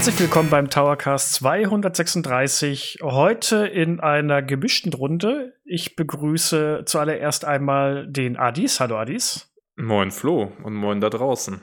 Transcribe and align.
Herzlich 0.00 0.20
willkommen 0.20 0.48
beim 0.48 0.70
Towercast 0.70 1.34
236. 1.34 3.00
Heute 3.02 3.66
in 3.66 4.00
einer 4.00 4.40
gemischten 4.40 4.94
Runde. 4.94 5.52
Ich 5.62 5.94
begrüße 5.94 6.84
zuallererst 6.86 7.44
einmal 7.44 8.06
den 8.10 8.38
Adis. 8.38 8.80
Hallo 8.80 8.96
Adis. 8.96 9.52
Moin 9.76 10.10
Flo 10.10 10.52
und 10.64 10.72
moin 10.72 11.02
da 11.02 11.10
draußen. 11.10 11.60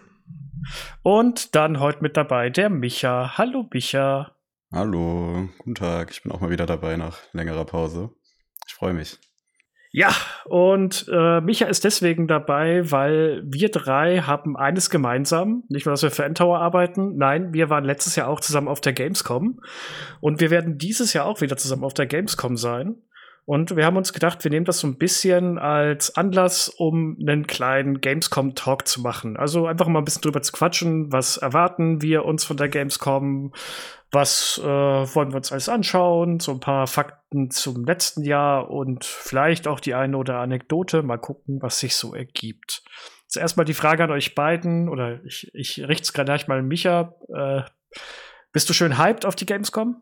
Und 1.02 1.55
dann 1.55 1.80
heute 1.80 2.04
mit 2.04 2.16
dabei 2.16 2.52
der 2.52 2.70
Micha. 2.70 3.40
Hallo 3.40 3.68
Micha. 3.73 4.36
Hallo, 4.72 5.50
guten 5.58 5.73
Tag. 5.73 6.12
Ich 6.12 6.22
bin 6.22 6.31
auch 6.31 6.40
mal 6.40 6.52
wieder 6.52 6.67
dabei 6.67 6.95
nach 6.95 7.17
längerer 7.34 7.66
Pause. 7.66 8.12
Ich 8.67 8.76
freue 8.76 8.94
mich. 8.94 9.17
Ja, 9.98 10.14
und 10.46 11.08
äh, 11.12 11.42
Micha 11.42 11.66
ist 11.66 11.84
deswegen 11.84 12.28
dabei, 12.28 12.92
weil 12.92 13.42
wir 13.44 13.70
drei 13.70 14.20
haben 14.20 14.56
eines 14.56 14.92
gemeinsam. 14.92 15.64
Nicht 15.70 15.88
nur, 15.88 15.94
dass 15.94 16.04
wir 16.04 16.12
für 16.12 16.23
Endtower 16.23 16.60
arbeiten. 16.60 17.18
Nein, 17.18 17.52
wir 17.52 17.72
waren 17.72 17.84
letztes 17.84 18.16
Jahr 18.16 18.28
auch 18.28 18.40
zusammen 18.40 18.68
auf 18.68 18.80
der 18.80 18.94
Gamescom. 18.94 19.60
Und 20.20 20.40
wir 20.40 20.52
werden 20.52 20.78
dieses 20.78 21.14
Jahr 21.14 21.26
auch 21.26 21.42
wieder 21.42 21.58
zusammen 21.58 21.84
auf 21.84 21.96
der 21.96 22.06
Gamescom 22.06 22.58
sein. 22.58 22.98
Und 23.48 23.78
wir 23.78 23.86
haben 23.86 23.96
uns 23.96 24.12
gedacht, 24.12 24.44
wir 24.44 24.52
nehmen 24.52 24.66
das 24.66 24.80
so 24.80 24.88
ein 24.88 24.98
bisschen 24.98 25.58
als 25.58 26.18
Anlass, 26.18 26.68
um 26.68 27.16
einen 27.18 27.48
kleinen 27.48 28.02
Gamescom-Talk 28.02 28.86
zu 28.86 29.00
machen. 29.00 29.38
Also 29.38 29.68
einfach 29.68 29.88
mal 29.88 30.00
ein 30.00 30.06
bisschen 30.06 30.22
drüber 30.22 30.42
zu 30.42 30.52
quatschen, 30.52 31.14
was 31.14 31.38
erwarten 31.38 32.02
wir 32.02 32.26
uns 32.26 32.44
von 32.44 32.58
der 32.58 32.67
Gamescom, 32.67 33.54
was 34.12 34.59
äh, 34.62 34.67
wollen 34.67 35.31
wir 35.31 35.38
uns 35.38 35.54
alles 35.54 35.70
anschauen, 35.70 36.42
so 36.42 36.52
ein 36.52 36.59
paar 36.59 36.88
Fakten 36.88 37.50
zum 37.50 37.86
letzten 37.86 38.26
Jahr 38.26 38.70
und 38.70 39.06
vielleicht 39.06 39.70
auch 39.70 39.80
die 39.80 39.94
eine 39.94 40.17
oder 40.17 40.39
Anekdote. 40.39 41.02
Mal 41.02 41.16
gucken, 41.16 41.61
was 41.61 41.80
sich 41.80 41.95
so 41.95 42.14
ergibt. 42.14 42.84
Zuerst 43.28 43.56
mal 43.56 43.64
die 43.64 43.73
Frage 43.73 44.04
an 44.04 44.11
euch 44.11 44.36
beiden, 44.36 44.89
oder 44.89 45.23
ich, 45.23 45.50
ich 45.54 45.88
richte 45.88 46.04
es 46.04 46.11
gerade 46.11 46.26
gleich 46.26 46.50
mal 46.50 46.59
an 46.59 46.67
Micha. 46.67 47.16
Äh, 47.34 47.61
bist 48.52 48.67
du 48.70 48.73
schön 48.73 48.98
hyped 48.98 49.26
auf 49.26 49.38
die 49.38 49.45
Gamescom? 49.45 50.02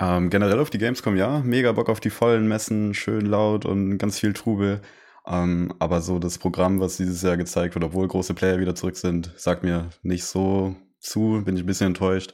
Ähm, 0.00 0.30
generell 0.30 0.60
auf 0.60 0.70
die 0.70 0.78
Gamescom 0.78 1.16
ja, 1.16 1.40
mega 1.40 1.72
Bock 1.72 1.88
auf 1.88 2.00
die 2.00 2.10
vollen 2.10 2.46
Messen, 2.46 2.94
schön 2.94 3.26
laut 3.26 3.64
und 3.64 3.98
ganz 3.98 4.18
viel 4.18 4.32
Trubel. 4.32 4.80
Ähm, 5.26 5.74
aber 5.78 6.00
so 6.00 6.18
das 6.18 6.38
Programm, 6.38 6.80
was 6.80 6.96
dieses 6.96 7.22
Jahr 7.22 7.36
gezeigt 7.36 7.74
wird, 7.74 7.84
obwohl 7.84 8.06
große 8.06 8.34
Player 8.34 8.60
wieder 8.60 8.74
zurück 8.74 8.96
sind, 8.96 9.32
sagt 9.36 9.62
mir 9.62 9.90
nicht 10.02 10.24
so 10.24 10.76
zu, 11.00 11.42
bin 11.44 11.56
ich 11.56 11.62
ein 11.62 11.66
bisschen 11.66 11.88
enttäuscht. 11.88 12.32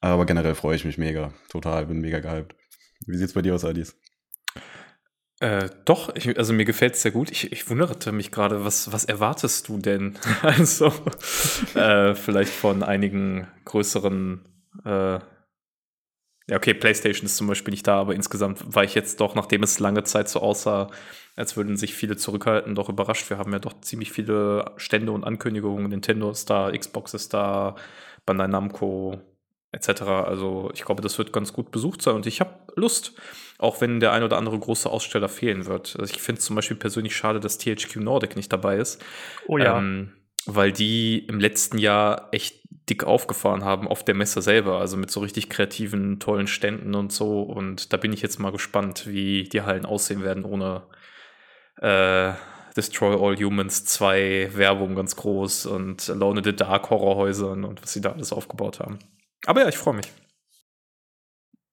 Aber 0.00 0.26
generell 0.26 0.54
freue 0.54 0.76
ich 0.76 0.84
mich 0.84 0.98
mega, 0.98 1.32
total, 1.48 1.86
bin 1.86 2.00
mega 2.00 2.20
gehypt. 2.20 2.54
Wie 3.06 3.16
sieht's 3.16 3.32
bei 3.32 3.42
dir 3.42 3.54
aus, 3.54 3.64
Adis? 3.64 3.96
Äh, 5.40 5.70
doch, 5.86 6.14
ich, 6.14 6.36
also 6.38 6.52
mir 6.52 6.66
gefällt 6.66 6.94
es 6.94 7.02
sehr 7.02 7.12
gut. 7.12 7.30
Ich, 7.30 7.50
ich 7.50 7.68
wunderte 7.70 8.12
mich 8.12 8.30
gerade, 8.30 8.64
was, 8.64 8.92
was 8.92 9.06
erwartest 9.06 9.68
du 9.68 9.78
denn? 9.78 10.18
also, 10.42 10.92
äh, 11.74 12.14
vielleicht 12.14 12.52
von 12.52 12.82
einigen 12.82 13.48
größeren 13.64 14.44
äh, 14.84 15.18
ja, 16.50 16.56
okay, 16.56 16.74
PlayStation 16.74 17.26
ist 17.26 17.36
zum 17.36 17.46
Beispiel 17.46 17.70
nicht 17.70 17.86
da, 17.86 18.00
aber 18.00 18.12
insgesamt 18.12 18.74
war 18.74 18.82
ich 18.82 18.96
jetzt 18.96 19.20
doch, 19.20 19.36
nachdem 19.36 19.62
es 19.62 19.78
lange 19.78 20.02
Zeit 20.02 20.28
so 20.28 20.40
aussah, 20.40 20.90
als 21.36 21.56
würden 21.56 21.76
sich 21.76 21.94
viele 21.94 22.16
zurückhalten, 22.16 22.74
doch 22.74 22.88
überrascht. 22.88 23.30
Wir 23.30 23.38
haben 23.38 23.52
ja 23.52 23.60
doch 23.60 23.80
ziemlich 23.82 24.10
viele 24.10 24.72
Stände 24.76 25.12
und 25.12 25.22
Ankündigungen. 25.22 25.88
Nintendo 25.88 26.28
ist 26.28 26.50
da, 26.50 26.72
Xbox 26.72 27.14
ist 27.14 27.32
da, 27.34 27.76
Bandai 28.26 28.48
Namco 28.48 29.20
etc. 29.70 30.02
Also 30.02 30.72
ich 30.74 30.84
glaube, 30.84 31.02
das 31.02 31.18
wird 31.18 31.32
ganz 31.32 31.52
gut 31.52 31.70
besucht 31.70 32.02
sein 32.02 32.16
und 32.16 32.26
ich 32.26 32.40
habe 32.40 32.50
Lust, 32.74 33.12
auch 33.58 33.80
wenn 33.80 34.00
der 34.00 34.12
ein 34.12 34.24
oder 34.24 34.36
andere 34.36 34.58
große 34.58 34.90
Aussteller 34.90 35.28
fehlen 35.28 35.66
wird. 35.66 35.96
Also 36.00 36.12
ich 36.12 36.20
finde 36.20 36.40
es 36.40 36.46
zum 36.46 36.56
Beispiel 36.56 36.76
persönlich 36.76 37.14
schade, 37.14 37.38
dass 37.38 37.58
THQ 37.58 37.94
Nordic 37.98 38.34
nicht 38.34 38.52
dabei 38.52 38.78
ist. 38.78 39.00
Oh 39.46 39.56
ja. 39.56 39.78
Ähm, 39.78 40.14
weil 40.46 40.72
die 40.72 41.26
im 41.26 41.38
letzten 41.38 41.78
Jahr 41.78 42.28
echt 42.32 42.59
dick 42.88 43.04
aufgefahren 43.04 43.64
haben 43.64 43.86
auf 43.86 44.04
der 44.04 44.14
Messe 44.14 44.42
selber, 44.42 44.80
also 44.80 44.96
mit 44.96 45.10
so 45.10 45.20
richtig 45.20 45.48
kreativen, 45.48 46.18
tollen 46.18 46.46
Ständen 46.46 46.94
und 46.94 47.12
so. 47.12 47.42
Und 47.42 47.92
da 47.92 47.96
bin 47.96 48.12
ich 48.12 48.22
jetzt 48.22 48.38
mal 48.38 48.52
gespannt, 48.52 49.06
wie 49.06 49.44
die 49.44 49.62
Hallen 49.62 49.86
aussehen 49.86 50.22
werden 50.22 50.44
ohne 50.44 50.82
äh, 51.80 52.32
Destroy 52.76 53.14
All 53.14 53.36
Humans 53.36 53.84
2 53.84 54.50
Werbung 54.54 54.94
ganz 54.94 55.16
groß 55.16 55.66
und 55.66 56.08
Alone 56.08 56.38
in 56.38 56.44
the 56.44 56.56
Dark 56.56 56.90
Horrorhäusern 56.90 57.64
und 57.64 57.82
was 57.82 57.92
sie 57.92 58.00
da 58.00 58.12
alles 58.12 58.32
aufgebaut 58.32 58.80
haben. 58.80 58.98
Aber 59.46 59.62
ja, 59.62 59.68
ich 59.68 59.78
freue 59.78 59.94
mich. 59.94 60.10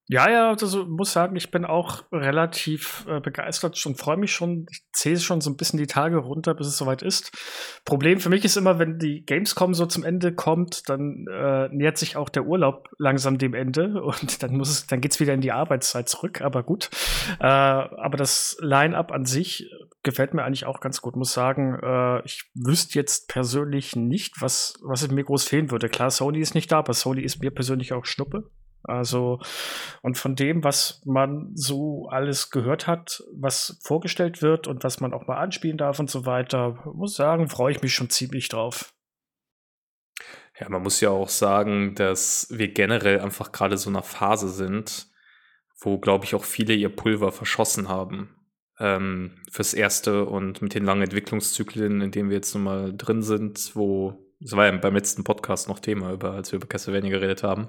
Ja, 0.09 0.29
ja, 0.29 0.51
also 0.51 0.85
muss 0.85 1.11
sagen, 1.11 1.35
ich 1.35 1.51
bin 1.51 1.65
auch 1.65 2.05
relativ 2.13 3.05
äh, 3.09 3.19
begeistert 3.19 3.85
und 3.85 3.97
freue 3.97 4.15
mich 4.15 4.31
schon. 4.31 4.65
Ich 4.71 4.83
zähle 4.93 5.19
schon 5.19 5.41
so 5.41 5.49
ein 5.49 5.57
bisschen 5.57 5.79
die 5.79 5.87
Tage 5.87 6.15
runter, 6.17 6.53
bis 6.53 6.67
es 6.67 6.77
soweit 6.77 7.01
ist. 7.01 7.31
Problem 7.83 8.21
für 8.21 8.29
mich 8.29 8.45
ist 8.45 8.55
immer, 8.55 8.79
wenn 8.79 8.99
die 8.99 9.25
Gamescom 9.25 9.73
so 9.73 9.85
zum 9.85 10.05
Ende 10.05 10.33
kommt, 10.33 10.87
dann 10.87 11.25
äh, 11.29 11.67
nähert 11.73 11.97
sich 11.97 12.15
auch 12.15 12.29
der 12.29 12.45
Urlaub 12.45 12.87
langsam 12.97 13.37
dem 13.37 13.53
Ende 13.53 14.01
und 14.01 14.41
dann 14.41 14.55
muss 14.55 14.69
es, 14.69 14.87
dann 14.87 15.01
geht's 15.01 15.19
wieder 15.19 15.33
in 15.33 15.41
die 15.41 15.51
Arbeitszeit 15.51 16.07
zurück. 16.07 16.39
Aber 16.39 16.63
gut, 16.63 16.89
äh, 17.41 17.45
aber 17.45 18.15
das 18.15 18.57
Line-up 18.61 19.11
an 19.11 19.25
sich 19.25 19.69
gefällt 20.03 20.33
mir 20.33 20.45
eigentlich 20.45 20.65
auch 20.65 20.79
ganz 20.79 21.01
gut. 21.01 21.17
Muss 21.17 21.33
sagen, 21.33 21.77
äh, 21.83 22.23
ich 22.23 22.49
wüsste 22.53 22.97
jetzt 22.97 23.27
persönlich 23.27 23.97
nicht, 23.97 24.41
was 24.41 24.79
was 24.85 25.05
mir 25.11 25.25
groß 25.25 25.43
fehlen 25.43 25.69
würde. 25.69 25.89
Klar, 25.89 26.11
Sony 26.11 26.39
ist 26.39 26.55
nicht 26.55 26.71
da, 26.71 26.79
aber 26.79 26.93
Sony 26.93 27.23
ist 27.23 27.41
mir 27.41 27.51
persönlich 27.51 27.91
auch 27.91 28.05
Schnuppe. 28.05 28.49
Also, 28.87 29.39
und 30.01 30.17
von 30.17 30.35
dem, 30.35 30.63
was 30.63 31.01
man 31.05 31.51
so 31.53 32.07
alles 32.09 32.49
gehört 32.49 32.87
hat, 32.87 33.23
was 33.33 33.79
vorgestellt 33.83 34.41
wird 34.41 34.67
und 34.67 34.83
was 34.83 35.01
man 35.01 35.13
auch 35.13 35.27
mal 35.27 35.37
anspielen 35.37 35.77
darf 35.77 35.99
und 35.99 36.09
so 36.09 36.25
weiter, 36.25 36.79
muss 36.93 37.15
sagen, 37.15 37.49
freue 37.49 37.73
ich 37.73 37.81
mich 37.81 37.93
schon 37.93 38.09
ziemlich 38.09 38.47
drauf. 38.47 38.93
Ja, 40.59 40.69
man 40.69 40.81
muss 40.81 41.01
ja 41.01 41.09
auch 41.09 41.29
sagen, 41.29 41.93
dass 41.95 42.47
wir 42.49 42.69
generell 42.69 43.19
einfach 43.19 43.51
gerade 43.51 43.77
so 43.77 43.89
einer 43.89 44.01
Phase 44.01 44.49
sind, 44.49 45.07
wo, 45.79 45.99
glaube 45.99 46.25
ich, 46.25 46.33
auch 46.33 46.43
viele 46.43 46.73
ihr 46.73 46.89
Pulver 46.89 47.31
verschossen 47.31 47.89
haben. 47.89 48.33
Ähm, 48.79 49.43
fürs 49.51 49.73
Erste 49.73 50.25
und 50.25 50.61
mit 50.61 50.73
den 50.75 50.85
langen 50.85 51.03
Entwicklungszyklen, 51.03 52.01
in 52.01 52.11
denen 52.11 52.29
wir 52.29 52.37
jetzt 52.37 52.53
nun 52.53 52.63
mal 52.63 52.95
drin 52.95 53.21
sind, 53.21 53.75
wo 53.75 54.26
das 54.39 54.53
war 54.53 54.65
ja 54.65 54.71
beim 54.71 54.93
letzten 54.93 55.23
Podcast 55.23 55.67
noch 55.67 55.79
Thema, 55.79 56.11
über, 56.11 56.31
als 56.31 56.51
wir 56.51 56.57
über 56.57 56.67
Castlevania 56.67 57.11
geredet 57.11 57.43
haben. 57.43 57.67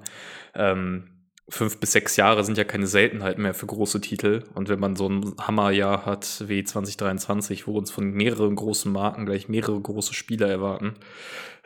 Ähm, 0.53 1.09
fünf 1.49 1.79
bis 1.79 1.91
sechs 1.91 2.15
Jahre 2.15 2.43
sind 2.43 2.57
ja 2.57 2.63
keine 2.63 2.87
Seltenheit 2.87 3.37
mehr 3.37 3.53
für 3.53 3.65
große 3.65 4.01
Titel. 4.01 4.43
Und 4.53 4.69
wenn 4.69 4.79
man 4.79 4.95
so 4.95 5.09
ein 5.09 5.33
Hammerjahr 5.39 6.05
hat 6.05 6.43
wie 6.47 6.63
2023, 6.63 7.67
wo 7.67 7.77
uns 7.77 7.91
von 7.91 8.11
mehreren 8.11 8.55
großen 8.55 8.91
Marken 8.91 9.25
gleich 9.25 9.49
mehrere 9.49 9.79
große 9.79 10.13
Spieler 10.13 10.47
erwarten, 10.47 10.93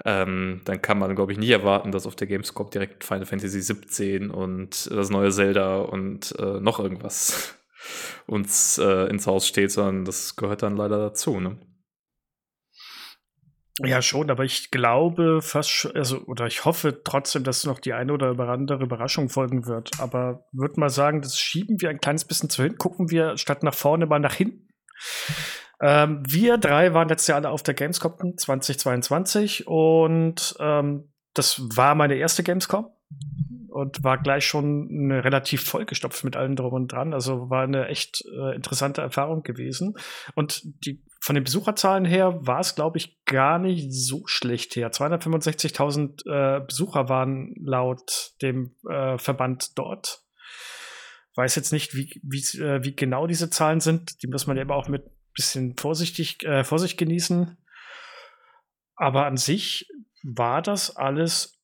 ähm, 0.05 0.61
dann 0.65 0.81
kann 0.81 0.99
man, 0.99 1.15
glaube 1.15 1.33
ich, 1.33 1.37
nicht 1.37 1.51
erwarten, 1.51 1.91
dass 1.91 2.07
auf 2.07 2.15
der 2.15 2.27
Gamescom 2.27 2.69
direkt 2.69 3.03
Final 3.03 3.25
Fantasy 3.25 3.61
17 3.61 4.31
und 4.31 4.89
das 4.89 5.09
neue 5.09 5.31
Zelda 5.31 5.77
und 5.77 6.33
äh, 6.39 6.59
noch 6.59 6.79
irgendwas 6.79 7.55
uns 8.25 8.77
äh, 8.77 9.09
ins 9.09 9.27
Haus 9.27 9.47
steht, 9.47 9.71
sondern 9.71 10.05
das 10.05 10.35
gehört 10.35 10.63
dann 10.63 10.77
leider 10.77 10.97
dazu. 10.97 11.39
Ne? 11.39 11.57
Ja, 13.79 14.03
schon, 14.03 14.29
aber 14.29 14.43
ich 14.43 14.69
glaube 14.69 15.41
fast, 15.41 15.89
also, 15.95 16.19
oder 16.25 16.45
ich 16.45 16.63
hoffe 16.63 17.01
trotzdem, 17.03 17.43
dass 17.43 17.65
noch 17.65 17.79
die 17.79 17.93
eine 17.93 18.13
oder 18.13 18.37
andere 18.37 18.83
Überraschung 18.83 19.29
folgen 19.29 19.65
wird. 19.65 19.89
Aber 19.99 20.45
würde 20.51 20.79
mal 20.79 20.91
sagen, 20.91 21.21
das 21.21 21.39
schieben 21.39 21.81
wir 21.81 21.89
ein 21.89 21.99
kleines 21.99 22.25
bisschen 22.25 22.51
zu 22.51 22.61
hin. 22.61 22.77
Gucken 22.77 23.09
wir 23.09 23.37
statt 23.37 23.63
nach 23.63 23.73
vorne 23.73 24.05
mal 24.05 24.19
nach 24.19 24.35
hinten. 24.35 24.67
Ähm, 25.81 26.21
wir 26.27 26.57
drei 26.59 26.93
waren 26.93 27.09
letztes 27.09 27.27
Jahr 27.27 27.37
alle 27.37 27.49
auf 27.49 27.63
der 27.63 27.73
Gamescom 27.73 28.37
2022 28.37 29.65
und 29.65 30.55
ähm, 30.59 31.11
das 31.33 31.61
war 31.75 31.95
meine 31.95 32.15
erste 32.15 32.43
Gamescom 32.43 32.87
und 33.69 34.03
war 34.03 34.19
gleich 34.21 34.45
schon 34.45 35.11
relativ 35.11 35.63
vollgestopft 35.63 36.23
mit 36.23 36.35
allem 36.35 36.55
drum 36.55 36.73
und 36.73 36.91
dran. 36.91 37.13
Also 37.13 37.49
war 37.49 37.63
eine 37.63 37.87
echt 37.87 38.23
äh, 38.31 38.55
interessante 38.55 39.01
Erfahrung 39.01 39.41
gewesen. 39.41 39.95
Und 40.35 40.61
die 40.85 41.03
von 41.23 41.35
den 41.35 41.45
Besucherzahlen 41.45 42.03
her 42.03 42.45
war 42.45 42.59
es, 42.59 42.75
glaube 42.75 42.97
ich, 42.97 43.23
gar 43.23 43.57
nicht 43.57 43.93
so 43.93 44.23
schlecht 44.27 44.75
her. 44.75 44.91
265.000 44.91 46.27
äh, 46.27 46.65
Besucher 46.65 47.07
waren 47.07 47.55
laut 47.63 48.33
dem 48.41 48.75
äh, 48.89 49.17
Verband 49.17 49.77
dort. 49.77 50.21
Weiß 51.35 51.55
jetzt 51.55 51.71
nicht, 51.71 51.95
wie, 51.95 52.19
wie, 52.23 52.41
äh, 52.61 52.83
wie 52.83 52.93
genau 52.93 53.25
diese 53.25 53.49
Zahlen 53.49 53.79
sind. 53.79 54.21
Die 54.21 54.27
muss 54.27 54.47
man 54.47 54.57
eben 54.57 54.71
auch 54.71 54.89
mit 54.89 55.05
bisschen 55.33 55.77
vorsichtig, 55.77 56.43
äh, 56.43 56.65
Vorsicht 56.65 56.97
genießen. 56.97 57.57
Aber 58.97 59.25
an 59.25 59.37
sich 59.37 59.87
war 60.23 60.61
das 60.61 60.93
alles 60.93 61.57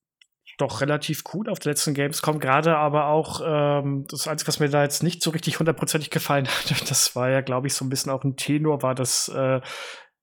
doch 0.59 0.81
relativ 0.81 1.23
cool 1.33 1.49
auf 1.49 1.59
der 1.59 1.71
letzten 1.71 1.93
Gamescom. 1.93 2.39
Gerade 2.39 2.77
aber 2.77 3.07
auch 3.07 3.41
ähm, 3.43 4.05
das 4.09 4.27
Einzige, 4.27 4.49
was 4.49 4.59
mir 4.59 4.69
da 4.69 4.83
jetzt 4.83 5.03
nicht 5.03 5.23
so 5.23 5.31
richtig 5.31 5.59
hundertprozentig 5.59 6.09
gefallen 6.09 6.47
hat, 6.69 6.89
das 6.89 7.15
war 7.15 7.29
ja, 7.29 7.41
glaube 7.41 7.67
ich, 7.67 7.73
so 7.73 7.85
ein 7.85 7.89
bisschen 7.89 8.11
auch 8.11 8.23
ein 8.23 8.35
Tenor, 8.35 8.83
war 8.83 8.93
das 8.93 9.29
äh, 9.29 9.61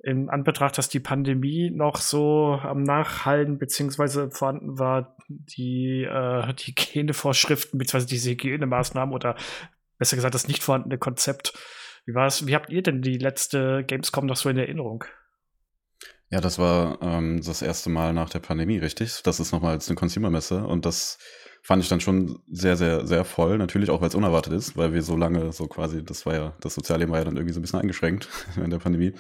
in 0.02 0.28
Anbetracht, 0.28 0.78
dass 0.78 0.88
die 0.88 1.00
Pandemie 1.00 1.70
noch 1.70 1.96
so 1.96 2.60
am 2.62 2.82
Nachhallen 2.82 3.58
beziehungsweise 3.58 4.30
vorhanden 4.30 4.78
war, 4.78 5.16
die 5.28 6.04
äh, 6.04 6.54
die 6.54 6.72
Hygienevorschriften 6.72 7.78
beziehungsweise 7.78 8.06
diese 8.06 8.30
Hygienemaßnahmen 8.30 9.14
oder 9.14 9.36
besser 9.98 10.16
gesagt 10.16 10.34
das 10.34 10.48
nicht 10.48 10.62
vorhandene 10.62 10.98
Konzept. 10.98 11.54
Wie 12.04 12.14
war 12.14 12.26
es? 12.26 12.46
Wie 12.46 12.54
habt 12.54 12.70
ihr 12.70 12.82
denn 12.82 13.02
die 13.02 13.18
letzte 13.18 13.84
Gamescom 13.84 14.26
noch 14.26 14.36
so 14.36 14.48
in 14.48 14.58
Erinnerung? 14.58 15.04
Ja, 16.31 16.40
das 16.40 16.58
war 16.58 16.99
ähm, 17.02 17.40
das 17.44 17.62
erste 17.62 17.88
Mal 17.88 18.12
nach 18.12 18.31
der 18.31 18.40
Pandemie, 18.40 18.78
richtig? 18.78 19.23
Das 19.23 19.38
ist 19.38 19.52
nochmal 19.52 19.73
als 19.73 19.88
eine 19.88 19.96
Consumer-Messe 19.96 20.67
und 20.67 20.84
das 20.84 21.19
fand 21.62 21.82
ich 21.82 21.88
dann 21.88 22.00
schon 22.00 22.40
sehr, 22.50 22.76
sehr, 22.76 23.06
sehr 23.06 23.25
voll. 23.25 23.58
Natürlich 23.58 23.90
auch, 23.90 24.00
weil 24.00 24.08
es 24.08 24.14
unerwartet 24.14 24.52
ist, 24.52 24.76
weil 24.76 24.93
wir 24.93 25.02
so 25.02 25.17
lange 25.17 25.52
so 25.52 25.67
quasi, 25.67 26.05
das 26.05 26.26
war 26.26 26.34
ja, 26.34 26.56
das 26.61 26.75
Sozialleben 26.75 27.12
war 27.12 27.19
ja 27.19 27.25
dann 27.25 27.37
irgendwie 27.37 27.52
so 27.52 27.61
ein 27.61 27.62
bisschen 27.62 27.81
eingeschränkt 27.81 28.28
in 28.56 28.70
der 28.70 28.78
Pandemie. 28.78 29.12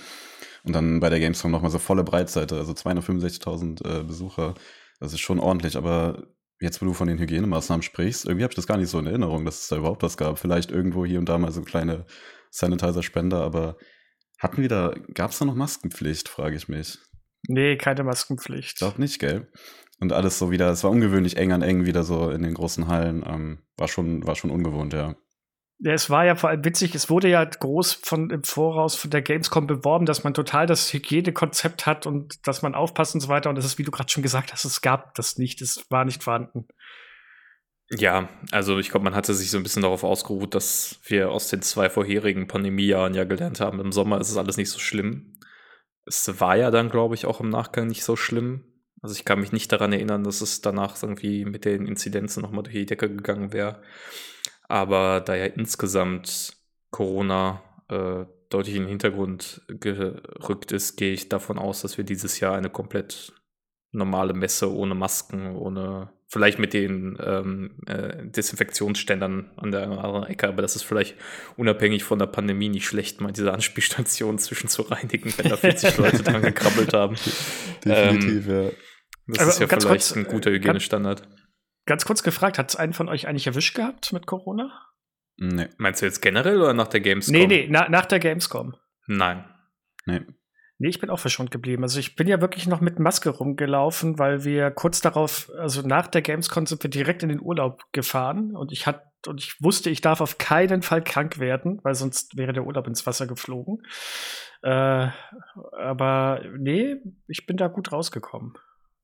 Und 0.64 0.72
dann 0.74 0.98
bei 0.98 1.08
der 1.08 1.20
Gamescom 1.20 1.50
nochmal 1.50 1.70
so 1.70 1.78
volle 1.78 2.02
Breitseite, 2.02 2.56
also 2.56 2.72
265.000 2.72 4.00
äh, 4.00 4.02
Besucher. 4.02 4.54
Das 4.98 5.12
ist 5.12 5.20
schon 5.20 5.38
ordentlich, 5.38 5.76
aber 5.76 6.24
jetzt, 6.60 6.80
wo 6.82 6.86
du 6.86 6.92
von 6.92 7.06
den 7.06 7.18
Hygienemaßnahmen 7.18 7.82
sprichst, 7.82 8.26
irgendwie 8.26 8.42
habe 8.42 8.52
ich 8.52 8.56
das 8.56 8.66
gar 8.66 8.78
nicht 8.78 8.90
so 8.90 8.98
in 8.98 9.06
Erinnerung, 9.06 9.44
dass 9.44 9.62
es 9.62 9.68
da 9.68 9.76
überhaupt 9.76 10.02
was 10.02 10.16
gab. 10.16 10.38
Vielleicht 10.38 10.72
irgendwo 10.72 11.04
hier 11.04 11.20
und 11.20 11.28
da 11.28 11.38
mal 11.38 11.52
so 11.52 11.62
kleine 11.62 12.04
Sanitizer-Spender, 12.50 13.42
aber 13.42 13.76
hatten 14.38 14.62
wir 14.62 14.68
da, 14.68 14.94
gab 15.14 15.30
es 15.30 15.38
da 15.38 15.44
noch 15.44 15.54
Maskenpflicht, 15.54 16.28
frage 16.28 16.56
ich 16.56 16.68
mich. 16.68 16.98
Nee, 17.48 17.76
keine 17.76 18.04
Maskenpflicht. 18.04 18.72
Ich 18.72 18.78
glaube 18.78 19.00
nicht, 19.00 19.18
gell? 19.18 19.48
Und 20.00 20.12
alles 20.12 20.38
so 20.38 20.50
wieder, 20.50 20.68
es 20.70 20.84
war 20.84 20.90
ungewöhnlich 20.90 21.36
eng 21.36 21.52
an 21.52 21.62
eng 21.62 21.86
wieder 21.86 22.02
so 22.02 22.30
in 22.30 22.42
den 22.42 22.54
großen 22.54 22.88
Hallen. 22.88 23.24
Ähm, 23.26 23.62
war, 23.76 23.88
schon, 23.88 24.26
war 24.26 24.34
schon 24.34 24.50
ungewohnt, 24.50 24.92
ja. 24.92 25.14
Ja, 25.78 25.92
es 25.92 26.08
war 26.08 26.24
ja 26.24 26.36
vor 26.36 26.48
allem 26.48 26.64
witzig, 26.64 26.94
es 26.94 27.10
wurde 27.10 27.28
ja 27.28 27.44
groß 27.44 28.00
von 28.02 28.30
im 28.30 28.44
Voraus 28.44 28.96
von 28.96 29.10
der 29.10 29.20
Gamescom 29.20 29.66
beworben, 29.66 30.06
dass 30.06 30.24
man 30.24 30.32
total 30.32 30.66
das 30.66 30.90
Hygienekonzept 30.90 31.84
hat 31.84 32.06
und 32.06 32.46
dass 32.46 32.62
man 32.62 32.74
aufpasst 32.74 33.14
und 33.14 33.20
so 33.20 33.28
weiter. 33.28 33.50
Und 33.50 33.56
das 33.56 33.66
ist, 33.66 33.78
wie 33.78 33.82
du 33.82 33.90
gerade 33.90 34.10
schon 34.10 34.22
gesagt 34.22 34.52
hast, 34.52 34.64
es 34.64 34.80
gab 34.80 35.14
das 35.14 35.36
nicht, 35.36 35.60
es 35.60 35.84
war 35.90 36.06
nicht 36.06 36.22
vorhanden. 36.22 36.66
Ja, 37.90 38.28
also 38.50 38.78
ich 38.78 38.90
glaube, 38.90 39.04
man 39.04 39.14
hatte 39.14 39.32
sich 39.32 39.50
so 39.50 39.58
ein 39.58 39.62
bisschen 39.62 39.82
darauf 39.82 40.02
ausgeruht, 40.02 40.54
dass 40.54 40.98
wir 41.04 41.30
aus 41.30 41.48
den 41.48 41.62
zwei 41.62 41.88
vorherigen 41.88 42.48
Pandemiejahren 42.48 43.14
ja 43.14 43.24
gelernt 43.24 43.60
haben, 43.60 43.78
im 43.78 43.92
Sommer 43.92 44.20
ist 44.20 44.30
es 44.30 44.36
alles 44.36 44.56
nicht 44.56 44.70
so 44.70 44.80
schlimm. 44.80 45.34
Es 46.04 46.40
war 46.40 46.56
ja 46.56 46.70
dann, 46.70 46.90
glaube 46.90 47.14
ich, 47.14 47.26
auch 47.26 47.40
im 47.40 47.48
Nachgang 47.48 47.86
nicht 47.86 48.02
so 48.04 48.16
schlimm. 48.16 48.64
Also 49.02 49.14
ich 49.14 49.24
kann 49.24 49.40
mich 49.40 49.52
nicht 49.52 49.70
daran 49.70 49.92
erinnern, 49.92 50.24
dass 50.24 50.40
es 50.40 50.62
danach 50.62 51.00
irgendwie 51.00 51.44
mit 51.44 51.64
den 51.64 51.86
Inzidenzen 51.86 52.42
nochmal 52.42 52.64
durch 52.64 52.74
die 52.74 52.86
Decke 52.86 53.08
gegangen 53.08 53.52
wäre. 53.52 53.82
Aber 54.68 55.20
da 55.20 55.36
ja 55.36 55.46
insgesamt 55.46 56.56
Corona 56.90 57.62
äh, 57.88 58.24
deutlich 58.48 58.76
in 58.76 58.82
den 58.82 58.88
Hintergrund 58.88 59.62
gerückt 59.68 60.72
ist, 60.72 60.96
gehe 60.96 61.12
ich 61.12 61.28
davon 61.28 61.58
aus, 61.58 61.82
dass 61.82 61.98
wir 61.98 62.04
dieses 62.04 62.40
Jahr 62.40 62.56
eine 62.56 62.70
komplett 62.70 63.32
normale 63.92 64.34
Messe 64.34 64.72
ohne 64.72 64.94
Masken, 64.94 65.54
ohne 65.54 66.10
vielleicht 66.28 66.58
mit 66.58 66.72
den 66.72 67.18
ähm, 67.22 67.78
äh, 67.86 68.26
Desinfektionsständern 68.26 69.50
an 69.56 69.70
der 69.70 69.82
anderen 69.82 70.24
Ecke, 70.24 70.48
aber 70.48 70.62
das 70.62 70.76
ist 70.76 70.82
vielleicht 70.82 71.16
unabhängig 71.56 72.04
von 72.04 72.18
der 72.18 72.26
Pandemie 72.26 72.68
nicht 72.68 72.86
schlecht, 72.86 73.20
mal 73.20 73.32
diese 73.32 73.52
Anspielstation 73.52 74.38
zwischen 74.38 74.68
zu 74.68 74.82
reinigen, 74.82 75.32
wenn 75.36 75.48
da 75.48 75.56
40 75.56 75.96
Leute 75.98 76.22
dran 76.22 76.42
gekrabbelt 76.42 76.92
haben. 76.92 77.16
Definitiv, 77.84 78.48
ähm, 78.48 78.64
ja. 78.64 78.70
Das 79.28 79.38
aber 79.40 79.50
ist 79.50 79.60
ja 79.60 79.66
vielleicht 79.66 79.86
kurz, 79.86 80.16
ein 80.16 80.24
guter 80.24 80.50
Hygienestandard. 80.50 81.22
Ganz, 81.22 81.32
ganz 81.86 82.04
kurz 82.04 82.22
gefragt, 82.22 82.58
hat 82.58 82.70
es 82.70 82.76
einen 82.76 82.92
von 82.92 83.08
euch 83.08 83.26
eigentlich 83.26 83.46
erwischt 83.46 83.74
gehabt 83.74 84.12
mit 84.12 84.26
Corona? 84.26 84.70
Nee. 85.36 85.68
Meinst 85.78 86.00
du 86.00 86.06
jetzt 86.06 86.22
generell 86.22 86.60
oder 86.60 86.72
nach 86.72 86.88
der 86.88 87.00
Gamescom? 87.00 87.34
Nee, 87.34 87.46
nee, 87.46 87.66
na, 87.68 87.88
nach 87.88 88.06
der 88.06 88.18
Gamescom. 88.18 88.74
Nein. 89.06 89.44
Nee. 90.06 90.22
Nee, 90.78 90.88
ich 90.88 91.00
bin 91.00 91.08
auch 91.08 91.18
verschont 91.18 91.50
geblieben. 91.50 91.82
Also 91.82 91.98
ich 91.98 92.16
bin 92.16 92.28
ja 92.28 92.40
wirklich 92.40 92.66
noch 92.66 92.82
mit 92.82 92.98
Maske 92.98 93.30
rumgelaufen, 93.30 94.18
weil 94.18 94.44
wir 94.44 94.70
kurz 94.70 95.00
darauf, 95.00 95.50
also 95.58 95.80
nach 95.80 96.06
der 96.06 96.20
Gamescom 96.20 96.66
sind 96.66 96.82
wir 96.82 96.90
direkt 96.90 97.22
in 97.22 97.30
den 97.30 97.40
Urlaub 97.40 97.82
gefahren 97.92 98.54
und 98.54 98.72
ich 98.72 98.86
hatte 98.86 99.02
und 99.26 99.40
ich 99.40 99.60
wusste, 99.60 99.90
ich 99.90 100.02
darf 100.02 100.20
auf 100.20 100.38
keinen 100.38 100.82
Fall 100.82 101.02
krank 101.02 101.38
werden, 101.38 101.80
weil 101.82 101.94
sonst 101.94 102.36
wäre 102.36 102.52
der 102.52 102.64
Urlaub 102.64 102.86
ins 102.86 103.06
Wasser 103.06 103.26
geflogen. 103.26 103.82
Äh, 104.62 105.08
aber 105.78 106.42
nee, 106.56 106.96
ich 107.26 107.46
bin 107.46 107.56
da 107.56 107.68
gut 107.68 107.92
rausgekommen. 107.92 108.54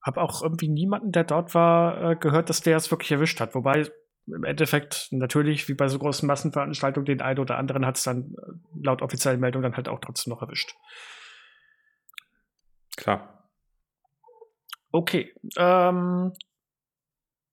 Hab 0.00 0.19
auch 0.19 0.42
irgendwie 0.42 0.69
niemanden, 0.69 1.12
der 1.12 1.24
dort 1.24 1.54
war, 1.54 2.12
äh, 2.12 2.16
gehört, 2.16 2.50
dass 2.50 2.60
der 2.60 2.76
es 2.76 2.90
wirklich 2.90 3.12
erwischt 3.12 3.40
hat. 3.40 3.54
Wobei 3.54 3.90
im 4.26 4.44
Endeffekt 4.44 5.08
natürlich, 5.10 5.69
wie 5.69 5.74
bei 5.74 5.88
so 5.88 5.98
großen 5.98 6.26
Massenveranstaltungen, 6.26 7.06
den 7.06 7.20
einen 7.20 7.40
oder 7.40 7.58
anderen 7.58 7.86
hat 7.86 7.96
es 7.96 8.04
dann 8.04 8.34
äh, 8.36 8.52
laut 8.82 9.02
offiziellen 9.02 9.40
Meldungen 9.40 9.64
dann 9.64 9.76
halt 9.76 9.88
auch 9.88 10.00
trotzdem 10.00 10.32
noch 10.32 10.42
erwischt. 10.42 10.74
Klar. 12.96 13.48
Okay. 14.90 15.34
Ähm, 15.56 16.32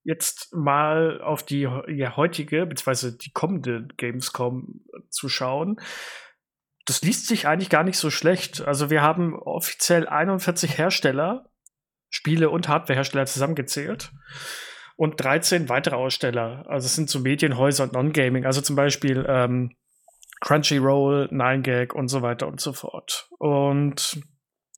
jetzt 0.03 0.53
mal 0.53 1.21
auf 1.21 1.43
die 1.43 1.67
ja, 1.87 2.15
heutige, 2.17 2.65
beziehungsweise 2.65 3.17
die 3.17 3.31
kommende 3.31 3.87
Gamescom 3.97 4.81
zu 5.09 5.29
schauen. 5.29 5.79
Das 6.85 7.01
liest 7.01 7.27
sich 7.27 7.47
eigentlich 7.47 7.69
gar 7.69 7.83
nicht 7.83 7.97
so 7.97 8.09
schlecht. 8.09 8.61
Also 8.61 8.89
wir 8.89 9.01
haben 9.01 9.35
offiziell 9.35 10.07
41 10.07 10.77
Hersteller, 10.77 11.49
Spiele- 12.09 12.49
und 12.49 12.67
Hardwarehersteller 12.67 13.27
zusammengezählt 13.27 14.11
und 14.95 15.23
13 15.23 15.69
weitere 15.69 15.95
Aussteller. 15.95 16.65
Also 16.67 16.87
es 16.87 16.95
sind 16.95 17.09
so 17.09 17.19
Medienhäuser 17.19 17.83
und 17.83 17.93
Non-Gaming, 17.93 18.45
also 18.45 18.61
zum 18.61 18.75
Beispiel 18.75 19.25
ähm, 19.29 19.75
Crunchyroll, 20.41 21.29
9gag 21.31 21.93
und 21.93 22.07
so 22.07 22.21
weiter 22.21 22.47
und 22.47 22.59
so 22.59 22.73
fort. 22.73 23.29
Und 23.37 24.19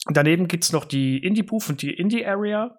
Daneben 0.08 0.48
gibt 0.48 0.64
es 0.64 0.72
noch 0.72 0.86
die 0.86 1.20
Indie-Booth 1.20 1.70
und 1.70 1.82
die 1.82 1.94
Indie-Area, 1.94 2.76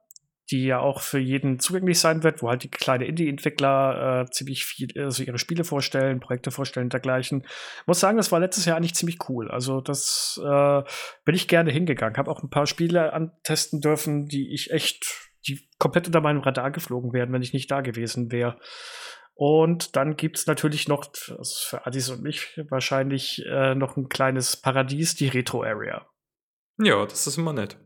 die 0.51 0.67
ja 0.67 0.81
auch 0.81 1.01
für 1.01 1.19
jeden 1.19 1.61
zugänglich 1.61 1.99
sein 1.99 2.23
wird, 2.23 2.43
wo 2.43 2.49
halt 2.49 2.65
die 2.65 2.71
kleinen 2.71 3.05
Indie-Entwickler 3.05 4.23
äh, 4.23 4.31
ziemlich 4.31 4.65
viel, 4.65 4.89
also 5.01 5.23
ihre 5.23 5.39
Spiele 5.39 5.65
vorstellen, 5.65 6.21
Projekte 6.21 6.51
vorstellen 6.51 6.87
und 6.87 6.93
dergleichen. 6.93 7.47
Muss 7.87 8.01
sagen, 8.01 8.17
das 8.17 8.33
war 8.33 8.41
letztes 8.41 8.65
Jahr 8.65 8.77
eigentlich 8.77 8.95
ziemlich 8.95 9.29
cool. 9.29 9.51
Also 9.51 9.81
das 9.81 10.41
äh, 10.45 10.83
bin 11.25 11.35
ich 11.35 11.49
gerne 11.49 11.71
hingegangen. 11.71 12.17
Habe 12.17 12.31
auch 12.31 12.43
ein 12.43 12.51
paar 12.51 12.67
Spiele 12.67 13.13
antesten 13.13 13.81
dürfen, 13.81 14.27
die 14.27 14.53
ich 14.53 14.73
echt, 14.73 15.31
die 15.47 15.61
komplett 15.79 16.07
unter 16.07 16.21
meinem 16.21 16.41
Radar 16.41 16.73
geflogen 16.73 17.13
wären, 17.13 17.33
wenn 17.33 17.43
ich 17.43 17.55
nicht 17.55 17.71
da 17.71 17.81
gewesen 17.81 18.33
wäre. 18.33 18.59
Und 19.35 19.97
dann 19.97 20.17
gibt 20.17 20.39
es 20.39 20.47
natürlich 20.47 20.89
noch, 20.89 21.07
also 21.29 21.55
für 21.69 21.87
Adis 21.87 22.11
und 22.11 22.23
mich 22.23 22.61
wahrscheinlich 22.69 23.43
äh, 23.47 23.75
noch 23.75 23.97
ein 23.97 24.09
kleines 24.09 24.57
Paradies, 24.57 25.15
die 25.15 25.29
Retro-Area. 25.29 26.07
Ja, 26.85 27.05
das 27.05 27.27
ist 27.27 27.39
immer 27.39 27.53
nett. 27.53 27.77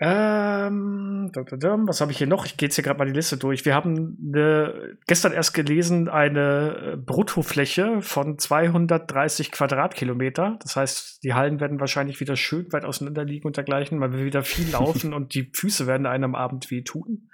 Ähm, 0.00 1.30
was 1.34 2.00
habe 2.00 2.10
ich 2.10 2.18
hier 2.18 2.26
noch? 2.26 2.46
Ich 2.46 2.56
gehe 2.56 2.66
jetzt 2.66 2.74
hier 2.74 2.82
gerade 2.82 2.98
mal 2.98 3.06
die 3.06 3.12
Liste 3.12 3.36
durch. 3.36 3.64
Wir 3.64 3.74
haben 3.74 4.18
eine, 4.26 4.98
gestern 5.06 5.32
erst 5.32 5.54
gelesen 5.54 6.08
eine 6.08 7.00
Bruttofläche 7.04 8.02
von 8.02 8.38
230 8.38 9.52
Quadratkilometer. 9.52 10.58
Das 10.60 10.74
heißt, 10.76 11.22
die 11.22 11.34
Hallen 11.34 11.60
werden 11.60 11.78
wahrscheinlich 11.78 12.18
wieder 12.20 12.34
schön 12.34 12.72
weit 12.72 12.84
auseinander 12.84 13.24
liegen 13.24 13.46
und 13.46 13.56
dergleichen, 13.56 14.00
weil 14.00 14.12
wir 14.12 14.24
wieder 14.24 14.42
viel 14.42 14.68
laufen 14.72 15.14
und 15.14 15.34
die 15.34 15.50
Füße 15.54 15.86
werden 15.86 16.06
einem 16.06 16.24
am 16.24 16.34
Abend 16.34 16.70
wehtun 16.70 17.30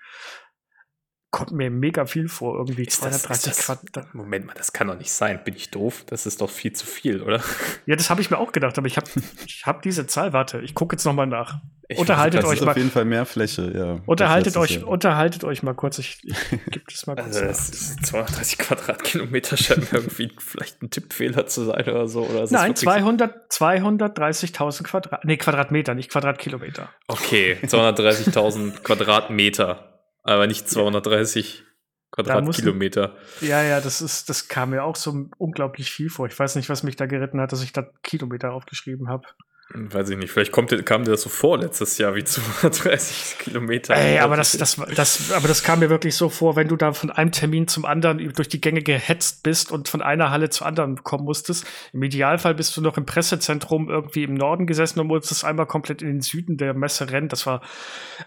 kommt 1.31 1.53
mir 1.53 1.71
mega 1.71 2.07
viel 2.07 2.29
vor, 2.29 2.57
irgendwie 2.57 2.85
ist 2.85 3.01
230 3.01 3.45
das, 3.45 3.67
Quadrat. 3.67 4.15
Moment 4.15 4.47
mal, 4.47 4.55
das 4.55 4.73
kann 4.73 4.89
doch 4.89 4.99
nicht 4.99 5.13
sein. 5.13 5.41
Bin 5.45 5.55
ich 5.55 5.71
doof? 5.71 6.05
Das 6.07 6.27
ist 6.27 6.41
doch 6.41 6.51
viel 6.51 6.73
zu 6.73 6.87
viel, 6.87 7.23
oder? 7.23 7.41
Ja, 7.87 7.97
das 7.97 8.11
habe 8.11 8.21
ich 8.21 8.31
mir 8.31 8.39
auch 8.39 8.53
gedacht, 8.53 8.77
aber 8.79 8.87
ich 8.87 8.97
habe 8.97 9.09
ich 9.47 9.65
hab 9.67 9.83
diese 9.83 10.07
Zahl. 10.07 10.33
Warte, 10.33 10.61
ich 10.61 10.75
gucke 10.75 10.95
jetzt 10.95 11.05
noch 11.05 11.13
mal 11.13 11.27
nach. 11.27 11.61
Ich 11.89 11.99
unterhaltet 11.99 12.45
weiß, 12.45 12.51
euch 12.51 12.61
mal. 12.61 12.71
auf 12.71 12.77
jeden 12.77 12.91
Fall 12.91 13.05
mehr 13.05 13.27
Fläche, 13.27 13.73
ja. 13.75 13.99
Unterhaltet 14.07 14.57
euch, 14.57 14.77
ja. 14.77 14.85
unterhaltet 14.85 15.43
euch 15.43 15.65
mal 15.65 15.75
kurz. 15.75 15.99
Ich, 15.99 16.21
ich 16.23 16.65
gebe 16.67 16.85
das 16.89 17.07
mal 17.09 17.17
kurz. 17.17 17.37
Also, 17.37 17.47
das 17.47 17.97
230 18.03 18.59
Quadratkilometer 18.59 19.57
scheint 19.57 19.93
mir 19.93 19.99
irgendwie 19.99 20.31
vielleicht 20.39 20.83
ein 20.83 20.91
Tippfehler 20.91 21.47
zu 21.47 21.65
sein 21.65 21.83
oder 21.89 22.07
so. 22.07 22.23
Oder 22.23 22.47
Nein, 22.51 22.77
200, 22.77 23.51
230.000 23.51 24.83
Quadrat, 24.85 25.25
nee, 25.25 25.37
Quadratmeter, 25.37 25.95
nicht 25.95 26.13
Quadratkilometer. 26.13 26.91
Okay, 27.09 27.57
230.000 27.65 28.83
Quadratmeter. 28.83 29.91
Aber 30.31 30.47
nicht 30.47 30.69
230 30.69 31.65
Quadratkilometer. 32.13 33.17
Ja, 33.41 33.65
ja, 33.65 33.81
das 33.81 34.01
ist, 34.01 34.29
das 34.29 34.47
kam 34.47 34.71
mir 34.71 34.85
auch 34.85 34.95
so 34.95 35.29
unglaublich 35.39 35.91
viel 35.91 36.09
vor. 36.09 36.29
Ich 36.29 36.39
weiß 36.39 36.55
nicht, 36.55 36.69
was 36.69 36.85
mich 36.85 36.95
da 36.95 37.07
geritten 37.07 37.41
hat, 37.41 37.51
dass 37.51 37.65
ich 37.65 37.73
da 37.73 37.83
Kilometer 38.05 38.53
aufgeschrieben 38.53 39.09
habe. 39.09 39.27
Weiß 39.73 40.09
ich 40.11 40.17
nicht, 40.17 40.31
vielleicht 40.31 40.53
kommt, 40.53 40.87
kam 40.87 41.03
dir 41.03 41.13
das 41.13 41.23
so 41.23 41.29
vor 41.29 41.59
letztes 41.59 41.99
Jahr 41.99 42.15
wie 42.15 42.23
230 42.25 43.39
Kilometer. 43.39 43.97
Ey, 43.97 44.21
aber 44.21 44.37
das, 44.37 44.53
das, 44.53 44.81
das, 44.95 45.33
aber 45.33 45.49
das 45.49 45.65
kam 45.65 45.81
mir 45.81 45.91
wirklich 45.91 46.15
so 46.15 46.29
vor, 46.29 46.55
wenn 46.55 46.69
du 46.69 46.77
da 46.77 46.93
von 46.93 47.11
einem 47.11 47.33
Termin 47.33 47.67
zum 47.67 47.85
anderen 47.85 48.33
durch 48.33 48.49
die 48.49 48.61
Gänge 48.61 48.83
gehetzt 48.83 49.43
bist 49.43 49.73
und 49.73 49.89
von 49.89 50.01
einer 50.01 50.31
Halle 50.31 50.51
zur 50.51 50.69
anderen 50.69 51.03
kommen 51.03 51.25
musstest. 51.25 51.67
Im 51.93 52.05
Idealfall 52.05 52.55
bist 52.55 52.77
du 52.77 52.81
noch 52.81 52.97
im 52.97 53.07
Pressezentrum 53.07 53.89
irgendwie 53.89 54.23
im 54.23 54.35
Norden 54.35 54.69
gesessen 54.69 55.01
und 55.01 55.09
musstest 55.09 55.45
einmal 55.45 55.67
komplett 55.67 56.03
in 56.03 56.09
den 56.09 56.21
Süden 56.21 56.57
der 56.57 56.73
Messe 56.75 57.11
rennen. 57.11 57.29
Das 57.29 57.47
war, 57.47 57.63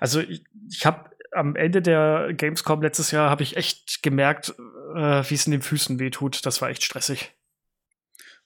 also 0.02 0.20
ich, 0.20 0.44
ich 0.70 0.86
habe 0.86 1.13
am 1.36 1.56
Ende 1.56 1.82
der 1.82 2.34
Gamescom 2.34 2.82
letztes 2.82 3.12
Jahr 3.12 3.30
habe 3.30 3.44
ich 3.44 3.58
echt 3.58 4.04
gemerkt, 4.04 4.54
äh, 4.96 5.24
wie 5.30 5.36
es 5.36 5.46
in 5.46 5.52
den 5.52 5.62
Füßen 5.62 6.00
wehtut. 6.00 6.46
Das 6.46 6.62
war 6.62 6.70
echt 6.70 6.84
stressig. 6.84 7.34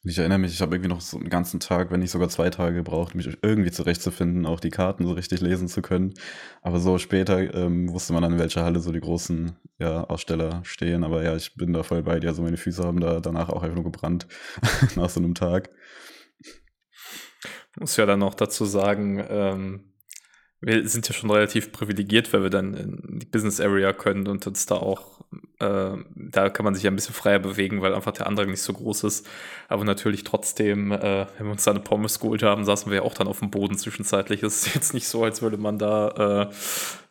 Und 0.04 0.12
ich 0.12 0.20
erinnere 0.20 0.38
mich, 0.38 0.54
ich 0.54 0.62
habe 0.62 0.76
irgendwie 0.76 0.90
noch 0.90 1.02
so 1.02 1.18
einen 1.18 1.30
ganzen 1.30 1.60
Tag, 1.60 1.92
wenn 1.92 2.00
nicht 2.00 2.12
sogar 2.12 2.30
zwei 2.30 2.50
Tage 2.50 2.76
gebraucht, 2.76 3.16
mich 3.16 3.38
irgendwie 3.42 3.72
zurechtzufinden, 3.72 4.46
auch 4.46 4.60
die 4.60 4.70
Karten 4.70 5.06
so 5.06 5.14
richtig 5.14 5.42
lesen 5.42 5.68
zu 5.68 5.82
können. 5.82 6.14
Aber 6.62 6.80
so 6.80 6.98
später 6.98 7.54
ähm, 7.54 7.92
wusste 7.92 8.14
man 8.14 8.22
dann, 8.22 8.34
in 8.34 8.40
welcher 8.40 8.64
Halle 8.64 8.80
so 8.80 8.92
die 8.92 9.02
großen 9.02 9.58
ja, 9.80 10.04
Aussteller 10.04 10.62
stehen. 10.64 11.04
Aber 11.04 11.24
ja, 11.24 11.36
ich 11.36 11.56
bin 11.56 11.74
da 11.74 11.84
voll 11.84 12.04
bei 12.04 12.20
dir. 12.20 12.30
Also 12.30 12.44
meine 12.44 12.58
Füße 12.58 12.84
haben 12.84 13.00
da 13.00 13.20
danach 13.20 13.50
auch 13.50 13.64
einfach 13.64 13.76
nur 13.76 13.84
gebrannt 13.84 14.28
nach 14.96 15.10
so 15.10 15.20
einem 15.20 15.34
Tag. 15.34 15.72
Ich 16.40 17.82
muss 17.82 17.98
ja 17.98 18.06
dann 18.06 18.20
noch 18.20 18.36
dazu 18.36 18.66
sagen, 18.66 19.24
ähm, 19.28 19.94
wir 20.60 20.88
sind 20.88 21.08
ja 21.08 21.14
schon 21.14 21.30
relativ 21.30 21.72
privilegiert, 21.72 22.34
weil 22.34 22.44
wir 22.44 22.50
dann 22.50 22.74
in 22.74 23.20
die 23.20 23.26
Business 23.26 23.62
Area 23.62 23.94
können 23.94 24.28
und 24.28 24.48
uns 24.48 24.66
da 24.66 24.76
auch, 24.76 25.22
äh, 25.60 25.98
da 26.16 26.50
kann 26.50 26.64
man 26.64 26.74
sich 26.74 26.84
ja 26.84 26.92
ein 26.92 26.96
bisschen 26.96 27.14
freier 27.14 27.40
bewegen, 27.40 27.82
weil 27.82 27.94
einfach 27.94 28.12
der 28.12 28.26
Andrang 28.28 28.50
nicht 28.50 28.64
so 28.64 28.74
groß 28.74 29.04
ist. 29.04 29.28
Aber 29.68 29.84
natürlich 29.84 30.24
trotzdem, 30.24 30.92
äh, 30.92 31.28
wenn 31.38 31.46
wir 31.46 31.52
uns 31.52 31.64
da 31.64 31.72
eine 31.72 31.80
Pommes 31.82 32.20
geholt 32.20 32.42
haben, 32.42 32.66
saßen 32.66 32.92
wir 32.92 32.98
ja 32.98 33.04
auch 33.04 33.14
dann 33.14 33.28
auf 33.28 33.40
dem 33.40 33.52
Boden 33.52 33.78
zwischenzeitlich. 33.78 34.42
Es 34.42 34.66
ist 34.66 34.74
jetzt 34.74 34.94
nicht 34.96 35.08
so, 35.08 35.24
als 35.24 35.42
würde 35.42 35.58
man 35.58 35.78
da 35.78 36.50
äh, 36.50 36.54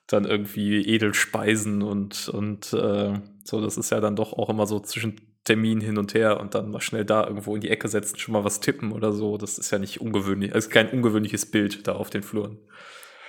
dann 0.08 0.24
irgendwie 0.24 0.84
Edelspeisen 0.84 1.82
und, 1.82 2.28
und 2.28 2.72
äh, 2.72 3.14
so, 3.44 3.60
das 3.60 3.76
ist 3.76 3.90
ja 3.90 4.00
dann 4.00 4.16
doch 4.16 4.32
auch 4.32 4.48
immer 4.48 4.66
so 4.66 4.80
zwischen 4.80 5.20
Termin 5.44 5.80
hin 5.80 5.98
und 5.98 6.14
her 6.14 6.40
und 6.40 6.54
dann 6.54 6.70
mal 6.70 6.80
schnell 6.80 7.04
da 7.04 7.24
irgendwo 7.24 7.54
in 7.54 7.60
die 7.60 7.70
Ecke 7.70 7.86
setzen, 7.88 8.18
schon 8.18 8.32
mal 8.32 8.44
was 8.44 8.60
tippen 8.60 8.90
oder 8.92 9.12
so. 9.12 9.38
Das 9.38 9.58
ist 9.58 9.70
ja 9.70 9.78
nicht 9.78 10.00
ungewöhnlich, 10.00 10.52
also 10.52 10.68
kein 10.68 10.90
ungewöhnliches 10.90 11.46
Bild 11.46 11.86
da 11.86 11.92
auf 11.92 12.10
den 12.10 12.24
Fluren. 12.24 12.58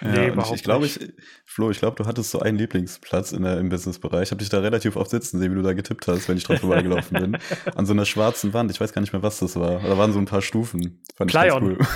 Ja, 0.01 0.12
nee, 0.12 0.27
überhaupt 0.27 0.54
ich, 0.54 0.58
ich 0.58 0.63
glaube, 0.63 0.86
ich, 0.86 1.00
Flo, 1.46 1.72
ich 1.72 1.80
glaube, 1.80 1.96
du 1.96 2.06
hattest 2.06 2.30
so 2.30 2.39
einen 2.39 2.58
Lieblingsplatz 2.58 3.32
in 3.32 3.42
der, 3.42 3.58
im 3.58 3.70
Businessbereich. 3.70 4.24
Ich 4.24 4.32
habe 4.32 4.39
dich 4.39 4.50
da 4.50 4.60
relativ 4.60 4.96
oft 4.96 5.10
sitzen 5.10 5.39
sehen, 5.39 5.51
wie 5.51 5.56
du 5.56 5.63
da 5.63 5.74
getippt 5.74 6.08
hast, 6.08 6.30
wenn 6.30 6.38
ich 6.38 6.44
drauf 6.44 6.60
vorbeigelaufen 6.60 7.20
bin. 7.20 7.38
An 7.75 7.86
so 7.86 7.94
einer 7.94 8.06
schwarzen 8.06 8.54
Wand. 8.54 8.70
Ich 8.70 8.80
weiß 8.80 8.94
gar 8.94 9.01
nicht 9.01 9.13
mehr, 9.13 9.24
was 9.24 9.39
das 9.39 9.56
war. 9.56 9.80
Da 9.80 9.98
waren 9.98 10.13
so 10.13 10.20
ein 10.20 10.25
paar 10.25 10.42
Stufen. 10.42 11.04
Fand 11.16 11.32
Plyon. 11.32 11.63
Cool. 11.63 11.77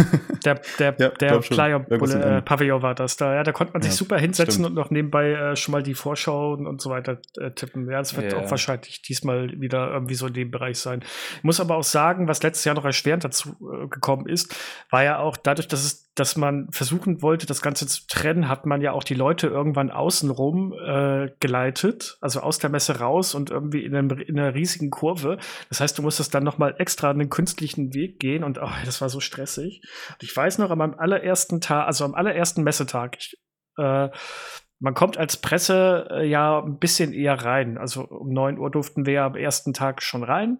Der, 0.44 0.60
der, 0.80 0.96
ja, 0.98 1.10
der 1.10 1.38
Plyon-Pavillon 1.38 2.80
äh, 2.80 2.82
war 2.82 2.96
das 2.96 3.16
da. 3.16 3.36
Ja, 3.36 3.44
da 3.44 3.52
konnte 3.52 3.74
man 3.74 3.84
sich 3.84 3.92
ja, 3.92 3.96
super 3.96 4.18
hinsetzen 4.18 4.54
stimmt. 4.54 4.70
und 4.70 4.74
noch 4.74 4.90
nebenbei 4.90 5.34
äh, 5.34 5.56
schon 5.56 5.72
mal 5.72 5.84
die 5.84 5.94
Vorschau 5.94 6.54
und, 6.54 6.66
und 6.66 6.82
so 6.82 6.90
weiter 6.90 7.20
äh, 7.38 7.52
tippen. 7.52 7.88
Ja, 7.88 8.00
das 8.00 8.16
wird 8.16 8.34
ja. 8.34 8.40
auch 8.40 8.50
wahrscheinlich 8.50 9.04
diesmal 9.04 9.52
wieder 9.62 9.92
irgendwie 9.92 10.16
so 10.16 10.26
in 10.26 10.34
dem 10.34 10.50
Bereich 10.50 10.80
sein. 10.80 11.04
Ich 11.38 11.44
muss 11.44 11.60
aber 11.60 11.76
auch 11.76 11.84
sagen, 11.84 12.28
was 12.28 12.42
letztes 12.42 12.66
Jahr 12.66 12.74
noch 12.74 12.86
erschwerend 12.86 13.24
dazu 13.24 13.50
äh, 13.62 13.88
gekommen 13.88 14.28
ist, 14.28 14.56
war 14.90 15.04
ja 15.04 15.20
auch 15.20 15.38
dadurch, 15.38 15.68
dass 15.68 15.86
es 15.86 16.11
dass 16.22 16.38
man 16.38 16.68
versuchen 16.72 17.24
wollte, 17.24 17.48
das 17.48 17.64
Ganze 17.64 17.88
zu 17.88 18.04
trennen, 18.08 18.48
hat 18.48 18.68
man 18.68 18.80
ja 18.80 18.92
auch 18.92 19.04
die 19.04 19.16
Leute 19.16 19.48
irgendwann 19.48 19.90
außenrum 19.90 20.72
äh, 20.74 21.32
geleitet, 21.40 22.20
also 22.22 22.42
aus 22.42 22.60
der 22.60 22.70
Messe 22.70 23.00
raus 23.00 23.34
und 23.34 23.50
irgendwie 23.50 23.84
in, 23.84 23.96
einem, 23.96 24.12
in 24.20 24.38
einer 24.38 24.54
riesigen 24.54 24.92
Kurve. 24.92 25.40
Das 25.70 25.80
heißt, 25.80 25.98
du 25.98 26.04
musstest 26.04 26.36
dann 26.36 26.44
noch 26.44 26.60
mal 26.60 26.76
extra 26.78 27.10
einen 27.10 27.32
künstlichen 27.32 27.96
Weg 27.96 28.20
gehen 28.20 28.44
und 28.44 28.60
oh, 28.62 28.70
das 28.86 29.02
war 29.02 29.10
so 29.10 29.20
stressig. 29.20 29.82
Und 30.12 30.22
ich 30.22 30.38
weiß 30.38 30.60
noch, 30.60 30.70
am 30.70 30.82
allerersten 30.82 31.60
Tag, 31.60 31.88
also 31.88 32.06
am 32.06 32.14
allerersten 32.14 32.62
Messetag, 32.62 33.18
ich, 33.18 33.36
äh, 33.78 34.10
man 34.80 34.94
kommt 34.94 35.18
als 35.18 35.38
Presse 35.38 36.08
äh, 36.12 36.28
ja 36.28 36.62
ein 36.62 36.78
bisschen 36.78 37.14
eher 37.14 37.44
rein. 37.44 37.80
Also 37.80 38.04
um 38.08 38.32
neun 38.32 38.60
Uhr 38.60 38.70
durften 38.70 39.08
wir 39.08 39.14
ja 39.14 39.26
am 39.26 39.36
ersten 39.36 39.74
Tag 39.74 40.04
schon 40.04 40.24
rein. 40.24 40.60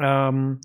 Ähm, 0.00 0.60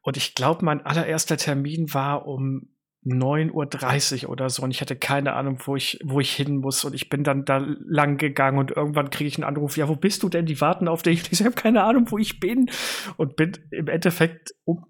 und 0.00 0.16
ich 0.16 0.34
glaube, 0.34 0.64
mein 0.64 0.80
allererster 0.80 1.36
Termin 1.36 1.92
war 1.92 2.26
um 2.26 2.70
9.30 3.04 4.24
Uhr 4.24 4.30
oder 4.30 4.50
so 4.50 4.62
und 4.62 4.70
ich 4.70 4.80
hatte 4.80 4.96
keine 4.96 5.34
Ahnung, 5.34 5.58
wo 5.64 5.76
ich, 5.76 5.98
wo 6.04 6.20
ich 6.20 6.34
hin 6.34 6.56
muss. 6.56 6.84
Und 6.84 6.94
ich 6.94 7.08
bin 7.08 7.22
dann 7.22 7.44
da 7.44 7.58
lang 7.58 8.16
gegangen 8.16 8.58
und 8.58 8.72
irgendwann 8.72 9.10
kriege 9.10 9.28
ich 9.28 9.36
einen 9.36 9.44
Anruf, 9.44 9.76
ja, 9.76 9.88
wo 9.88 9.96
bist 9.96 10.22
du 10.22 10.28
denn? 10.28 10.46
Die 10.46 10.60
warten 10.60 10.88
auf 10.88 11.02
dich. 11.02 11.22
Ich 11.38 11.44
habe 11.44 11.54
keine 11.54 11.84
Ahnung, 11.84 12.10
wo 12.10 12.18
ich 12.18 12.40
bin. 12.40 12.70
Und 13.16 13.36
bin 13.36 13.52
im 13.70 13.86
Endeffekt 13.86 14.54
um, 14.64 14.84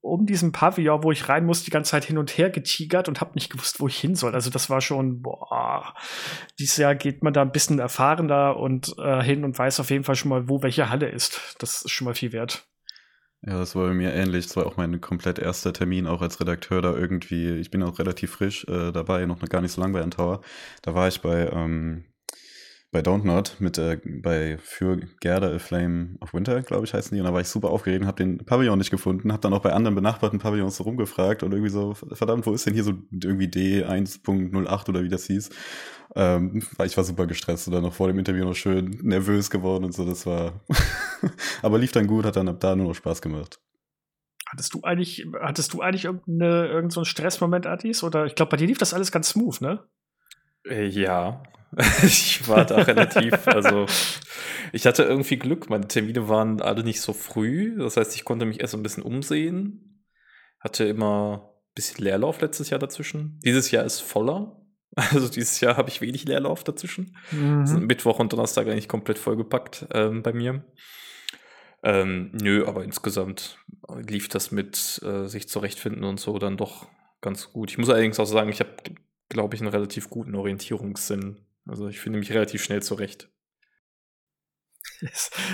um 0.00 0.24
diesen 0.24 0.52
Pavillon, 0.52 1.02
wo 1.02 1.12
ich 1.12 1.28
rein 1.28 1.44
muss, 1.44 1.64
die 1.64 1.70
ganze 1.70 1.90
Zeit 1.90 2.04
hin 2.04 2.18
und 2.18 2.36
her 2.38 2.50
getigert 2.50 3.08
und 3.08 3.20
habe 3.20 3.34
nicht 3.34 3.50
gewusst, 3.50 3.80
wo 3.80 3.88
ich 3.88 3.98
hin 3.98 4.14
soll. 4.14 4.34
Also 4.34 4.50
das 4.50 4.70
war 4.70 4.80
schon, 4.80 5.20
boah, 5.20 5.94
dieses 6.58 6.78
Jahr 6.78 6.94
geht 6.94 7.22
man 7.22 7.34
da 7.34 7.42
ein 7.42 7.52
bisschen 7.52 7.78
erfahrener 7.78 8.56
und 8.56 8.94
äh, 8.98 9.22
hin 9.22 9.44
und 9.44 9.58
weiß 9.58 9.80
auf 9.80 9.90
jeden 9.90 10.04
Fall 10.04 10.16
schon 10.16 10.30
mal, 10.30 10.48
wo 10.48 10.62
welche 10.62 10.88
Halle 10.88 11.08
ist. 11.08 11.56
Das 11.58 11.84
ist 11.84 11.90
schon 11.90 12.06
mal 12.06 12.14
viel 12.14 12.32
wert. 12.32 12.66
Ja, 13.44 13.58
das 13.58 13.74
war 13.74 13.88
bei 13.88 13.94
mir 13.94 14.12
ähnlich. 14.14 14.46
Das 14.46 14.56
war 14.56 14.66
auch 14.66 14.76
mein 14.76 15.00
komplett 15.00 15.38
erster 15.38 15.72
Termin, 15.72 16.06
auch 16.06 16.22
als 16.22 16.38
Redakteur 16.40 16.80
da 16.80 16.94
irgendwie. 16.94 17.50
Ich 17.58 17.70
bin 17.70 17.82
auch 17.82 17.98
relativ 17.98 18.30
frisch 18.32 18.64
äh, 18.68 18.92
dabei, 18.92 19.26
noch 19.26 19.40
gar 19.48 19.60
nicht 19.60 19.72
so 19.72 19.80
lange 19.80 19.94
bei 19.94 20.02
Antower. 20.02 20.42
Da 20.82 20.94
war 20.94 21.08
ich 21.08 21.20
bei, 21.22 21.48
ähm, 21.50 22.04
bei 22.92 23.00
Don't 23.00 23.24
Not 23.24 23.56
mit 23.58 23.78
äh, 23.78 23.98
bei 24.04 24.58
für 24.58 24.98
Gerda 25.20 25.50
A 25.50 25.58
Flame 25.58 26.16
of 26.20 26.34
Winter, 26.34 26.60
glaube 26.60 26.84
ich, 26.84 26.92
heißen 26.92 27.14
die. 27.14 27.20
Und 27.20 27.26
da 27.26 27.32
war 27.32 27.40
ich 27.40 27.48
super 27.48 27.70
aufgeregt 27.70 28.02
und 28.02 28.06
habe 28.06 28.22
den 28.22 28.44
Pavillon 28.44 28.78
nicht 28.78 28.90
gefunden. 28.90 29.32
Habe 29.32 29.40
dann 29.40 29.54
auch 29.54 29.62
bei 29.62 29.72
anderen 29.72 29.94
benachbarten 29.94 30.38
Pavillons 30.38 30.76
so 30.76 30.84
rumgefragt 30.84 31.42
und 31.42 31.52
irgendwie 31.52 31.70
so, 31.70 31.94
verdammt, 31.94 32.46
wo 32.46 32.52
ist 32.52 32.66
denn 32.66 32.74
hier 32.74 32.84
so 32.84 32.92
irgendwie 33.10 33.46
D1.08 33.46 34.88
oder 34.90 35.02
wie 35.02 35.08
das 35.08 35.24
hieß? 35.24 35.48
Ähm, 36.14 36.62
weil 36.76 36.86
ich 36.86 36.96
war 36.98 37.04
super 37.04 37.26
gestresst 37.26 37.66
oder 37.66 37.80
noch 37.80 37.94
vor 37.94 38.08
dem 38.08 38.18
Interview 38.18 38.44
noch 38.44 38.54
schön 38.54 38.98
nervös 39.02 39.48
geworden 39.48 39.84
und 39.84 39.94
so. 39.94 40.04
Das 40.04 40.26
war. 40.26 40.60
Aber 41.62 41.78
lief 41.78 41.92
dann 41.92 42.06
gut, 42.06 42.26
hat 42.26 42.36
dann 42.36 42.48
ab 42.48 42.60
da 42.60 42.76
nur 42.76 42.88
noch 42.88 42.94
Spaß 42.94 43.22
gemacht. 43.22 43.58
Hattest 44.46 44.74
du 44.74 44.82
eigentlich, 44.82 45.26
hattest 45.40 45.72
du 45.72 45.80
eigentlich 45.80 46.04
irgendeine, 46.04 46.66
irgendeinen 46.66 46.90
so 46.90 47.04
Stressmoment, 47.04 47.66
Adis? 47.66 48.02
Oder 48.02 48.26
ich 48.26 48.34
glaube, 48.34 48.50
bei 48.50 48.58
dir 48.58 48.66
lief 48.66 48.76
das 48.76 48.92
alles 48.92 49.10
ganz 49.10 49.30
smooth, 49.30 49.62
ne? 49.62 49.82
Äh, 50.68 50.88
ja. 50.88 51.42
ich 52.02 52.46
war 52.48 52.64
da 52.66 52.76
relativ, 52.82 53.46
also 53.48 53.86
ich 54.72 54.86
hatte 54.86 55.04
irgendwie 55.04 55.36
Glück. 55.36 55.70
Meine 55.70 55.88
Termine 55.88 56.28
waren 56.28 56.60
alle 56.60 56.84
nicht 56.84 57.00
so 57.00 57.12
früh. 57.12 57.76
Das 57.78 57.96
heißt, 57.96 58.14
ich 58.14 58.24
konnte 58.24 58.44
mich 58.44 58.60
erst 58.60 58.74
ein 58.74 58.82
bisschen 58.82 59.02
umsehen. 59.02 60.04
Hatte 60.60 60.84
immer 60.84 61.52
ein 61.52 61.74
bisschen 61.74 62.04
Leerlauf 62.04 62.40
letztes 62.40 62.70
Jahr 62.70 62.78
dazwischen. 62.80 63.38
Dieses 63.44 63.70
Jahr 63.70 63.84
ist 63.84 64.00
voller. 64.00 64.58
Also 64.94 65.30
dieses 65.30 65.58
Jahr 65.60 65.78
habe 65.78 65.88
ich 65.88 66.02
wenig 66.02 66.26
Leerlauf 66.26 66.64
dazwischen. 66.64 67.16
Mhm. 67.30 67.66
Sind 67.66 67.86
Mittwoch 67.86 68.18
und 68.18 68.30
Donnerstag 68.30 68.66
eigentlich 68.66 68.88
komplett 68.88 69.16
vollgepackt 69.16 69.86
ähm, 69.94 70.22
bei 70.22 70.34
mir. 70.34 70.66
Ähm, 71.82 72.30
nö, 72.32 72.66
aber 72.66 72.84
insgesamt 72.84 73.56
lief 74.06 74.28
das 74.28 74.52
mit 74.52 75.00
äh, 75.02 75.28
sich 75.28 75.48
zurechtfinden 75.48 76.04
und 76.04 76.20
so 76.20 76.38
dann 76.38 76.58
doch 76.58 76.88
ganz 77.22 77.52
gut. 77.52 77.70
Ich 77.70 77.78
muss 77.78 77.88
allerdings 77.88 78.20
auch 78.20 78.26
sagen, 78.26 78.50
ich 78.50 78.60
habe, 78.60 78.70
glaube 79.30 79.54
ich, 79.54 79.62
einen 79.62 79.70
relativ 79.70 80.10
guten 80.10 80.34
Orientierungssinn. 80.34 81.38
Also 81.66 81.88
ich 81.88 82.00
finde 82.00 82.18
mich 82.18 82.32
relativ 82.32 82.62
schnell 82.62 82.82
zurecht. 82.82 83.28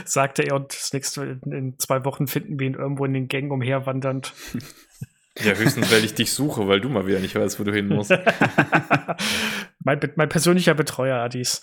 sagte 0.04 0.42
er 0.42 0.54
und 0.54 0.72
das 0.72 0.92
nächste 0.92 1.38
in, 1.44 1.52
in 1.52 1.78
zwei 1.78 2.04
Wochen 2.04 2.26
finden 2.26 2.58
wir 2.58 2.66
ihn 2.66 2.74
irgendwo 2.74 3.04
in 3.04 3.14
den 3.14 3.28
Gängen 3.28 3.50
umherwandernd. 3.50 4.32
Ja, 5.40 5.52
höchstens, 5.52 5.92
weil 5.92 6.04
ich 6.04 6.14
dich 6.14 6.32
suche, 6.32 6.66
weil 6.66 6.80
du 6.80 6.88
mal 6.88 7.06
wieder 7.06 7.20
nicht 7.20 7.36
weißt, 7.36 7.60
wo 7.60 7.62
du 7.62 7.72
hin 7.72 7.86
musst. 7.86 8.10
mein, 9.84 10.00
mein, 10.16 10.28
persönlicher 10.28 10.74
Betreuer, 10.74 11.18
Adis. 11.18 11.60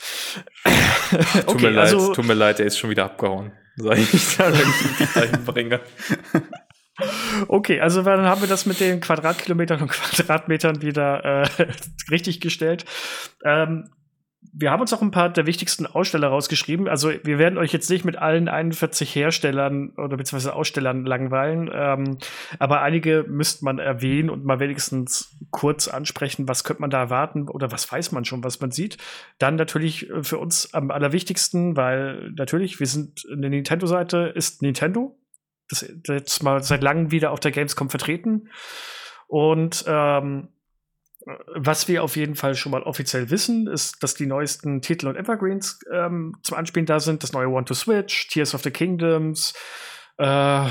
tut, 0.64 1.48
okay, 1.48 1.66
mir 1.66 1.70
leid, 1.72 1.94
also, 1.94 2.14
tut 2.14 2.26
mir 2.26 2.36
leid, 2.36 2.62
er 2.62 2.68
ist 2.68 2.78
schon 2.78 2.90
wieder 2.90 3.04
abgehauen. 3.04 3.52
Sag 3.76 3.98
ich 3.98 4.12
da, 4.38 4.54
wenn 4.54 4.70
ich 4.70 4.98
dich 4.98 5.14
dahin 5.14 5.44
bringe. 5.44 5.82
Okay, 7.50 7.82
also 7.82 8.02
dann 8.02 8.22
haben 8.22 8.40
wir 8.40 8.48
das 8.48 8.66
mit 8.66 8.80
den 8.80 9.02
Quadratkilometern 9.02 9.82
und 9.82 9.90
Quadratmetern 9.90 10.82
wieder 10.82 11.44
äh, 11.44 11.68
richtig 12.10 12.40
gestellt. 12.40 12.86
Ähm, 13.44 13.90
wir 14.58 14.72
haben 14.72 14.80
uns 14.80 14.94
auch 14.94 15.02
ein 15.02 15.12
paar 15.12 15.30
der 15.30 15.46
wichtigsten 15.46 15.86
Aussteller 15.86 16.30
rausgeschrieben. 16.30 16.88
Also 16.88 17.12
wir 17.24 17.38
werden 17.38 17.58
euch 17.58 17.74
jetzt 17.74 17.90
nicht 17.90 18.06
mit 18.06 18.16
allen 18.16 18.48
41 18.48 19.14
Herstellern 19.14 19.90
oder 19.98 20.16
beziehungsweise 20.16 20.56
Ausstellern 20.56 21.06
langweilen, 21.06 21.70
ähm, 21.74 22.18
aber 22.58 22.82
einige 22.82 23.26
müsste 23.28 23.66
man 23.66 23.80
erwähnen 23.80 24.30
und 24.30 24.46
mal 24.46 24.60
wenigstens 24.60 25.38
kurz 25.52 25.90
ansprechen, 25.90 26.48
was 26.48 26.64
könnte 26.64 26.82
man 26.82 26.90
da 26.90 27.00
erwarten 27.00 27.50
oder 27.50 27.72
was 27.72 27.92
weiß 27.92 28.14
man 28.14 28.24
schon, 28.24 28.44
was 28.46 28.62
man 28.62 28.72
sieht. 28.72 28.98
Dann 29.40 29.56
natürlich 29.56 30.10
für 30.22 30.38
uns 30.38 30.74
am 30.74 30.90
allerwichtigsten, 30.90 31.76
weil 31.76 32.32
natürlich, 32.32 32.80
wir 32.80 32.88
sind 32.88 33.26
eine 33.30 33.50
Nintendo-Seite, 33.50 34.32
ist 34.36 34.62
Nintendo. 34.62 35.20
Das 35.70 35.82
ist 35.82 36.08
jetzt 36.08 36.44
mal 36.44 36.64
seit 36.64 36.82
langem 36.82 37.12
wieder 37.12 37.32
auf 37.32 37.42
der 37.42 37.52
Gamescom 37.52 37.90
vertreten. 37.90 38.50
Und 39.28 39.84
ähm, 39.88 40.50
was 41.26 41.88
wir 41.88 42.04
auf 42.04 42.16
jeden 42.16 42.36
Fall 42.36 42.56
schon 42.56 42.72
mal 42.72 42.84
offiziell 42.84 43.30
wissen, 43.30 43.68
ist, 43.68 44.04
dass 44.04 44.14
die 44.14 44.28
neuesten 44.28 44.82
Titel 44.82 45.08
und 45.08 45.16
Evergreens 45.16 45.80
ähm, 45.92 46.38
zum 46.44 46.58
Anspielen 46.58 46.86
da 46.86 47.00
sind. 47.00 47.24
Das 47.24 47.34
neue 47.34 47.50
One 47.50 47.66
to 47.66 47.74
Switch, 47.74 48.28
Tears 48.28 48.54
of 48.54 48.62
the 48.62 48.72
Kingdoms. 48.72 49.54
Äh, 50.18 50.70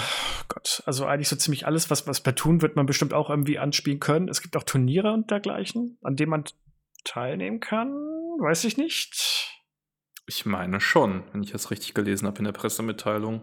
Gott, 0.49 0.83
also 0.87 1.07
eigentlich 1.07 1.29
so 1.29 1.37
ziemlich 1.37 1.67
alles, 1.67 1.91
was, 1.91 2.07
was 2.07 2.23
per 2.23 2.35
tun 2.35 2.63
wird 2.63 2.77
man 2.77 2.87
bestimmt 2.87 3.13
auch 3.13 3.31
irgendwie 3.31 3.59
anspielen 3.59 4.01
können. 4.01 4.29
Es 4.29 4.43
gibt 4.43 4.57
auch 4.57 4.63
Turniere 4.63 5.13
und 5.13 5.31
dergleichen, 5.31 5.99
an 6.03 6.17
denen 6.17 6.31
man 6.31 6.45
teilnehmen 7.05 7.61
kann. 7.61 7.91
Weiß 7.91 8.65
ich 8.65 8.77
nicht. 8.77 9.51
Ich 10.27 10.47
meine 10.47 10.81
schon, 10.81 11.25
wenn 11.33 11.43
ich 11.43 11.51
das 11.53 11.71
richtig 11.71 11.95
gelesen 11.95 12.27
habe 12.27 12.39
in 12.39 12.45
der 12.45 12.53
Pressemitteilung. 12.53 13.43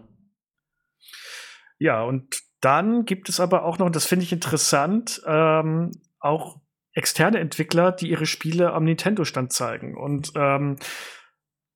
Ja, 1.78 2.02
und 2.02 2.40
dann 2.60 3.04
gibt 3.04 3.28
es 3.28 3.38
aber 3.38 3.64
auch 3.64 3.78
noch, 3.78 3.86
und 3.86 3.96
das 3.96 4.06
finde 4.06 4.24
ich 4.24 4.32
interessant, 4.32 5.20
ähm, 5.26 5.92
auch 6.18 6.61
externe 6.94 7.38
Entwickler, 7.38 7.92
die 7.92 8.10
ihre 8.10 8.26
Spiele 8.26 8.72
am 8.72 8.84
Nintendo-Stand 8.84 9.52
zeigen. 9.52 9.96
Und 9.96 10.32
ähm, 10.36 10.76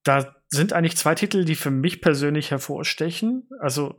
da 0.05 0.35
sind 0.49 0.73
eigentlich 0.73 0.97
zwei 0.97 1.15
Titel, 1.15 1.45
die 1.45 1.55
für 1.55 1.71
mich 1.71 2.01
persönlich 2.01 2.51
hervorstechen. 2.51 3.49
Also 3.61 3.97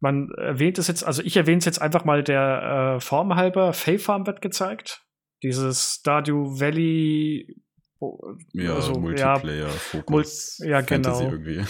man 0.00 0.30
erwähnt 0.36 0.78
es 0.78 0.88
jetzt, 0.88 1.04
also 1.04 1.22
ich 1.22 1.36
erwähne 1.36 1.58
es 1.58 1.64
jetzt 1.64 1.80
einfach 1.80 2.04
mal 2.04 2.22
der 2.22 2.96
äh, 2.96 3.00
Form 3.00 3.34
halber. 3.34 3.72
Fae 3.72 3.98
Farm 3.98 4.26
wird 4.26 4.42
gezeigt. 4.42 5.02
Dieses 5.42 5.98
Stardew 6.00 6.60
Valley. 6.60 7.62
Oh, 7.98 8.18
ja, 8.52 8.74
also, 8.74 8.92
Multiplayer, 8.92 9.66
ja, 9.66 9.68
Fokus, 9.68 10.58
Mul 10.60 10.68
ja, 10.68 10.80
genau. 10.82 11.20
Irgendwie. 11.20 11.64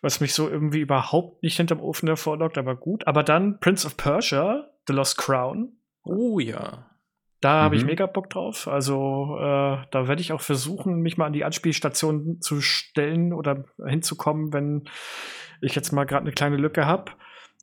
Was 0.00 0.20
mich 0.20 0.32
so 0.34 0.48
irgendwie 0.48 0.80
überhaupt 0.80 1.42
nicht 1.42 1.56
hinterm 1.56 1.80
Ofen 1.80 2.08
hervorlockt, 2.08 2.58
aber 2.58 2.74
gut. 2.74 3.06
Aber 3.06 3.22
dann 3.22 3.60
Prince 3.60 3.86
of 3.86 3.96
Persia, 3.96 4.70
The 4.86 4.94
Lost 4.94 5.18
Crown. 5.18 5.76
Oh 6.04 6.38
ja. 6.38 6.90
Da 7.44 7.60
habe 7.60 7.76
ich 7.76 7.82
mhm. 7.82 7.88
mega 7.88 8.06
Bock 8.06 8.30
drauf. 8.30 8.66
Also 8.68 9.36
äh, 9.38 9.76
da 9.90 10.08
werde 10.08 10.22
ich 10.22 10.32
auch 10.32 10.40
versuchen, 10.40 11.00
mich 11.00 11.18
mal 11.18 11.26
an 11.26 11.34
die 11.34 11.44
Anspielstation 11.44 12.40
zu 12.40 12.62
stellen 12.62 13.34
oder 13.34 13.66
hinzukommen, 13.86 14.54
wenn 14.54 14.88
ich 15.60 15.74
jetzt 15.74 15.92
mal 15.92 16.04
gerade 16.04 16.22
eine 16.22 16.32
kleine 16.32 16.56
Lücke 16.56 16.86
habe. 16.86 17.12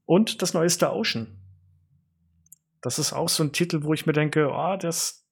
Und 0.05 0.43
das 0.43 0.53
neue 0.53 0.69
Star 0.69 0.95
Ocean. 0.95 1.35
Das 2.83 3.00
ist 3.00 3.11
auch 3.11 3.27
so 3.27 3.43
ein 3.43 3.53
Titel, 3.53 3.81
wo 3.81 3.95
ich 3.95 4.05
mir 4.05 4.13
denke, 4.13 4.51
oh, 4.51 4.77
das 4.79 5.27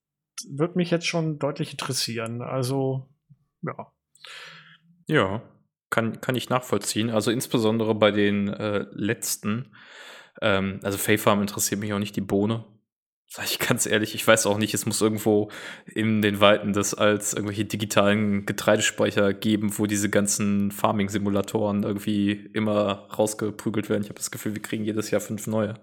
wird 0.50 0.76
mich 0.76 0.90
jetzt 0.90 1.06
schon 1.06 1.38
deutlich 1.38 1.74
interessieren. 1.74 2.42
Also, 2.42 3.08
ja. 3.62 3.92
Ja, 5.06 5.44
kann, 5.92 6.22
kann 6.22 6.34
ich 6.34 6.50
nachvollziehen. 6.50 7.12
Also 7.12 7.30
insbesondere 7.30 7.94
bei 7.94 8.10
den 8.10 8.48
äh, 8.48 8.88
letzten. 8.94 9.76
Ähm, 10.42 10.80
also 10.82 10.98
Fae 10.98 11.20
Farm 11.20 11.40
interessiert 11.40 11.80
mich 11.80 11.94
auch 11.94 12.00
nicht 12.00 12.16
die 12.16 12.22
Bohne. 12.22 12.66
Sag 13.32 13.46
ich 13.46 13.60
ganz 13.60 13.86
ehrlich, 13.86 14.16
ich 14.16 14.26
weiß 14.26 14.48
auch 14.48 14.58
nicht, 14.58 14.74
es 14.74 14.88
muss 14.88 15.02
irgendwo 15.02 15.52
in 15.86 16.24
den 16.24 16.42
Weiten 16.42 16.74
das 16.74 16.96
als 16.96 17.34
irgendwelche 17.34 17.64
digitalen 17.64 18.48
Getreidespeicher 18.48 19.34
geben, 19.36 19.78
wo 19.78 19.86
diese 19.86 20.10
ganzen 20.10 20.72
Farming-Simulatoren 20.72 21.84
irgendwie 21.84 22.50
immer 22.54 23.08
rausgeprügelt 23.16 23.88
werden. 23.88 24.02
Ich 24.02 24.10
habe 24.10 24.18
das 24.18 24.32
Gefühl, 24.32 24.56
wir 24.56 24.64
kriegen 24.64 24.84
jedes 24.84 25.12
Jahr 25.12 25.22
fünf 25.22 25.46
neue. 25.46 25.76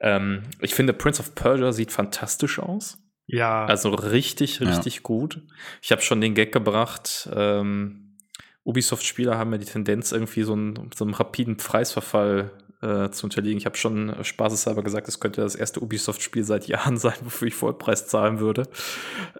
Ähm, 0.00 0.44
ich 0.62 0.74
finde, 0.74 0.94
Prince 0.94 1.20
of 1.20 1.34
Persia 1.34 1.72
sieht 1.72 1.92
fantastisch 1.92 2.58
aus. 2.58 2.96
Ja. 3.26 3.66
Also 3.66 3.90
richtig, 3.90 4.62
richtig 4.62 4.94
ja. 4.96 5.00
gut. 5.02 5.42
Ich 5.82 5.92
habe 5.92 6.00
schon 6.00 6.22
den 6.22 6.34
Gag 6.34 6.50
gebracht. 6.50 7.28
Ähm, 7.34 8.16
Ubisoft-Spieler 8.64 9.36
haben 9.36 9.52
ja 9.52 9.58
die 9.58 9.66
Tendenz, 9.66 10.12
irgendwie 10.12 10.44
so, 10.44 10.54
einen, 10.54 10.90
so 10.94 11.04
einem 11.04 11.12
rapiden 11.12 11.58
Preisverfall 11.58 12.52
äh, 12.82 13.10
zu 13.10 13.26
unterliegen. 13.26 13.58
Ich 13.58 13.66
habe 13.66 13.76
schon 13.76 14.14
spaßeshalber 14.22 14.82
gesagt, 14.82 15.08
es 15.08 15.20
könnte 15.20 15.40
das 15.40 15.54
erste 15.54 15.80
Ubisoft-Spiel 15.80 16.44
seit 16.44 16.66
Jahren 16.68 16.96
sein, 16.96 17.16
wofür 17.22 17.48
ich 17.48 17.54
Vollpreis 17.54 18.06
zahlen 18.06 18.40
würde. 18.40 18.64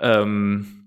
Ähm, 0.00 0.80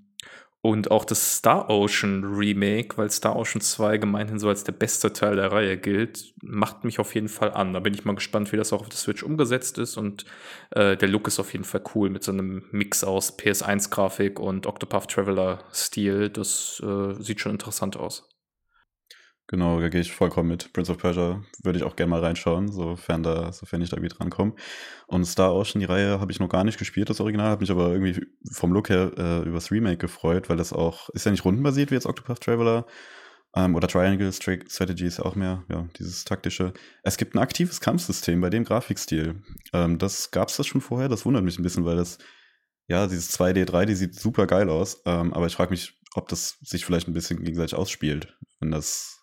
und 0.66 0.92
auch 0.92 1.04
das 1.04 1.40
Star 1.40 1.70
Ocean 1.70 2.24
Remake, 2.24 2.98
weil 2.98 3.12
Star 3.12 3.36
Ocean 3.36 3.60
2 3.60 3.98
gemeinhin 3.98 4.40
so 4.40 4.48
als 4.48 4.64
der 4.64 4.72
beste 4.72 5.12
Teil 5.12 5.36
der 5.36 5.52
Reihe 5.52 5.78
gilt, 5.78 6.34
macht 6.42 6.86
mich 6.86 7.00
auf 7.00 7.14
jeden 7.16 7.28
Fall 7.28 7.52
an. 7.52 7.74
Da 7.74 7.82
bin 7.82 7.94
ich 7.94 8.06
mal 8.06 8.16
gespannt, 8.16 8.54
wie 8.54 8.56
das 8.56 8.72
auch 8.72 8.80
auf 8.80 8.88
der 8.88 8.98
Switch 8.98 9.24
umgesetzt 9.24 9.78
ist. 9.78 9.98
Und 9.98 10.24
äh, 10.70 10.96
der 10.96 11.10
Look 11.10 11.28
ist 11.28 11.42
auf 11.42 11.52
jeden 11.52 11.66
Fall 11.66 11.84
cool 11.94 12.10
mit 12.10 12.24
so 12.24 12.32
einem 12.32 12.64
Mix 12.72 13.04
aus 13.04 13.38
PS1-Grafik 13.38 14.40
und 14.40 14.66
Octopath 14.66 15.12
Traveler-Stil. 15.12 16.30
Das 16.30 16.82
äh, 16.82 17.22
sieht 17.22 17.42
schon 17.42 17.52
interessant 17.52 17.98
aus. 17.98 18.33
Genau, 19.48 19.80
da 19.82 19.90
gehe 19.90 20.02
ich 20.02 20.14
vollkommen 20.14 20.50
mit. 20.50 20.72
Prince 20.72 20.92
of 20.92 20.98
Persia 20.98 21.44
würde 21.64 21.78
ich 21.78 21.84
auch 21.84 21.98
gerne 21.98 22.12
mal 22.12 22.22
reinschauen, 22.22 22.72
sofern, 22.72 23.24
da, 23.24 23.52
sofern 23.52 23.82
ich 23.82 23.90
da 23.90 23.98
irgendwie 23.98 24.16
drankomme. 24.16 24.54
Und 25.08 25.26
Star 25.26 25.54
Ocean, 25.54 25.82
die 25.82 25.86
Reihe, 25.86 26.20
habe 26.20 26.32
ich 26.32 26.40
noch 26.40 26.48
gar 26.48 26.64
nicht 26.64 26.80
gespielt, 26.80 27.10
das 27.10 27.20
Original, 27.20 27.50
habe 27.50 27.62
mich 27.62 27.72
aber 27.72 27.92
irgendwie 27.92 28.26
vom 28.52 28.72
Look 28.72 28.90
her 28.90 29.12
äh, 29.18 29.48
übers 29.48 29.70
Remake 29.70 29.98
gefreut, 29.98 30.50
weil 30.50 30.58
das 30.58 30.72
auch, 30.72 31.10
ist 31.10 31.26
ja 31.26 31.32
nicht 31.32 31.44
rundenbasiert 31.44 31.92
wie 31.92 31.96
jetzt 31.96 32.06
Octopath 32.06 32.40
Traveler 32.40 32.86
ähm, 33.56 33.76
oder 33.76 33.88
Triangle 33.88 34.32
Strategy 34.32 35.06
ist 35.06 35.18
ja 35.18 35.26
auch 35.26 35.36
mehr, 35.36 35.64
ja, 35.70 35.88
dieses 36.00 36.24
taktische. 36.24 36.74
Es 37.04 37.18
gibt 37.18 37.36
ein 37.36 37.40
aktives 37.40 37.80
Kampfsystem 37.82 38.42
bei 38.42 38.50
dem 38.50 38.64
Grafikstil. 38.64 39.42
Ähm, 39.74 40.00
das 40.00 40.32
gab 40.32 40.50
es 40.50 40.58
das 40.58 40.68
schon 40.68 40.82
vorher, 40.82 41.10
das 41.10 41.26
wundert 41.26 41.44
mich 41.44 41.60
ein 41.60 41.64
bisschen, 41.64 41.86
weil 41.86 41.98
das, 41.98 42.18
ja, 42.88 43.08
dieses 43.08 43.38
2D, 43.38 43.66
3D 43.66 43.96
sieht 43.96 44.16
super 44.16 44.48
geil 44.48 44.70
aus, 44.70 45.02
ähm, 45.06 45.34
aber 45.34 45.48
ich 45.48 45.56
frage 45.56 45.72
mich, 45.72 46.00
ob 46.16 46.28
das 46.30 46.58
sich 46.62 46.86
vielleicht 46.86 47.08
ein 47.08 47.14
bisschen 47.14 47.44
gegenseitig 47.44 47.76
ausspielt, 47.76 48.36
wenn 48.60 48.72
das 48.72 49.23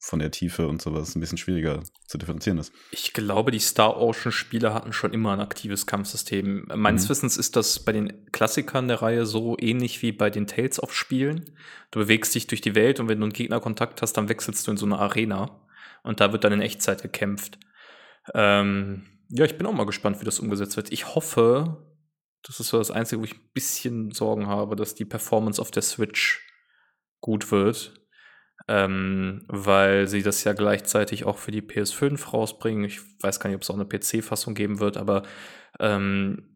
von 0.00 0.18
der 0.18 0.30
Tiefe 0.30 0.66
und 0.66 0.80
sowas 0.80 1.14
ein 1.14 1.20
bisschen 1.20 1.38
schwieriger 1.38 1.82
zu 2.06 2.18
differenzieren 2.18 2.58
ist. 2.58 2.72
Ich 2.90 3.12
glaube, 3.12 3.50
die 3.50 3.58
Star 3.58 4.00
Ocean-Spiele 4.00 4.72
hatten 4.72 4.92
schon 4.92 5.12
immer 5.12 5.32
ein 5.32 5.40
aktives 5.40 5.86
Kampfsystem. 5.86 6.66
Meines 6.74 7.04
mhm. 7.04 7.10
Wissens 7.10 7.36
ist 7.36 7.56
das 7.56 7.84
bei 7.84 7.92
den 7.92 8.26
Klassikern 8.32 8.88
der 8.88 9.02
Reihe 9.02 9.26
so 9.26 9.56
ähnlich 9.58 10.02
wie 10.02 10.12
bei 10.12 10.30
den 10.30 10.46
Tales 10.46 10.82
of 10.82 10.94
Spielen. 10.94 11.56
Du 11.90 12.00
bewegst 12.00 12.34
dich 12.34 12.46
durch 12.46 12.60
die 12.60 12.74
Welt 12.74 13.00
und 13.00 13.08
wenn 13.08 13.18
du 13.18 13.24
einen 13.24 13.32
Gegnerkontakt 13.32 14.02
hast, 14.02 14.14
dann 14.14 14.28
wechselst 14.28 14.66
du 14.66 14.70
in 14.70 14.76
so 14.76 14.86
eine 14.86 14.98
Arena 14.98 15.60
und 16.02 16.20
da 16.20 16.32
wird 16.32 16.44
dann 16.44 16.52
in 16.52 16.62
Echtzeit 16.62 17.02
gekämpft. 17.02 17.58
Ähm, 18.34 19.06
ja, 19.28 19.44
ich 19.44 19.56
bin 19.56 19.66
auch 19.66 19.72
mal 19.72 19.86
gespannt, 19.86 20.20
wie 20.20 20.24
das 20.24 20.40
umgesetzt 20.40 20.76
wird. 20.76 20.90
Ich 20.90 21.14
hoffe, 21.14 21.86
das 22.42 22.60
ist 22.60 22.68
so 22.68 22.78
das 22.78 22.90
Einzige, 22.90 23.20
wo 23.20 23.24
ich 23.24 23.34
ein 23.34 23.50
bisschen 23.52 24.10
Sorgen 24.10 24.46
habe, 24.46 24.74
dass 24.74 24.94
die 24.94 25.04
Performance 25.04 25.60
auf 25.60 25.70
der 25.70 25.82
Switch 25.82 26.40
gut 27.20 27.52
wird 27.52 28.01
ähm, 28.68 29.44
weil 29.48 30.08
sie 30.08 30.22
das 30.22 30.44
ja 30.44 30.52
gleichzeitig 30.52 31.24
auch 31.24 31.38
für 31.38 31.50
die 31.50 31.62
PS5 31.62 32.30
rausbringen. 32.30 32.84
Ich 32.84 33.00
weiß 33.20 33.40
gar 33.40 33.48
nicht, 33.48 33.56
ob 33.56 33.62
es 33.62 33.70
auch 33.70 33.74
eine 33.74 33.86
PC-Fassung 33.86 34.54
geben 34.54 34.78
wird, 34.80 34.96
aber 34.96 35.22
ähm, 35.80 36.52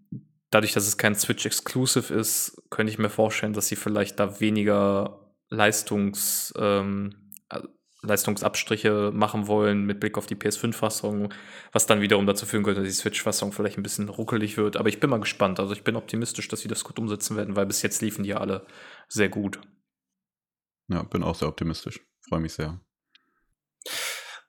dadurch, 0.50 0.72
dass 0.72 0.86
es 0.86 0.96
kein 0.96 1.14
Switch-Exclusive 1.14 2.14
ist, 2.14 2.62
könnte 2.70 2.92
ich 2.92 2.98
mir 2.98 3.10
vorstellen, 3.10 3.52
dass 3.52 3.68
sie 3.68 3.76
vielleicht 3.76 4.20
da 4.20 4.40
weniger 4.40 5.32
Leistungs, 5.48 6.54
ähm, 6.58 7.32
äh, 7.50 7.60
Leistungsabstriche 8.02 9.10
machen 9.12 9.48
wollen 9.48 9.84
mit 9.84 9.98
Blick 10.00 10.16
auf 10.16 10.26
die 10.26 10.36
PS5-Fassung, 10.36 11.32
was 11.72 11.86
dann 11.86 12.00
wiederum 12.00 12.26
dazu 12.26 12.46
führen 12.46 12.62
könnte, 12.62 12.82
dass 12.82 12.90
die 12.90 12.96
Switch-Fassung 12.96 13.52
vielleicht 13.52 13.78
ein 13.78 13.82
bisschen 13.82 14.08
ruckelig 14.08 14.56
wird. 14.56 14.76
Aber 14.76 14.88
ich 14.88 15.00
bin 15.00 15.10
mal 15.10 15.20
gespannt. 15.20 15.58
Also 15.58 15.72
ich 15.72 15.82
bin 15.82 15.96
optimistisch, 15.96 16.46
dass 16.48 16.60
sie 16.60 16.68
das 16.68 16.84
gut 16.84 16.98
umsetzen 16.98 17.36
werden, 17.36 17.56
weil 17.56 17.66
bis 17.66 17.82
jetzt 17.82 18.02
liefen 18.02 18.22
die 18.22 18.30
ja 18.30 18.38
alle 18.38 18.66
sehr 19.08 19.28
gut. 19.28 19.60
Ja, 20.88 21.02
bin 21.02 21.22
auch 21.22 21.34
sehr 21.34 21.48
optimistisch. 21.48 22.00
Freue 22.28 22.40
mich 22.40 22.54
sehr. 22.54 22.80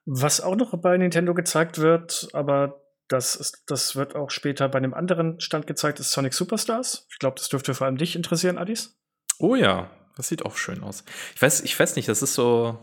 Was 0.04 0.40
auch 0.40 0.56
noch 0.56 0.76
bei 0.78 0.96
Nintendo 0.96 1.34
gezeigt 1.34 1.78
wird, 1.78 2.28
aber 2.32 2.82
das, 3.08 3.36
ist, 3.36 3.64
das 3.66 3.96
wird 3.96 4.14
auch 4.14 4.30
später 4.30 4.68
bei 4.68 4.78
einem 4.78 4.94
anderen 4.94 5.40
Stand 5.40 5.66
gezeigt, 5.66 6.00
ist 6.00 6.10
Sonic 6.10 6.34
Superstars. 6.34 7.06
Ich 7.10 7.18
glaube, 7.18 7.36
das 7.36 7.48
dürfte 7.48 7.74
vor 7.74 7.86
allem 7.86 7.96
dich 7.96 8.16
interessieren, 8.16 8.58
Adis. 8.58 8.98
Oh 9.38 9.54
ja, 9.54 9.90
das 10.16 10.28
sieht 10.28 10.44
auch 10.44 10.56
schön 10.56 10.82
aus. 10.82 11.04
Ich 11.34 11.42
weiß, 11.42 11.62
ich 11.62 11.78
weiß 11.78 11.96
nicht, 11.96 12.08
das 12.08 12.22
ist 12.22 12.34
so. 12.34 12.78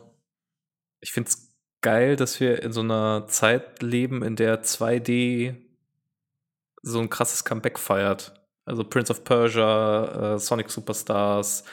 Ich 1.02 1.12
finde 1.12 1.30
es 1.30 1.56
geil, 1.82 2.16
dass 2.16 2.40
wir 2.40 2.64
in 2.64 2.72
so 2.72 2.82
einer 2.82 3.28
Zeit 3.28 3.82
leben, 3.84 4.24
in 4.24 4.36
der 4.36 4.64
2D 4.64 5.56
so 6.82 7.00
ein 7.00 7.10
krasses 7.10 7.44
Comeback 7.44 7.78
feiert. 7.78 8.34
Also 8.66 8.84
Prince 8.84 9.12
of 9.12 9.24
Persia, 9.24 10.36
äh, 10.36 10.40
Sonic 10.40 10.72
Superstars, 10.72 11.64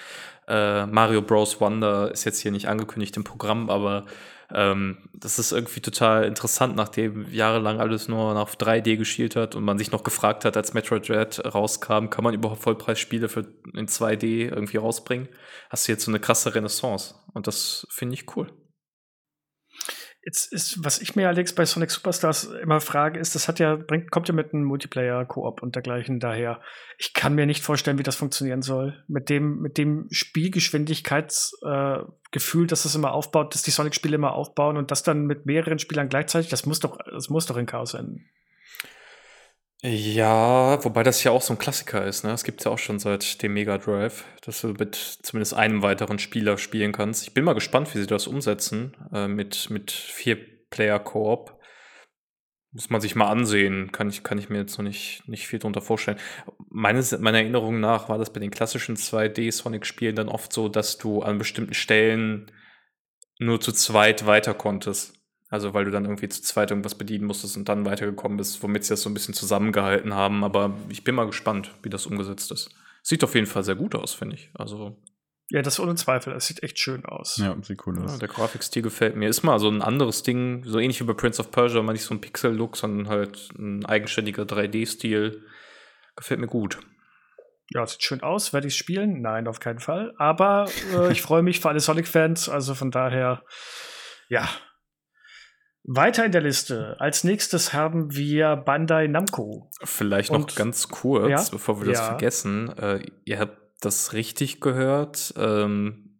äh, 0.48 0.86
Mario 0.86 1.22
Bros. 1.22 1.60
Wonder 1.60 2.10
ist 2.10 2.24
jetzt 2.24 2.40
hier 2.40 2.50
nicht 2.50 2.68
angekündigt 2.68 3.16
im 3.16 3.24
Programm, 3.24 3.70
aber 3.70 4.06
ähm, 4.54 4.98
das 5.14 5.38
ist 5.38 5.52
irgendwie 5.52 5.80
total 5.80 6.24
interessant, 6.24 6.76
nachdem 6.76 7.30
jahrelang 7.32 7.80
alles 7.80 8.08
nur 8.08 8.36
auf 8.38 8.56
3D 8.56 8.96
geschielt 8.96 9.36
hat 9.36 9.54
und 9.54 9.64
man 9.64 9.78
sich 9.78 9.92
noch 9.92 10.04
gefragt 10.04 10.44
hat, 10.44 10.56
als 10.56 10.74
Metroid 10.74 11.08
Dread 11.08 11.42
rauskam, 11.54 12.10
kann 12.10 12.24
man 12.24 12.34
überhaupt 12.34 12.62
Vollpreisspiele 12.62 13.28
für 13.28 13.46
in 13.74 13.86
2D 13.86 14.50
irgendwie 14.50 14.76
rausbringen? 14.76 15.28
Hast 15.70 15.88
du 15.88 15.92
jetzt 15.92 16.04
so 16.04 16.10
eine 16.10 16.20
krasse 16.20 16.54
Renaissance 16.54 17.14
und 17.32 17.46
das 17.46 17.86
finde 17.90 18.14
ich 18.14 18.36
cool. 18.36 18.48
Jetzt 20.24 20.52
ist, 20.52 20.84
was 20.84 21.00
ich 21.00 21.16
mir 21.16 21.26
allerdings 21.26 21.52
bei 21.52 21.64
Sonic 21.64 21.90
Superstars 21.90 22.44
immer 22.44 22.80
frage, 22.80 23.18
ist, 23.18 23.34
das 23.34 23.48
hat 23.48 23.58
ja, 23.58 23.74
bringt, 23.74 24.12
kommt 24.12 24.28
ja 24.28 24.34
mit 24.34 24.54
einem 24.54 24.62
Multiplayer-Koop 24.64 25.62
und 25.62 25.74
dergleichen 25.74 26.20
daher. 26.20 26.60
Ich 26.96 27.12
kann 27.12 27.34
mir 27.34 27.44
nicht 27.44 27.64
vorstellen, 27.64 27.98
wie 27.98 28.04
das 28.04 28.14
funktionieren 28.14 28.62
soll. 28.62 29.02
Mit 29.08 29.28
dem, 29.28 29.58
mit 29.58 29.78
dem 29.78 30.06
Spielgeschwindigkeitsgefühl, 30.12 32.64
äh, 32.64 32.68
dass 32.68 32.84
das 32.84 32.94
immer 32.94 33.10
aufbaut, 33.12 33.52
dass 33.52 33.64
die 33.64 33.72
Sonic-Spiele 33.72 34.14
immer 34.14 34.34
aufbauen 34.34 34.76
und 34.76 34.92
das 34.92 35.02
dann 35.02 35.26
mit 35.26 35.44
mehreren 35.44 35.80
Spielern 35.80 36.08
gleichzeitig, 36.08 36.50
das 36.50 36.66
muss 36.66 36.78
doch, 36.78 36.98
das 37.10 37.28
muss 37.28 37.46
doch 37.46 37.56
in 37.56 37.66
Chaos 37.66 37.94
enden. 37.94 38.30
Ja, 39.84 40.78
wobei 40.84 41.02
das 41.02 41.24
ja 41.24 41.32
auch 41.32 41.42
so 41.42 41.52
ein 41.54 41.58
Klassiker 41.58 42.06
ist, 42.06 42.22
ne? 42.22 42.30
Es 42.30 42.44
gibt 42.44 42.64
ja 42.64 42.70
auch 42.70 42.78
schon 42.78 43.00
seit 43.00 43.42
dem 43.42 43.52
Mega 43.54 43.78
Drive, 43.78 44.24
dass 44.42 44.60
du 44.60 44.68
mit 44.68 44.94
zumindest 44.94 45.54
einem 45.54 45.82
weiteren 45.82 46.20
Spieler 46.20 46.56
spielen 46.56 46.92
kannst. 46.92 47.24
Ich 47.24 47.34
bin 47.34 47.42
mal 47.42 47.54
gespannt, 47.54 47.92
wie 47.92 47.98
sie 47.98 48.06
das 48.06 48.28
umsetzen, 48.28 48.96
äh, 49.12 49.26
mit, 49.26 49.70
mit 49.70 49.90
vier 49.90 50.38
Player 50.70 51.00
Koop. 51.00 51.58
Muss 52.70 52.90
man 52.90 53.00
sich 53.00 53.16
mal 53.16 53.26
ansehen, 53.28 53.90
kann 53.90 54.08
ich, 54.08 54.22
kann 54.22 54.38
ich 54.38 54.48
mir 54.48 54.58
jetzt 54.58 54.78
noch 54.78 54.84
nicht, 54.84 55.28
nicht 55.28 55.48
viel 55.48 55.58
drunter 55.58 55.82
vorstellen. 55.82 56.18
Meines, 56.70 57.18
meiner 57.18 57.38
Erinnerung 57.38 57.80
nach 57.80 58.08
war 58.08 58.18
das 58.18 58.32
bei 58.32 58.38
den 58.40 58.52
klassischen 58.52 58.96
2D-Sonic-Spielen 58.96 60.14
dann 60.14 60.28
oft 60.28 60.52
so, 60.52 60.68
dass 60.68 60.96
du 60.96 61.22
an 61.22 61.38
bestimmten 61.38 61.74
Stellen 61.74 62.52
nur 63.40 63.60
zu 63.60 63.72
zweit 63.72 64.26
weiter 64.26 64.54
konntest. 64.54 65.21
Also 65.52 65.74
weil 65.74 65.84
du 65.84 65.90
dann 65.90 66.06
irgendwie 66.06 66.30
zu 66.30 66.40
zweit 66.40 66.70
irgendwas 66.70 66.94
bedienen 66.94 67.26
musstest 67.26 67.58
und 67.58 67.68
dann 67.68 67.84
weitergekommen 67.84 68.38
bist, 68.38 68.62
womit 68.62 68.84
sie 68.84 68.94
das 68.94 69.02
so 69.02 69.10
ein 69.10 69.14
bisschen 69.14 69.34
zusammengehalten 69.34 70.14
haben. 70.14 70.44
Aber 70.44 70.72
ich 70.88 71.04
bin 71.04 71.14
mal 71.14 71.26
gespannt, 71.26 71.74
wie 71.82 71.90
das 71.90 72.06
umgesetzt 72.06 72.50
ist. 72.50 72.74
Sieht 73.02 73.22
auf 73.22 73.34
jeden 73.34 73.46
Fall 73.46 73.62
sehr 73.62 73.74
gut 73.74 73.94
aus, 73.94 74.14
finde 74.14 74.36
ich. 74.36 74.50
Also 74.54 74.96
ja, 75.50 75.60
das 75.60 75.78
ohne 75.78 75.94
Zweifel. 75.94 76.32
Das 76.32 76.46
sieht 76.46 76.62
echt 76.62 76.78
schön 76.78 77.04
aus. 77.04 77.36
Ja, 77.36 77.54
sieht 77.60 77.86
cool 77.86 77.98
aus. 77.98 78.12
Ja, 78.12 78.18
der 78.20 78.28
Grafikstil 78.28 78.80
gefällt 78.80 79.14
mir. 79.14 79.28
Ist 79.28 79.42
mal 79.42 79.58
so 79.58 79.68
ein 79.68 79.82
anderes 79.82 80.22
Ding, 80.22 80.64
so 80.64 80.78
ähnlich 80.78 80.98
wie 81.00 81.04
bei 81.04 81.12
Prince 81.12 81.42
of 81.42 81.50
Persia, 81.50 81.82
mal 81.82 81.92
nicht 81.92 82.04
so 82.04 82.14
ein 82.14 82.22
Pixel-Look, 82.22 82.78
sondern 82.78 83.08
halt 83.08 83.50
ein 83.58 83.84
eigenständiger 83.84 84.44
3D-Stil. 84.44 85.44
Gefällt 86.16 86.40
mir 86.40 86.46
gut. 86.46 86.78
Ja, 87.68 87.86
sieht 87.86 88.02
schön 88.02 88.22
aus. 88.22 88.54
Werde 88.54 88.68
ich 88.68 88.76
spielen? 88.76 89.20
Nein, 89.20 89.46
auf 89.46 89.60
keinen 89.60 89.80
Fall. 89.80 90.14
Aber 90.16 90.64
äh, 90.94 91.12
ich 91.12 91.20
freue 91.20 91.42
mich 91.42 91.60
für 91.60 91.68
alle 91.68 91.80
Sonic-Fans. 91.80 92.48
Also 92.48 92.74
von 92.74 92.90
daher, 92.90 93.42
ja, 94.30 94.48
Weiter 95.84 96.24
in 96.24 96.32
der 96.32 96.42
Liste. 96.42 96.96
Als 97.00 97.24
nächstes 97.24 97.72
haben 97.72 98.14
wir 98.14 98.56
Bandai 98.56 99.08
Namco. 99.08 99.70
Vielleicht 99.82 100.30
noch 100.30 100.40
Und, 100.40 100.56
ganz 100.56 100.88
kurz, 100.88 101.28
ja? 101.28 101.44
bevor 101.50 101.80
wir 101.80 101.86
das 101.88 101.98
ja. 101.98 102.06
vergessen. 102.06 102.68
Äh, 102.78 103.04
ihr 103.24 103.40
habt 103.40 103.58
das 103.80 104.12
richtig 104.12 104.60
gehört. 104.60 105.34
Ähm, 105.36 106.18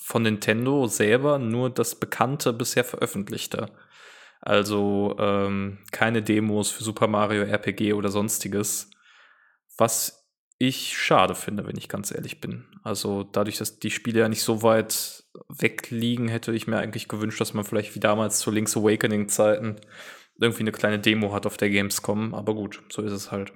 von 0.00 0.22
Nintendo 0.22 0.86
selber 0.86 1.38
nur 1.38 1.70
das 1.70 1.94
bekannte 1.94 2.52
bisher 2.52 2.84
veröffentlichte. 2.84 3.70
Also 4.40 5.16
ähm, 5.18 5.78
keine 5.90 6.22
Demos 6.22 6.70
für 6.70 6.84
Super 6.84 7.08
Mario 7.08 7.42
RPG 7.42 7.94
oder 7.94 8.10
sonstiges. 8.10 8.90
Was 9.76 10.28
ich 10.58 10.96
schade 10.96 11.34
finde, 11.34 11.66
wenn 11.66 11.76
ich 11.76 11.88
ganz 11.88 12.10
ehrlich 12.10 12.40
bin. 12.40 12.66
Also 12.82 13.22
dadurch, 13.22 13.58
dass 13.58 13.78
die 13.78 13.90
Spiele 13.90 14.20
ja 14.20 14.28
nicht 14.28 14.42
so 14.42 14.62
weit 14.62 15.24
weg 15.48 15.90
liegen, 15.90 16.28
hätte 16.28 16.52
ich 16.52 16.66
mir 16.66 16.78
eigentlich 16.78 17.08
gewünscht, 17.08 17.40
dass 17.40 17.54
man 17.54 17.64
vielleicht 17.64 17.94
wie 17.94 18.00
damals 18.00 18.38
zu 18.38 18.50
Link's 18.50 18.76
Awakening 18.76 19.28
Zeiten 19.28 19.76
irgendwie 20.40 20.62
eine 20.62 20.72
kleine 20.72 20.98
Demo 20.98 21.32
hat 21.32 21.46
auf 21.46 21.56
der 21.56 21.70
Gamescom. 21.70 22.34
Aber 22.34 22.54
gut, 22.54 22.82
so 22.90 23.02
ist 23.02 23.12
es 23.12 23.30
halt. 23.30 23.52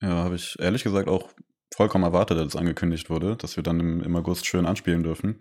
Ja, 0.00 0.08
habe 0.08 0.36
ich 0.36 0.56
ehrlich 0.58 0.84
gesagt 0.84 1.08
auch 1.08 1.30
vollkommen 1.74 2.04
erwartet, 2.04 2.38
als 2.38 2.56
angekündigt 2.56 3.10
wurde, 3.10 3.36
dass 3.36 3.56
wir 3.56 3.62
dann 3.62 3.80
im, 3.80 4.02
im 4.02 4.16
August 4.16 4.46
schön 4.46 4.66
anspielen 4.66 5.02
dürfen. 5.02 5.40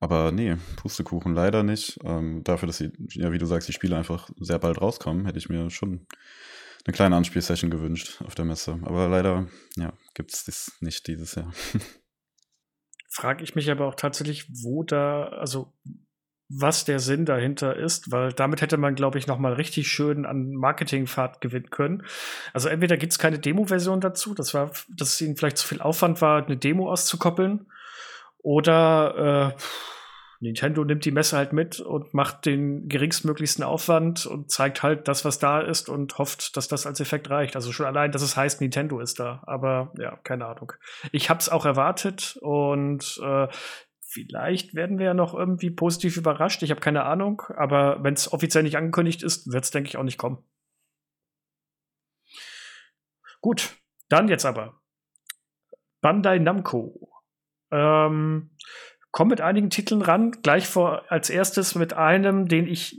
Aber 0.00 0.32
nee, 0.32 0.56
Pustekuchen 0.76 1.34
leider 1.34 1.62
nicht. 1.62 1.98
Ähm, 2.04 2.42
dafür, 2.44 2.66
dass 2.66 2.78
sie, 2.78 2.92
ja, 3.10 3.32
wie 3.32 3.38
du 3.38 3.46
sagst, 3.46 3.68
die 3.68 3.72
Spiele 3.72 3.96
einfach 3.96 4.28
sehr 4.38 4.58
bald 4.58 4.80
rauskommen, 4.80 5.26
hätte 5.26 5.38
ich 5.38 5.48
mir 5.48 5.70
schon 5.70 6.06
eine 6.84 6.94
kleine 6.94 7.16
Anspielsession 7.16 7.70
gewünscht 7.70 8.20
auf 8.24 8.34
der 8.34 8.44
Messe. 8.44 8.78
Aber 8.82 9.08
leider, 9.08 9.48
ja, 9.76 9.92
gibt 10.14 10.32
es 10.32 10.44
das 10.44 10.72
nicht 10.80 11.06
dieses 11.06 11.34
Jahr. 11.34 11.52
Frage 13.14 13.44
ich 13.44 13.54
mich 13.54 13.70
aber 13.70 13.86
auch 13.86 13.94
tatsächlich, 13.94 14.48
wo 14.64 14.82
da, 14.82 15.26
also 15.28 15.72
was 16.48 16.84
der 16.84 16.98
Sinn 16.98 17.24
dahinter 17.24 17.76
ist, 17.76 18.10
weil 18.10 18.32
damit 18.32 18.60
hätte 18.60 18.76
man, 18.76 18.96
glaube 18.96 19.18
ich, 19.18 19.26
noch 19.26 19.38
mal 19.38 19.52
richtig 19.52 19.88
schön 19.88 20.26
an 20.26 20.50
Marketingfahrt 20.52 21.40
gewinnen 21.40 21.70
können. 21.70 22.04
Also 22.52 22.68
entweder 22.68 22.96
gibt 22.96 23.12
es 23.12 23.18
keine 23.18 23.38
Demo-Version 23.38 24.00
dazu, 24.00 24.34
das 24.34 24.52
war, 24.52 24.72
dass 24.88 25.14
es 25.14 25.20
ihnen 25.20 25.36
vielleicht 25.36 25.58
zu 25.58 25.66
viel 25.68 25.80
Aufwand 25.80 26.20
war, 26.20 26.44
eine 26.44 26.56
Demo 26.56 26.90
auszukoppeln, 26.90 27.66
oder 28.38 29.54
äh, 29.56 29.60
Nintendo 30.44 30.84
nimmt 30.84 31.04
die 31.04 31.10
Messe 31.10 31.36
halt 31.36 31.52
mit 31.52 31.80
und 31.80 32.12
macht 32.12 32.44
den 32.44 32.86
geringstmöglichsten 32.88 33.64
Aufwand 33.64 34.26
und 34.26 34.50
zeigt 34.50 34.82
halt 34.82 35.08
das, 35.08 35.24
was 35.24 35.38
da 35.38 35.60
ist 35.60 35.88
und 35.88 36.18
hofft, 36.18 36.56
dass 36.56 36.68
das 36.68 36.86
als 36.86 37.00
Effekt 37.00 37.30
reicht. 37.30 37.56
Also 37.56 37.72
schon 37.72 37.86
allein, 37.86 38.12
dass 38.12 38.22
es 38.22 38.36
heißt, 38.36 38.60
Nintendo 38.60 39.00
ist 39.00 39.18
da. 39.18 39.42
Aber 39.46 39.92
ja, 39.98 40.16
keine 40.22 40.46
Ahnung. 40.46 40.72
Ich 41.12 41.30
hab's 41.30 41.48
auch 41.48 41.64
erwartet 41.64 42.38
und 42.42 43.18
äh, 43.24 43.48
vielleicht 44.00 44.74
werden 44.74 44.98
wir 44.98 45.06
ja 45.06 45.14
noch 45.14 45.34
irgendwie 45.34 45.70
positiv 45.70 46.18
überrascht. 46.18 46.62
Ich 46.62 46.70
habe 46.70 46.80
keine 46.80 47.04
Ahnung. 47.04 47.42
Aber 47.56 48.04
wenn 48.04 48.14
es 48.14 48.30
offiziell 48.30 48.64
nicht 48.64 48.76
angekündigt 48.76 49.22
ist, 49.22 49.50
wird 49.50 49.64
es, 49.64 49.70
denke 49.70 49.88
ich, 49.88 49.96
auch 49.96 50.02
nicht 50.02 50.18
kommen. 50.18 50.44
Gut, 53.40 53.76
dann 54.10 54.28
jetzt 54.28 54.44
aber. 54.44 54.80
Bandai 56.02 56.38
Namco. 56.38 57.10
Ähm, 57.70 58.50
komme 59.14 59.30
mit 59.30 59.40
einigen 59.40 59.70
Titeln 59.70 60.02
ran. 60.02 60.32
Gleich 60.42 60.66
vor 60.66 61.04
als 61.08 61.30
erstes 61.30 61.76
mit 61.76 61.92
einem, 61.94 62.48
den 62.48 62.66
ich 62.66 62.98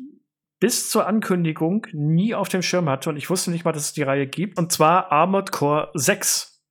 bis 0.62 0.89
zur 0.89 1.06
Ankündigung 1.06 1.88
nie 1.91 2.34
auf 2.34 2.47
dem 2.47 2.62
Schirm 2.62 2.89
hatte 2.89 3.10
und 3.10 3.17
ich 3.17 3.30
wusste 3.30 3.51
nicht 3.51 3.65
mal, 3.65 3.73
dass 3.73 3.88
es 3.88 3.93
die 3.93 4.04
Reihe 4.04 4.25
gibt. 4.25 4.58
Und 4.58 4.71
zwar 4.71 5.12
Armored 5.12 5.51
Core 5.51 5.91
6. 5.93 6.63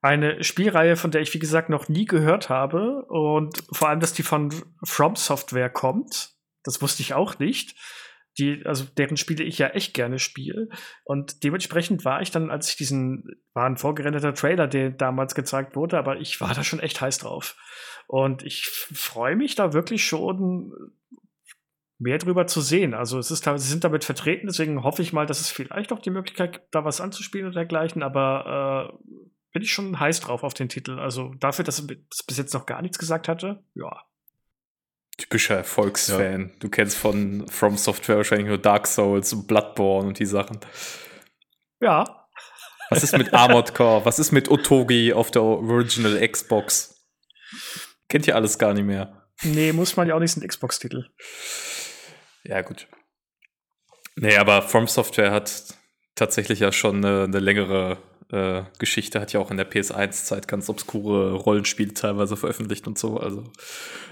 Eine 0.00 0.42
Spielreihe, 0.42 0.96
von 0.96 1.12
der 1.12 1.20
ich, 1.20 1.32
wie 1.34 1.38
gesagt, 1.38 1.70
noch 1.70 1.88
nie 1.88 2.04
gehört 2.04 2.48
habe. 2.48 3.04
Und 3.08 3.62
vor 3.70 3.88
allem, 3.88 4.00
dass 4.00 4.12
die 4.12 4.24
von 4.24 4.52
From 4.84 5.14
Software 5.14 5.70
kommt. 5.70 6.30
Das 6.64 6.82
wusste 6.82 7.02
ich 7.02 7.14
auch 7.14 7.38
nicht. 7.38 7.76
Die, 8.38 8.62
also 8.64 8.84
deren 8.84 9.16
Spiele 9.16 9.44
ich 9.44 9.58
ja 9.58 9.68
echt 9.68 9.94
gerne 9.94 10.18
spiele. 10.18 10.68
Und 11.04 11.44
dementsprechend 11.44 12.04
war 12.04 12.22
ich 12.22 12.32
dann, 12.32 12.50
als 12.50 12.70
ich 12.70 12.76
diesen, 12.76 13.24
war 13.54 13.66
ein 13.66 13.76
vorgerenderter 13.76 14.34
Trailer, 14.34 14.66
der 14.66 14.90
damals 14.90 15.36
gezeigt 15.36 15.76
wurde, 15.76 15.96
aber 15.96 16.18
ich 16.18 16.40
war 16.40 16.54
da 16.54 16.64
schon 16.64 16.80
echt 16.80 17.00
heiß 17.00 17.18
drauf. 17.18 17.56
Und 18.08 18.42
ich 18.42 18.66
freue 18.66 19.36
mich 19.36 19.54
da 19.54 19.74
wirklich 19.74 20.02
schon 20.04 20.72
mehr 21.98 22.16
drüber 22.16 22.46
zu 22.46 22.62
sehen. 22.62 22.94
Also 22.94 23.18
es 23.18 23.30
ist, 23.30 23.44
sie 23.44 23.58
sind 23.58 23.84
damit 23.84 24.02
vertreten, 24.02 24.46
deswegen 24.46 24.82
hoffe 24.82 25.02
ich 25.02 25.12
mal, 25.12 25.26
dass 25.26 25.40
es 25.40 25.50
vielleicht 25.50 25.92
auch 25.92 25.98
die 25.98 26.10
Möglichkeit 26.10 26.52
gibt, 26.54 26.74
da 26.74 26.86
was 26.86 27.02
anzuspielen 27.02 27.48
oder 27.48 27.56
dergleichen, 27.56 28.02
aber 28.02 28.90
äh, 28.94 29.12
bin 29.52 29.62
ich 29.62 29.72
schon 29.72 30.00
heiß 30.00 30.20
drauf 30.20 30.42
auf 30.42 30.54
den 30.54 30.70
Titel. 30.70 30.98
Also 30.98 31.34
dafür, 31.38 31.66
dass 31.66 31.80
es 31.80 31.86
bis 32.26 32.38
jetzt 32.38 32.54
noch 32.54 32.64
gar 32.64 32.80
nichts 32.80 32.98
gesagt 32.98 33.28
hatte, 33.28 33.62
ja. 33.74 34.04
Typischer 35.18 35.56
Erfolgsfan. 35.56 36.40
Ja. 36.48 36.54
Du 36.60 36.70
kennst 36.70 36.96
von 36.96 37.46
From 37.48 37.76
Software 37.76 38.16
wahrscheinlich 38.16 38.48
nur 38.48 38.58
Dark 38.58 38.86
Souls 38.86 39.34
und 39.34 39.48
Bloodborne 39.48 40.08
und 40.08 40.18
die 40.18 40.26
Sachen. 40.26 40.60
Ja. 41.80 42.26
Was 42.88 43.02
ist 43.02 43.18
mit 43.18 43.34
Armored 43.34 43.74
Core? 43.74 44.06
Was 44.06 44.18
ist 44.18 44.32
mit 44.32 44.48
Otogi 44.50 45.12
auf 45.12 45.30
der 45.30 45.42
Original 45.42 46.26
Xbox? 46.26 46.94
Kennt 48.08 48.26
ihr 48.26 48.36
alles 48.36 48.58
gar 48.58 48.74
nicht 48.74 48.84
mehr. 48.84 49.28
Nee, 49.42 49.72
muss 49.72 49.96
man 49.96 50.08
ja 50.08 50.14
auch 50.14 50.20
nicht, 50.20 50.36
ein 50.36 50.46
Xbox-Titel. 50.46 51.06
Ja, 52.44 52.62
gut. 52.62 52.88
Nee, 54.16 54.36
aber 54.36 54.62
From 54.62 54.88
Software 54.88 55.30
hat 55.30 55.74
tatsächlich 56.14 56.60
ja 56.60 56.72
schon 56.72 57.04
eine, 57.04 57.24
eine 57.24 57.38
längere 57.38 57.98
äh, 58.32 58.62
Geschichte, 58.78 59.20
hat 59.20 59.32
ja 59.32 59.40
auch 59.40 59.50
in 59.50 59.56
der 59.56 59.70
PS1-Zeit 59.70 60.48
ganz 60.48 60.68
obskure 60.68 61.34
Rollenspiele 61.34 61.94
teilweise 61.94 62.36
veröffentlicht 62.36 62.86
und 62.86 62.98
so. 62.98 63.18
Also 63.18 63.44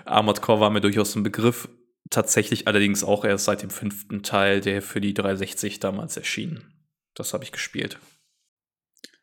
Armored 0.04 0.42
Core 0.42 0.60
war 0.60 0.70
mir 0.70 0.80
durchaus 0.80 1.14
ein 1.16 1.22
Begriff. 1.22 1.68
Tatsächlich 2.10 2.68
allerdings 2.68 3.02
auch 3.02 3.24
erst 3.24 3.46
seit 3.46 3.62
dem 3.62 3.70
fünften 3.70 4.22
Teil, 4.22 4.60
der 4.60 4.80
für 4.80 5.00
die 5.00 5.12
360 5.12 5.80
damals 5.80 6.16
erschien. 6.16 6.62
Das 7.14 7.34
habe 7.34 7.42
ich 7.42 7.50
gespielt. 7.50 7.98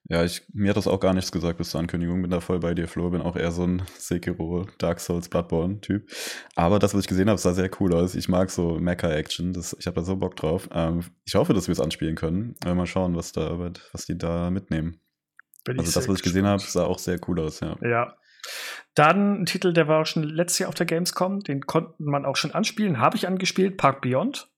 Ja, 0.09 0.23
ich, 0.23 0.43
mir 0.53 0.69
hat 0.69 0.77
das 0.77 0.87
auch 0.87 0.99
gar 0.99 1.13
nichts 1.13 1.31
gesagt 1.31 1.57
bis 1.57 1.69
zur 1.69 1.79
Ankündigung. 1.79 2.21
Bin 2.21 2.31
da 2.31 2.41
voll 2.41 2.59
bei 2.59 2.73
dir, 2.73 2.87
Flo. 2.89 3.09
Bin 3.09 3.21
auch 3.21 3.37
eher 3.37 3.51
so 3.51 3.63
ein 3.63 3.83
Sekiro, 3.97 4.67
Dark 4.77 4.99
Souls, 4.99 5.29
Bloodborne-Typ. 5.29 6.09
Aber 6.55 6.79
das, 6.79 6.93
was 6.93 7.01
ich 7.01 7.07
gesehen 7.07 7.29
habe, 7.29 7.39
sah 7.39 7.53
sehr 7.53 7.69
cool 7.79 7.93
aus. 7.93 8.13
Ich 8.13 8.27
mag 8.27 8.49
so 8.49 8.79
Mecha-Action. 8.79 9.57
Ich 9.79 9.87
habe 9.87 9.95
da 9.95 10.03
so 10.03 10.17
Bock 10.17 10.35
drauf. 10.35 10.67
Ähm, 10.73 11.05
ich 11.23 11.35
hoffe, 11.35 11.53
dass 11.53 11.67
wir 11.67 11.71
es 11.71 11.79
anspielen 11.79 12.15
können. 12.15 12.55
Mal 12.65 12.85
schauen, 12.85 13.15
was, 13.15 13.31
da, 13.31 13.57
was 13.93 14.05
die 14.05 14.17
da 14.17 14.51
mitnehmen. 14.51 14.99
Bin 15.63 15.79
also 15.79 15.91
das, 15.93 16.09
was 16.09 16.17
ich 16.17 16.23
gesehen 16.23 16.45
habe, 16.45 16.61
sah 16.61 16.83
auch 16.83 16.99
sehr 16.99 17.19
cool 17.27 17.39
aus, 17.39 17.61
ja. 17.61 17.77
Ja. 17.81 18.17
Dann 18.95 19.41
ein 19.41 19.45
Titel, 19.45 19.71
der 19.71 19.87
war 19.87 20.01
auch 20.01 20.05
schon 20.05 20.23
letztes 20.23 20.59
Jahr 20.59 20.69
auf 20.69 20.75
der 20.75 20.85
Gamescom. 20.85 21.39
Den 21.39 21.61
konnte 21.61 21.93
man 21.99 22.25
auch 22.25 22.35
schon 22.35 22.51
anspielen. 22.51 22.99
Habe 22.99 23.15
ich 23.15 23.25
angespielt. 23.25 23.77
Park 23.77 24.01
Beyond. 24.01 24.52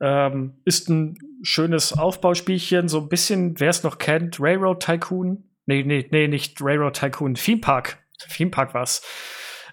Ähm, 0.00 0.54
ist 0.64 0.88
ein 0.88 1.18
schönes 1.42 1.92
Aufbauspielchen, 1.92 2.88
so 2.88 3.00
ein 3.00 3.08
bisschen, 3.08 3.58
wer 3.60 3.70
es 3.70 3.82
noch 3.82 3.98
kennt, 3.98 4.40
Railroad 4.40 4.82
Tycoon. 4.82 5.44
Nee, 5.66 5.82
nee, 5.82 6.06
nee, 6.10 6.28
nicht 6.28 6.60
Railroad 6.60 6.98
Tycoon, 6.98 7.34
Theme 7.34 7.60
Park. 7.60 7.98
Theme 8.30 8.50
Park 8.50 8.74
war's. 8.74 9.02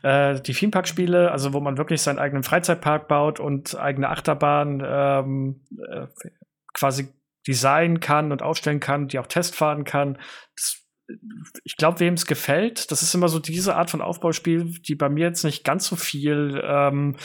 Äh, 0.04 0.40
die 0.42 0.54
Theme 0.54 0.72
Park 0.72 0.88
Spiele, 0.88 1.32
also 1.32 1.54
wo 1.54 1.60
man 1.60 1.78
wirklich 1.78 2.02
seinen 2.02 2.20
eigenen 2.20 2.44
Freizeitpark 2.44 3.08
baut 3.08 3.40
und 3.40 3.78
eigene 3.78 4.10
Achterbahn 4.10 4.84
ähm, 4.86 5.62
äh, 5.92 6.08
quasi 6.74 7.10
designen 7.48 8.00
kann 8.00 8.32
und 8.32 8.42
aufstellen 8.42 8.80
kann, 8.80 9.08
die 9.08 9.20
auch 9.20 9.28
testfahren 9.28 9.84
kann. 9.84 10.18
Das 10.56 10.81
ich 11.64 11.78
glaube, 11.78 12.00
wem 12.00 12.14
es 12.14 12.26
gefällt, 12.26 12.92
das 12.92 13.02
ist 13.02 13.14
immer 13.14 13.28
so 13.28 13.40
diese 13.40 13.76
Art 13.76 13.90
von 13.90 14.02
Aufbauspiel, 14.02 14.80
die 14.82 14.96
bei 14.96 15.10
mir 15.10 15.26
jetzt 15.28 15.44
nicht 15.44 15.64
ganz 15.64 15.88
so 15.88 15.96
viel 15.96 16.62
ähm, 16.64 17.16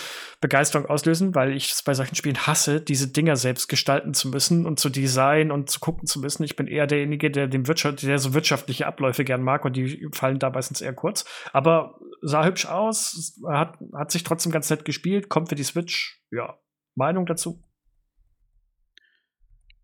Begeisterung 0.41 0.87
auslösen, 0.87 1.35
weil 1.35 1.57
ich 1.57 1.73
es 1.73 1.83
bei 1.83 1.95
solchen 1.95 2.15
Spielen 2.15 2.47
hasse, 2.47 2.81
diese 2.81 3.09
Dinger 3.09 3.37
selbst 3.37 3.69
gestalten 3.69 4.15
zu 4.15 4.29
müssen 4.29 4.67
und 4.67 4.81
zu 4.81 4.89
designen 4.89 5.51
und 5.51 5.71
zu 5.71 5.81
gucken 5.81 6.07
zu 6.07 6.21
müssen. 6.21 6.45
Ich 6.45 6.57
bin 6.57 6.67
eher 6.67 6.87
derjenige, 6.87 7.31
der 7.31 7.47
dem 7.47 7.69
Wirtschaft, 7.69 8.03
der 8.03 8.19
so 8.19 8.35
wirtschaftliche 8.35 8.87
Abläufe 8.87 9.25
gern 9.25 9.43
mag 9.43 9.65
und 9.65 9.77
die 9.77 10.09
fallen 10.13 10.39
da 10.39 10.51
meistens 10.51 10.81
eher 10.81 10.95
kurz. 10.95 11.25
Aber 11.53 11.99
sah 12.23 12.45
hübsch 12.45 12.67
aus, 12.67 13.41
hat, 13.49 13.79
hat 13.95 14.11
sich 14.11 14.25
trotzdem 14.25 14.53
ganz 14.53 14.71
nett 14.71 14.85
gespielt, 14.85 15.29
kommt 15.29 15.49
für 15.49 15.55
die 15.55 15.65
Switch. 15.65 16.23
Ja, 16.31 16.59
Meinung 16.95 17.27
dazu? 17.27 17.63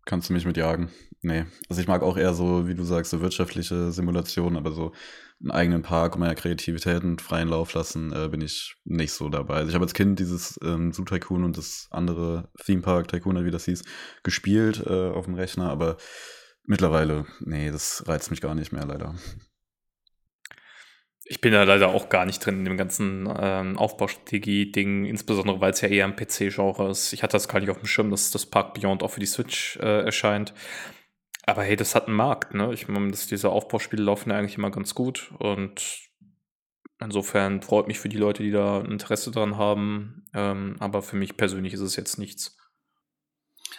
Kannst 0.05 0.29
du 0.29 0.33
mich 0.33 0.45
mitjagen? 0.45 0.89
Nee. 1.21 1.45
Also 1.69 1.81
ich 1.81 1.87
mag 1.87 2.03
auch 2.03 2.17
eher 2.17 2.33
so, 2.33 2.67
wie 2.67 2.75
du 2.75 2.83
sagst, 2.83 3.11
so 3.11 3.21
wirtschaftliche 3.21 3.91
Simulationen, 3.91 4.57
aber 4.57 4.73
so 4.73 4.91
einen 5.39 5.51
eigenen 5.51 5.81
Park 5.81 6.15
und 6.15 6.19
meiner 6.19 6.35
Kreativität 6.35 7.01
einen 7.01 7.19
freien 7.19 7.47
Lauf 7.47 7.73
lassen, 7.73 8.11
äh, 8.11 8.27
bin 8.27 8.41
ich 8.41 8.75
nicht 8.83 9.13
so 9.13 9.29
dabei. 9.29 9.55
Also 9.55 9.69
ich 9.69 9.75
habe 9.75 9.85
als 9.85 9.93
Kind 9.93 10.19
dieses 10.19 10.59
ähm, 10.63 10.91
Zoo 10.91 11.05
Tycoon 11.05 11.45
und 11.45 11.57
das 11.57 11.87
andere 11.91 12.49
Theme 12.65 12.81
Park 12.81 13.07
Tycoon, 13.07 13.45
wie 13.45 13.51
das 13.51 13.65
hieß, 13.65 13.83
gespielt 14.23 14.83
äh, 14.85 15.09
auf 15.09 15.25
dem 15.25 15.35
Rechner, 15.35 15.69
aber 15.69 15.97
mittlerweile, 16.65 17.25
nee, 17.39 17.71
das 17.71 18.03
reizt 18.07 18.31
mich 18.31 18.41
gar 18.41 18.55
nicht 18.55 18.73
mehr, 18.73 18.85
leider. 18.85 19.15
Ich 21.25 21.39
bin 21.39 21.53
da 21.53 21.63
leider 21.63 21.89
auch 21.89 22.09
gar 22.09 22.25
nicht 22.25 22.45
drin 22.45 22.59
in 22.59 22.65
dem 22.65 22.77
ganzen 22.77 23.31
ähm, 23.39 23.77
Aufbaustrategie-Ding, 23.77 25.05
insbesondere 25.05 25.61
weil 25.61 25.71
es 25.71 25.81
ja 25.81 25.87
eher 25.87 26.05
ein 26.05 26.17
PC-Genre 26.17 26.89
ist. 26.89 27.13
Ich 27.13 27.23
hatte 27.23 27.33
das 27.33 27.47
gar 27.47 27.59
nicht 27.59 27.69
auf 27.69 27.79
dem 27.79 27.87
Schirm, 27.87 28.11
dass 28.11 28.31
das 28.31 28.45
Park 28.45 28.73
Beyond 28.73 29.03
auch 29.03 29.11
für 29.11 29.21
die 29.21 29.25
Switch 29.25 29.77
äh, 29.77 30.03
erscheint. 30.03 30.53
Aber 31.45 31.63
hey, 31.63 31.75
das 31.75 31.95
hat 31.95 32.07
einen 32.07 32.17
Markt, 32.17 32.53
ne? 32.53 32.73
Ich 32.73 32.87
meine, 32.87 33.11
diese 33.11 33.49
Aufbauspiele 33.49 34.03
laufen 34.03 34.31
ja 34.31 34.37
eigentlich 34.37 34.57
immer 34.57 34.71
ganz 34.71 34.95
gut 34.95 35.33
und 35.39 36.03
Insofern 37.03 37.61
freut 37.61 37.87
mich 37.87 37.99
für 37.99 38.09
die 38.09 38.17
Leute, 38.17 38.43
die 38.43 38.51
da 38.51 38.81
Interesse 38.81 39.31
dran 39.31 39.57
haben. 39.57 40.25
Ähm, 40.33 40.75
aber 40.79 41.01
für 41.01 41.15
mich 41.15 41.37
persönlich 41.37 41.73
ist 41.73 41.81
es 41.81 41.95
jetzt 41.95 42.17
nichts. 42.17 42.57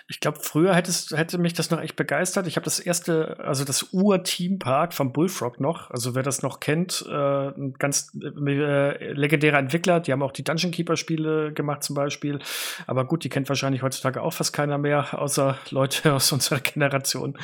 Ich 0.08 0.20
glaube, 0.20 0.38
früher 0.40 0.74
hättest, 0.74 1.16
hätte 1.16 1.38
mich 1.38 1.54
das 1.54 1.70
noch 1.70 1.80
echt 1.80 1.96
begeistert. 1.96 2.46
Ich 2.46 2.56
habe 2.56 2.64
das 2.64 2.80
erste, 2.80 3.38
also 3.40 3.64
das 3.64 3.92
Ur-Team-Park 3.92 4.92
vom 4.94 5.12
Bullfrog 5.12 5.60
noch. 5.60 5.90
Also 5.90 6.14
wer 6.14 6.22
das 6.22 6.42
noch 6.42 6.60
kennt, 6.60 7.04
äh, 7.08 7.48
ein 7.48 7.74
ganz 7.78 8.12
äh, 8.14 9.12
legendärer 9.12 9.58
Entwickler. 9.58 10.00
Die 10.00 10.12
haben 10.12 10.22
auch 10.22 10.32
die 10.32 10.44
Dungeon 10.44 10.72
Keeper-Spiele 10.72 11.52
gemacht 11.52 11.82
zum 11.82 11.94
Beispiel. 11.94 12.38
Aber 12.86 13.06
gut, 13.06 13.24
die 13.24 13.28
kennt 13.28 13.48
wahrscheinlich 13.48 13.82
heutzutage 13.82 14.22
auch 14.22 14.32
fast 14.32 14.52
keiner 14.52 14.78
mehr, 14.78 15.18
außer 15.18 15.58
Leute 15.70 16.12
aus 16.14 16.32
unserer 16.32 16.60
Generation. 16.60 17.38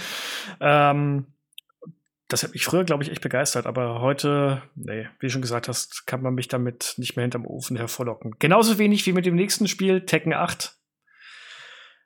Ähm, 0.60 1.26
das 2.30 2.44
hat 2.44 2.52
mich 2.52 2.64
früher, 2.64 2.84
glaube 2.84 3.02
ich, 3.02 3.10
echt 3.10 3.22
begeistert, 3.22 3.66
aber 3.66 4.00
heute, 4.00 4.62
nee, 4.76 5.08
wie 5.18 5.26
du 5.26 5.30
schon 5.30 5.42
gesagt 5.42 5.66
hast, 5.66 6.06
kann 6.06 6.22
man 6.22 6.34
mich 6.34 6.46
damit 6.46 6.94
nicht 6.96 7.16
mehr 7.16 7.24
hinterm 7.24 7.44
Ofen 7.44 7.76
hervorlocken. 7.76 8.36
Genauso 8.38 8.78
wenig 8.78 9.04
wie 9.06 9.12
mit 9.12 9.26
dem 9.26 9.34
nächsten 9.34 9.66
Spiel, 9.66 10.06
Tekken 10.06 10.32
8. 10.32 10.76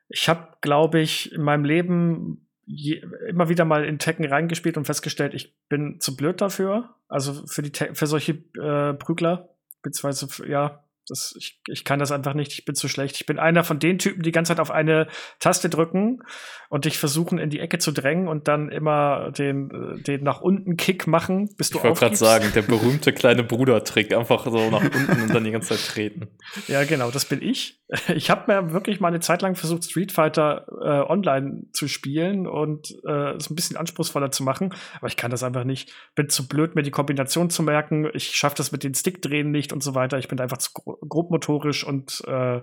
Ich 0.07 0.29
habe, 0.29 0.49
glaube 0.61 0.99
ich, 0.99 1.31
in 1.33 1.41
meinem 1.41 1.65
Leben 1.65 2.47
je, 2.65 3.03
immer 3.27 3.49
wieder 3.49 3.65
mal 3.65 3.85
in 3.85 3.99
Tekken 3.99 4.25
reingespielt 4.25 4.77
und 4.77 4.85
festgestellt, 4.85 5.33
ich 5.33 5.55
bin 5.69 5.99
zu 5.99 6.15
blöd 6.15 6.41
dafür. 6.41 6.95
Also 7.07 7.45
für, 7.47 7.61
die 7.61 7.71
für 7.93 8.07
solche 8.07 8.33
äh, 8.59 8.93
Prügler, 8.93 9.49
beziehungsweise, 9.81 10.27
ja, 10.47 10.85
das, 11.07 11.35
ich, 11.37 11.61
ich 11.67 11.83
kann 11.83 11.99
das 11.99 12.11
einfach 12.11 12.33
nicht, 12.33 12.51
ich 12.53 12.65
bin 12.65 12.75
zu 12.75 12.87
schlecht. 12.87 13.15
Ich 13.15 13.25
bin 13.25 13.37
einer 13.37 13.63
von 13.63 13.79
den 13.79 13.99
Typen, 13.99 14.21
die 14.21 14.29
die 14.29 14.31
ganze 14.31 14.51
Zeit 14.51 14.59
auf 14.59 14.71
eine 14.71 15.07
Taste 15.39 15.69
drücken 15.69 16.23
und 16.69 16.85
dich 16.85 16.97
versuchen, 16.97 17.37
in 17.37 17.49
die 17.49 17.59
Ecke 17.59 17.77
zu 17.77 17.91
drängen 17.91 18.27
und 18.27 18.47
dann 18.47 18.69
immer 18.69 19.31
den, 19.31 20.01
den 20.05 20.23
nach 20.23 20.41
unten 20.41 20.77
Kick 20.77 21.05
machen, 21.05 21.49
bis 21.57 21.69
du 21.69 21.77
Ich 21.77 21.83
wollte 21.83 21.99
gerade 21.99 22.15
sagen, 22.15 22.51
der 22.55 22.61
berühmte 22.63 23.13
kleine 23.13 23.43
Bruder-Trick, 23.43 24.15
einfach 24.15 24.45
so 24.45 24.69
nach 24.71 24.83
unten 24.83 25.21
und 25.21 25.33
dann 25.33 25.43
die 25.43 25.51
ganze 25.51 25.75
Zeit 25.75 25.87
treten. 25.87 26.27
Ja, 26.67 26.83
genau, 26.85 27.11
das 27.11 27.25
bin 27.25 27.41
ich. 27.41 27.83
Ich 28.15 28.29
habe 28.29 28.51
mir 28.51 28.73
wirklich 28.73 28.99
mal 28.99 29.09
eine 29.09 29.19
Zeit 29.19 29.41
lang 29.41 29.55
versucht, 29.55 29.83
Street 29.83 30.11
Fighter 30.11 30.65
äh, 30.81 31.11
online 31.11 31.63
zu 31.71 31.87
spielen 31.87 32.47
und 32.47 32.95
äh, 33.05 33.33
es 33.35 33.49
ein 33.49 33.55
bisschen 33.55 33.77
anspruchsvoller 33.77 34.31
zu 34.31 34.43
machen, 34.43 34.73
aber 34.97 35.07
ich 35.07 35.17
kann 35.17 35.31
das 35.31 35.43
einfach 35.43 35.63
nicht. 35.63 35.93
Bin 36.15 36.29
zu 36.29 36.47
blöd, 36.47 36.75
mir 36.75 36.83
die 36.83 36.91
Kombination 36.91 37.49
zu 37.49 37.63
merken. 37.63 38.09
Ich 38.13 38.35
schaffe 38.35 38.55
das 38.55 38.71
mit 38.71 38.83
den 38.83 38.95
Stickdrehen 38.95 39.51
nicht 39.51 39.73
und 39.73 39.83
so 39.83 39.95
weiter. 39.95 40.17
Ich 40.17 40.27
bin 40.27 40.39
einfach 40.39 40.57
zu 40.57 40.71
grobmotorisch 40.73 41.83
und 41.83 42.23
äh, 42.27 42.61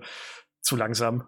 zu 0.61 0.75
langsam. 0.75 1.27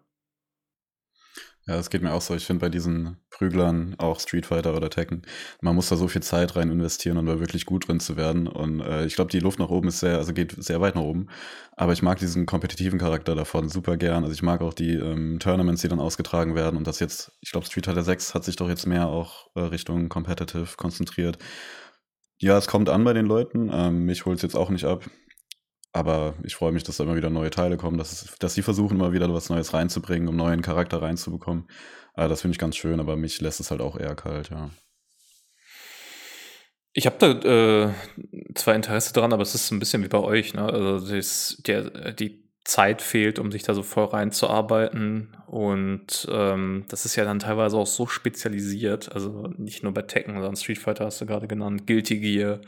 Ja, 1.67 1.78
das 1.78 1.89
geht 1.89 2.04
mir 2.04 2.13
auch 2.13 2.21
so. 2.21 2.36
Ich 2.36 2.45
finde 2.45 2.62
bei 2.62 2.69
diesen 2.69 3.17
Prüglern, 3.32 3.95
auch 3.97 4.19
Street 4.19 4.45
Fighter 4.45 4.75
oder 4.78 4.91
Tekken, 4.91 5.23
man 5.62 5.73
muss 5.73 5.89
da 5.89 5.95
so 5.95 6.08
viel 6.08 6.21
Zeit 6.21 6.56
rein 6.56 6.69
investieren, 6.69 7.17
um 7.17 7.25
da 7.25 7.39
wirklich 7.39 7.65
gut 7.65 7.88
drin 7.88 7.99
zu 7.99 8.15
werden. 8.15 8.47
Und 8.47 8.82
äh, 8.82 9.06
ich 9.06 9.15
glaube, 9.15 9.32
die 9.32 9.39
Luft 9.39 9.58
nach 9.58 9.69
oben 9.69 9.88
ist 9.88 9.99
sehr, 9.99 10.17
also 10.17 10.32
geht 10.32 10.51
sehr 10.63 10.80
weit 10.80 10.93
nach 10.93 11.01
oben. 11.01 11.28
Aber 11.75 11.91
ich 11.91 12.04
mag 12.04 12.19
diesen 12.19 12.45
kompetitiven 12.45 12.99
Charakter 12.99 13.34
davon 13.34 13.67
super 13.69 13.97
gern. 13.97 14.23
Also 14.23 14.34
ich 14.36 14.43
mag 14.43 14.62
auch 14.62 14.75
die 14.75 14.93
ähm, 14.93 15.39
Tournaments, 15.39 15.82
die 15.82 15.88
dann 15.88 15.99
ausgetragen 15.99 16.54
werden. 16.56 16.78
Und 16.78 16.86
das 16.86 16.99
jetzt, 16.99 17.32
ich 17.41 17.51
glaube, 17.51 17.65
Street 17.65 17.86
Fighter 17.88 18.04
6 18.04 18.36
hat 18.36 18.43
sich 18.43 18.58
doch 18.58 18.69
jetzt 18.69 18.86
mehr 18.86 19.08
auch 19.08 19.49
äh, 19.56 19.62
Richtung 19.62 20.08
Competitive 20.08 20.78
konzentriert. 20.78 21.39
Ja, 22.39 22.58
es 22.58 22.67
kommt 22.67 22.89
an 22.89 23.04
bei 23.04 23.13
den 23.13 23.25
Leuten. 23.25 23.71
Ähm, 23.73 24.06
mich 24.06 24.25
holt 24.25 24.38
es 24.38 24.43
jetzt 24.43 24.56
auch 24.56 24.69
nicht 24.69 24.86
ab. 24.86 25.10
Aber 25.95 26.34
ich 26.43 26.55
freue 26.55 26.73
mich, 26.73 26.84
dass 26.84 26.97
da 26.97 27.05
immer 27.05 27.15
wieder 27.15 27.29
neue 27.29 27.51
Teile 27.51 27.77
kommen, 27.77 27.97
dass, 27.97 28.12
es, 28.12 28.38
dass 28.39 28.53
sie 28.53 28.63
versuchen, 28.63 28.97
immer 28.97 29.13
wieder 29.13 29.34
was 29.34 29.49
Neues 29.49 29.73
reinzubringen, 29.73 30.27
um 30.27 30.36
neuen 30.36 30.62
Charakter 30.62 31.01
reinzubekommen. 31.01 31.69
Äh, 32.17 32.27
das 32.27 32.41
finde 32.41 32.53
ich 32.53 32.60
ganz 32.60 32.75
schön, 32.75 32.99
aber 32.99 33.15
mich 33.15 33.39
lässt 33.39 33.62
es 33.62 33.71
halt 33.71 33.79
auch 33.79 33.97
eher 33.97 34.13
kalt, 34.13 34.49
ja. 34.49 34.71
Ich 36.91 37.05
habe 37.05 37.15
da 37.17 37.88
äh, 37.88 37.93
zwar 38.55 38.75
Interesse 38.75 39.13
dran, 39.13 39.31
aber 39.31 39.43
es 39.43 39.55
ist 39.55 39.71
ein 39.71 39.79
bisschen 39.79 40.03
wie 40.03 40.10
bei 40.10 40.17
euch. 40.17 40.53
Ne? 40.53 40.63
Also 40.63 41.15
das, 41.15 41.62
der, 41.65 42.12
die 42.12 42.43
Zeit 42.65 43.01
fehlt, 43.01 43.39
um 43.39 43.49
sich 43.53 43.63
da 43.63 43.73
so 43.73 43.81
voll 43.81 44.05
reinzuarbeiten. 44.05 45.38
Und 45.47 46.27
ähm, 46.29 46.84
das 46.89 47.05
ist 47.05 47.15
ja 47.15 47.23
dann 47.23 47.39
teilweise 47.39 47.77
auch 47.77 47.88
so 47.88 48.05
spezialisiert. 48.05 49.13
Also 49.13 49.47
nicht 49.58 49.84
nur 49.84 49.93
bei 49.93 50.01
Tekken, 50.01 50.34
sondern 50.34 50.58
Street 50.58 50.77
Fighter 50.77 51.05
hast 51.05 51.21
du 51.21 51.25
gerade 51.25 51.47
genannt, 51.47 51.88
Guilty 51.88 52.19
Gear 52.19 52.60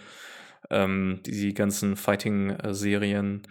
ähm, 0.69 1.21
die 1.25 1.53
ganzen 1.53 1.95
Fighting-Serien. 1.95 3.43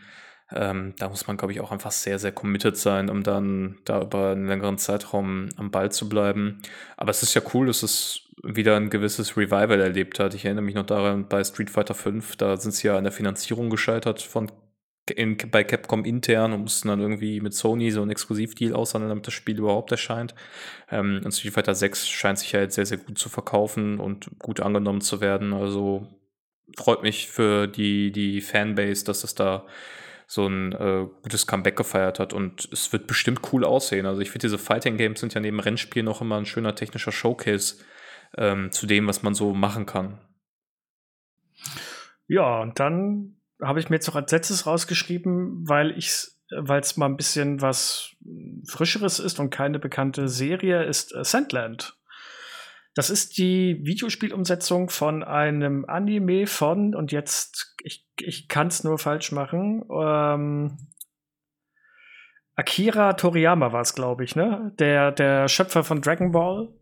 Ähm, 0.52 0.94
da 0.98 1.08
muss 1.08 1.26
man, 1.26 1.36
glaube 1.36 1.52
ich, 1.52 1.60
auch 1.60 1.72
einfach 1.72 1.90
sehr, 1.90 2.18
sehr 2.18 2.32
committed 2.32 2.76
sein, 2.76 3.10
um 3.10 3.22
dann 3.22 3.78
da 3.84 4.02
über 4.02 4.30
einen 4.30 4.46
längeren 4.46 4.78
Zeitraum 4.78 5.48
am 5.56 5.70
Ball 5.70 5.90
zu 5.90 6.08
bleiben. 6.08 6.62
Aber 6.96 7.10
es 7.10 7.22
ist 7.22 7.34
ja 7.34 7.42
cool, 7.52 7.66
dass 7.66 7.82
es 7.82 8.22
wieder 8.44 8.76
ein 8.76 8.90
gewisses 8.90 9.36
Revival 9.36 9.80
erlebt 9.80 10.20
hat. 10.20 10.34
Ich 10.34 10.44
erinnere 10.44 10.64
mich 10.64 10.74
noch 10.74 10.86
daran, 10.86 11.28
bei 11.28 11.42
Street 11.42 11.70
Fighter 11.70 11.94
V, 11.94 12.12
da 12.38 12.56
sind 12.56 12.72
sie 12.72 12.86
ja 12.86 12.96
an 12.96 13.04
der 13.04 13.12
Finanzierung 13.12 13.70
gescheitert 13.70 14.22
von 14.22 14.52
in, 15.14 15.36
bei 15.36 15.62
Capcom 15.62 16.04
intern 16.04 16.52
und 16.52 16.62
mussten 16.62 16.88
dann 16.88 17.00
irgendwie 17.00 17.40
mit 17.40 17.54
Sony 17.54 17.90
so 17.90 18.02
einen 18.02 18.10
Exklusivdeal 18.10 18.74
aushandeln, 18.74 19.10
damit 19.10 19.26
das 19.26 19.34
Spiel 19.34 19.58
überhaupt 19.58 19.92
erscheint. 19.92 20.34
Ähm, 20.90 21.20
und 21.24 21.32
Street 21.32 21.52
Fighter 21.52 21.74
6 21.74 22.08
scheint 22.08 22.38
sich 22.38 22.52
ja 22.52 22.60
jetzt 22.60 22.74
sehr, 22.74 22.86
sehr 22.86 22.98
gut 22.98 23.18
zu 23.18 23.28
verkaufen 23.28 24.00
und 24.00 24.38
gut 24.38 24.60
angenommen 24.60 25.00
zu 25.00 25.20
werden. 25.20 25.52
Also 25.52 26.08
freut 26.76 27.02
mich 27.02 27.28
für 27.28 27.66
die, 27.66 28.10
die 28.10 28.40
Fanbase, 28.40 29.04
dass 29.04 29.24
es 29.24 29.34
da 29.34 29.66
so 30.26 30.46
ein 30.46 30.72
äh, 30.72 31.06
gutes 31.22 31.46
Comeback 31.46 31.76
gefeiert 31.76 32.18
hat 32.18 32.32
und 32.32 32.68
es 32.72 32.92
wird 32.92 33.06
bestimmt 33.06 33.52
cool 33.52 33.64
aussehen. 33.64 34.06
Also 34.06 34.20
ich 34.20 34.30
finde, 34.30 34.46
diese 34.46 34.58
Fighting 34.58 34.96
Games 34.96 35.20
sind 35.20 35.34
ja 35.34 35.40
neben 35.40 35.60
Rennspielen 35.60 36.08
auch 36.08 36.20
immer 36.20 36.36
ein 36.36 36.46
schöner 36.46 36.74
technischer 36.74 37.12
Showcase 37.12 37.76
ähm, 38.36 38.72
zu 38.72 38.86
dem, 38.86 39.06
was 39.06 39.22
man 39.22 39.34
so 39.34 39.54
machen 39.54 39.86
kann. 39.86 40.18
Ja, 42.26 42.60
und 42.60 42.80
dann 42.80 43.36
habe 43.62 43.78
ich 43.78 43.88
mir 43.88 43.96
jetzt 43.96 44.08
noch 44.08 44.16
als 44.16 44.32
letztes 44.32 44.66
rausgeschrieben, 44.66 45.68
weil 45.68 45.96
ich 45.96 46.32
weil 46.50 46.80
es 46.80 46.96
mal 46.96 47.06
ein 47.06 47.16
bisschen 47.16 47.60
was 47.60 48.14
Frischeres 48.68 49.18
ist 49.18 49.40
und 49.40 49.50
keine 49.50 49.78
bekannte 49.78 50.28
Serie, 50.28 50.84
ist 50.84 51.14
äh, 51.14 51.24
Sandland. 51.24 51.96
Das 52.96 53.10
ist 53.10 53.36
die 53.36 53.78
Videospielumsetzung 53.84 54.88
von 54.88 55.22
einem 55.22 55.84
Anime 55.84 56.46
von, 56.46 56.94
und 56.94 57.12
jetzt, 57.12 57.76
ich, 57.84 58.08
ich 58.18 58.48
kann 58.48 58.68
es 58.68 58.84
nur 58.84 58.98
falsch 58.98 59.32
machen, 59.32 59.84
ähm, 59.90 60.78
Akira 62.54 63.12
Toriyama 63.12 63.70
war 63.72 63.82
es, 63.82 63.94
glaube 63.94 64.24
ich, 64.24 64.34
ne? 64.34 64.72
Der, 64.78 65.12
der 65.12 65.46
Schöpfer 65.48 65.84
von 65.84 66.00
Dragon 66.00 66.32
Ball. 66.32 66.72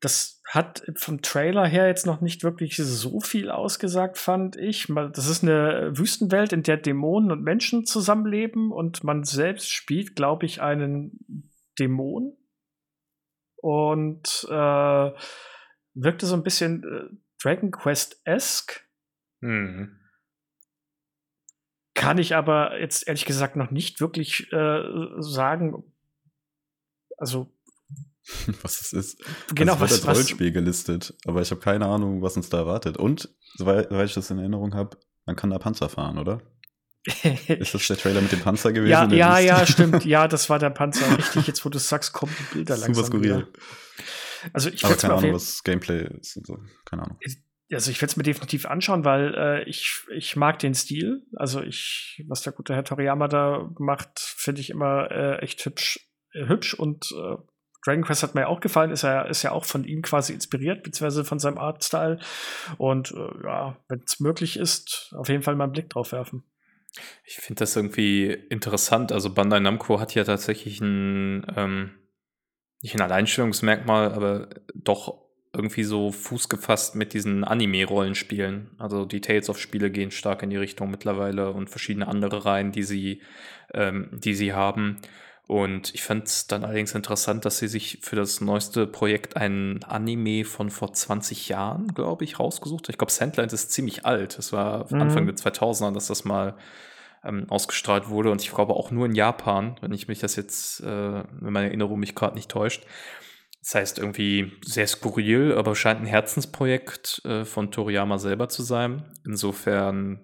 Das 0.00 0.42
hat 0.48 0.82
vom 0.96 1.22
Trailer 1.22 1.64
her 1.64 1.86
jetzt 1.86 2.06
noch 2.06 2.20
nicht 2.20 2.42
wirklich 2.42 2.76
so 2.76 3.20
viel 3.20 3.48
ausgesagt, 3.48 4.18
fand 4.18 4.56
ich. 4.56 4.88
Das 5.12 5.28
ist 5.28 5.44
eine 5.44 5.96
Wüstenwelt, 5.96 6.52
in 6.52 6.64
der 6.64 6.76
Dämonen 6.76 7.30
und 7.30 7.44
Menschen 7.44 7.86
zusammenleben 7.86 8.72
und 8.72 9.04
man 9.04 9.22
selbst 9.22 9.70
spielt, 9.70 10.16
glaube 10.16 10.44
ich, 10.44 10.60
einen 10.60 11.52
Dämon 11.78 12.36
und 13.66 14.46
äh, 14.48 15.10
wirkte 15.94 16.24
so 16.24 16.36
ein 16.36 16.44
bisschen 16.44 16.84
äh, 16.84 17.16
Dragon 17.42 17.72
Quest-esque. 17.72 18.82
Mhm. 19.40 19.98
Kann 21.94 22.18
ich 22.18 22.36
aber 22.36 22.78
jetzt 22.78 23.08
ehrlich 23.08 23.24
gesagt 23.24 23.56
noch 23.56 23.72
nicht 23.72 24.00
wirklich 24.00 24.52
äh, 24.52 24.82
sagen. 25.18 25.82
Also. 27.16 27.52
was 28.62 28.80
es 28.82 28.92
ist. 28.92 29.24
Genau, 29.56 29.72
also, 29.72 29.84
was, 29.84 29.92
als 29.92 30.06
Rollenspiel 30.06 30.52
gelistet, 30.52 31.16
aber 31.26 31.42
ich 31.42 31.50
habe 31.50 31.60
keine 31.60 31.86
Ahnung, 31.86 32.22
was 32.22 32.36
uns 32.36 32.48
da 32.48 32.58
erwartet. 32.58 32.96
Und, 32.96 33.34
soweit, 33.56 33.88
soweit 33.88 34.06
ich 34.06 34.14
das 34.14 34.30
in 34.30 34.38
Erinnerung 34.38 34.74
habe, 34.74 34.96
man 35.24 35.34
kann 35.34 35.50
da 35.50 35.58
Panzer 35.58 35.88
fahren, 35.88 36.18
oder? 36.18 36.40
Ist 37.06 37.74
das 37.74 37.86
der 37.86 37.96
Trailer 37.96 38.20
mit 38.20 38.32
dem 38.32 38.40
Panzer 38.40 38.72
gewesen? 38.72 38.90
Ja, 38.90 39.06
ja, 39.10 39.38
ja, 39.38 39.66
stimmt. 39.66 40.04
Ja, 40.04 40.26
das 40.26 40.50
war 40.50 40.58
der 40.58 40.70
Panzer. 40.70 41.16
Richtig, 41.16 41.46
jetzt 41.46 41.64
wo 41.64 41.68
du 41.68 41.78
sagst, 41.78 42.12
kommen 42.12 42.34
die 42.38 42.54
Bilder 42.54 42.76
Super 42.76 42.86
langsam. 42.86 43.04
Super 43.04 43.18
skurril. 43.18 43.36
Wieder. 43.38 43.48
Also 44.52 44.70
ich 44.70 44.84
Aber 44.84 44.96
keine 44.96 45.14
Ahnung, 45.14 45.34
was 45.34 45.62
Gameplay 45.62 46.08
ist 46.20 46.36
und 46.36 46.46
so. 46.46 46.58
Keine 46.84 47.02
Ahnung. 47.02 47.18
Also 47.72 47.90
ich 47.90 48.00
werde 48.00 48.10
es 48.10 48.16
mir 48.16 48.22
definitiv 48.22 48.66
anschauen, 48.66 49.04
weil 49.04 49.34
äh, 49.34 49.68
ich, 49.68 50.02
ich 50.14 50.36
mag 50.36 50.58
den 50.58 50.74
Stil. 50.74 51.22
Also 51.34 51.62
ich, 51.62 52.24
was 52.28 52.42
der 52.42 52.52
gute 52.52 52.74
Herr 52.74 52.84
Toriyama 52.84 53.28
da 53.28 53.70
macht, 53.78 54.20
finde 54.20 54.60
ich 54.60 54.70
immer 54.70 55.10
äh, 55.10 55.38
echt 55.38 55.64
hübsch, 55.64 56.08
äh, 56.32 56.46
hübsch 56.46 56.74
und 56.74 57.12
äh, 57.12 57.36
Dragon 57.84 58.02
Quest 58.02 58.24
hat 58.24 58.34
mir 58.34 58.42
ja 58.42 58.46
auch 58.48 58.60
gefallen, 58.60 58.90
ist 58.90 59.02
ja, 59.02 59.22
ist 59.22 59.44
ja 59.44 59.52
auch 59.52 59.64
von 59.64 59.84
ihm 59.84 60.02
quasi 60.02 60.32
inspiriert, 60.32 60.82
beziehungsweise 60.82 61.24
von 61.24 61.38
seinem 61.38 61.58
Artstyle. 61.58 62.18
Und 62.78 63.12
äh, 63.12 63.44
ja, 63.44 63.76
wenn 63.88 64.02
es 64.04 64.18
möglich 64.18 64.58
ist, 64.58 65.14
auf 65.16 65.28
jeden 65.28 65.42
Fall 65.42 65.54
mal 65.54 65.64
einen 65.64 65.72
Blick 65.72 65.90
drauf 65.90 66.10
werfen. 66.10 66.42
Ich 67.24 67.36
finde 67.36 67.60
das 67.60 67.76
irgendwie 67.76 68.30
interessant. 68.30 69.12
Also 69.12 69.32
Bandai 69.32 69.60
Namco 69.60 70.00
hat 70.00 70.14
ja 70.14 70.24
tatsächlich 70.24 70.80
ein, 70.80 71.46
ähm, 71.56 71.94
nicht 72.82 72.94
ein 72.94 73.02
Alleinstellungsmerkmal, 73.02 74.12
aber 74.12 74.48
doch 74.74 75.26
irgendwie 75.56 75.84
so 75.84 76.12
Fuß 76.12 76.48
gefasst 76.48 76.94
mit 76.94 77.14
diesen 77.14 77.42
Anime-Rollenspielen. 77.42 78.72
Also 78.78 79.06
die 79.06 79.22
Tales 79.22 79.48
of 79.48 79.58
Spiele 79.58 79.90
gehen 79.90 80.10
stark 80.10 80.42
in 80.42 80.50
die 80.50 80.56
Richtung 80.56 80.90
mittlerweile 80.90 81.50
und 81.52 81.70
verschiedene 81.70 82.08
andere 82.08 82.44
Reihen, 82.44 82.72
die 82.72 82.82
sie, 82.82 83.22
ähm, 83.72 84.10
die 84.12 84.34
sie 84.34 84.52
haben. 84.52 84.98
Und 85.46 85.94
ich 85.94 86.02
fand 86.02 86.26
es 86.26 86.48
dann 86.48 86.64
allerdings 86.64 86.94
interessant, 86.94 87.44
dass 87.44 87.58
sie 87.58 87.68
sich 87.68 88.00
für 88.02 88.16
das 88.16 88.40
neueste 88.40 88.86
Projekt 88.86 89.36
ein 89.36 89.84
Anime 89.84 90.44
von 90.44 90.70
vor 90.70 90.92
20 90.92 91.48
Jahren, 91.48 91.94
glaube 91.94 92.24
ich, 92.24 92.40
rausgesucht 92.40 92.86
haben. 92.86 92.92
Ich 92.92 92.98
glaube, 92.98 93.12
Sandland 93.12 93.52
ist 93.52 93.70
ziemlich 93.70 94.04
alt. 94.04 94.38
Es 94.38 94.52
war 94.52 94.92
mhm. 94.92 95.02
Anfang 95.02 95.26
der 95.26 95.36
2000er, 95.36 95.94
dass 95.94 96.08
das 96.08 96.24
mal 96.24 96.56
ähm, 97.24 97.46
ausgestrahlt 97.48 98.08
wurde. 98.08 98.32
Und 98.32 98.42
ich 98.42 98.50
glaube 98.50 98.74
auch 98.74 98.90
nur 98.90 99.06
in 99.06 99.14
Japan, 99.14 99.76
wenn 99.80 99.92
ich 99.92 100.08
mich 100.08 100.18
das 100.18 100.34
jetzt, 100.34 100.80
äh, 100.80 100.86
wenn 100.86 101.52
meine 101.52 101.68
Erinnerung 101.68 102.00
mich 102.00 102.16
gerade 102.16 102.34
nicht 102.34 102.50
täuscht. 102.50 102.84
Das 103.60 103.76
heißt 103.76 103.98
irgendwie 103.98 104.52
sehr 104.64 104.86
skurril, 104.86 105.54
aber 105.56 105.76
scheint 105.76 106.00
ein 106.00 106.06
Herzensprojekt 106.06 107.22
äh, 107.24 107.44
von 107.44 107.70
Toriyama 107.70 108.18
selber 108.18 108.48
zu 108.48 108.62
sein. 108.62 109.04
Insofern 109.24 110.20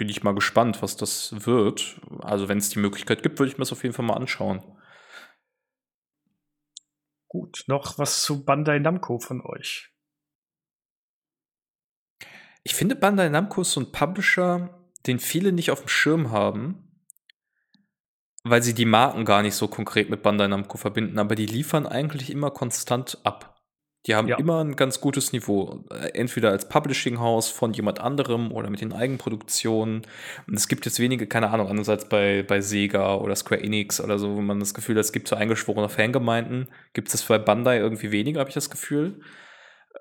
bin 0.00 0.08
ich 0.08 0.22
mal 0.22 0.34
gespannt, 0.34 0.80
was 0.80 0.96
das 0.96 1.44
wird. 1.44 2.00
Also 2.20 2.48
wenn 2.48 2.56
es 2.56 2.70
die 2.70 2.78
Möglichkeit 2.78 3.22
gibt, 3.22 3.38
würde 3.38 3.52
ich 3.52 3.58
mir 3.58 3.62
das 3.62 3.72
auf 3.72 3.82
jeden 3.82 3.94
Fall 3.94 4.06
mal 4.06 4.14
anschauen. 4.14 4.62
Gut, 7.28 7.64
noch 7.66 7.98
was 7.98 8.22
zu 8.22 8.42
Bandai 8.42 8.78
Namco 8.78 9.18
von 9.18 9.42
euch. 9.44 9.92
Ich 12.62 12.74
finde 12.74 12.96
Bandai 12.96 13.28
Namco 13.28 13.60
ist 13.60 13.72
so 13.72 13.80
ein 13.80 13.92
Publisher, 13.92 14.88
den 15.06 15.18
viele 15.18 15.52
nicht 15.52 15.70
auf 15.70 15.80
dem 15.80 15.88
Schirm 15.88 16.30
haben, 16.30 17.04
weil 18.42 18.62
sie 18.62 18.72
die 18.72 18.86
Marken 18.86 19.26
gar 19.26 19.42
nicht 19.42 19.54
so 19.54 19.68
konkret 19.68 20.08
mit 20.08 20.22
Bandai 20.22 20.48
Namco 20.48 20.78
verbinden, 20.78 21.18
aber 21.18 21.34
die 21.34 21.44
liefern 21.44 21.86
eigentlich 21.86 22.30
immer 22.30 22.50
konstant 22.50 23.18
ab. 23.24 23.49
Die 24.06 24.14
haben 24.14 24.28
ja. 24.28 24.38
immer 24.38 24.64
ein 24.64 24.76
ganz 24.76 25.00
gutes 25.00 25.32
Niveau. 25.32 25.84
Entweder 26.14 26.50
als 26.50 26.68
Publishing-Haus 26.68 27.50
von 27.50 27.74
jemand 27.74 28.00
anderem 28.00 28.50
oder 28.50 28.70
mit 28.70 28.80
den 28.80 28.94
Eigenproduktionen. 28.94 30.02
Und 30.46 30.54
es 30.54 30.68
gibt 30.68 30.86
jetzt 30.86 30.98
wenige, 30.98 31.26
keine 31.26 31.50
Ahnung, 31.50 31.68
anders 31.68 31.90
als 31.90 32.08
bei, 32.08 32.42
bei 32.42 32.62
Sega 32.62 33.16
oder 33.16 33.36
Square 33.36 33.62
Enix 33.62 34.00
oder 34.00 34.18
so, 34.18 34.36
wo 34.36 34.40
man 34.40 34.58
das 34.58 34.72
Gefühl 34.72 34.96
hat, 34.96 35.04
es 35.04 35.12
gibt 35.12 35.28
so 35.28 35.36
eingeschworene 35.36 35.90
Fangemeinden. 35.90 36.68
Gibt 36.94 37.12
es 37.12 37.22
bei 37.24 37.38
Bandai 37.38 37.78
irgendwie 37.78 38.10
weniger, 38.10 38.40
habe 38.40 38.48
ich 38.48 38.54
das 38.54 38.70
Gefühl. 38.70 39.20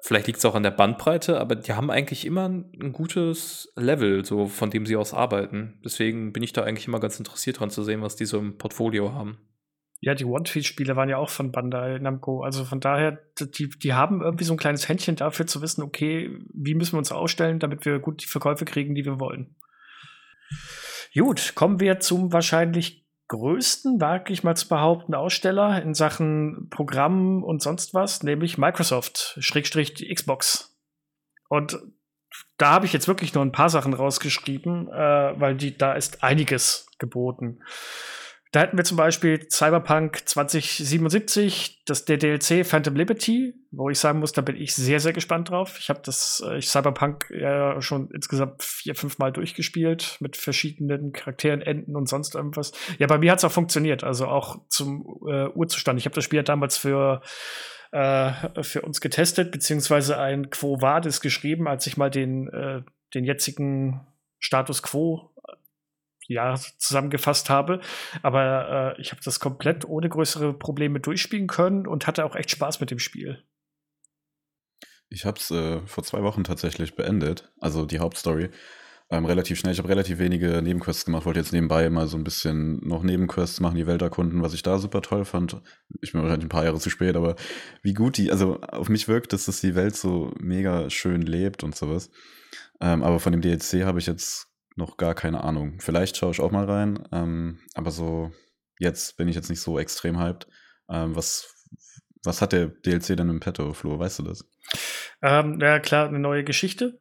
Vielleicht 0.02 0.28
liegt 0.28 0.40
es 0.40 0.46
auch 0.46 0.56
an 0.56 0.64
der 0.64 0.72
Bandbreite, 0.72 1.40
aber 1.40 1.56
die 1.56 1.74
haben 1.74 1.92
eigentlich 1.92 2.26
immer 2.26 2.48
ein, 2.48 2.72
ein, 2.82 2.94
gutes 2.94 3.74
Level, 3.76 4.24
so 4.24 4.48
von 4.48 4.70
dem 4.70 4.86
sie 4.86 4.96
aus 4.96 5.14
arbeiten. 5.14 5.80
Deswegen 5.84 6.32
bin 6.32 6.44
ich 6.44 6.54
da 6.54 6.64
eigentlich 6.64 6.88
immer 6.88 7.02
ganz 7.02 7.20
interessiert 7.20 7.60
dran 7.60 7.70
zu 7.70 7.84
sehen, 7.84 8.02
was 8.02 8.16
die 8.16 8.26
so 8.26 8.40
im 8.40 8.58
Portfolio 8.58 9.14
haben. 9.14 9.40
Ja, 10.02 10.16
die 10.16 10.26
One-Piece-Spiele 10.26 10.96
waren 10.96 11.10
ja 11.10 11.18
auch 11.18 11.30
von 11.30 11.52
Bandai 11.52 12.00
Namco. 12.00 12.42
Also 12.42 12.64
von 12.64 12.80
daher, 12.80 13.20
die, 13.40 13.70
die 13.70 13.94
haben 13.94 14.22
irgendwie 14.22 14.46
so 14.46 14.54
ein 14.54 14.60
kleines 14.60 14.88
Händchen 14.88 15.18
dafür 15.18 15.46
zu 15.46 15.62
wissen, 15.62 15.84
okay, 15.84 16.40
wie 16.54 16.74
müssen 16.74 16.94
wir 16.94 17.00
uns 17.00 17.12
ausstellen, 17.12 17.60
damit 17.60 17.86
wir 17.86 18.00
gut 18.00 18.24
die 18.24 18.28
Verkäufe 18.28 18.64
kriegen, 18.64 18.96
die 18.96 19.06
wir 19.06 19.20
wollen. 19.20 19.56
Gut, 21.14 21.54
kommen 21.56 21.80
wir 21.80 22.00
zum 22.00 22.32
wahrscheinlich 22.32 23.06
größten, 23.28 24.00
wage 24.00 24.32
ich 24.32 24.44
mal 24.44 24.56
zu 24.56 24.68
behaupten, 24.68 25.14
Aussteller 25.14 25.82
in 25.82 25.94
Sachen 25.94 26.70
Programm 26.70 27.44
und 27.44 27.62
sonst 27.62 27.94
was, 27.94 28.24
nämlich 28.24 28.58
Microsoft, 28.58 29.38
Schrägstrich 29.40 30.10
Xbox. 30.14 30.78
Und 31.50 31.80
da 32.58 32.72
habe 32.72 32.86
ich 32.86 32.94
jetzt 32.94 33.08
wirklich 33.08 33.34
nur 33.34 33.44
ein 33.44 33.52
paar 33.52 33.70
Sachen 33.70 33.94
rausgeschrieben, 33.94 34.88
äh, 34.88 35.40
weil 35.40 35.56
die, 35.56 35.78
da 35.78 35.94
ist 35.94 36.24
einiges 36.24 36.88
geboten. 37.00 37.60
Da 38.52 38.62
hätten 38.62 38.78
wir 38.78 38.84
zum 38.84 38.98
Beispiel 38.98 39.48
Cyberpunk 39.48 40.28
2077, 40.28 41.84
das 41.86 42.06
der 42.06 42.18
DLC 42.18 42.66
Phantom 42.66 42.96
Liberty, 42.96 43.54
wo 43.70 43.92
ich 43.92 44.00
sagen 44.00 44.20
muss, 44.20 44.32
da 44.32 44.42
bin 44.42 44.56
ich 44.56 44.74
sehr, 44.74 45.00
sehr 45.00 45.14
gespannt 45.14 45.52
drauf. 45.52 45.78
Ich 45.80 45.90
habe 45.90 46.02
das 46.04 46.44
äh, 46.44 46.58
ich 46.58 46.68
Cyberpunk 46.68 47.30
ja 47.30 47.80
schon 47.80 48.10
insgesamt 48.10 48.64
vier, 48.64 48.96
fünf 48.96 49.20
Mal 49.20 49.32
durchgespielt 49.32 50.18
mit 50.20 50.36
verschiedenen 50.36 51.14
Charakteren, 51.14 51.62
Enden 51.62 51.96
und 51.96 52.10
sonst 52.10 52.34
irgendwas. 52.34 52.72
Ja, 52.98 53.06
bei 53.06 53.20
mir 53.20 53.32
hat 53.32 53.38
es 53.38 53.46
auch 53.46 53.52
funktioniert, 53.52 54.04
also 54.04 54.26
auch 54.26 54.68
zum 54.70 55.06
äh, 55.28 55.48
Urzustand. 55.50 56.00
Ich 56.00 56.06
habe 56.06 56.16
das 56.16 56.24
Spiel 56.24 56.38
ja 56.38 56.44
damals 56.44 56.76
für 56.76 57.22
äh, 57.92 58.64
für 58.64 58.82
uns 58.82 59.00
getestet, 59.00 59.52
beziehungsweise 59.52 60.18
ein 60.18 60.50
Quo 60.50 60.82
Vadis 60.82 61.22
geschrieben, 61.22 61.68
als 61.68 61.86
ich 61.86 61.98
mal 61.98 62.10
den, 62.10 62.48
äh, 62.50 62.82
den 63.14 63.26
jetzigen 63.26 64.08
Status 64.40 64.82
Quo 64.82 65.29
ja, 66.30 66.56
zusammengefasst 66.78 67.50
habe. 67.50 67.82
Aber 68.22 68.96
äh, 68.98 69.02
ich 69.02 69.12
habe 69.12 69.22
das 69.26 69.40
komplett 69.40 69.84
ohne 69.84 70.08
größere 70.08 70.54
Probleme 70.54 71.00
durchspielen 71.00 71.48
können 71.48 71.88
und 71.88 72.08
hatte 72.08 72.24
auch 72.24 72.36
echt 72.36 72.52
Spaß 72.52 72.80
mit 72.80 72.92
dem 72.92 73.00
Spiel. 73.00 73.44
Ich 75.10 75.26
habe 75.26 75.40
es 75.40 75.50
äh, 75.50 75.82
vor 75.88 76.04
zwei 76.04 76.22
Wochen 76.22 76.44
tatsächlich 76.44 76.96
beendet, 76.96 77.52
also 77.60 77.86
die 77.86 78.00
Hauptstory. 78.00 78.52
Ähm, 79.12 79.26
relativ 79.26 79.58
schnell. 79.58 79.74
Ich 79.74 79.80
habe 79.80 79.90
relativ 79.90 80.20
wenige 80.20 80.62
Nebenquests 80.62 81.04
gemacht, 81.04 81.26
wollte 81.26 81.40
jetzt 81.40 81.52
nebenbei 81.52 81.90
mal 81.90 82.08
so 82.08 82.16
ein 82.16 82.24
bisschen 82.24 82.80
noch 82.88 83.02
Nebenquests 83.02 83.60
machen, 83.60 83.76
die 83.76 83.88
Welt 83.88 84.04
erkunden, 84.04 84.44
was 84.44 84.54
ich 84.54 84.62
da 84.62 84.78
super 84.78 85.02
toll 85.02 85.26
fand. 85.26 85.60
Ich 86.02 86.12
bin 86.12 86.22
wahrscheinlich 86.22 86.46
ein 86.46 86.50
paar 86.50 86.64
Jahre 86.64 86.80
zu 86.80 86.92
spät, 86.92 87.16
aber 87.16 87.36
wie 87.82 87.96
gut 87.96 88.18
die, 88.18 88.32
also 88.32 88.62
auf 88.62 88.88
mich 88.88 89.08
wirkt 89.08 89.34
dass 89.34 89.48
die 89.62 89.74
Welt 89.74 89.96
so 89.96 90.32
mega 90.40 90.92
schön 90.92 91.24
lebt 91.24 91.64
und 91.64 91.76
sowas. 91.76 92.12
Ähm, 92.82 93.02
aber 93.02 93.20
von 93.20 93.32
dem 93.32 93.42
DLC 93.42 93.84
habe 93.84 93.98
ich 93.98 94.06
jetzt 94.06 94.49
noch 94.80 94.98
gar 94.98 95.14
keine 95.14 95.44
Ahnung. 95.44 95.80
Vielleicht 95.80 96.18
schaue 96.18 96.32
ich 96.32 96.42
auch 96.42 96.52
mal 96.52 96.66
rein, 96.66 97.08
ähm, 97.12 97.60
aber 97.76 97.92
so 97.92 98.32
jetzt 98.80 99.18
bin 99.18 99.28
ich 99.28 99.36
jetzt 99.36 99.50
nicht 99.50 99.62
so 99.62 99.78
extrem 99.78 100.18
hyped. 100.20 100.48
Ähm, 100.90 101.16
was, 101.16 101.54
was 102.24 102.42
hat 102.42 102.54
der 102.54 102.68
DLC 102.68 103.16
denn 103.16 103.30
im 103.30 103.40
Petto, 103.40 103.74
Flo? 103.74 104.00
Weißt 104.00 104.20
du 104.20 104.24
das? 104.24 104.50
Ähm, 105.22 105.60
ja, 105.62 105.80
klar, 105.80 106.08
eine 106.08 106.20
neue 106.20 106.44
Geschichte. 106.44 107.00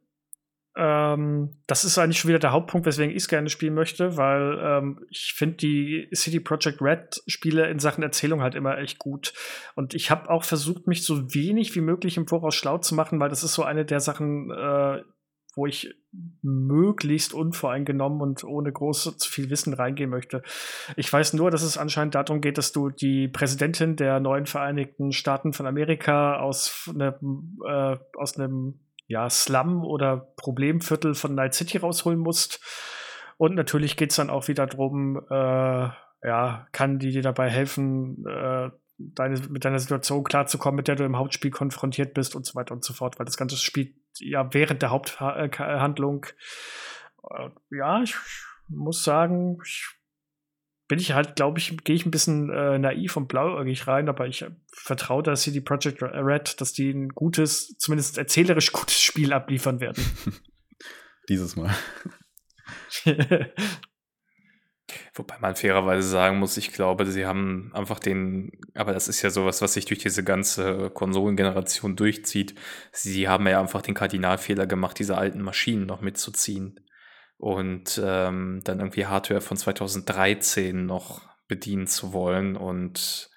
Ähm, 0.76 1.56
das 1.66 1.84
ist 1.84 1.98
eigentlich 1.98 2.20
schon 2.20 2.28
wieder 2.28 2.38
der 2.38 2.52
Hauptpunkt, 2.52 2.86
weswegen 2.86 3.10
ich 3.10 3.22
es 3.22 3.28
gerne 3.28 3.48
spielen 3.48 3.74
möchte, 3.74 4.16
weil 4.16 4.58
ähm, 4.62 5.04
ich 5.10 5.34
finde 5.36 5.56
die 5.56 6.08
City 6.14 6.38
Project 6.38 6.80
Red 6.80 7.20
Spiele 7.26 7.68
in 7.68 7.80
Sachen 7.80 8.04
Erzählung 8.04 8.42
halt 8.42 8.54
immer 8.54 8.78
echt 8.78 8.98
gut. 8.98 9.32
Und 9.74 9.94
ich 9.94 10.10
habe 10.10 10.30
auch 10.30 10.44
versucht, 10.44 10.86
mich 10.86 11.04
so 11.04 11.34
wenig 11.34 11.74
wie 11.74 11.80
möglich 11.80 12.16
im 12.16 12.28
Voraus 12.28 12.54
schlau 12.54 12.78
zu 12.78 12.94
machen, 12.94 13.18
weil 13.18 13.28
das 13.28 13.42
ist 13.42 13.54
so 13.54 13.64
eine 13.64 13.84
der 13.84 13.98
Sachen, 13.98 14.50
äh, 14.50 15.02
wo 15.58 15.66
ich 15.66 15.94
möglichst 16.40 17.34
unvoreingenommen 17.34 18.22
und 18.22 18.44
ohne 18.44 18.72
groß 18.72 19.18
zu 19.18 19.30
viel 19.30 19.50
Wissen 19.50 19.74
reingehen 19.74 20.08
möchte. 20.08 20.42
Ich 20.96 21.12
weiß 21.12 21.34
nur, 21.34 21.50
dass 21.50 21.62
es 21.62 21.76
anscheinend 21.76 22.14
darum 22.14 22.40
geht, 22.40 22.58
dass 22.58 22.70
du 22.70 22.90
die 22.90 23.26
Präsidentin 23.26 23.96
der 23.96 24.20
neuen 24.20 24.46
Vereinigten 24.46 25.10
Staaten 25.12 25.52
von 25.52 25.66
Amerika 25.66 26.38
aus 26.38 26.88
einem, 26.88 27.58
äh, 27.68 27.96
aus 28.16 28.38
einem 28.38 28.78
ja, 29.08 29.28
Slum 29.28 29.84
oder 29.84 30.32
Problemviertel 30.36 31.14
von 31.14 31.34
Night 31.34 31.54
City 31.54 31.78
rausholen 31.78 32.20
musst. 32.20 32.60
Und 33.36 33.56
natürlich 33.56 33.96
geht 33.96 34.10
es 34.10 34.16
dann 34.16 34.30
auch 34.30 34.46
wieder 34.46 34.66
darum, 34.66 35.20
äh, 35.28 35.88
ja, 36.22 36.66
kann 36.70 36.98
die 37.00 37.10
dir 37.10 37.22
dabei 37.22 37.50
helfen, 37.50 38.24
äh, 38.26 38.70
deine, 38.98 39.38
mit 39.48 39.64
deiner 39.64 39.78
Situation 39.78 40.24
klarzukommen, 40.24 40.76
mit 40.76 40.88
der 40.88 40.96
du 40.96 41.04
im 41.04 41.16
Hauptspiel 41.16 41.50
konfrontiert 41.50 42.14
bist 42.14 42.34
und 42.34 42.44
so 42.44 42.54
weiter 42.54 42.74
und 42.74 42.84
so 42.84 42.92
fort, 42.92 43.18
weil 43.18 43.26
das 43.26 43.37
ganze 43.37 43.56
Spiel 43.56 43.94
ja 44.18 44.52
während 44.52 44.82
der 44.82 44.90
Haupthandlung, 44.90 46.26
äh, 47.30 47.48
ja, 47.70 48.02
ich 48.02 48.14
muss 48.68 49.04
sagen, 49.04 49.58
ich 49.64 49.88
bin 50.88 50.98
ich 50.98 51.12
halt, 51.12 51.37
glaube 51.37 51.58
ich, 51.58 51.76
gehe 51.84 51.94
ich 51.94 52.06
ein 52.06 52.11
bisschen 52.11 52.50
äh, 52.50 52.78
naiv 52.78 53.16
und 53.16 53.28
blauäugig 53.28 53.87
rein, 53.87 54.08
aber 54.08 54.26
ich 54.26 54.44
vertraue 54.72 55.22
da 55.22 55.34
CD 55.34 55.61
Projekt 55.61 56.02
Red, 56.02 56.61
dass 56.61 56.72
die 56.72 56.90
ein 56.90 57.11
gutes, 57.11 57.76
zumindest 57.76 58.16
erzählerisch 58.16 58.72
gutes 58.72 58.98
Spiel 59.00 59.34
abliefern 59.34 59.80
werden. 59.80 60.02
Dieses 61.28 61.56
Mal. 61.56 61.74
Wobei 65.14 65.38
man 65.38 65.57
fairerweise 65.57 66.09
sagen 66.09 66.38
muss, 66.38 66.57
ich 66.57 66.72
glaube, 66.72 67.05
sie 67.07 67.27
haben 67.27 67.70
einfach 67.74 67.98
den, 67.98 68.53
aber 68.74 68.92
das 68.92 69.09
ist 69.09 69.22
ja 69.22 69.31
sowas, 69.31 69.61
was 69.61 69.74
sich 69.74 69.85
durch 69.85 70.01
diese 70.01 70.24
ganze 70.24 70.90
Konsolengeneration 70.90 71.96
durchzieht. 71.96 72.55
Sie 72.92 73.29
haben 73.29 73.46
ja 73.46 73.61
einfach 73.61 73.83
den 73.83 73.94
Kardinalfehler 73.94 74.66
gemacht, 74.66 74.98
diese 74.98 75.18
alten 75.18 75.42
Maschinen 75.42 75.87
noch 75.87 76.01
mitzuziehen 76.01 76.81
und 77.37 78.01
ähm, 78.03 78.61
dann 78.64 78.81
irgendwie 78.81 79.07
Hardware 79.07 79.40
von 79.40 79.57
2013 79.57 80.87
noch 80.87 81.22
bedienen 81.46 81.87
zu 81.87 82.12
wollen 82.12 82.57
und 82.57 83.31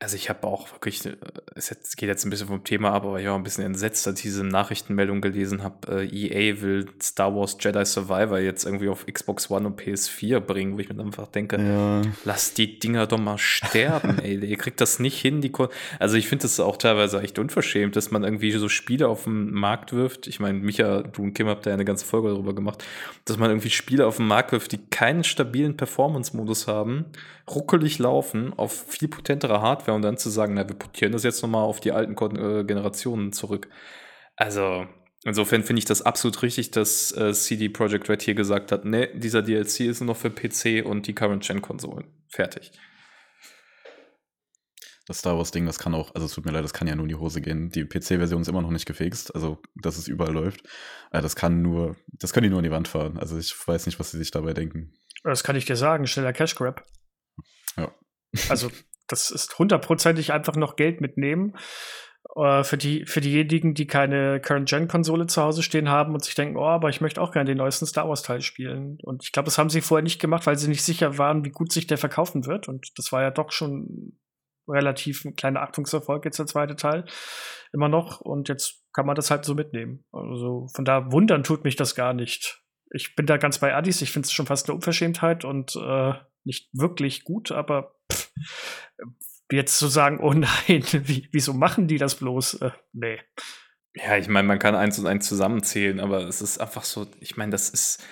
also 0.00 0.14
ich 0.14 0.28
habe 0.30 0.46
auch 0.46 0.70
wirklich, 0.72 1.04
äh, 1.04 1.16
es 1.56 1.96
geht 1.96 2.08
jetzt 2.08 2.24
ein 2.24 2.30
bisschen 2.30 2.46
vom 2.46 2.62
Thema 2.62 2.92
ab, 2.92 3.04
aber 3.04 3.20
ich 3.20 3.26
war 3.26 3.34
ein 3.34 3.42
bisschen 3.42 3.64
entsetzt, 3.64 4.06
als 4.06 4.20
ich 4.20 4.26
diese 4.26 4.44
Nachrichtenmeldung 4.44 5.20
gelesen 5.20 5.64
habe. 5.64 6.04
Äh, 6.04 6.06
EA 6.06 6.60
will 6.60 6.88
Star 7.02 7.34
Wars 7.34 7.56
Jedi 7.58 7.84
Survivor 7.84 8.38
jetzt 8.38 8.64
irgendwie 8.64 8.88
auf 8.88 9.06
Xbox 9.06 9.50
One 9.50 9.66
und 9.66 9.80
PS4 9.80 10.38
bringen, 10.38 10.76
wo 10.76 10.78
ich 10.78 10.88
mir 10.88 11.02
einfach 11.02 11.26
denke, 11.26 11.60
ja. 11.60 12.02
lass 12.24 12.54
die 12.54 12.78
Dinger 12.78 13.08
doch 13.08 13.18
mal 13.18 13.38
sterben, 13.38 14.18
ey. 14.22 14.36
Ihr 14.38 14.56
kriegt 14.56 14.80
das 14.80 15.00
nicht 15.00 15.20
hin. 15.20 15.40
Die 15.40 15.50
Ko 15.50 15.68
also 15.98 16.16
ich 16.16 16.28
finde 16.28 16.42
das 16.42 16.60
auch 16.60 16.76
teilweise 16.76 17.20
echt 17.20 17.38
unverschämt, 17.40 17.96
dass 17.96 18.12
man 18.12 18.22
irgendwie 18.22 18.52
so 18.52 18.68
Spiele 18.68 19.08
auf 19.08 19.24
den 19.24 19.50
Markt 19.50 19.92
wirft. 19.92 20.28
Ich 20.28 20.38
meine, 20.38 20.60
Micha, 20.60 21.02
du 21.02 21.22
und 21.22 21.34
Kim 21.34 21.48
habt 21.48 21.66
da 21.66 21.70
ja 21.70 21.74
eine 21.74 21.84
ganze 21.84 22.06
Folge 22.06 22.28
darüber 22.28 22.54
gemacht, 22.54 22.84
dass 23.24 23.36
man 23.36 23.50
irgendwie 23.50 23.70
Spiele 23.70 24.06
auf 24.06 24.18
den 24.18 24.28
Markt 24.28 24.52
wirft, 24.52 24.70
die 24.70 24.78
keinen 24.78 25.24
stabilen 25.24 25.76
Performance-Modus 25.76 26.68
haben, 26.68 27.06
ruckelig 27.54 27.98
laufen, 27.98 28.52
auf 28.56 28.86
viel 28.88 29.08
potentere 29.08 29.60
Hardware 29.60 29.94
und 29.94 30.02
dann 30.02 30.18
zu 30.18 30.30
sagen, 30.30 30.54
na, 30.54 30.68
wir 30.68 30.76
portieren 30.76 31.12
das 31.12 31.24
jetzt 31.24 31.42
nochmal 31.42 31.64
auf 31.64 31.80
die 31.80 31.92
alten 31.92 32.12
äh, 32.36 32.64
Generationen 32.64 33.32
zurück. 33.32 33.68
Also, 34.36 34.86
insofern 35.24 35.64
finde 35.64 35.78
ich 35.78 35.84
das 35.84 36.02
absolut 36.02 36.42
richtig, 36.42 36.70
dass 36.70 37.12
äh, 37.16 37.32
CD 37.32 37.68
Projekt 37.68 38.08
Red 38.08 38.22
hier 38.22 38.34
gesagt 38.34 38.72
hat, 38.72 38.84
ne, 38.84 39.08
dieser 39.14 39.42
DLC 39.42 39.80
ist 39.80 40.00
nur 40.00 40.08
noch 40.08 40.16
für 40.16 40.30
PC 40.30 40.84
und 40.84 41.06
die 41.06 41.14
Current-Gen-Konsolen. 41.14 42.06
Fertig. 42.28 42.72
das 45.06 45.18
Star 45.20 45.38
Wars-Ding, 45.38 45.64
das 45.64 45.78
kann 45.78 45.94
auch, 45.94 46.14
also 46.14 46.26
es 46.26 46.34
tut 46.34 46.44
mir 46.44 46.52
leid, 46.52 46.64
das 46.64 46.74
kann 46.74 46.86
ja 46.86 46.94
nur 46.94 47.04
in 47.04 47.08
die 47.08 47.14
Hose 47.14 47.40
gehen. 47.40 47.70
Die 47.70 47.84
PC-Version 47.84 48.42
ist 48.42 48.48
immer 48.48 48.60
noch 48.60 48.70
nicht 48.70 48.84
gefixt, 48.84 49.34
also 49.34 49.58
dass 49.74 49.96
es 49.96 50.06
überall 50.06 50.34
läuft. 50.34 50.62
Äh, 51.10 51.22
das 51.22 51.34
kann 51.34 51.62
nur, 51.62 51.96
das 52.06 52.32
können 52.32 52.44
die 52.44 52.50
nur 52.50 52.58
an 52.58 52.64
die 52.64 52.70
Wand 52.70 52.88
fahren. 52.88 53.18
Also 53.18 53.38
ich 53.38 53.54
weiß 53.66 53.86
nicht, 53.86 53.98
was 53.98 54.10
sie 54.10 54.18
sich 54.18 54.30
dabei 54.30 54.52
denken. 54.52 54.92
Das 55.24 55.42
kann 55.42 55.56
ich 55.56 55.64
dir 55.64 55.76
sagen, 55.76 56.06
schneller 56.06 56.32
Cash 56.32 56.54
Grab. 56.54 56.84
Ja. 57.78 57.92
Also 58.48 58.70
das 59.06 59.30
ist 59.30 59.58
hundertprozentig 59.58 60.32
einfach 60.32 60.56
noch 60.56 60.76
Geld 60.76 61.00
mitnehmen. 61.00 61.56
Äh, 62.36 62.64
für, 62.64 62.76
die, 62.76 63.06
für 63.06 63.20
diejenigen, 63.20 63.74
die 63.74 63.86
keine 63.86 64.40
Current-Gen-Konsole 64.40 65.26
zu 65.26 65.42
Hause 65.42 65.62
stehen 65.62 65.88
haben 65.88 66.14
und 66.14 66.24
sich 66.24 66.34
denken, 66.34 66.56
oh, 66.56 66.66
aber 66.66 66.88
ich 66.90 67.00
möchte 67.00 67.20
auch 67.20 67.32
gerne 67.32 67.48
den 67.48 67.58
neuesten 67.58 67.86
Star 67.86 68.08
Wars-Teil 68.08 68.42
spielen. 68.42 68.98
Und 69.02 69.24
ich 69.24 69.32
glaube, 69.32 69.46
das 69.46 69.58
haben 69.58 69.70
sie 69.70 69.80
vorher 69.80 70.02
nicht 70.02 70.20
gemacht, 70.20 70.46
weil 70.46 70.58
sie 70.58 70.68
nicht 70.68 70.82
sicher 70.82 71.16
waren, 71.18 71.44
wie 71.44 71.50
gut 71.50 71.72
sich 71.72 71.86
der 71.86 71.98
verkaufen 71.98 72.46
wird. 72.46 72.68
Und 72.68 72.98
das 72.98 73.12
war 73.12 73.22
ja 73.22 73.30
doch 73.30 73.50
schon 73.50 74.18
relativ 74.68 75.24
ein 75.24 75.34
kleiner 75.34 75.62
Achtungserfolg 75.62 76.24
jetzt 76.24 76.38
der 76.38 76.46
zweite 76.46 76.76
Teil 76.76 77.04
immer 77.72 77.88
noch 77.88 78.20
und 78.20 78.48
jetzt 78.48 78.84
kann 78.92 79.06
man 79.06 79.16
das 79.16 79.30
halt 79.30 79.44
so 79.44 79.54
mitnehmen. 79.54 80.04
Also 80.12 80.68
von 80.74 80.84
da 80.84 81.10
wundern 81.12 81.42
tut 81.42 81.64
mich 81.64 81.76
das 81.76 81.94
gar 81.94 82.12
nicht. 82.12 82.62
Ich 82.90 83.14
bin 83.14 83.26
da 83.26 83.36
ganz 83.36 83.58
bei 83.58 83.74
Addis, 83.74 84.02
ich 84.02 84.10
finde 84.10 84.26
es 84.26 84.32
schon 84.32 84.46
fast 84.46 84.68
eine 84.68 84.76
Unverschämtheit 84.76 85.44
und 85.44 85.76
äh, 85.76 86.12
nicht 86.48 86.68
wirklich 86.72 87.22
gut, 87.22 87.52
aber 87.52 87.94
pff, 88.12 88.32
jetzt 89.52 89.78
zu 89.78 89.86
sagen, 89.86 90.18
oh 90.20 90.32
nein, 90.32 90.48
wie, 91.06 91.28
wieso 91.30 91.52
machen 91.52 91.86
die 91.86 91.98
das 91.98 92.16
bloß? 92.16 92.54
Äh, 92.54 92.70
nee. 92.92 93.20
Ja, 93.94 94.16
ich 94.16 94.28
meine, 94.28 94.48
man 94.48 94.58
kann 94.58 94.74
eins 94.74 94.98
und 94.98 95.06
eins 95.06 95.26
zusammenzählen, 95.26 96.00
aber 96.00 96.22
es 96.26 96.40
ist 96.42 96.58
einfach 96.58 96.84
so, 96.84 97.06
ich 97.20 97.36
meine, 97.36 97.52
das 97.52 97.70
ist, 97.70 98.04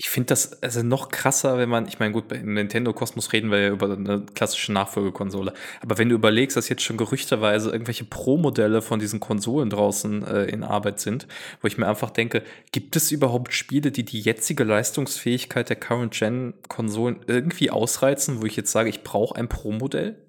ich 0.00 0.10
finde 0.10 0.28
das 0.28 0.62
also 0.62 0.84
noch 0.84 1.08
krasser, 1.08 1.58
wenn 1.58 1.68
man, 1.68 1.88
ich 1.88 1.98
meine, 1.98 2.12
gut, 2.12 2.30
im 2.30 2.54
Nintendo-Kosmos 2.54 3.32
reden 3.32 3.50
wir 3.50 3.58
ja 3.58 3.68
über 3.70 3.92
eine 3.92 4.24
klassische 4.32 4.72
Nachfolgekonsole. 4.72 5.52
Aber 5.80 5.98
wenn 5.98 6.08
du 6.08 6.14
überlegst, 6.14 6.56
dass 6.56 6.68
jetzt 6.68 6.82
schon 6.82 6.96
gerüchterweise 6.96 7.72
irgendwelche 7.72 8.04
Pro-Modelle 8.04 8.80
von 8.80 9.00
diesen 9.00 9.18
Konsolen 9.18 9.70
draußen 9.70 10.24
äh, 10.24 10.44
in 10.44 10.62
Arbeit 10.62 11.00
sind, 11.00 11.26
wo 11.60 11.66
ich 11.66 11.78
mir 11.78 11.88
einfach 11.88 12.10
denke, 12.10 12.44
gibt 12.70 12.94
es 12.94 13.10
überhaupt 13.10 13.52
Spiele, 13.52 13.90
die 13.90 14.04
die 14.04 14.20
jetzige 14.20 14.62
Leistungsfähigkeit 14.62 15.68
der 15.68 15.80
Current-Gen-Konsolen 15.80 17.24
irgendwie 17.26 17.72
ausreizen, 17.72 18.40
wo 18.40 18.46
ich 18.46 18.54
jetzt 18.54 18.70
sage, 18.70 18.90
ich 18.90 19.02
brauche 19.02 19.34
ein 19.34 19.48
Pro-Modell? 19.48 20.24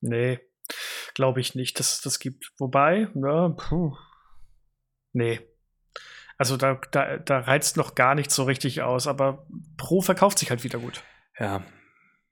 Nee, 0.00 0.40
glaube 1.14 1.38
ich 1.40 1.54
nicht, 1.54 1.78
dass 1.78 1.92
es 1.92 2.00
das 2.00 2.18
gibt. 2.18 2.50
Wobei, 2.58 3.06
ja, 3.14 3.50
puh. 3.50 3.96
Nee, 5.12 5.46
also 6.38 6.56
da, 6.56 6.78
da, 6.90 7.16
da 7.18 7.38
reizt 7.40 7.76
noch 7.76 7.94
gar 7.94 8.14
nichts 8.14 8.34
so 8.34 8.44
richtig 8.44 8.82
aus, 8.82 9.06
aber 9.06 9.46
Pro 9.76 10.02
verkauft 10.02 10.38
sich 10.38 10.50
halt 10.50 10.64
wieder 10.64 10.78
gut. 10.78 11.02
Ja, 11.38 11.62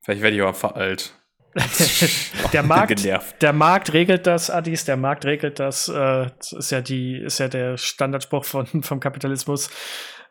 vielleicht 0.03 0.23
werde 0.23 0.37
ich 0.37 0.43
auch 0.43 0.55
veralt. 0.55 1.15
der, 2.53 2.63
Markt, 2.65 3.07
der 3.41 3.53
Markt 3.53 3.93
regelt 3.93 4.27
das, 4.27 4.51
Adis, 4.51 4.85
der 4.85 4.97
Markt 4.97 5.25
regelt 5.25 5.59
das. 5.61 5.89
Äh, 5.89 6.27
das 6.39 6.53
ist 6.53 6.71
ja 6.71 6.81
die, 6.81 7.17
ist 7.17 7.39
ja 7.39 7.49
der 7.49 7.77
Standardspruch 7.77 8.45
von, 8.45 8.83
vom 8.83 9.01
Kapitalismus. 9.01 9.71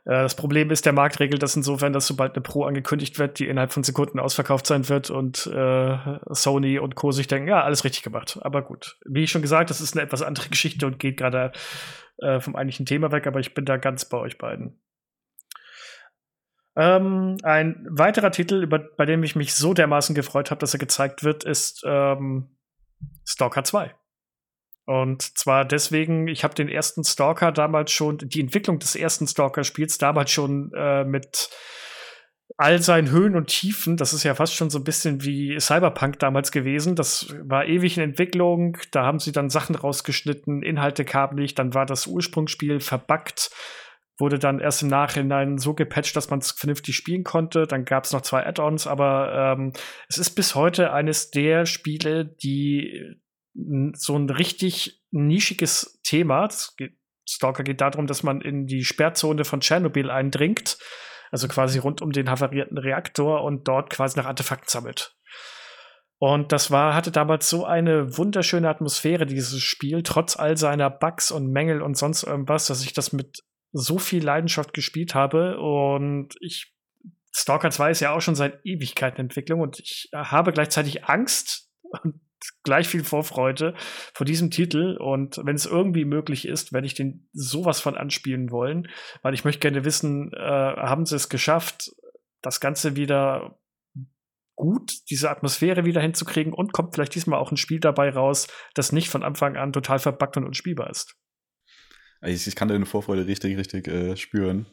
Äh, 0.06 0.24
das 0.24 0.36
Problem 0.36 0.72
ist, 0.72 0.86
der 0.86 0.94
Markt 0.94 1.20
regelt 1.20 1.44
das 1.44 1.56
insofern, 1.56 1.94
dass 1.94 2.08
sobald 2.08 2.34
eine 2.34 2.42
Pro 2.42 2.66
angekündigt 2.66 3.20
wird, 3.20 3.40
die 3.40 3.48
innerhalb 3.48 3.72
von 3.72 3.84
Sekunden 3.84 4.20
ausverkauft 4.20 4.68
sein 4.68 4.88
wird 4.90 5.10
und 5.10 5.48
äh, 5.48 5.98
Sony 6.32 6.80
und 6.80 6.96
Co. 6.96 7.12
sich 7.12 7.28
denken, 7.28 7.48
ja, 7.48 7.64
alles 7.64 7.84
richtig 7.84 8.04
gemacht. 8.04 8.40
Aber 8.42 8.62
gut, 8.62 8.98
wie 9.06 9.28
schon 9.28 9.42
gesagt, 9.42 9.70
das 9.70 9.82
ist 9.82 9.96
eine 9.96 10.04
etwas 10.04 10.22
andere 10.22 10.48
Geschichte 10.50 10.86
und 10.86 11.00
geht 11.00 11.18
gerade 11.18 11.52
äh, 12.20 12.40
vom 12.40 12.56
eigentlichen 12.56 12.86
Thema 12.86 13.12
weg, 13.12 13.28
aber 13.28 13.40
ich 13.40 13.54
bin 13.54 13.66
da 13.66 13.78
ganz 13.78 14.06
bei 14.06 14.18
euch 14.18 14.38
beiden. 14.38 14.80
Ähm, 16.76 17.38
ein 17.44 17.86
weiterer 17.90 18.32
Titel, 18.32 18.64
über, 18.64 18.80
bei 18.80 19.06
dem 19.06 19.24
ich 19.24 19.36
mich 19.36 19.54
so 19.54 19.76
dermaßen 19.76 20.16
gefreut 20.16 20.50
habe, 20.50 20.60
dass 20.60 20.74
er 20.74 20.80
gezeigt 20.80 21.24
wird, 21.24 21.44
ist 21.44 21.84
ähm, 21.86 22.58
Stalker 23.26 23.64
2. 23.64 23.94
Und 24.86 25.38
zwar 25.38 25.66
deswegen, 25.66 26.28
ich 26.28 26.44
habe 26.44 26.56
den 26.56 26.68
ersten 26.68 27.04
Stalker 27.04 27.52
damals 27.52 27.92
schon, 27.92 28.18
die 28.18 28.42
Entwicklung 28.42 28.80
des 28.80 28.96
ersten 28.96 29.28
Stalker-Spiels 29.28 29.98
damals 29.98 30.32
schon 30.32 30.72
äh, 30.76 31.06
mit 31.06 31.50
all 32.58 32.82
seinen 32.82 33.10
Höhen 33.10 33.36
und 33.36 33.48
Tiefen, 33.48 33.98
das 33.98 34.14
ist 34.14 34.24
ja 34.24 34.36
fast 34.36 34.54
schon 34.54 34.70
so 34.70 34.80
ein 34.80 34.84
bisschen 34.84 35.24
wie 35.24 35.60
Cyberpunk 35.60 36.20
damals 36.20 36.52
gewesen. 36.52 36.96
Das 36.96 37.34
war 37.42 37.66
ewig 37.66 37.98
in 37.98 38.04
Entwicklung. 38.04 38.78
Da 38.92 39.06
haben 39.06 39.20
sie 39.20 39.32
dann 39.32 39.50
Sachen 39.50 39.76
rausgeschnitten, 39.76 40.62
Inhalte 40.62 41.06
kamen 41.06 41.36
nicht. 41.36 41.58
Dann 41.58 41.74
war 41.74 41.86
das 41.86 42.06
Ursprungsspiel 42.06 42.80
verbuggt, 42.80 43.50
wurde 44.20 44.38
dann 44.38 44.60
erst 44.60 44.84
im 44.84 44.90
Nachhinein 44.90 45.58
so 45.58 45.74
gepatcht, 45.74 46.16
dass 46.16 46.30
man 46.30 46.40
es 46.40 46.52
vernünftig 46.52 46.96
spielen 46.96 47.24
konnte. 47.24 47.66
Dann 47.66 47.86
gab 47.86 48.04
es 48.04 48.12
noch 48.12 48.22
zwei 48.22 48.46
Add-ons, 48.46 48.86
aber 48.86 49.56
ähm, 49.58 49.74
es 50.08 50.18
ist 50.18 50.32
bis 50.32 50.54
heute 50.54 50.94
eines 50.94 51.32
der 51.32 51.66
Spiele, 51.66 52.26
die 52.26 53.16
so 53.54 54.18
ein 54.18 54.30
richtig 54.30 55.04
nischiges 55.12 56.00
Thema. 56.04 56.50
Geht, 56.78 56.98
Stalker 57.28 57.64
geht 57.64 57.82
darum, 57.82 58.08
dass 58.08 58.24
man 58.24 58.42
in 58.42 58.66
die 58.66 58.84
Sperrzone 58.84 59.46
von 59.46 59.62
Tschernobyl 59.62 60.10
eindringt 60.10 60.78
also 61.34 61.48
quasi 61.48 61.80
rund 61.80 62.04
um 62.04 62.12
den 62.12 62.30
havarierten 62.30 62.78
Reaktor 62.78 63.44
und 63.44 63.68
dort 63.68 63.90
quasi 63.90 64.20
nach 64.20 64.28
Artefakten 64.28 64.70
sammelt. 64.70 65.18
Und 66.20 66.52
das 66.52 66.70
war, 66.70 66.94
hatte 66.94 67.12
damals 67.12 67.50
so 67.50 67.66
eine 67.66 68.20
wunderschöne 68.20 68.70
Atmosphäre, 68.70 69.26
dieses 69.26 69.60
Spiel, 69.60 70.04
trotz 70.04 70.38
all 70.38 70.58
seiner 70.58 70.92
Bugs 70.92 71.32
und 71.32 71.48
Mängel 71.48 71.82
und 71.82 71.98
sonst 71.98 72.22
irgendwas, 72.22 72.68
dass 72.68 72.84
ich 72.84 72.94
das 72.94 73.14
mit 73.14 73.42
so 73.72 73.98
viel 73.98 74.24
Leidenschaft 74.24 74.76
gespielt 74.76 75.16
habe. 75.16 75.60
Und 75.60 76.36
ich, 76.40 76.72
Stalker 77.36 77.72
2 77.72 77.90
ist 77.90 78.00
ja 78.02 78.14
auch 78.14 78.22
schon 78.22 78.36
seit 78.36 78.64
Ewigkeiten 78.64 79.20
Entwicklung 79.20 79.60
und 79.62 79.80
ich 79.80 80.10
habe 80.14 80.54
gleichzeitig 80.54 81.06
Angst 81.06 81.72
und 81.82 82.22
gleich 82.64 82.88
viel 82.88 83.04
Vorfreude 83.04 83.76
vor 84.14 84.26
diesem 84.26 84.52
Titel 84.52 84.98
und 85.00 85.38
wenn 85.44 85.56
es 85.56 85.66
irgendwie 85.66 86.06
möglich 86.06 86.48
ist, 86.48 86.74
werde 86.74 86.88
ich 86.88 86.94
den 86.94 87.30
sowas 87.34 87.80
von 87.80 87.96
anspielen 87.96 88.52
wollen, 88.52 88.88
weil 89.22 89.34
ich 89.34 89.46
möchte 89.46 89.60
gerne 89.60 89.86
wissen, 89.86 90.32
äh, 90.34 90.40
haben 90.40 91.06
sie 91.06 91.16
es 91.16 91.30
geschafft, 91.30 91.92
das 92.42 92.60
Ganze 92.60 92.96
wieder 92.96 93.58
gut, 94.56 94.94
diese 95.10 95.30
Atmosphäre 95.30 95.86
wieder 95.86 96.02
hinzukriegen 96.02 96.54
und 96.54 96.74
kommt 96.74 96.94
vielleicht 96.94 97.16
diesmal 97.16 97.40
auch 97.40 97.52
ein 97.52 97.58
Spiel 97.58 97.80
dabei 97.80 98.10
raus, 98.10 98.48
das 98.76 98.92
nicht 98.92 99.10
von 99.10 99.24
Anfang 99.24 99.58
an 99.58 99.74
total 99.74 100.00
verbuggt 100.00 100.38
und 100.38 100.46
unspielbar 100.46 100.90
ist. 100.90 101.16
Ich, 102.26 102.48
ich 102.48 102.56
kann 102.56 102.70
deine 102.70 102.86
Vorfreude 102.86 103.28
richtig, 103.28 103.58
richtig 103.58 103.88
äh, 103.88 104.16
spüren. 104.16 104.66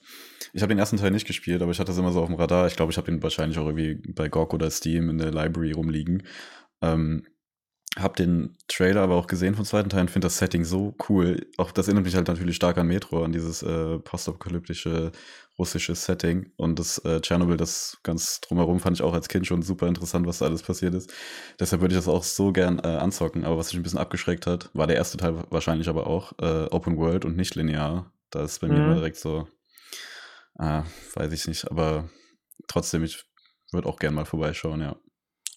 Ich 0.53 0.63
habe 0.63 0.73
den 0.73 0.79
ersten 0.79 0.99
Teil 0.99 1.11
nicht 1.11 1.27
gespielt, 1.27 1.63
aber 1.63 1.73
ich 1.73 1.81
hatte 1.81 1.91
es 1.91 1.99
immer 1.99 2.13
so 2.13 2.21
auf 2.21 2.29
dem 2.29 2.37
Radar. 2.37 2.67
Ich 2.69 2.77
glaube, 2.77 2.93
ich 2.93 2.99
habe 2.99 3.11
den 3.11 3.23
wahrscheinlich 3.23 3.59
auch 3.59 3.67
irgendwie 3.67 4.13
bei 4.13 4.29
GOG 4.29 4.55
oder 4.55 4.71
Steam 4.71 5.11
in 5.11 5.19
der 5.19 5.33
Library 5.33 5.73
rumliegen. 5.73 6.23
Ähm, 6.81 7.27
hab 7.99 8.17
den 8.17 8.57
Trailer 8.69 9.03
aber 9.03 9.17
auch 9.17 9.27
gesehen 9.27 9.57
vom 9.57 9.65
zweiten 9.65 9.89
Teil 9.89 10.03
und 10.03 10.11
finde 10.11 10.27
das 10.27 10.39
Setting 10.39 10.65
so 10.65 10.95
cool. 11.09 11.47
Auch 11.57 11.73
das 11.73 11.89
erinnert 11.89 12.05
mich 12.05 12.15
halt 12.15 12.29
natürlich 12.29 12.57
stark 12.57 12.79
an 12.79 12.87
Metro, 12.87 13.25
an 13.25 13.33
dieses 13.33 13.63
äh, 13.63 13.99
postapokalyptische 13.99 15.11
russische 15.61 15.95
Setting. 15.95 16.53
Und 16.57 16.79
das 16.79 16.99
äh, 16.99 17.21
Tschernobyl, 17.21 17.57
das 17.57 17.99
ganz 18.03 18.41
drumherum 18.41 18.81
fand 18.81 18.97
ich 18.97 19.03
auch 19.03 19.13
als 19.13 19.29
Kind 19.29 19.47
schon 19.47 19.63
super 19.63 19.89
interessant, 19.89 20.27
was 20.27 20.39
da 20.39 20.47
alles 20.47 20.63
passiert 20.63 20.95
ist. 20.95 21.13
Deshalb 21.61 21.83
würde 21.83 21.95
ich 21.95 21.99
das 21.99 22.09
auch 22.09 22.23
so 22.23 22.53
gern 22.53 22.79
äh, 22.79 22.87
anzocken. 22.87 23.45
Aber 23.45 23.59
was 23.59 23.69
mich 23.69 23.77
ein 23.77 23.83
bisschen 23.83 23.99
abgeschreckt 23.99 24.47
hat, 24.47 24.71
war 24.73 24.87
der 24.87 24.97
erste 24.97 25.19
Teil 25.19 25.45
wahrscheinlich 25.51 25.89
aber 25.89 26.07
auch 26.07 26.33
äh, 26.41 26.67
Open 26.71 26.97
World 26.97 27.25
und 27.25 27.37
nicht 27.37 27.55
linear. 27.55 28.13
Da 28.31 28.43
ist 28.45 28.61
bei 28.61 28.69
mhm. 28.69 28.75
mir 28.75 28.85
immer 28.85 28.95
direkt 28.95 29.19
so, 29.19 29.49
ah, 30.59 30.85
weiß 31.15 31.33
ich 31.33 31.47
nicht. 31.47 31.71
Aber 31.71 32.09
trotzdem, 32.67 33.05
ich 33.05 33.25
würde 33.73 33.89
auch 33.89 33.99
gern 33.99 34.15
mal 34.15 34.25
vorbeischauen, 34.25 34.81
ja. 34.81 34.97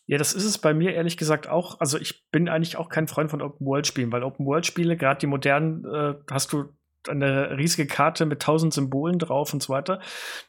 Ja, 0.05 0.17
das 0.17 0.33
ist 0.33 0.43
es 0.43 0.57
bei 0.57 0.73
mir 0.73 0.93
ehrlich 0.93 1.17
gesagt 1.17 1.47
auch. 1.47 1.79
Also 1.79 1.97
ich 1.97 2.29
bin 2.29 2.49
eigentlich 2.49 2.77
auch 2.77 2.89
kein 2.89 3.07
Freund 3.07 3.31
von 3.31 3.41
Open-World-Spielen, 3.41 4.11
weil 4.11 4.23
Open-World-Spiele, 4.23 4.97
gerade 4.97 5.19
die 5.19 5.27
modernen, 5.27 5.85
äh, 5.85 6.15
hast 6.29 6.51
du 6.51 6.73
eine 7.09 7.57
riesige 7.57 7.87
Karte 7.87 8.25
mit 8.25 8.41
tausend 8.41 8.73
Symbolen 8.73 9.19
drauf 9.19 9.53
und 9.53 9.61
so 9.61 9.73
weiter. 9.73 9.99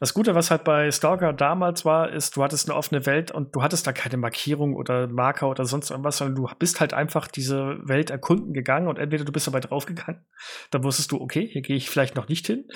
Das 0.01 0.15
Gute, 0.15 0.35
was 0.35 0.51
halt 0.51 0.65
bei 0.65 0.91
Stalker 0.91 1.33
damals 1.33 1.85
war, 1.85 2.11
ist, 2.11 2.37
du 2.37 2.43
hattest 2.43 2.69
eine 2.69 2.77
offene 2.77 3.07
Welt 3.07 3.31
und 3.31 3.55
du 3.55 3.63
hattest 3.63 3.87
da 3.87 3.93
keine 3.93 4.17
Markierung 4.17 4.75
oder 4.75 5.07
Marker 5.07 5.49
oder 5.49 5.65
sonst 5.65 5.91
irgendwas, 5.91 6.19
sondern 6.19 6.37
du 6.37 6.49
bist 6.59 6.81
halt 6.81 6.95
einfach 6.95 7.29
diese 7.29 7.79
Welt 7.83 8.11
erkunden 8.11 8.53
gegangen 8.53 8.89
und 8.89 8.99
entweder 8.99 9.25
du 9.25 9.33
bist 9.33 9.47
dabei 9.47 9.61
draufgegangen, 9.61 10.25
dann 10.71 10.85
wusstest 10.85 11.13
du, 11.13 11.21
okay, 11.21 11.49
hier 11.51 11.63
gehe 11.63 11.77
ich 11.77 11.91
vielleicht 11.91 12.17
noch 12.17 12.29
nicht 12.29 12.47
hin, 12.47 12.67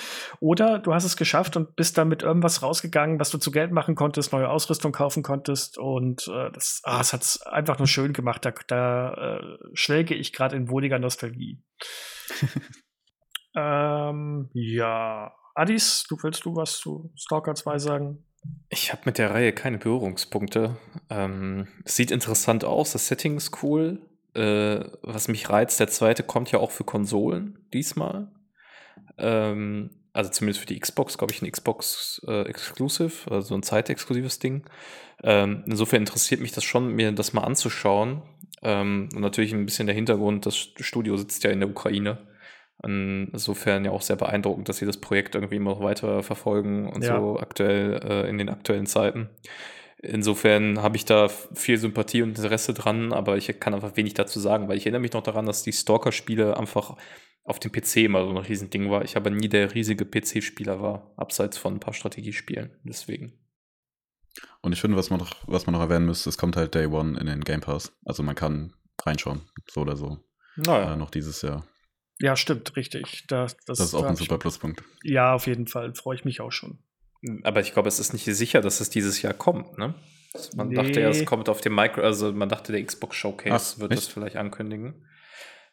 oder 0.41 0.79
du 0.79 0.95
hast 0.95 1.05
es 1.05 1.16
geschafft 1.16 1.57
und 1.57 1.76
bist 1.76 1.99
dann 1.99 2.09
mit 2.09 2.22
irgendwas 2.22 2.62
rausgegangen, 2.62 3.20
was 3.20 3.31
du 3.31 3.39
zu 3.39 3.51
Geld 3.51 3.72
machen 3.72 3.95
konntest, 3.95 4.33
neue 4.33 4.49
Ausrüstung 4.49 4.93
kaufen 4.93 5.22
konntest 5.22 5.79
und 5.79 6.29
äh, 6.29 6.51
das, 6.53 6.81
ah, 6.85 6.99
das 6.99 7.12
hat's 7.12 7.43
einfach 7.43 7.79
nur 7.79 7.87
schön 7.89 8.12
gemacht. 8.12 8.45
Da, 8.45 8.53
da 8.66 9.39
äh, 9.39 9.59
schwelge 9.74 10.14
ich 10.14 10.33
gerade 10.33 10.57
in 10.57 10.70
wohliger 10.70 10.99
Nostalgie. 10.99 11.62
Ähm, 13.59 14.48
ja. 14.52 15.32
Adis, 15.54 16.04
du 16.09 16.16
willst 16.22 16.44
du 16.44 16.54
was 16.54 16.78
zu 16.78 17.11
Stalker 17.16 17.54
2 17.54 17.78
sagen? 17.78 18.24
Ich 18.68 18.92
habe 18.92 19.02
mit 19.06 19.18
der 19.18 19.32
Reihe 19.32 19.52
keine 19.52 19.78
Berührungspunkte. 19.78 20.76
Ähm, 21.11 21.66
sieht 21.84 22.12
interessant 22.12 22.64
aus, 22.64 22.92
das 22.92 23.09
Setting 23.09 23.36
ist 23.36 23.62
cool. 23.62 24.00
Äh, 24.34 24.84
was 25.02 25.26
mich 25.26 25.50
reizt, 25.50 25.80
der 25.80 25.88
zweite 25.88 26.22
kommt 26.22 26.52
ja 26.52 26.61
auch 26.61 26.70
für 26.70 26.84
Konsolen 26.84 27.59
diesmal. 27.72 28.30
Ähm, 29.16 29.90
also 30.12 30.30
zumindest 30.30 30.61
für 30.61 30.66
die 30.66 30.78
Xbox, 30.78 31.18
glaube 31.18 31.32
ich, 31.32 31.42
ein 31.42 31.50
Xbox 31.50 32.22
äh, 32.28 32.42
Exclusive, 32.42 33.30
also 33.30 33.54
ein 33.54 33.62
zeitexklusives 33.62 34.38
Ding. 34.38 34.64
Ähm, 35.24 35.64
insofern 35.66 36.02
interessiert 36.02 36.40
mich 36.40 36.52
das 36.52 36.62
schon, 36.62 36.94
mir 36.94 37.11
das 37.12 37.32
mal 37.32 37.42
anzuschauen. 37.42 38.22
Ähm, 38.62 39.09
und 39.14 39.20
natürlich 39.20 39.52
ein 39.52 39.64
bisschen 39.64 39.86
der 39.86 39.96
Hintergrund, 39.96 40.46
das 40.46 40.56
Studio 40.56 41.16
sitzt 41.16 41.42
ja 41.42 41.50
in 41.50 41.61
der 41.61 41.70
Ukraine. 41.70 42.18
Insofern 42.83 43.85
ja 43.85 43.91
auch 43.91 44.03
sehr 44.03 44.16
beeindruckend, 44.16 44.68
dass 44.68 44.76
sie 44.76 44.87
das 44.87 44.99
Projekt 44.99 45.35
irgendwie 45.35 45.57
immer 45.57 45.70
noch 45.70 45.83
weiter 45.83 46.22
verfolgen 46.22 46.89
und 46.89 47.03
ja. 47.03 47.18
so 47.18 47.39
aktuell 47.39 48.01
äh, 48.05 48.29
in 48.29 48.39
den 48.39 48.49
aktuellen 48.49 48.87
Zeiten. 48.87 49.29
Insofern 50.01 50.81
habe 50.81 50.97
ich 50.97 51.05
da 51.05 51.29
viel 51.29 51.76
Sympathie 51.76 52.22
und 52.22 52.39
Interesse 52.39 52.72
dran, 52.72 53.12
aber 53.12 53.37
ich 53.37 53.59
kann 53.59 53.74
einfach 53.74 53.97
wenig 53.97 54.14
dazu 54.14 54.39
sagen, 54.39 54.68
weil 54.68 54.76
ich 54.76 54.85
erinnere 54.85 55.01
mich 55.01 55.12
noch 55.12 55.24
daran, 55.24 55.47
dass 55.47 55.64
die 55.64 55.72
Stalker-Spiele 55.72 56.57
einfach 56.57 56.97
auf 57.43 57.59
dem 57.59 57.72
PC 57.72 57.97
immer 57.97 58.22
so 58.24 58.31
ein 58.31 58.37
Riesending 58.37 58.91
war. 58.91 59.03
Ich 59.03 59.16
aber 59.16 59.31
nie 59.31 59.49
der 59.49 59.74
riesige 59.74 60.05
PC-Spieler 60.05 60.81
war, 60.81 61.12
abseits 61.16 61.59
von 61.59 61.74
ein 61.74 61.81
paar 61.81 61.95
Strategiespielen. 61.95 62.70
Deswegen. 62.85 63.33
Und 64.61 64.72
ich 64.72 64.81
finde, 64.81 64.97
was 64.97 65.11
man 65.11 65.18
noch, 65.18 65.35
was 65.47 65.66
man 65.66 65.72
noch 65.72 65.81
erwähnen 65.81 66.07
müsste, 66.07 66.29
es 66.29 66.39
kommt 66.39 66.57
halt 66.57 66.74
Day 66.74 66.87
One 66.87 67.18
in 67.18 67.26
den 67.26 67.41
Game 67.41 67.61
Pass. 67.61 67.93
Also 68.05 68.22
man 68.22 68.37
kann 68.37 68.74
reinschauen, 69.03 69.41
so 69.68 69.81
oder 69.81 69.97
so. 69.97 70.18
Naja. 70.57 70.93
Äh, 70.93 70.97
noch 70.97 71.11
dieses 71.11 71.43
Jahr. 71.43 71.64
Ja, 72.20 72.36
stimmt, 72.36 72.74
richtig. 72.76 73.24
Das, 73.28 73.56
das, 73.66 73.78
das 73.78 73.80
ist 73.88 73.94
auch 73.94 74.04
ein 74.04 74.16
super 74.16 74.38
Pluspunkt. 74.38 74.82
Ja, 75.02 75.34
auf 75.34 75.46
jeden 75.46 75.66
Fall. 75.66 75.94
Freue 75.94 76.16
ich 76.16 76.24
mich 76.24 76.40
auch 76.40 76.52
schon. 76.52 76.78
Aber 77.42 77.60
ich 77.60 77.72
glaube, 77.72 77.88
es 77.88 77.98
ist 77.98 78.12
nicht 78.12 78.24
sicher, 78.24 78.60
dass 78.60 78.80
es 78.80 78.90
dieses 78.90 79.22
Jahr 79.22 79.34
kommt, 79.34 79.78
ne? 79.78 79.94
Man 80.54 80.68
nee. 80.68 80.74
dachte 80.74 81.00
ja, 81.00 81.08
es 81.08 81.24
kommt 81.24 81.48
auf 81.48 81.60
dem 81.60 81.74
Micro, 81.74 82.02
also 82.02 82.32
man 82.32 82.48
dachte, 82.48 82.72
der 82.72 82.84
Xbox 82.84 83.16
Showcase 83.16 83.74
Ach, 83.76 83.80
wird 83.80 83.92
echt? 83.92 84.02
das 84.02 84.08
vielleicht 84.08 84.36
ankündigen. 84.36 85.06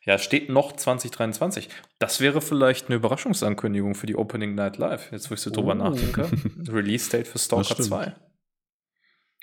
Ja, 0.05 0.17
steht 0.17 0.49
noch 0.49 0.71
2023. 0.71 1.67
Das 1.99 2.21
wäre 2.21 2.41
vielleicht 2.41 2.87
eine 2.87 2.95
Überraschungsankündigung 2.95 3.95
für 3.95 4.05
die 4.05 4.15
Opening 4.15 4.55
Night 4.55 4.77
Live, 4.77 5.11
jetzt 5.11 5.29
wo 5.29 5.33
ich 5.33 5.41
so 5.41 5.49
oh. 5.49 5.53
drüber 5.53 5.75
nachdenke. 5.75 6.29
Release 6.71 7.09
Date 7.09 7.27
für 7.27 7.39
Stalker 7.39 7.75
2. 7.75 8.15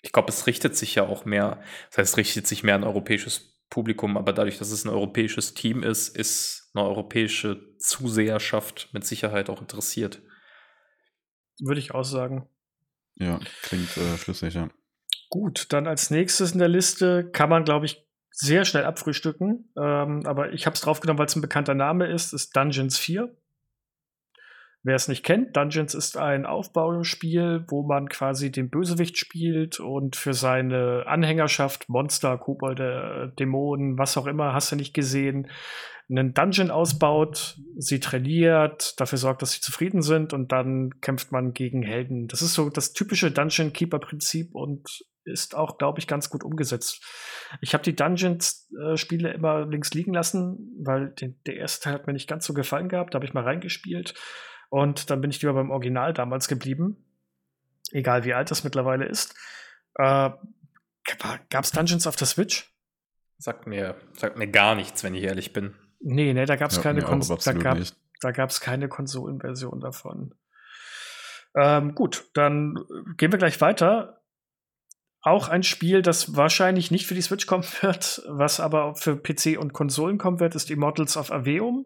Ich 0.02 0.12
glaube, 0.12 0.30
es 0.30 0.46
richtet 0.46 0.76
sich 0.76 0.94
ja 0.94 1.06
auch 1.06 1.24
mehr, 1.24 1.62
das 1.90 1.98
heißt, 1.98 2.12
es 2.12 2.16
richtet 2.16 2.46
sich 2.46 2.62
mehr 2.62 2.76
an 2.76 2.84
europäisches 2.84 3.60
Publikum, 3.70 4.16
aber 4.16 4.32
dadurch, 4.32 4.58
dass 4.58 4.70
es 4.70 4.84
ein 4.84 4.88
europäisches 4.88 5.54
Team 5.54 5.82
ist, 5.82 6.16
ist 6.16 6.61
eine 6.74 6.84
europäische 6.84 7.76
Zuseherschaft 7.78 8.88
mit 8.92 9.04
Sicherheit 9.04 9.50
auch 9.50 9.60
interessiert. 9.60 10.22
Würde 11.60 11.80
ich 11.80 11.94
auch 11.94 12.04
sagen. 12.04 12.48
Ja, 13.16 13.40
klingt 13.62 13.96
äh, 13.96 14.16
schlüssig, 14.16 14.54
ja. 14.54 14.70
Gut, 15.28 15.72
dann 15.72 15.86
als 15.86 16.10
nächstes 16.10 16.52
in 16.52 16.58
der 16.58 16.68
Liste 16.68 17.30
kann 17.30 17.50
man, 17.50 17.64
glaube 17.64 17.86
ich, 17.86 18.06
sehr 18.30 18.64
schnell 18.64 18.84
abfrühstücken. 18.84 19.70
Ähm, 19.76 20.26
aber 20.26 20.52
ich 20.52 20.66
habe 20.66 20.74
es 20.74 20.80
draufgenommen, 20.80 21.18
weil 21.18 21.26
es 21.26 21.36
ein 21.36 21.42
bekannter 21.42 21.74
Name 21.74 22.06
ist, 22.06 22.32
ist 22.32 22.56
Dungeons 22.56 22.98
4. 22.98 23.34
Wer 24.84 24.96
es 24.96 25.06
nicht 25.06 25.24
kennt, 25.24 25.56
Dungeons 25.56 25.94
ist 25.94 26.16
ein 26.16 26.44
Aufbauspiel, 26.44 27.64
wo 27.68 27.84
man 27.84 28.08
quasi 28.08 28.50
den 28.50 28.68
Bösewicht 28.68 29.16
spielt 29.16 29.78
und 29.78 30.16
für 30.16 30.34
seine 30.34 31.04
Anhängerschaft, 31.06 31.88
Monster, 31.88 32.36
Kobolde, 32.36 33.32
Dämonen, 33.38 33.96
was 33.96 34.16
auch 34.16 34.26
immer, 34.26 34.52
hast 34.52 34.72
du 34.72 34.76
nicht 34.76 34.92
gesehen, 34.92 35.48
einen 36.10 36.34
Dungeon 36.34 36.70
ausbaut, 36.70 37.58
sie 37.76 38.00
trainiert, 38.00 39.00
dafür 39.00 39.18
sorgt, 39.18 39.42
dass 39.42 39.52
sie 39.52 39.60
zufrieden 39.60 40.02
sind 40.02 40.32
und 40.32 40.50
dann 40.50 41.00
kämpft 41.00 41.30
man 41.30 41.52
gegen 41.52 41.82
Helden. 41.82 42.26
Das 42.26 42.42
ist 42.42 42.54
so 42.54 42.68
das 42.68 42.92
typische 42.92 43.30
Dungeon 43.30 43.72
Keeper 43.72 44.00
Prinzip 44.00 44.54
und 44.54 45.04
ist 45.24 45.54
auch, 45.54 45.78
glaube 45.78 46.00
ich, 46.00 46.08
ganz 46.08 46.28
gut 46.28 46.42
umgesetzt. 46.42 47.00
Ich 47.60 47.74
habe 47.74 47.84
die 47.84 47.94
Dungeons-Spiele 47.94 49.30
äh, 49.30 49.34
immer 49.34 49.64
links 49.66 49.94
liegen 49.94 50.12
lassen, 50.12 50.76
weil 50.82 51.10
den, 51.10 51.40
der 51.46 51.56
erste 51.56 51.84
Teil 51.84 51.94
hat 51.94 52.06
mir 52.06 52.12
nicht 52.12 52.28
ganz 52.28 52.44
so 52.44 52.54
gefallen 52.54 52.88
gehabt. 52.88 53.14
Da 53.14 53.16
habe 53.16 53.26
ich 53.26 53.34
mal 53.34 53.44
reingespielt. 53.44 54.14
Und 54.72 55.10
dann 55.10 55.20
bin 55.20 55.30
ich 55.30 55.42
lieber 55.42 55.52
beim 55.52 55.70
Original 55.70 56.14
damals 56.14 56.48
geblieben. 56.48 56.96
Egal 57.90 58.24
wie 58.24 58.32
alt 58.32 58.50
das 58.50 58.64
mittlerweile 58.64 59.04
ist. 59.04 59.34
Äh, 59.96 60.30
Gab 61.50 61.64
es 61.64 61.72
Dungeons 61.72 62.06
auf 62.06 62.16
der 62.16 62.26
Switch? 62.26 62.74
Sagt 63.36 63.66
mir, 63.66 63.96
sagt 64.14 64.38
mir 64.38 64.46
gar 64.46 64.74
nichts, 64.74 65.04
wenn 65.04 65.14
ich 65.14 65.24
ehrlich 65.24 65.52
bin. 65.52 65.74
Nee, 66.00 66.32
nee, 66.32 66.46
da 66.46 66.56
gab 66.56 66.70
es 66.70 66.78
ja, 66.78 66.82
keine, 66.82 67.02
Kons 67.02 67.28
da 67.28 67.52
gab, 67.52 67.78
da 68.22 68.30
gab's 68.30 68.62
keine 68.62 68.88
Konsolenversion 68.88 69.78
davon. 69.78 70.34
Ähm, 71.54 71.94
gut, 71.94 72.30
dann 72.32 72.78
gehen 73.18 73.30
wir 73.30 73.38
gleich 73.38 73.60
weiter. 73.60 74.22
Auch 75.20 75.48
ein 75.48 75.64
Spiel, 75.64 76.00
das 76.00 76.34
wahrscheinlich 76.34 76.90
nicht 76.90 77.06
für 77.06 77.14
die 77.14 77.20
Switch 77.20 77.46
kommen 77.46 77.64
wird, 77.82 78.22
was 78.26 78.58
aber 78.58 78.94
für 78.94 79.16
PC 79.18 79.58
und 79.58 79.74
Konsolen 79.74 80.16
kommen 80.16 80.40
wird, 80.40 80.54
ist 80.54 80.70
Immortals 80.70 81.18
of 81.18 81.30
Aveum. 81.30 81.84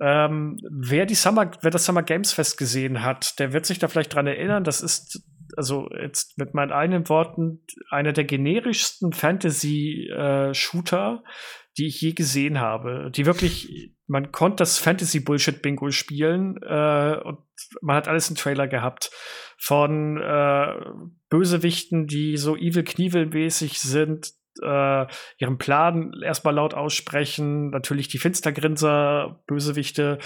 Ähm, 0.00 0.58
wer, 0.68 1.06
die 1.06 1.14
Summer, 1.14 1.50
wer 1.62 1.70
das 1.70 1.86
Summer 1.86 2.02
Games 2.02 2.32
Fest 2.32 2.58
gesehen 2.58 3.02
hat, 3.02 3.38
der 3.38 3.52
wird 3.52 3.66
sich 3.66 3.78
da 3.78 3.86
vielleicht 3.88 4.14
dran 4.14 4.26
erinnern. 4.26 4.64
Das 4.64 4.82
ist, 4.82 5.22
also 5.56 5.88
jetzt 5.90 6.38
mit 6.38 6.54
meinen 6.54 6.72
eigenen 6.72 7.08
Worten, 7.08 7.60
einer 7.90 8.12
der 8.12 8.24
generischsten 8.24 9.12
Fantasy-Shooter, 9.12 11.22
äh, 11.24 11.28
die 11.78 11.86
ich 11.86 12.00
je 12.00 12.12
gesehen 12.12 12.60
habe. 12.60 13.10
Die 13.14 13.24
wirklich, 13.24 13.94
man 14.06 14.32
konnte 14.32 14.56
das 14.56 14.78
Fantasy-Bullshit-Bingo 14.78 15.90
spielen 15.90 16.58
äh, 16.62 17.16
und 17.24 17.38
man 17.80 17.96
hat 17.96 18.08
alles 18.08 18.28
im 18.28 18.36
Trailer 18.36 18.68
gehabt. 18.68 19.10
Von 19.56 20.18
äh, 20.18 20.74
Bösewichten, 21.30 22.06
die 22.06 22.36
so 22.36 22.56
Evil 22.56 22.82
Knievel-mäßig 22.82 23.80
sind, 23.80 24.32
äh, 24.62 25.06
ihren 25.38 25.58
Plan 25.58 26.12
erstmal 26.22 26.54
laut 26.54 26.74
aussprechen. 26.74 27.70
Natürlich 27.70 28.08
die 28.08 28.18
Finstergrinser, 28.18 29.40
Bösewichte, 29.46 30.18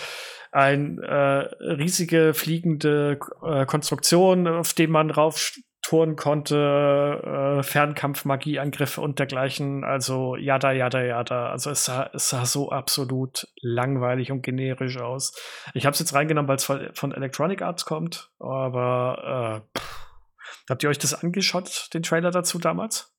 ein 0.52 0.98
äh, 0.98 1.14
riesige 1.14 2.34
fliegende 2.34 3.18
äh, 3.42 3.64
Konstruktion, 3.64 4.46
auf 4.46 4.74
dem 4.74 4.90
man 4.90 5.10
raufturnen 5.10 6.14
konnte, 6.16 7.58
äh, 7.58 7.62
Fernkampf, 7.62 8.26
Magieangriffe 8.26 9.00
und 9.00 9.18
dergleichen. 9.18 9.82
Also 9.82 10.36
jada, 10.36 10.72
jada, 10.72 11.02
jada. 11.02 11.50
Also 11.50 11.70
es 11.70 11.86
sah, 11.86 12.10
es 12.12 12.28
sah 12.28 12.44
so 12.44 12.70
absolut 12.70 13.48
langweilig 13.62 14.30
und 14.30 14.42
generisch 14.42 14.98
aus. 14.98 15.34
Ich 15.72 15.86
habe 15.86 15.94
es 15.94 16.00
jetzt 16.00 16.14
reingenommen, 16.14 16.48
weil 16.48 16.56
es 16.56 16.64
von 16.64 17.12
Electronic 17.12 17.62
Arts 17.62 17.86
kommt, 17.86 18.30
aber 18.38 19.62
äh, 19.74 19.78
pff. 19.78 20.06
habt 20.68 20.82
ihr 20.82 20.90
euch 20.90 20.98
das 20.98 21.14
angeschaut, 21.14 21.88
den 21.94 22.02
Trailer 22.02 22.30
dazu 22.30 22.58
damals? 22.58 23.11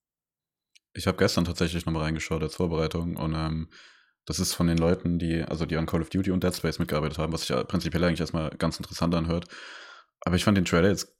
Ich 0.94 1.08
habe 1.08 1.18
gestern 1.18 1.46
tatsächlich 1.46 1.86
nochmal 1.86 2.04
reingeschaut 2.04 2.44
als 2.44 2.56
Vorbereitung 2.56 3.16
und 3.18 3.34
ähm, 3.36 3.70
das 4.26 4.40
ist 4.40 4.54
von 4.54 4.68
den 4.68 4.78
Leuten, 4.78 5.20
die, 5.20 5.42
also 5.42 5.66
die 5.66 5.76
an 5.76 5.86
Call 5.86 6.02
of 6.02 6.10
Duty 6.10 6.32
und 6.32 6.44
Dead 6.44 6.56
Space 6.56 6.80
mitgearbeitet 6.80 7.18
haben, 7.18 7.34
was 7.34 7.42
sich 7.42 7.50
ja 7.50 7.64
prinzipiell 7.64 8.04
eigentlich 8.04 8.22
erstmal 8.22 8.52
ganz 8.52 8.78
interessant 8.78 9.14
anhört. 9.16 9.46
Aber 10.22 10.36
ich 10.36 10.44
fand 10.46 10.58
den 10.58 10.66
Trailer 10.66 10.90
jetzt 10.90 11.14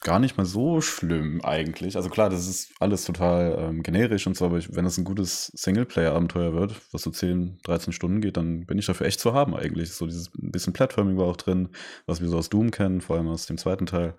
gar 0.00 0.18
nicht 0.18 0.36
mal 0.36 0.46
so 0.46 0.80
schlimm 0.80 1.42
eigentlich. 1.42 1.96
Also 1.96 2.08
klar, 2.08 2.30
das 2.30 2.48
ist 2.48 2.72
alles 2.80 3.04
total 3.04 3.56
ähm, 3.58 3.82
generisch 3.82 4.26
und 4.26 4.36
so, 4.36 4.46
aber 4.46 4.58
ich, 4.58 4.74
wenn 4.74 4.86
es 4.86 4.96
ein 4.98 5.04
gutes 5.04 5.46
Singleplayer-Abenteuer 5.54 6.54
wird, 6.54 6.80
was 6.92 7.02
so 7.02 7.10
10, 7.10 7.58
13 7.64 7.92
Stunden 7.92 8.20
geht, 8.20 8.36
dann 8.36 8.64
bin 8.66 8.78
ich 8.78 8.86
dafür 8.86 9.06
echt 9.06 9.20
zu 9.20 9.34
haben 9.34 9.54
eigentlich. 9.54 9.92
So 9.92 10.06
dieses 10.06 10.30
bisschen 10.34 10.72
Platforming 10.72 11.18
war 11.18 11.26
auch 11.26 11.36
drin, 11.36 11.70
was 12.06 12.20
wir 12.20 12.28
so 12.28 12.38
aus 12.38 12.48
Doom 12.48 12.70
kennen, 12.70 13.00
vor 13.00 13.16
allem 13.16 13.28
aus 13.28 13.46
dem 13.46 13.58
zweiten 13.58 13.86
Teil. 13.86 14.14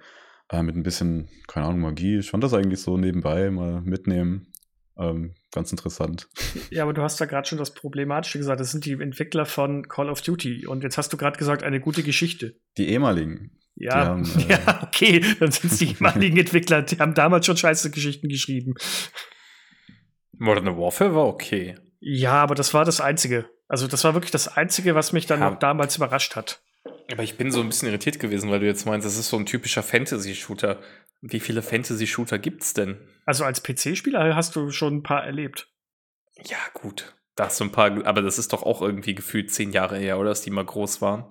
Äh, 0.49 0.63
mit 0.63 0.75
ein 0.75 0.83
bisschen, 0.83 1.29
keine 1.47 1.67
Ahnung, 1.67 1.81
Magie. 1.81 2.17
Ich 2.19 2.31
fand 2.31 2.43
das 2.43 2.53
eigentlich 2.53 2.81
so 2.81 2.97
nebenbei 2.97 3.49
mal 3.51 3.81
mitnehmen. 3.81 4.48
Ähm, 4.99 5.33
ganz 5.51 5.71
interessant. 5.71 6.27
Ja, 6.71 6.83
aber 6.83 6.93
du 6.93 7.01
hast 7.01 7.21
da 7.21 7.25
gerade 7.25 7.47
schon 7.47 7.57
das 7.57 7.73
Problematische 7.73 8.37
gesagt. 8.37 8.59
Das 8.59 8.71
sind 8.71 8.85
die 8.85 8.93
Entwickler 8.93 9.45
von 9.45 9.87
Call 9.87 10.09
of 10.09 10.21
Duty. 10.21 10.67
Und 10.67 10.83
jetzt 10.83 10.97
hast 10.97 11.13
du 11.13 11.17
gerade 11.17 11.37
gesagt, 11.37 11.63
eine 11.63 11.79
gute 11.79 12.03
Geschichte. 12.03 12.59
Die 12.77 12.89
ehemaligen. 12.89 13.51
Ja, 13.75 14.07
haben, 14.07 14.25
äh, 14.49 14.51
ja, 14.51 14.83
okay, 14.83 15.23
dann 15.39 15.51
sind 15.51 15.71
es 15.71 15.79
die 15.79 15.87
ehemaligen 15.91 16.37
Entwickler, 16.37 16.81
die 16.81 16.97
haben 16.97 17.13
damals 17.13 17.45
schon 17.45 17.55
scheiße 17.55 17.91
Geschichten 17.91 18.27
geschrieben. 18.27 18.73
Modern 20.37 20.77
Warfare 20.77 21.15
war 21.15 21.27
okay. 21.27 21.75
Ja, 22.01 22.33
aber 22.33 22.55
das 22.55 22.73
war 22.73 22.83
das 22.83 22.99
Einzige. 22.99 23.49
Also, 23.67 23.87
das 23.87 24.03
war 24.03 24.13
wirklich 24.15 24.31
das 24.31 24.47
Einzige, 24.47 24.95
was 24.95 25.13
mich 25.13 25.27
dann 25.27 25.41
ja. 25.41 25.49
noch 25.49 25.59
damals 25.59 25.95
überrascht 25.95 26.35
hat. 26.35 26.61
Aber 27.11 27.23
ich 27.23 27.37
bin 27.37 27.51
so 27.51 27.61
ein 27.61 27.67
bisschen 27.67 27.87
irritiert 27.87 28.19
gewesen, 28.19 28.49
weil 28.49 28.59
du 28.59 28.65
jetzt 28.65 28.85
meinst, 28.85 29.05
das 29.05 29.17
ist 29.17 29.29
so 29.29 29.37
ein 29.37 29.45
typischer 29.45 29.83
Fantasy-Shooter. 29.83 30.79
Wie 31.21 31.39
viele 31.39 31.61
Fantasy-Shooter 31.61 32.39
gibt's 32.39 32.73
denn? 32.73 32.97
Also 33.25 33.43
als 33.43 33.61
PC-Spieler 33.61 34.35
hast 34.35 34.55
du 34.55 34.71
schon 34.71 34.97
ein 34.97 35.03
paar 35.03 35.25
erlebt. 35.25 35.71
Ja, 36.45 36.57
gut. 36.73 37.15
Da 37.35 37.45
hast 37.45 37.59
du 37.59 37.65
ein 37.65 37.71
paar, 37.71 38.05
aber 38.05 38.21
das 38.21 38.37
ist 38.37 38.53
doch 38.53 38.63
auch 38.63 38.81
irgendwie 38.81 39.15
gefühlt 39.15 39.51
zehn 39.51 39.71
Jahre 39.71 39.97
her, 39.97 40.17
oder? 40.19 40.29
Dass 40.29 40.41
die 40.41 40.51
mal 40.51 40.65
groß 40.65 41.01
waren. 41.01 41.25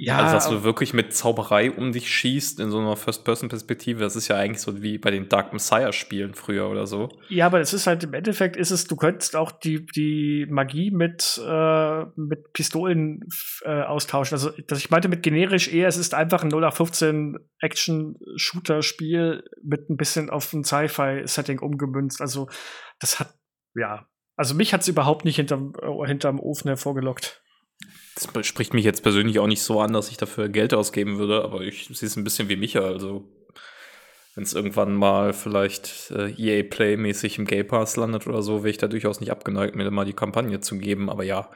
Ja. 0.00 0.18
Also, 0.18 0.34
dass 0.34 0.48
du 0.48 0.62
wirklich 0.62 0.94
mit 0.94 1.12
Zauberei 1.12 1.72
um 1.72 1.90
dich 1.90 2.08
schießt 2.08 2.60
in 2.60 2.70
so 2.70 2.78
einer 2.78 2.94
First-Person-Perspektive, 2.94 3.98
das 3.98 4.14
ist 4.14 4.28
ja 4.28 4.36
eigentlich 4.36 4.60
so 4.60 4.80
wie 4.80 4.96
bei 4.96 5.10
den 5.10 5.28
Dark 5.28 5.52
Messiah-Spielen 5.52 6.34
früher 6.34 6.68
oder 6.68 6.86
so. 6.86 7.08
Ja, 7.28 7.46
aber 7.46 7.58
es 7.58 7.72
ist 7.72 7.88
halt 7.88 8.04
im 8.04 8.14
Endeffekt 8.14 8.56
ist 8.56 8.70
es, 8.70 8.84
du 8.84 8.94
könntest 8.94 9.34
auch 9.34 9.50
die, 9.50 9.84
die 9.86 10.46
Magie 10.48 10.92
mit, 10.92 11.42
äh, 11.44 12.04
mit 12.14 12.52
Pistolen 12.52 13.26
äh, 13.62 13.82
austauschen. 13.82 14.36
Also, 14.36 14.50
das 14.68 14.78
ich 14.78 14.90
meinte 14.90 15.08
mit 15.08 15.24
generisch 15.24 15.66
eher, 15.66 15.88
es 15.88 15.96
ist 15.96 16.14
einfach 16.14 16.44
ein 16.44 16.52
0815 16.52 17.36
Action-Shooter-Spiel 17.58 19.42
mit 19.64 19.90
ein 19.90 19.96
bisschen 19.96 20.30
auf 20.30 20.52
ein 20.52 20.62
Sci-Fi-Setting 20.62 21.58
umgemünzt. 21.58 22.20
Also, 22.20 22.48
das 23.00 23.18
hat, 23.18 23.34
ja. 23.74 24.06
Also, 24.36 24.54
mich 24.54 24.72
hat 24.72 24.82
es 24.82 24.88
überhaupt 24.88 25.24
nicht 25.24 25.34
hinterm, 25.34 25.72
äh, 25.82 26.06
hinterm 26.06 26.38
Ofen 26.38 26.68
hervorgelockt. 26.68 27.42
Das 28.20 28.46
spricht 28.46 28.74
mich 28.74 28.84
jetzt 28.84 29.02
persönlich 29.02 29.38
auch 29.38 29.46
nicht 29.46 29.62
so 29.62 29.80
an, 29.80 29.92
dass 29.92 30.10
ich 30.10 30.16
dafür 30.16 30.48
Geld 30.48 30.74
ausgeben 30.74 31.18
würde, 31.18 31.42
aber 31.42 31.60
ich 31.62 31.86
sehe 31.86 32.06
es 32.06 32.16
ein 32.16 32.24
bisschen 32.24 32.48
wie 32.48 32.56
Micha. 32.56 32.80
Also 32.80 33.28
wenn 34.34 34.44
es 34.44 34.54
irgendwann 34.54 34.94
mal 34.94 35.32
vielleicht 35.32 36.12
äh, 36.12 36.30
EA 36.36 36.62
Play-mäßig 36.62 37.38
im 37.38 37.44
Game 37.44 37.66
Pass 37.66 37.96
landet 37.96 38.26
oder 38.26 38.42
so, 38.42 38.58
wäre 38.58 38.70
ich 38.70 38.78
da 38.78 38.86
durchaus 38.86 39.20
nicht 39.20 39.32
abgeneigt, 39.32 39.74
mir 39.74 39.90
mal 39.90 40.04
die 40.04 40.12
Kampagne 40.12 40.60
zu 40.60 40.78
geben. 40.78 41.10
Aber 41.10 41.24
ja, 41.24 41.50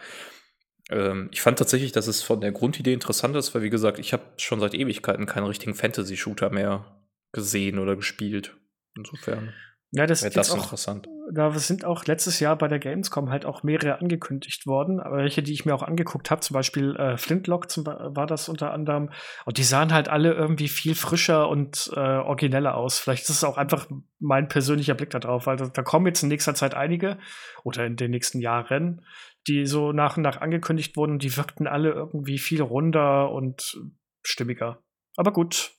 ähm, 0.90 1.28
ich 1.32 1.40
fand 1.40 1.58
tatsächlich, 1.58 1.92
dass 1.92 2.06
es 2.06 2.22
von 2.22 2.40
der 2.40 2.52
Grundidee 2.52 2.92
interessant 2.92 3.36
ist, 3.36 3.54
weil 3.54 3.62
wie 3.62 3.70
gesagt, 3.70 3.98
ich 3.98 4.12
habe 4.12 4.24
schon 4.36 4.60
seit 4.60 4.74
Ewigkeiten 4.74 5.26
keinen 5.26 5.46
richtigen 5.46 5.74
Fantasy-Shooter 5.74 6.50
mehr 6.50 7.02
gesehen 7.32 7.78
oder 7.78 7.96
gespielt. 7.96 8.56
Insofern. 8.96 9.54
Ja, 9.94 10.06
das 10.06 10.22
ist 10.22 10.50
auch 10.50 10.56
interessant. 10.56 11.06
Da 11.30 11.50
sind 11.50 11.84
auch 11.84 12.06
letztes 12.06 12.40
Jahr 12.40 12.56
bei 12.56 12.66
der 12.66 12.78
Gamescom 12.78 13.28
halt 13.28 13.44
auch 13.44 13.62
mehrere 13.62 14.00
angekündigt 14.00 14.66
worden, 14.66 14.98
welche, 14.98 15.42
die 15.42 15.52
ich 15.52 15.66
mir 15.66 15.74
auch 15.74 15.82
angeguckt 15.82 16.30
habe, 16.30 16.40
zum 16.40 16.54
Beispiel 16.54 16.96
äh, 16.96 17.18
Flintlock 17.18 17.70
zum, 17.70 17.84
war 17.84 18.26
das 18.26 18.48
unter 18.48 18.72
anderem. 18.72 19.10
Und 19.44 19.58
die 19.58 19.62
sahen 19.62 19.92
halt 19.92 20.08
alle 20.08 20.32
irgendwie 20.32 20.68
viel 20.68 20.94
frischer 20.94 21.50
und 21.50 21.90
äh, 21.94 22.00
origineller 22.00 22.74
aus. 22.74 22.98
Vielleicht 22.98 23.24
ist 23.24 23.30
es 23.30 23.44
auch 23.44 23.58
einfach 23.58 23.86
mein 24.18 24.48
persönlicher 24.48 24.94
Blick 24.94 25.10
darauf, 25.10 25.46
weil 25.46 25.58
da, 25.58 25.66
da 25.66 25.82
kommen 25.82 26.06
jetzt 26.06 26.22
in 26.22 26.30
nächster 26.30 26.54
Zeit 26.54 26.74
einige 26.74 27.18
oder 27.62 27.84
in 27.84 27.96
den 27.96 28.12
nächsten 28.12 28.40
Jahren, 28.40 29.04
die 29.46 29.66
so 29.66 29.92
nach 29.92 30.16
und 30.16 30.22
nach 30.22 30.40
angekündigt 30.40 30.96
wurden 30.96 31.12
und 31.12 31.22
die 31.22 31.36
wirkten 31.36 31.66
alle 31.66 31.90
irgendwie 31.90 32.38
viel 32.38 32.62
runder 32.62 33.30
und 33.30 33.78
stimmiger. 34.22 34.82
Aber 35.16 35.34
gut. 35.34 35.74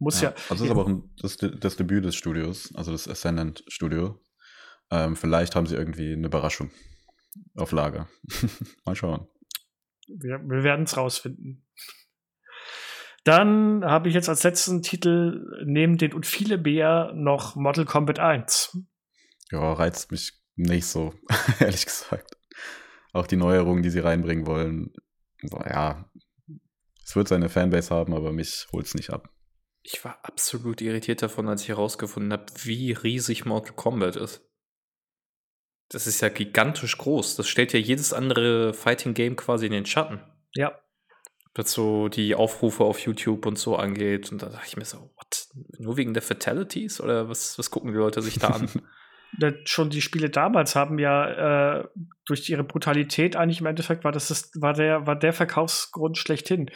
Muss 0.00 0.20
ja. 0.22 0.30
ja. 0.30 0.34
Also 0.48 0.48
das 0.48 0.60
ist 0.62 0.70
aber 0.70 0.82
auch 0.82 0.88
ein, 0.88 1.10
das, 1.20 1.36
das, 1.36 1.76
Debüt 1.76 2.04
des 2.04 2.16
Studios, 2.16 2.74
also 2.74 2.90
das 2.90 3.06
Ascendant 3.06 3.62
Studio. 3.68 4.18
Ähm, 4.90 5.14
vielleicht 5.14 5.54
haben 5.54 5.66
sie 5.66 5.76
irgendwie 5.76 6.14
eine 6.14 6.26
Überraschung 6.26 6.70
auf 7.54 7.70
Lager. 7.70 8.08
Mal 8.84 8.96
schauen. 8.96 9.28
Wir, 10.08 10.40
wir 10.42 10.64
werden 10.64 10.86
es 10.86 10.96
rausfinden. 10.96 11.66
Dann 13.24 13.84
habe 13.84 14.08
ich 14.08 14.14
jetzt 14.14 14.30
als 14.30 14.42
letzten 14.42 14.82
Titel 14.82 15.44
neben 15.66 15.98
den 15.98 16.14
und 16.14 16.26
viele 16.26 16.56
Bär 16.56 17.12
noch 17.14 17.54
Mortal 17.54 17.84
Kombat 17.84 18.18
1. 18.18 18.78
Ja, 19.50 19.74
reizt 19.74 20.10
mich 20.10 20.32
nicht 20.56 20.86
so, 20.86 21.12
ehrlich 21.60 21.84
gesagt. 21.84 22.38
Auch 23.12 23.26
die 23.26 23.36
Neuerungen, 23.36 23.82
die 23.82 23.90
sie 23.90 24.00
reinbringen 24.00 24.46
wollen, 24.46 24.94
ja, 25.42 26.10
es 27.04 27.14
wird 27.14 27.28
seine 27.28 27.50
Fanbase 27.50 27.94
haben, 27.94 28.14
aber 28.14 28.32
mich 28.32 28.66
holt 28.72 28.86
es 28.86 28.94
nicht 28.94 29.10
ab. 29.10 29.28
Ich 29.82 30.04
war 30.04 30.18
absolut 30.22 30.80
irritiert 30.80 31.22
davon, 31.22 31.48
als 31.48 31.62
ich 31.62 31.68
herausgefunden 31.68 32.32
habe, 32.32 32.46
wie 32.64 32.92
riesig 32.92 33.46
Mortal 33.46 33.74
Kombat 33.74 34.16
ist. 34.16 34.46
Das 35.88 36.06
ist 36.06 36.20
ja 36.20 36.28
gigantisch 36.28 36.98
groß. 36.98 37.36
Das 37.36 37.48
stellt 37.48 37.72
ja 37.72 37.80
jedes 37.80 38.12
andere 38.12 38.74
Fighting 38.74 39.14
Game 39.14 39.36
quasi 39.36 39.66
in 39.66 39.72
den 39.72 39.86
Schatten. 39.86 40.20
Ja. 40.54 40.78
Was 41.54 41.72
so 41.72 42.08
die 42.08 42.34
Aufrufe 42.36 42.84
auf 42.84 43.00
YouTube 43.00 43.44
und 43.44 43.58
so 43.58 43.74
angeht. 43.74 44.30
Und 44.30 44.42
da 44.42 44.50
dachte 44.50 44.66
ich 44.68 44.76
mir 44.76 44.84
so, 44.84 44.98
what? 45.16 45.48
Nur 45.78 45.96
wegen 45.96 46.14
der 46.14 46.22
Fatalities? 46.22 47.00
Oder 47.00 47.28
was, 47.28 47.58
was 47.58 47.70
gucken 47.70 47.90
die 47.90 47.98
Leute 47.98 48.22
sich 48.22 48.38
da 48.38 48.48
an? 48.48 48.68
schon 49.64 49.90
die 49.90 50.02
Spiele 50.02 50.30
damals 50.30 50.76
haben 50.76 50.98
ja 50.98 51.80
äh, 51.80 51.88
durch 52.24 52.48
ihre 52.48 52.64
Brutalität 52.64 53.36
eigentlich 53.36 53.60
im 53.60 53.66
Endeffekt 53.66 54.04
war 54.04 54.12
das, 54.12 54.28
das 54.28 54.50
war 54.56 54.74
der 54.74 55.06
war 55.06 55.16
der 55.16 55.32
Verkaufsgrund 55.32 56.18
schlechthin. 56.18 56.70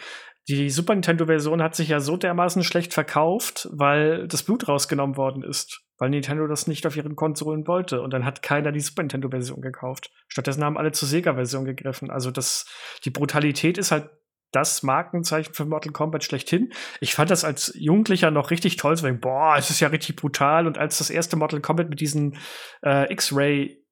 Die 0.49 0.69
Super 0.69 0.95
Nintendo-Version 0.95 1.63
hat 1.63 1.75
sich 1.75 1.89
ja 1.89 2.01
so 2.01 2.17
dermaßen 2.17 2.65
schlecht 2.65 2.93
verkauft, 2.93 3.69
weil 3.73 4.29
das 4.29 4.43
Blut 4.43 4.69
rausgenommen 4.69 5.17
worden 5.17 5.43
ist. 5.43 5.81
Weil 5.97 6.11
Nintendo 6.11 6.47
das 6.47 6.67
nicht 6.67 6.87
auf 6.87 6.97
ihren 6.97 7.17
Konsolen 7.17 7.67
wollte. 7.67 8.03
Und 8.03 8.13
dann 8.13 8.25
hat 8.25 8.43
keiner 8.43 8.73
die 8.73 8.81
Super 8.81 9.03
Nintendo-Version 9.03 9.63
gekauft. 9.63 10.11
Stattdessen 10.29 10.63
haben 10.63 10.77
alle 10.77 10.93
zur 10.93 11.09
Sega-Version 11.09 11.65
gegriffen. 11.65 12.11
Also 12.11 12.31
das, 12.31 12.67
die 13.05 13.11
Brutalität 13.11 13.79
ist 13.79 13.91
halt 13.91 14.11
das 14.55 14.83
Markenzeichen 14.83 15.55
für 15.55 15.65
Mortal 15.65 15.93
Kombat 15.93 16.25
schlechthin. 16.25 16.73
Ich 17.01 17.15
fand 17.15 17.31
das 17.31 17.45
als 17.45 17.73
Jugendlicher 17.77 18.31
noch 18.31 18.51
richtig 18.51 18.77
toll, 18.77 18.97
so, 18.97 19.09
boah, 19.15 19.57
es 19.59 19.71
ist 19.71 19.81
ja 19.81 19.89
richtig 19.89 20.17
brutal. 20.17 20.67
Und 20.67 20.79
als 20.79 20.99
das 20.99 21.11
erste 21.11 21.37
Mortal 21.37 21.61
Kombat 21.61 21.89
mit 21.89 22.01
diesen 22.01 22.37
äh, 22.85 23.13
X-Ray 23.13 23.84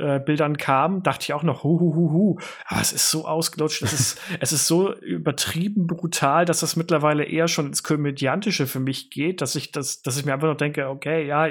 äh, 0.00 0.20
Bildern 0.20 0.56
kam, 0.56 1.02
dachte 1.02 1.24
ich 1.24 1.32
auch 1.32 1.42
noch, 1.42 1.62
hu, 1.62 1.78
hu, 1.80 1.94
hu, 1.94 2.12
hu. 2.12 2.38
Aber 2.66 2.80
es 2.80 2.92
ist 2.92 3.10
so 3.10 3.26
ausgelutscht, 3.26 3.82
es 3.82 3.92
ist, 3.92 4.20
es 4.40 4.52
ist 4.52 4.66
so 4.66 4.94
übertrieben 4.94 5.86
brutal, 5.86 6.44
dass 6.44 6.60
das 6.60 6.76
mittlerweile 6.76 7.24
eher 7.24 7.48
schon 7.48 7.66
ins 7.66 7.82
Komödiantische 7.82 8.66
für 8.66 8.80
mich 8.80 9.10
geht, 9.10 9.40
dass 9.40 9.54
ich 9.54 9.72
das, 9.72 10.02
dass 10.02 10.18
ich 10.18 10.24
mir 10.24 10.34
einfach 10.34 10.48
noch 10.48 10.56
denke, 10.56 10.88
okay, 10.88 11.26
ja, 11.26 11.48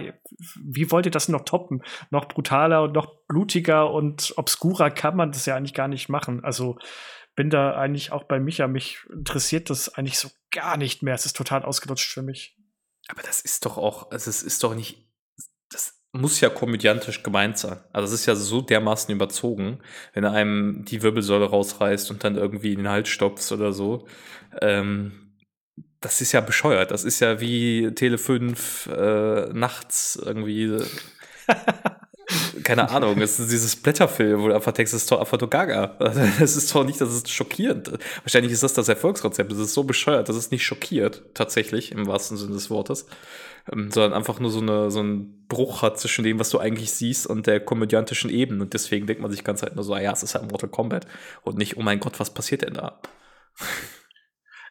wie 0.64 0.92
wollt 0.92 1.06
ihr 1.06 1.12
das 1.12 1.30
noch 1.30 1.46
toppen? 1.46 1.82
Noch 2.10 2.28
brutaler 2.28 2.84
und 2.84 2.94
noch 2.94 3.26
blutiger 3.28 3.92
und 3.92 4.34
obskurer 4.38 4.92
kann 4.92 5.16
man 5.16 5.32
das 5.32 5.46
ja 5.46 5.56
eigentlich 5.56 5.74
gar 5.74 5.88
nicht 5.88 6.10
machen. 6.10 6.44
Also, 6.44 6.78
bin 7.36 7.50
da 7.50 7.76
eigentlich 7.76 8.12
auch 8.12 8.24
bei 8.24 8.40
Micha. 8.40 8.68
Mich 8.68 9.00
interessiert 9.12 9.70
das 9.70 9.94
eigentlich 9.94 10.18
so 10.18 10.30
gar 10.52 10.78
nicht 10.78 11.04
mehr. 11.04 11.14
Es 11.14 11.26
ist 11.26 11.36
total 11.36 11.64
ausgelutscht 11.64 12.12
für 12.12 12.22
mich. 12.22 12.58
Aber 13.08 13.22
das 13.22 13.42
ist 13.42 13.66
doch 13.66 13.78
auch, 13.78 14.12
also 14.12 14.30
es 14.30 14.42
ist 14.42 14.64
doch 14.64 14.74
nicht, 14.74 15.08
das 15.70 16.02
muss 16.20 16.42
ja 16.42 16.50
komödiantisch 16.50 17.24
gemeint 17.24 17.58
sein. 17.58 17.78
Also 17.94 18.14
es 18.14 18.22
ist 18.22 18.26
ja 18.26 18.36
so 18.36 18.62
dermaßen 18.62 19.14
überzogen, 19.14 19.80
wenn 20.14 20.26
einem 20.26 20.86
die 20.86 21.02
Wirbelsäule 21.02 21.46
rausreißt 21.46 22.12
und 22.12 22.24
dann 22.24 22.36
irgendwie 22.36 22.74
in 22.74 22.80
den 22.80 22.90
Hals 22.90 23.10
stopfst 23.10 23.52
oder 23.52 23.74
so. 23.74 24.08
Ähm, 24.62 25.34
das 26.02 26.22
ist 26.22 26.32
ja 26.32 26.42
bescheuert. 26.42 26.92
Das 26.92 27.04
ist 27.04 27.20
ja 27.20 27.42
wie 27.42 27.92
Tele 27.96 28.18
5 28.18 28.88
äh, 28.88 29.50
nachts 29.54 30.20
irgendwie. 30.24 30.78
keine 32.64 32.90
Ahnung, 32.90 33.22
es 33.22 33.40
ist 33.40 33.52
dieses 33.52 33.76
Blätterfilm, 33.76 34.42
wo 34.42 34.48
du 34.48 34.56
einfach 34.56 34.72
denkst, 34.72 34.92
das 34.92 35.04
ist 35.04 35.12
doch 35.12 35.20
einfach 35.20 35.40
nur 35.40 35.50
Gaga. 35.50 35.96
Das 36.40 36.56
ist 36.56 36.74
doch 36.74 36.84
nicht, 36.84 37.00
das 37.00 37.14
ist 37.14 37.30
schockierend. 37.30 37.92
Wahrscheinlich 38.24 38.52
ist 38.52 38.64
das 38.64 38.74
das 38.74 38.90
Erfolgsrezept. 38.90 39.52
Das 39.52 39.60
ist 39.60 39.74
so 39.74 39.84
bescheuert, 39.84 40.30
dass 40.30 40.36
es 40.36 40.52
nicht 40.52 40.64
schockiert, 40.64 41.24
tatsächlich, 41.34 41.92
im 41.92 42.08
wahrsten 42.08 42.38
Sinne 42.38 42.54
des 42.54 42.70
Wortes. 42.70 43.06
Ähm, 43.72 43.90
sondern 43.92 44.14
einfach 44.14 44.40
nur 44.40 44.52
so, 44.52 44.60
eine, 44.62 44.92
so 44.92 45.00
einen 45.00 45.48
Bruch 45.48 45.82
hat 45.82 46.00
zwischen 46.00 46.24
dem, 46.24 46.40
was 46.40 46.50
du 46.50 46.60
eigentlich 46.60 46.92
siehst 46.92 47.28
und 47.28 47.48
der 47.48 47.60
komödiantischen 47.60 48.30
Ebene. 48.30 48.64
Und 48.64 48.74
deswegen 48.74 49.08
denkt 49.08 49.22
man 49.22 49.32
sich 49.32 49.44
ganz 49.44 49.64
halt 49.64 49.76
nur 49.76 49.84
so, 49.84 49.94
ah 49.94 50.02
ja, 50.02 50.12
es 50.12 50.24
ist 50.24 50.36
halt 50.36 50.50
Mortal 50.50 50.70
Kombat. 50.70 51.08
Und 51.44 51.58
nicht, 51.58 51.78
oh 51.78 51.82
mein 51.82 52.00
Gott, 52.00 52.20
was 52.20 52.34
passiert 52.34 52.62
denn 52.62 52.76
da? 52.76 53.00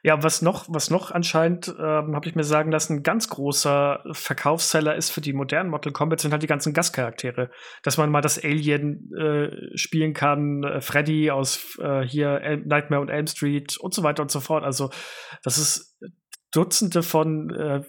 Ja, 0.07 0.23
was 0.23 0.43
noch, 0.43 0.67
was 0.69 0.91
noch 0.91 1.13
anscheinend, 1.13 1.69
ähm, 1.79 2.15
habe 2.15 2.29
ich 2.29 2.35
mir 2.35 2.45
sagen 2.45 2.71
lassen, 2.71 2.97
ein 2.97 3.03
ganz 3.03 3.31
großer 3.31 4.05
Verkaufsseller 4.13 4.97
ist 4.97 5.09
für 5.09 5.23
die 5.23 5.33
modernen 5.33 5.71
Mortal 5.71 5.95
Kombat 5.95 6.21
sind 6.21 6.31
halt 6.31 6.43
die 6.43 6.47
ganzen 6.47 6.75
Gastcharaktere. 6.75 7.51
Dass 7.83 7.97
man 7.97 8.11
mal 8.11 8.21
das 8.21 8.39
Alien 8.39 9.11
äh, 9.19 9.79
spielen 9.79 10.13
kann, 10.13 10.63
äh, 10.63 10.83
Freddy 10.83 11.31
aus 11.31 11.79
äh, 11.81 12.03
hier 12.03 12.43
El 12.43 12.59
Nightmare 12.67 13.01
und 13.01 13.09
Elm 13.09 13.27
Street 13.27 13.79
und 13.79 13.95
so 13.95 14.03
weiter 14.03 14.21
und 14.21 14.31
so 14.31 14.41
fort. 14.41 14.63
Also, 14.63 14.91
das 15.43 15.57
ist 15.57 15.99
Dutzende 16.53 17.03
von 17.03 17.49
äh, 17.49 17.83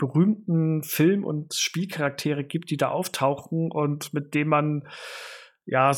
berühmten 0.00 0.82
Film- 0.82 1.24
und 1.24 1.54
Spielcharaktere 1.54 2.42
gibt, 2.42 2.70
die 2.70 2.78
da 2.78 2.88
auftauchen 2.88 3.70
und 3.70 4.14
mit 4.14 4.34
denen 4.34 4.48
man 4.48 4.88
ja 5.66 5.92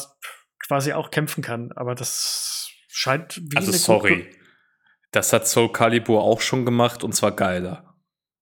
quasi 0.66 0.92
auch 0.92 1.10
kämpfen 1.10 1.42
kann. 1.42 1.70
Aber 1.76 1.94
das 1.94 2.68
scheint 2.88 3.40
wie 3.40 3.56
also 3.56 3.70
sorry. 3.72 4.28
Das 5.12 5.32
hat 5.32 5.46
Soul 5.46 5.70
Calibur 5.70 6.22
auch 6.22 6.40
schon 6.40 6.64
gemacht 6.64 7.04
und 7.04 7.12
zwar 7.12 7.32
geiler. 7.32 7.94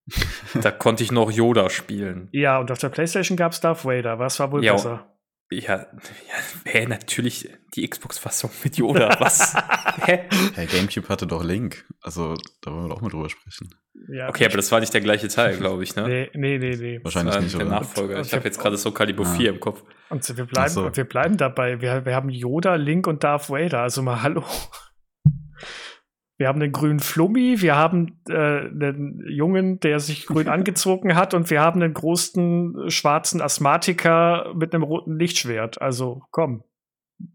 da 0.55 0.71
konnte 0.71 1.05
ich 1.05 1.13
noch 1.13 1.31
Yoda 1.31 1.69
spielen. 1.69 2.29
Ja, 2.33 2.59
und 2.59 2.71
auf 2.71 2.79
der 2.79 2.89
PlayStation 2.89 3.37
gab 3.37 3.53
es 3.53 3.61
Darth 3.61 3.85
Vader. 3.85 4.19
Was 4.19 4.41
war 4.41 4.51
wohl 4.51 4.65
ja, 4.65 4.73
besser? 4.73 5.10
Ja, 5.53 5.75
ja 5.75 5.87
hä, 6.65 6.87
natürlich 6.87 7.49
die 7.75 7.89
Xbox-Fassung 7.89 8.51
mit 8.63 8.77
Yoda. 8.77 9.17
Was? 9.19 9.55
hä? 10.07 10.29
Hey, 10.55 10.67
GameCube 10.67 11.09
hatte 11.09 11.27
doch 11.27 11.43
Link. 11.43 11.85
Also, 12.03 12.37
da 12.63 12.71
wollen 12.71 12.85
wir 12.85 12.89
doch 12.89 13.01
mal 13.01 13.11
drüber 13.11 13.29
sprechen. 13.29 13.75
Ja, 14.09 14.29
okay, 14.29 14.47
aber 14.47 14.57
das 14.57 14.71
war 14.71 14.79
nicht 14.79 14.95
der 14.95 15.01
gleiche 15.01 15.27
Teil, 15.29 15.57
glaube 15.57 15.83
ich, 15.83 15.97
ne? 15.97 16.07
Nee, 16.07 16.31
nee, 16.35 16.59
nee. 16.59 16.77
nee. 16.77 17.01
Wahrscheinlich 17.03 17.39
nicht, 17.41 17.55
der 17.55 17.67
oder? 17.67 17.81
Nachfolger. 17.81 18.19
Und, 18.19 18.27
ich 18.27 18.33
habe 18.33 18.45
jetzt 18.45 18.61
gerade 18.61 18.77
so 18.77 18.93
Calibur 18.93 19.27
ja. 19.27 19.33
4 19.33 19.51
im 19.51 19.61
Kopf. 19.61 19.83
Und 20.09 20.37
wir 20.37 20.45
bleiben, 20.45 20.71
so. 20.71 20.97
wir 20.97 21.05
bleiben 21.05 21.37
dabei. 21.37 21.81
Wir, 21.81 22.05
wir 22.05 22.15
haben 22.15 22.31
Yoda, 22.31 22.77
Link 22.77 23.09
und 23.09 23.25
Darth 23.25 23.51
Vader. 23.51 23.83
Also 23.83 24.03
mal 24.03 24.23
hallo. 24.23 24.45
Wir 26.41 26.49
haben 26.49 26.62
einen 26.62 26.72
grünen 26.72 27.01
Flummi, 27.01 27.61
wir 27.61 27.76
haben 27.76 28.18
äh, 28.30 28.32
einen 28.32 29.22
Jungen, 29.28 29.78
der 29.78 30.01
sich 30.01 30.24
grün 30.24 30.49
angezogen 30.49 31.14
hat, 31.14 31.34
und 31.34 31.51
wir 31.51 31.61
haben 31.61 31.82
einen 31.82 31.93
großen 31.93 32.91
schwarzen 32.91 33.43
Asthmatiker 33.43 34.55
mit 34.57 34.74
einem 34.74 34.82
roten 34.82 35.18
Lichtschwert. 35.18 35.82
Also 35.82 36.22
komm. 36.30 36.64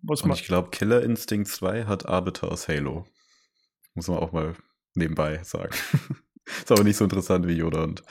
Muss 0.02 0.24
man. 0.24 0.32
Und 0.32 0.40
ich 0.40 0.48
glaube, 0.48 0.72
Killer 0.72 1.04
Instinct 1.04 1.50
2 1.50 1.84
hat 1.84 2.08
Arbiter 2.08 2.52
aus 2.52 2.68
Halo. 2.68 3.06
Muss 3.94 4.08
man 4.08 4.18
auch 4.18 4.32
mal 4.32 4.56
nebenbei 4.96 5.40
sagen. 5.44 5.70
Ist 6.46 6.72
aber 6.72 6.84
nicht 6.84 6.98
so 6.98 7.04
interessant 7.04 7.48
wie 7.48 7.54
Yoda 7.54 7.84
und 7.84 8.02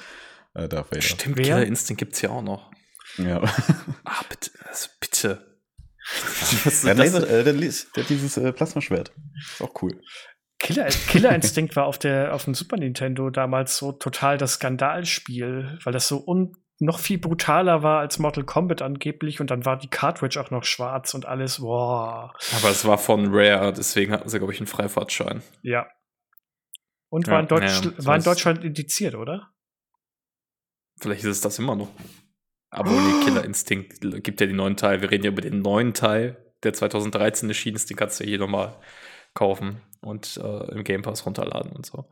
äh, 0.55 0.69
Darth 0.69 0.93
Vader. 0.93 1.03
Stimmt, 1.03 1.39
Wer? 1.39 1.45
Killer 1.45 1.67
Instinct 1.67 1.99
gibt 1.99 2.13
es 2.13 2.23
ja 2.23 2.31
auch 2.31 2.43
noch. 2.43 2.71
Ja. 3.17 3.43
ah, 4.05 4.23
bitte. 4.29 4.53
Also 4.69 4.91
bitte. 5.01 5.59
ja, 6.85 6.93
Laser, 6.93 7.29
äh, 7.29 7.43
der, 7.43 7.53
der, 7.53 7.73
hat 7.73 8.09
dieses 8.09 8.37
äh, 8.37 8.53
Plasmaschwert. 8.53 9.11
Ist 9.37 9.61
auch 9.61 9.83
cool. 9.83 10.01
Killer, 10.65 10.87
Killer 10.87 11.35
Instinct 11.35 11.77
war 11.77 11.85
auf 11.85 11.99
der 11.99 12.35
auf 12.35 12.45
dem 12.45 12.55
Super 12.55 12.79
Nintendo 12.79 13.29
damals 13.29 13.77
so 13.77 13.93
total 13.93 14.39
das 14.39 14.55
Skandalspiel, 14.55 15.79
weil 15.85 15.93
das 15.93 16.09
so 16.09 16.25
un 16.27 16.57
noch 16.81 16.99
viel 16.99 17.19
brutaler 17.19 17.83
war 17.83 18.01
als 18.01 18.19
Mortal 18.19 18.45
Kombat 18.45 18.81
angeblich 18.81 19.41
und 19.43 19.51
dann 19.51 19.67
war 19.67 19.77
die 19.77 19.89
Cartridge 19.89 20.41
auch 20.41 20.51
noch 20.51 20.65
schwarz 20.65 21.13
und 21.13 21.27
alles, 21.27 21.61
boah. 21.61 22.33
Aber 22.57 22.71
es 22.71 22.85
war 22.87 22.97
von 22.97 23.27
Rare, 23.29 23.75
deswegen 23.75 24.11
hatten 24.11 24.29
sie, 24.29 24.39
glaube 24.39 24.55
ich, 24.55 24.59
einen 24.59 24.67
Freifahrtschein. 24.67 25.43
Ja. 25.63 25.87
Und 27.11 27.29
war, 27.29 27.35
ja, 27.35 27.41
in, 27.41 27.47
Deutsch, 27.47 27.85
ja, 27.85 28.07
war 28.07 28.17
in 28.17 28.25
Deutschland 28.25 28.65
indiziert, 28.65 29.15
oder? 29.15 29.53
Vielleicht 30.99 31.25
ist 31.25 31.31
es 31.31 31.41
das 31.43 31.59
immer 31.59 31.77
noch. 31.77 31.91
Aber 32.71 32.91
ohne 32.91 33.25
Killer 33.25 33.45
Instinct 33.45 34.01
gibt 34.25 34.41
ja 34.41 34.47
die 34.47 34.55
neuen 34.55 34.77
Teil. 34.77 35.03
Wir 35.03 35.11
reden 35.11 35.25
ja 35.25 35.31
über 35.31 35.43
den 35.43 35.61
neuen 35.61 35.93
Teil, 35.93 36.53
der 36.65 36.73
2013 36.73 37.49
erschienen 37.51 37.77
ist. 37.77 37.91
Den 37.91 37.99
kannst 37.99 38.19
du 38.19 38.25
ja 38.25 38.31
hier 38.31 38.39
nochmal 38.39 38.75
kaufen 39.35 39.81
und 40.01 40.41
äh, 40.43 40.73
im 40.73 40.85
Game 40.85 41.03
Pass 41.03 41.27
runterladen 41.27 41.73
und 41.73 41.87
so. 41.87 42.07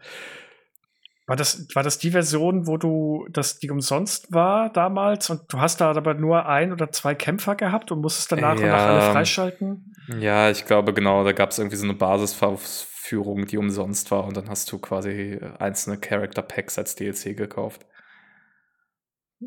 War 1.27 1.37
das, 1.37 1.69
war 1.75 1.85
das 1.85 1.99
die 1.99 2.11
Version, 2.11 2.67
wo 2.67 2.77
du, 2.77 3.27
dass 3.31 3.61
die 3.61 3.71
umsonst 3.71 4.33
war 4.33 4.71
damals 4.71 5.31
und 5.31 5.43
du 5.53 5.61
hast 5.61 5.81
da 5.81 5.93
aber 5.93 6.15
nur 6.15 6.47
ein 6.47 6.73
oder 6.73 6.91
zwei 6.91 7.15
Kämpfer 7.15 7.55
gehabt 7.55 7.93
und 7.93 8.01
musstest 8.01 8.33
danach 8.33 8.59
ja, 8.59 8.65
und 8.65 8.67
nach 8.67 8.87
alle 8.87 9.13
freischalten? 9.13 9.95
Ja, 10.19 10.51
ich 10.51 10.65
glaube 10.65 10.93
genau, 10.93 11.23
da 11.23 11.33
gab 11.33 11.51
es 11.51 11.59
irgendwie 11.59 11.77
so 11.77 11.85
eine 11.85 11.95
Basisführung, 11.95 13.47
die 13.47 13.57
umsonst 13.57 14.11
war 14.11 14.25
und 14.25 14.37
dann 14.37 14.49
hast 14.49 14.71
du 14.73 14.79
quasi 14.79 15.39
einzelne 15.61 15.99
Character 15.99 16.43
Packs 16.43 16.77
als 16.77 16.97
DLC 16.97 17.37
gekauft. 17.37 17.87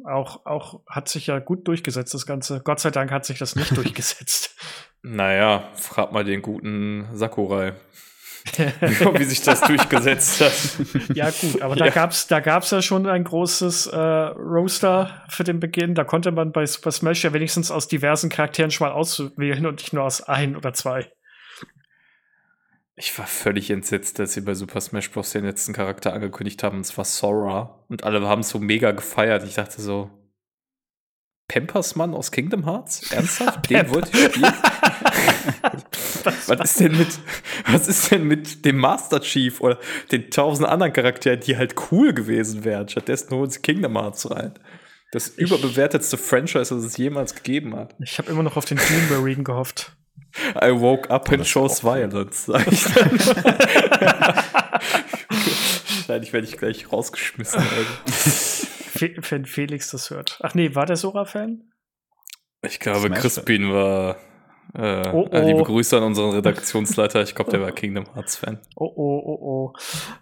Auch, 0.03 0.45
auch 0.45 0.81
hat 0.89 1.07
sich 1.07 1.27
ja 1.27 1.39
gut 1.39 1.67
durchgesetzt, 1.67 2.13
das 2.13 2.25
Ganze. 2.25 2.61
Gott 2.63 2.79
sei 2.79 2.91
Dank 2.91 3.11
hat 3.11 3.25
sich 3.25 3.39
das 3.39 3.55
nicht 3.55 3.75
durchgesetzt. 3.77 4.55
Naja, 5.01 5.69
frag 5.75 6.11
mal 6.11 6.23
den 6.23 6.41
guten 6.41 7.07
Sakurai. 7.13 7.73
wie 8.57 9.23
sich 9.23 9.41
das 9.41 9.61
durchgesetzt 9.61 10.41
hat. 10.41 11.15
Ja, 11.15 11.29
gut, 11.31 11.61
aber 11.61 11.75
da 11.75 11.85
ja. 11.85 11.91
gab's, 11.91 12.27
da 12.27 12.39
gab's 12.39 12.71
ja 12.71 12.81
schon 12.81 13.07
ein 13.07 13.23
großes 13.23 13.87
äh, 13.87 13.97
Roster 13.97 15.23
für 15.29 15.43
den 15.43 15.59
Beginn. 15.59 15.95
Da 15.95 16.03
konnte 16.03 16.31
man 16.31 16.51
bei 16.51 16.65
Super 16.65 16.91
Smash 16.91 17.23
ja 17.23 17.33
wenigstens 17.33 17.71
aus 17.71 17.87
diversen 17.87 18.29
Charakteren 18.29 18.71
schon 18.71 18.87
mal 18.87 18.93
auswählen 18.93 19.65
und 19.65 19.79
nicht 19.79 19.93
nur 19.93 20.03
aus 20.03 20.21
ein 20.21 20.55
oder 20.55 20.73
zwei. 20.73 21.09
Ich 22.97 23.17
war 23.19 23.27
völlig 23.27 23.69
entsetzt, 23.71 24.19
als 24.21 24.33
sie 24.33 24.41
bei 24.41 24.53
Super 24.53 24.79
Smash 24.79 25.11
Bros. 25.11 25.31
den 25.31 25.43
letzten 25.43 25.73
Charakter 25.73 26.13
angekündigt 26.13 26.63
haben, 26.63 26.77
und 26.77 26.85
zwar 26.85 27.03
Sora. 27.03 27.83
Und 27.89 28.05
alle 28.05 28.25
haben 28.25 28.43
so 28.43 28.57
mega 28.59 28.91
gefeiert. 28.91 29.43
Ich 29.43 29.55
dachte 29.55 29.81
so, 29.81 30.09
Pampersmann 31.47 32.13
aus 32.13 32.31
Kingdom 32.31 32.65
Hearts? 32.65 33.11
Ernsthaft? 33.11 33.69
Den 33.69 33.89
wollte 33.89 34.09
ich 34.13 34.23
spielen? 34.25 34.53
was 36.23 36.59
ist 36.59 36.79
denn 36.79 36.97
mit, 36.97 37.19
was 37.67 37.87
ist 37.87 38.11
denn 38.11 38.23
mit 38.23 38.65
dem 38.65 38.77
Master 38.77 39.19
Chief 39.19 39.61
oder 39.61 39.77
den 40.11 40.31
tausend 40.31 40.67
anderen 40.67 40.91
Charakteren, 40.93 41.39
die 41.39 41.57
halt 41.57 41.75
cool 41.91 42.13
gewesen 42.13 42.63
wären? 42.63 42.89
Stattdessen 42.89 43.35
holen 43.35 43.49
sie 43.49 43.59
Kingdom 43.59 43.97
Hearts 43.97 44.31
rein. 44.31 44.53
Das 45.11 45.29
ich, 45.29 45.39
überbewertetste 45.39 46.17
Franchise, 46.17 46.73
das 46.73 46.83
es 46.83 46.97
jemals 46.97 47.35
gegeben 47.35 47.75
hat. 47.75 47.95
Ich 47.99 48.17
habe 48.17 48.31
immer 48.31 48.41
noch 48.43 48.57
auf 48.57 48.65
den 48.65 48.77
Team 48.77 49.07
Marine 49.09 49.43
gehofft. 49.43 49.95
I 50.61 50.71
woke 50.71 51.09
up 51.09 51.31
and 51.31 51.45
chose 51.45 51.81
violence, 51.81 52.45
sag 52.45 52.67
ich 52.71 52.83
dann. 52.83 53.11
Wahrscheinlich 56.07 56.33
werde 56.33 56.47
ich 56.47 56.57
gleich 56.57 56.91
rausgeschmissen. 56.91 57.63
Wenn 59.29 59.45
Felix 59.45 59.91
das 59.91 60.09
hört. 60.09 60.39
Ach 60.43 60.53
nee, 60.53 60.75
war 60.75 60.85
der 60.85 60.97
Sora-Fan? 60.97 61.63
Ich 62.61 62.79
glaube, 62.79 63.09
Crispin 63.09 63.71
war. 63.71 64.17
Äh, 64.73 65.09
oh, 65.13 65.29
oh. 65.31 65.37
Liebe 65.37 65.63
Grüße 65.63 65.97
an 65.97 66.03
unseren 66.03 66.31
Redaktionsleiter. 66.31 67.21
Ich 67.21 67.33
glaube, 67.35 67.51
der 67.51 67.61
war 67.61 67.71
Kingdom 67.71 68.05
Hearts-Fan. 68.13 68.59
Oh, 68.75 68.91
oh, 68.95 69.21
oh, 69.25 69.37
oh. 69.41 69.73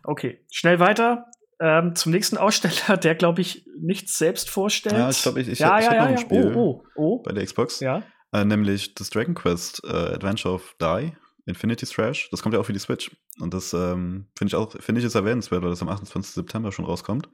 Okay, 0.04 0.46
schnell 0.52 0.80
weiter. 0.80 1.26
Ähm, 1.60 1.96
zum 1.96 2.12
nächsten 2.12 2.38
Aussteller, 2.38 2.98
der, 2.98 3.16
glaube 3.16 3.42
ich, 3.42 3.66
nichts 3.80 4.18
selbst 4.18 4.50
vorstellt. 4.50 4.98
Ja, 4.98 5.10
ich 5.10 5.22
glaube, 5.22 5.42
ich, 5.42 5.48
ich, 5.48 5.60
ja, 5.60 5.80
ich 5.80 5.86
ja, 5.86 5.92
habe 5.92 5.96
ja, 5.98 6.04
noch 6.04 6.12
ein 6.12 6.18
Spiel 6.18 6.54
oh, 6.56 6.60
oh, 6.60 6.84
oh. 6.96 7.24
bei 7.24 7.32
der 7.32 7.46
Xbox. 7.46 7.80
Ja. 7.80 8.04
Äh, 8.34 8.46
nämlich 8.46 8.96
das 8.96 9.10
Dragon 9.10 9.36
Quest 9.36 9.82
äh, 9.86 9.88
Adventure 9.88 10.56
of 10.56 10.76
Die, 10.82 11.14
Infinity 11.46 11.86
Thrash. 11.86 12.30
Das 12.32 12.42
kommt 12.42 12.54
ja 12.54 12.60
auch 12.60 12.66
für 12.66 12.74
die 12.74 12.80
Switch. 12.80 13.12
Und 13.40 13.54
das 13.54 13.74
ähm, 13.74 14.28
finde 14.38 14.50
ich 14.50 14.56
auch, 14.56 14.72
finde 14.80 15.00
ich 15.00 15.06
ist 15.06 15.16
erwähnenswert, 15.16 15.62
weil 15.62 15.70
das 15.70 15.82
am 15.82 15.90
28. 15.90 16.34
September 16.34 16.72
schon 16.72 16.86
rauskommt. 16.86 17.30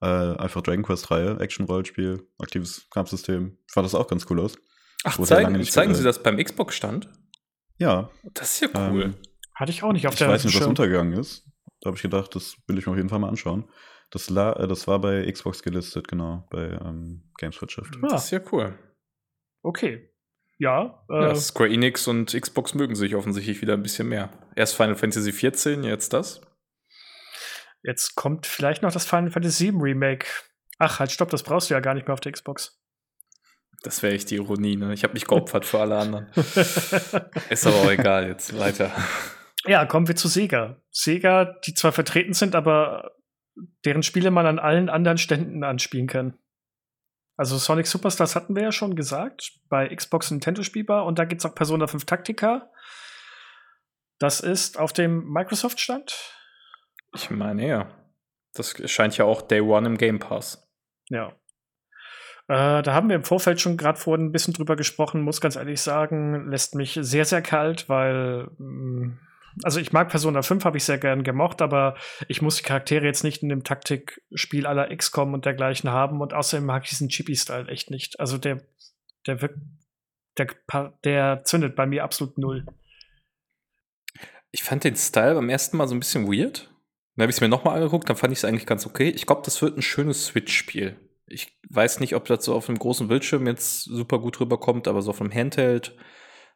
Äh, 0.00 0.06
einfach 0.06 0.62
Dragon 0.62 0.84
Quest-Reihe, 0.84 1.40
Action-Rollenspiel, 1.40 2.26
aktives 2.38 2.88
Kampfsystem. 2.90 3.58
Ich 3.66 3.72
fand 3.72 3.84
das 3.84 3.94
auch 3.94 4.06
ganz 4.06 4.26
cool 4.30 4.40
aus. 4.40 4.56
Ach, 5.04 5.18
zeigen, 5.22 5.62
zeigen 5.64 5.94
Sie 5.94 6.04
das 6.04 6.22
beim 6.22 6.36
Xbox-Stand? 6.36 7.08
Ja. 7.78 8.10
Das 8.34 8.52
ist 8.52 8.60
ja 8.60 8.90
cool. 8.90 9.02
Ähm, 9.02 9.14
Hatte 9.54 9.70
ich 9.70 9.82
auch 9.82 9.92
nicht 9.92 10.06
auf 10.06 10.14
ich 10.14 10.18
der 10.18 10.28
Ich 10.28 10.34
weiß 10.34 10.44
nicht, 10.44 10.60
was 10.60 10.66
untergegangen 10.66 11.18
ist. 11.18 11.46
Da 11.80 11.88
habe 11.88 11.96
ich 11.96 12.02
gedacht, 12.02 12.34
das 12.34 12.56
will 12.66 12.78
ich 12.78 12.86
mir 12.86 12.92
auf 12.92 12.96
jeden 12.96 13.08
Fall 13.08 13.18
mal 13.18 13.28
anschauen. 13.28 13.68
Das, 14.10 14.30
la 14.30 14.52
äh, 14.54 14.68
das 14.68 14.86
war 14.86 15.00
bei 15.00 15.30
Xbox 15.30 15.62
gelistet, 15.62 16.08
genau, 16.08 16.46
bei 16.50 16.78
ähm, 16.84 17.30
Games 17.38 17.60
Wirtschaft. 17.60 17.96
Ah. 18.02 18.08
Das 18.08 18.24
ist 18.24 18.30
ja 18.30 18.40
cool. 18.52 18.78
Okay. 19.62 20.07
Ja, 20.58 21.04
äh, 21.08 21.22
ja, 21.22 21.34
Square 21.36 21.70
Enix 21.70 22.08
und 22.08 22.38
Xbox 22.38 22.74
mögen 22.74 22.96
sich 22.96 23.14
offensichtlich 23.14 23.62
wieder 23.62 23.74
ein 23.74 23.82
bisschen 23.82 24.08
mehr. 24.08 24.30
Erst 24.56 24.76
Final 24.76 24.96
Fantasy 24.96 25.30
XIV, 25.30 25.84
jetzt 25.84 26.12
das. 26.12 26.40
Jetzt 27.82 28.16
kommt 28.16 28.46
vielleicht 28.46 28.82
noch 28.82 28.92
das 28.92 29.06
Final 29.06 29.30
Fantasy 29.30 29.72
VII 29.72 29.80
Remake. 29.80 30.26
Ach, 30.78 30.98
halt, 30.98 31.12
stopp, 31.12 31.30
das 31.30 31.44
brauchst 31.44 31.70
du 31.70 31.74
ja 31.74 31.80
gar 31.80 31.94
nicht 31.94 32.08
mehr 32.08 32.14
auf 32.14 32.20
der 32.20 32.32
Xbox. 32.32 32.80
Das 33.82 34.02
wäre 34.02 34.14
echt 34.14 34.30
die 34.30 34.36
Ironie, 34.36 34.76
ne? 34.76 34.92
Ich 34.92 35.04
habe 35.04 35.14
mich 35.14 35.26
geopfert 35.26 35.64
für 35.64 35.78
alle 35.78 35.98
anderen. 35.98 36.26
Ist 37.50 37.66
aber 37.66 37.76
auch 37.76 37.90
egal, 37.90 38.26
jetzt 38.26 38.58
weiter. 38.58 38.90
Ja, 39.64 39.86
kommen 39.86 40.08
wir 40.08 40.16
zu 40.16 40.26
Sega. 40.26 40.80
Sega, 40.90 41.56
die 41.64 41.74
zwar 41.74 41.92
vertreten 41.92 42.32
sind, 42.32 42.56
aber 42.56 43.12
deren 43.84 44.02
Spiele 44.02 44.32
man 44.32 44.46
an 44.46 44.58
allen 44.58 44.88
anderen 44.88 45.18
Ständen 45.18 45.62
anspielen 45.62 46.08
kann. 46.08 46.36
Also 47.38 47.56
Sonic 47.56 47.86
Superstars 47.86 48.34
hatten 48.34 48.56
wir 48.56 48.64
ja 48.64 48.72
schon 48.72 48.96
gesagt, 48.96 49.52
bei 49.68 49.94
Xbox 49.94 50.32
Nintendo 50.32 50.64
spielbar 50.64 51.06
und 51.06 51.20
da 51.20 51.24
gibt 51.24 51.40
es 51.40 51.46
auch 51.46 51.54
Persona 51.54 51.86
5 51.86 52.04
Taktika. 52.04 52.68
Das 54.18 54.40
ist 54.40 54.76
auf 54.76 54.92
dem 54.92 55.24
Microsoft-Stand. 55.32 56.34
Ich 57.14 57.30
meine 57.30 57.66
ja. 57.66 57.90
Das 58.54 58.74
scheint 58.90 59.16
ja 59.16 59.24
auch 59.24 59.40
Day 59.40 59.60
One 59.60 59.86
im 59.86 59.98
Game 59.98 60.18
Pass. 60.18 60.68
Ja. 61.10 61.28
Äh, 62.48 62.82
da 62.82 62.92
haben 62.92 63.08
wir 63.08 63.14
im 63.14 63.24
Vorfeld 63.24 63.60
schon 63.60 63.76
gerade 63.76 64.00
vorhin 64.00 64.26
ein 64.26 64.32
bisschen 64.32 64.54
drüber 64.54 64.74
gesprochen, 64.74 65.22
muss 65.22 65.40
ganz 65.40 65.54
ehrlich 65.54 65.80
sagen, 65.80 66.50
lässt 66.50 66.74
mich 66.74 66.98
sehr, 67.00 67.24
sehr 67.24 67.42
kalt, 67.42 67.88
weil 67.88 68.48
mh, 68.58 69.06
mm, 69.06 69.20
also 69.62 69.80
ich 69.80 69.92
mag 69.92 70.08
Persona 70.08 70.42
5, 70.42 70.64
habe 70.64 70.76
ich 70.76 70.84
sehr 70.84 70.98
gern 70.98 71.22
gemocht, 71.24 71.62
aber 71.62 71.96
ich 72.28 72.42
muss 72.42 72.56
die 72.56 72.62
Charaktere 72.62 73.04
jetzt 73.04 73.24
nicht 73.24 73.42
in 73.42 73.48
dem 73.48 73.64
Taktikspiel 73.64 74.66
aller 74.66 74.94
XCOM 74.94 75.34
und 75.34 75.44
dergleichen 75.44 75.90
haben 75.90 76.20
und 76.20 76.34
außerdem 76.34 76.66
mag 76.66 76.84
ich 76.84 76.90
diesen 76.90 77.08
Chibi-Style 77.08 77.68
echt 77.68 77.90
nicht. 77.90 78.20
Also 78.20 78.38
der, 78.38 78.62
der 79.26 79.42
wirkt, 79.42 79.58
der, 80.38 80.48
der 81.04 81.44
zündet 81.44 81.76
bei 81.76 81.86
mir 81.86 82.04
absolut 82.04 82.38
null. 82.38 82.66
Ich 84.50 84.62
fand 84.62 84.84
den 84.84 84.96
Style 84.96 85.34
beim 85.34 85.50
ersten 85.50 85.76
Mal 85.76 85.88
so 85.88 85.94
ein 85.94 86.00
bisschen 86.00 86.26
weird. 86.26 86.70
Dann 87.16 87.24
habe 87.24 87.30
ich 87.30 87.36
es 87.36 87.40
mir 87.40 87.48
nochmal 87.48 87.76
angeguckt, 87.76 88.08
dann 88.08 88.16
fand 88.16 88.32
ich 88.32 88.38
es 88.38 88.44
eigentlich 88.44 88.66
ganz 88.66 88.86
okay. 88.86 89.10
Ich 89.10 89.26
glaube, 89.26 89.42
das 89.44 89.60
wird 89.60 89.76
ein 89.76 89.82
schönes 89.82 90.26
Switch-Spiel. 90.26 90.96
Ich 91.26 91.58
weiß 91.68 92.00
nicht, 92.00 92.14
ob 92.14 92.24
das 92.26 92.44
so 92.44 92.54
auf 92.54 92.68
einem 92.68 92.78
großen 92.78 93.08
Bildschirm 93.08 93.46
jetzt 93.46 93.82
super 93.82 94.18
gut 94.18 94.40
rüberkommt, 94.40 94.88
aber 94.88 95.02
so 95.02 95.10
auf 95.10 95.20
einem 95.20 95.34
Handheld 95.34 95.96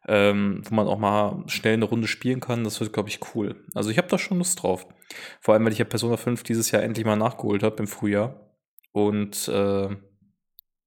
ähm, 0.09 0.62
wo 0.64 0.74
man 0.74 0.88
auch 0.88 0.98
mal 0.98 1.44
schnell 1.46 1.74
eine 1.74 1.84
Runde 1.84 2.09
spielen 2.09 2.40
kann. 2.40 2.64
Das 2.64 2.80
wird, 2.80 2.92
glaube 2.92 3.09
ich, 3.09 3.20
cool. 3.34 3.64
Also 3.74 3.90
ich 3.90 3.98
habe 3.98 4.09
da 4.09 4.18
schon 4.18 4.38
Lust 4.38 4.62
drauf. 4.62 4.86
Vor 5.40 5.55
allem, 5.55 5.64
weil 5.64 5.72
ich 5.72 5.78
ja 5.78 5.84
Persona 5.84 6.16
5 6.16 6.42
dieses 6.42 6.70
Jahr 6.70 6.82
endlich 6.82 7.07
mal 7.07 7.16
nachgeholt 7.16 7.62
habe 7.62 7.76
im 7.76 7.86
Frühjahr. 7.86 8.53
Und 8.92 9.48
äh, 9.48 9.96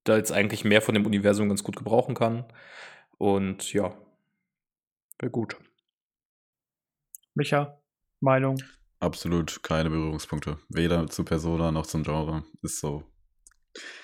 da 0.03 0.17
jetzt 0.17 0.31
eigentlich 0.31 0.63
mehr 0.63 0.81
von 0.81 0.93
dem 0.93 1.05
Universum 1.05 1.49
ganz 1.49 1.63
gut 1.63 1.75
gebrauchen 1.75 2.15
kann. 2.15 2.45
Und 3.17 3.73
ja, 3.73 3.95
wäre 5.19 5.31
gut. 5.31 5.57
Micha, 7.33 7.81
Meinung? 8.19 8.57
Absolut 8.99 9.61
keine 9.63 9.89
Berührungspunkte. 9.89 10.57
Weder 10.69 11.07
zu 11.07 11.23
Persona 11.23 11.71
noch 11.71 11.85
zum 11.85 12.03
Genre. 12.03 12.43
Ist 12.61 12.79
so. 12.79 13.03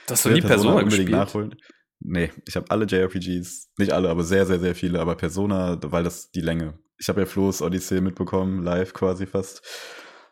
Das 0.07 0.23
du 0.23 0.29
nie 0.29 0.41
Persona, 0.41 0.73
Persona 0.73 0.83
unbedingt 0.83 1.11
nachholen. 1.11 1.55
Nee, 2.03 2.31
ich 2.47 2.55
habe 2.55 2.69
alle 2.69 2.85
JRPGs, 2.85 3.69
nicht 3.77 3.91
alle, 3.91 4.09
aber 4.09 4.23
sehr, 4.23 4.45
sehr, 4.45 4.59
sehr 4.59 4.75
viele, 4.75 4.99
aber 4.99 5.15
Persona, 5.15 5.77
weil 5.83 6.03
das 6.03 6.31
die 6.31 6.41
Länge. 6.41 6.73
Ich 6.97 7.09
habe 7.09 7.21
ja 7.21 7.25
Flo's 7.25 7.61
Odyssey 7.61 8.01
mitbekommen, 8.01 8.63
live 8.63 8.93
quasi 8.93 9.27
fast. 9.27 9.61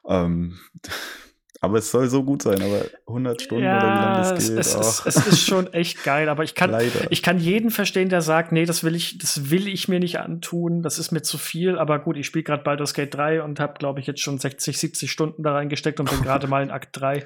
Ähm, 0.07 0.57
aber 1.61 1.77
es 1.77 1.91
soll 1.91 2.09
so 2.09 2.23
gut 2.23 2.41
sein, 2.41 2.61
aber 2.61 2.85
100 3.05 3.41
Stunden 3.41 3.65
ja, 3.65 3.77
oder 3.77 3.85
wie 3.85 3.99
lange 3.99 4.17
das 4.17 4.47
geht. 4.47 4.57
Es, 4.57 4.73
es, 4.73 5.05
es, 5.05 5.27
ist 5.27 5.45
schon 5.45 5.71
echt 5.73 6.03
geil, 6.03 6.27
aber 6.27 6.43
ich 6.43 6.55
kann, 6.55 6.75
ich 7.11 7.21
kann 7.21 7.39
jeden 7.39 7.69
verstehen, 7.69 8.09
der 8.09 8.21
sagt, 8.21 8.51
nee, 8.51 8.65
das 8.65 8.83
will 8.83 8.95
ich, 8.95 9.19
das 9.19 9.51
will 9.51 9.67
ich 9.67 9.87
mir 9.87 9.99
nicht 9.99 10.19
antun, 10.19 10.81
das 10.81 10.97
ist 10.97 11.11
mir 11.11 11.21
zu 11.21 11.37
viel, 11.37 11.77
aber 11.77 11.99
gut, 11.99 12.17
ich 12.17 12.25
spiele 12.25 12.43
gerade 12.43 12.63
Baldur's 12.63 12.95
Gate 12.95 13.13
3 13.13 13.43
und 13.43 13.59
habe, 13.59 13.73
glaube 13.77 13.99
ich, 13.99 14.07
jetzt 14.07 14.21
schon 14.21 14.39
60, 14.39 14.77
70 14.77 15.11
Stunden 15.11 15.43
da 15.43 15.53
reingesteckt 15.53 15.99
und 15.99 16.09
bin 16.09 16.21
gerade 16.23 16.47
mal 16.47 16.63
in 16.63 16.71
Akt 16.71 16.99
3. 16.99 17.25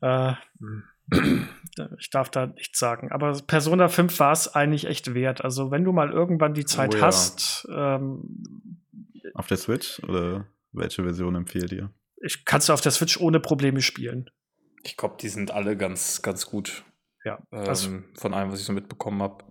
Äh, 0.00 0.32
hm 0.58 0.84
ich 1.98 2.10
darf 2.10 2.30
da 2.30 2.46
nichts 2.46 2.78
sagen. 2.78 3.10
Aber 3.10 3.32
Persona 3.46 3.88
5 3.88 4.18
war 4.18 4.32
es 4.32 4.54
eigentlich 4.54 4.86
echt 4.86 5.14
wert. 5.14 5.44
Also, 5.44 5.70
wenn 5.70 5.84
du 5.84 5.92
mal 5.92 6.10
irgendwann 6.10 6.54
die 6.54 6.64
Zeit 6.64 6.94
oh, 6.94 6.98
ja. 6.98 7.06
hast. 7.06 7.66
Ähm, 7.70 8.78
auf 9.34 9.46
der 9.46 9.56
Switch 9.56 10.02
oder 10.04 10.46
welche 10.72 11.02
Version 11.02 11.34
empfehlt 11.34 11.72
ihr? 11.72 11.90
Ich 12.22 12.44
kannst 12.44 12.68
du 12.68 12.72
auf 12.72 12.80
der 12.80 12.92
Switch 12.92 13.18
ohne 13.18 13.40
Probleme 13.40 13.80
spielen. 13.80 14.28
Ich 14.82 14.96
glaube, 14.96 15.16
die 15.20 15.28
sind 15.28 15.50
alle 15.50 15.76
ganz, 15.76 16.22
ganz 16.22 16.46
gut. 16.46 16.84
Ja. 17.24 17.38
Ähm, 17.52 18.04
von 18.14 18.34
allem, 18.34 18.50
was 18.50 18.60
ich 18.60 18.66
so 18.66 18.72
mitbekommen 18.72 19.22
habe. 19.22 19.44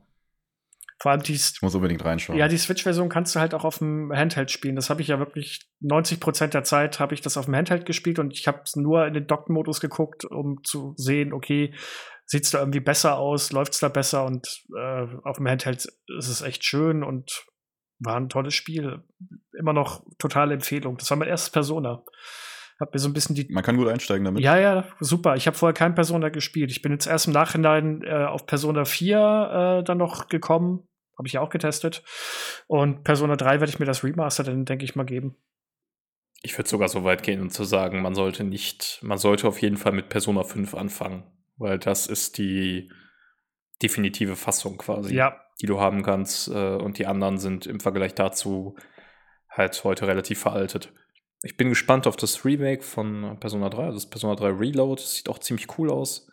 Vor 1.02 1.12
allem 1.12 1.24
die, 1.24 1.34
Ich 1.34 1.62
muss 1.62 1.76
unbedingt 1.76 2.04
reinschauen. 2.04 2.38
ja, 2.38 2.48
die 2.48 2.58
Switch-Version 2.58 3.08
kannst 3.08 3.34
du 3.36 3.40
halt 3.40 3.54
auch 3.54 3.64
auf 3.64 3.78
dem 3.78 4.12
Handheld 4.14 4.52
spielen. 4.52 4.76
Das 4.76 4.90
habe 4.90 5.02
ich 5.02 5.08
ja 5.08 5.20
wirklich 5.20 5.62
90 5.80 6.20
Prozent 6.20 6.54
der 6.54 6.64
Zeit 6.64 7.00
habe 7.00 7.14
ich 7.14 7.22
das 7.22 7.38
auf 7.38 7.46
dem 7.46 7.56
Handheld 7.56 7.86
gespielt 7.86 8.20
und 8.20 8.34
ich 8.34 8.48
habe 8.48 8.64
nur 8.76 9.06
in 9.06 9.14
den 9.14 9.26
Dock-Modus 9.28 9.80
geguckt, 9.80 10.26
um 10.26 10.62
zu 10.64 10.94
sehen, 10.98 11.32
okay, 11.32 11.74
sieht's 12.26 12.52
da 12.52 12.60
irgendwie 12.60 12.82
besser 12.82 13.18
aus, 13.18 13.52
läuft's 13.52 13.80
da 13.80 13.88
besser 13.88 14.26
und 14.26 14.46
äh, 14.78 15.08
auf 15.24 15.38
dem 15.38 15.48
Handheld 15.48 15.86
ist 16.18 16.28
es 16.28 16.42
echt 16.42 16.66
schön 16.66 17.04
und 17.04 17.46
war 18.00 18.18
ein 18.18 18.30
tolles 18.30 18.54
Spiel. 18.54 19.04
Immer 19.58 19.74
noch 19.74 20.04
totale 20.20 20.54
Empfehlung. 20.54 20.98
Das 20.98 21.10
war 21.10 21.18
mein 21.18 21.28
erstes 21.28 21.50
Persona. 21.50 22.04
Hab 22.80 22.94
mir 22.94 23.00
so 23.00 23.10
ein 23.10 23.14
bisschen 23.14 23.36
die 23.36 23.48
Man 23.52 23.64
kann 23.64 23.76
gut 23.76 23.90
einsteigen 23.90 24.24
damit. 24.24 24.42
ja, 24.42 24.58
ja, 24.58 24.86
super. 25.02 25.36
Ich 25.36 25.48
habe 25.48 25.58
vorher 25.58 25.74
kein 25.74 25.96
Persona 25.96 26.30
gespielt. 26.30 26.72
Ich 26.72 26.82
bin 26.82 26.94
jetzt 26.94 27.08
erst 27.08 27.28
im 27.28 27.34
Nachhinein 27.34 28.02
äh, 28.04 28.26
auf 28.26 28.46
Persona 28.46 28.86
4 28.86 29.80
äh, 29.82 29.84
dann 29.84 29.98
noch 29.98 30.30
gekommen. 30.30 30.88
Habe 31.20 31.28
ich 31.28 31.34
ja 31.34 31.42
auch 31.42 31.50
getestet. 31.50 32.02
Und 32.68 33.04
Persona 33.04 33.36
3 33.36 33.60
werde 33.60 33.70
ich 33.70 33.78
mir 33.78 33.86
das 33.86 34.06
Remaster 34.06 34.46
dann, 34.46 34.64
denke 34.64 34.86
ich, 34.86 34.96
mal 34.96 35.04
geben. 35.04 35.36
Ich 36.42 36.58
würde 36.58 36.70
sogar 36.70 36.88
so 36.88 37.04
weit 37.04 37.24
gehen 37.24 37.42
und 37.42 37.50
zu 37.50 37.66
sagen, 37.66 38.02
man 38.02 38.16
sollte 38.16 38.46
nicht, 38.46 39.00
man 39.04 39.18
sollte 39.18 39.46
auf 39.46 39.62
jeden 39.62 39.76
Fall 39.76 39.92
mit 39.92 40.08
Persona 40.08 40.46
5 40.46 40.74
anfangen, 40.76 41.24
weil 41.58 41.78
das 41.78 42.08
ist 42.08 42.38
die 42.38 42.90
definitive 43.84 44.38
Fassung 44.38 44.78
quasi, 44.78 45.14
Ja, 45.14 45.42
die 45.60 45.66
du 45.66 45.82
haben 45.82 46.04
kannst. 46.04 46.48
Äh, 46.48 46.78
und 46.78 46.98
die 46.98 47.06
anderen 47.06 47.38
sind 47.38 47.66
im 47.66 47.82
Vergleich 47.82 48.16
dazu 48.16 48.78
halt 49.50 49.84
heute 49.84 50.08
relativ 50.08 50.40
veraltet. 50.40 50.94
Ich 51.44 51.58
bin 51.58 51.68
gespannt 51.68 52.08
auf 52.08 52.16
das 52.16 52.46
Remake 52.46 52.82
von 52.82 53.38
Persona 53.42 53.68
3, 53.68 53.84
also 53.84 53.98
das 53.98 54.10
Persona 54.10 54.36
3 54.36 54.52
Reload. 54.52 55.02
Das 55.02 55.16
sieht 55.16 55.28
auch 55.28 55.40
ziemlich 55.40 55.68
cool 55.78 55.92
aus. 55.92 56.30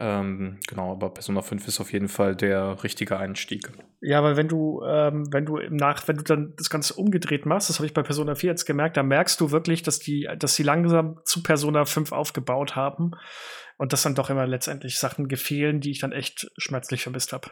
Ähm, 0.00 0.60
genau, 0.68 0.92
aber 0.92 1.10
Persona 1.10 1.42
5 1.42 1.66
ist 1.66 1.80
auf 1.80 1.92
jeden 1.92 2.06
Fall 2.06 2.36
der 2.36 2.84
richtige 2.84 3.18
Einstieg. 3.18 3.72
ja, 4.00 4.22
weil 4.22 4.36
wenn 4.36 4.46
du, 4.46 4.80
ähm, 4.86 5.26
wenn 5.32 5.44
du 5.44 5.56
im 5.56 5.74
Nach, 5.74 6.06
wenn 6.06 6.18
du 6.18 6.22
dann 6.22 6.54
das 6.56 6.70
Ganze 6.70 6.94
umgedreht 6.94 7.46
machst, 7.46 7.68
das 7.68 7.78
habe 7.78 7.86
ich 7.86 7.94
bei 7.94 8.04
Persona 8.04 8.36
4 8.36 8.50
jetzt 8.50 8.64
gemerkt, 8.64 8.96
da 8.96 9.02
merkst 9.02 9.40
du 9.40 9.50
wirklich, 9.50 9.82
dass 9.82 9.98
die, 9.98 10.28
dass 10.38 10.54
sie 10.54 10.62
langsam 10.62 11.18
zu 11.24 11.42
Persona 11.42 11.84
5 11.84 12.12
aufgebaut 12.12 12.76
haben 12.76 13.10
und 13.76 13.92
dass 13.92 14.02
dann 14.02 14.14
doch 14.14 14.30
immer 14.30 14.46
letztendlich 14.46 14.98
Sachen 14.98 15.26
gefehlen, 15.26 15.80
die 15.80 15.90
ich 15.90 15.98
dann 15.98 16.12
echt 16.12 16.48
schmerzlich 16.56 17.02
vermisst 17.02 17.32
habe. 17.32 17.50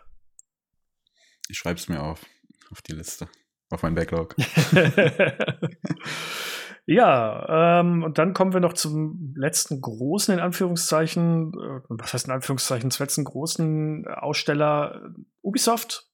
Ich 1.49 1.59
schreibe 1.59 1.81
es 1.81 1.89
mir 1.89 2.01
auf. 2.01 2.25
Auf 2.71 2.81
die 2.83 2.93
Liste. 2.93 3.29
Auf 3.71 3.83
mein 3.83 3.97
Backlog. 3.97 4.37
ja, 6.87 7.81
ähm, 7.81 8.05
und 8.05 8.19
dann 8.19 8.33
kommen 8.33 8.53
wir 8.53 8.61
noch 8.61 8.73
zum 8.73 9.35
letzten 9.37 9.81
großen, 9.81 10.33
in 10.33 10.41
Anführungszeichen, 10.41 11.53
äh, 11.53 11.81
was 11.89 12.15
heißt 12.15 12.27
in 12.27 12.33
Anführungszeichen, 12.33 12.93
zum 12.93 13.05
letzten 13.05 13.25
großen 13.25 14.07
Aussteller 14.07 15.03
äh, 15.05 15.21
Ubisoft, 15.43 16.09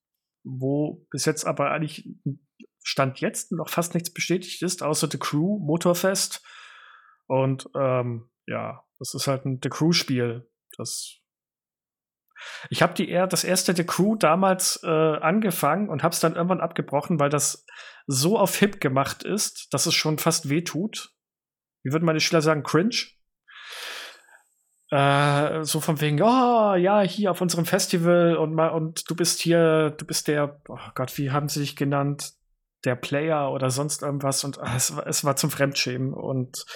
wo 0.44 1.06
bis 1.10 1.26
jetzt 1.26 1.46
aber 1.46 1.70
eigentlich 1.70 2.08
Stand 2.82 3.20
jetzt 3.20 3.52
noch 3.52 3.68
fast 3.68 3.92
nichts 3.92 4.12
bestätigt 4.12 4.62
ist, 4.62 4.82
außer 4.82 5.08
The 5.10 5.18
Crew 5.18 5.58
Motorfest. 5.58 6.42
Und 7.26 7.68
ähm, 7.76 8.30
ja, 8.46 8.82
das 8.98 9.12
ist 9.12 9.26
halt 9.26 9.44
ein 9.44 9.60
The 9.62 9.68
Crew-Spiel. 9.68 10.50
Das 10.78 11.18
ich 12.70 12.82
habe 12.82 12.94
die 12.94 13.08
eher 13.08 13.26
das 13.26 13.44
erste 13.44 13.74
The 13.74 13.84
Crew 13.84 14.16
damals 14.16 14.80
äh, 14.82 14.88
angefangen 14.88 15.88
und 15.88 16.02
habe 16.02 16.12
es 16.12 16.20
dann 16.20 16.34
irgendwann 16.34 16.60
abgebrochen, 16.60 17.20
weil 17.20 17.30
das 17.30 17.64
so 18.07 18.38
auf 18.38 18.57
Hip 18.57 18.80
gemacht 18.80 19.22
ist, 19.22 19.72
dass 19.72 19.86
es 19.86 19.94
schon 19.94 20.18
fast 20.18 20.48
weh 20.48 20.62
tut. 20.62 21.12
Wie 21.84 21.92
würden 21.92 22.05
meine 22.05 22.20
Schüler 22.20 22.42
sagen, 22.42 22.62
cringe? 22.62 22.96
Äh, 24.90 25.64
so 25.64 25.80
von 25.80 26.00
wegen, 26.03 26.20
oh 26.20 26.74
ja, 26.74 27.00
hier 27.00 27.30
auf 27.30 27.40
unserem 27.40 27.64
Festival 27.64 28.36
und 28.36 28.55
mal 28.55 28.68
und 28.68 29.09
du 29.09 29.16
bist 29.16 29.40
hier, 29.40 29.90
du 29.90 30.05
bist 30.05 30.28
der, 30.28 30.61
oh 30.68 30.76
Gott, 30.94 31.16
wie 31.16 31.30
haben 31.30 31.48
sie 31.48 31.61
dich 31.61 31.76
genannt? 31.76 32.32
Der 32.84 32.96
Player 32.96 33.50
oder 33.53 33.70
sonst 33.70 34.03
irgendwas 34.03 34.44
und 34.44 34.59
ah, 34.59 34.74
es, 34.76 34.94
war- 34.96 35.07
es 35.07 35.24
war 35.24 35.36
zum 35.36 35.50
Fremdschämen 35.50 36.12
und 36.12 36.66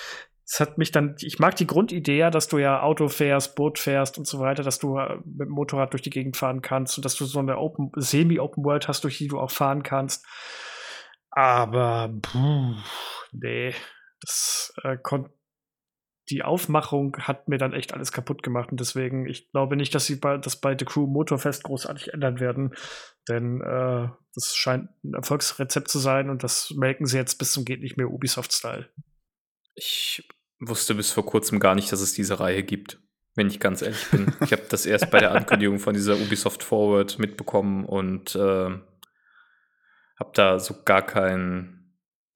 es 0.46 0.60
hat 0.60 0.78
mich 0.78 0.92
dann, 0.92 1.16
ich 1.20 1.40
mag 1.40 1.56
die 1.56 1.66
Grundidee 1.66 2.30
dass 2.30 2.46
du 2.46 2.58
ja 2.58 2.80
Auto 2.80 3.08
fährst, 3.08 3.56
Boot 3.56 3.78
fährst 3.80 4.16
und 4.16 4.26
so 4.26 4.38
weiter, 4.38 4.62
dass 4.62 4.78
du 4.78 4.96
äh, 4.96 5.16
mit 5.24 5.48
dem 5.48 5.50
Motorrad 5.50 5.92
durch 5.92 6.02
die 6.02 6.10
Gegend 6.10 6.36
fahren 6.36 6.62
kannst 6.62 6.96
und 6.96 7.04
dass 7.04 7.16
du 7.16 7.24
so 7.26 7.40
eine 7.40 7.58
Open, 7.58 7.90
Semi-Open 7.96 8.64
World 8.64 8.86
hast, 8.88 9.02
durch 9.04 9.18
die 9.18 9.26
du 9.28 9.38
auch 9.40 9.50
fahren 9.50 9.82
kannst. 9.82 10.24
Aber, 11.36 12.14
puh, 12.22 12.76
nee, 13.32 13.74
das 14.22 14.72
äh, 14.82 14.96
kon 14.96 15.28
die 16.28 16.42
Aufmachung 16.42 17.16
hat 17.18 17.46
mir 17.46 17.58
dann 17.58 17.72
echt 17.72 17.94
alles 17.94 18.10
kaputt 18.10 18.42
gemacht 18.42 18.72
und 18.72 18.80
deswegen, 18.80 19.28
ich 19.28 19.48
glaube 19.52 19.76
nicht, 19.76 19.94
dass 19.94 20.06
sie 20.06 20.16
bei, 20.16 20.38
das 20.38 20.60
bei 20.60 20.76
The 20.76 20.84
Crew 20.84 21.06
Motorfest 21.06 21.62
großartig 21.62 22.14
ändern 22.14 22.40
werden, 22.40 22.74
denn 23.28 23.60
äh, 23.60 24.08
das 24.34 24.56
scheint 24.56 24.88
ein 25.04 25.14
Erfolgsrezept 25.14 25.88
zu 25.88 26.00
sein 26.00 26.28
und 26.28 26.42
das 26.42 26.72
melken 26.74 27.06
sie 27.06 27.16
jetzt 27.16 27.36
bis 27.36 27.52
zum 27.52 27.64
geht 27.64 27.80
nicht 27.80 27.96
mehr 27.96 28.10
Ubisoft-Style. 28.10 28.88
Ich 29.76 30.26
wusste 30.58 30.96
bis 30.96 31.12
vor 31.12 31.24
kurzem 31.24 31.60
gar 31.60 31.76
nicht, 31.76 31.92
dass 31.92 32.00
es 32.00 32.12
diese 32.12 32.40
Reihe 32.40 32.64
gibt, 32.64 32.98
wenn 33.36 33.46
ich 33.46 33.60
ganz 33.60 33.82
ehrlich 33.82 34.10
bin. 34.10 34.34
ich 34.40 34.50
habe 34.50 34.64
das 34.68 34.84
erst 34.84 35.12
bei 35.12 35.20
der 35.20 35.30
Ankündigung 35.36 35.78
von 35.78 35.94
dieser 35.94 36.16
Ubisoft 36.16 36.64
Forward 36.64 37.20
mitbekommen 37.20 37.84
und 37.84 38.34
äh, 38.34 38.70
habe 40.18 40.30
da 40.34 40.58
so 40.58 40.74
gar 40.84 41.02
keinen 41.02 41.76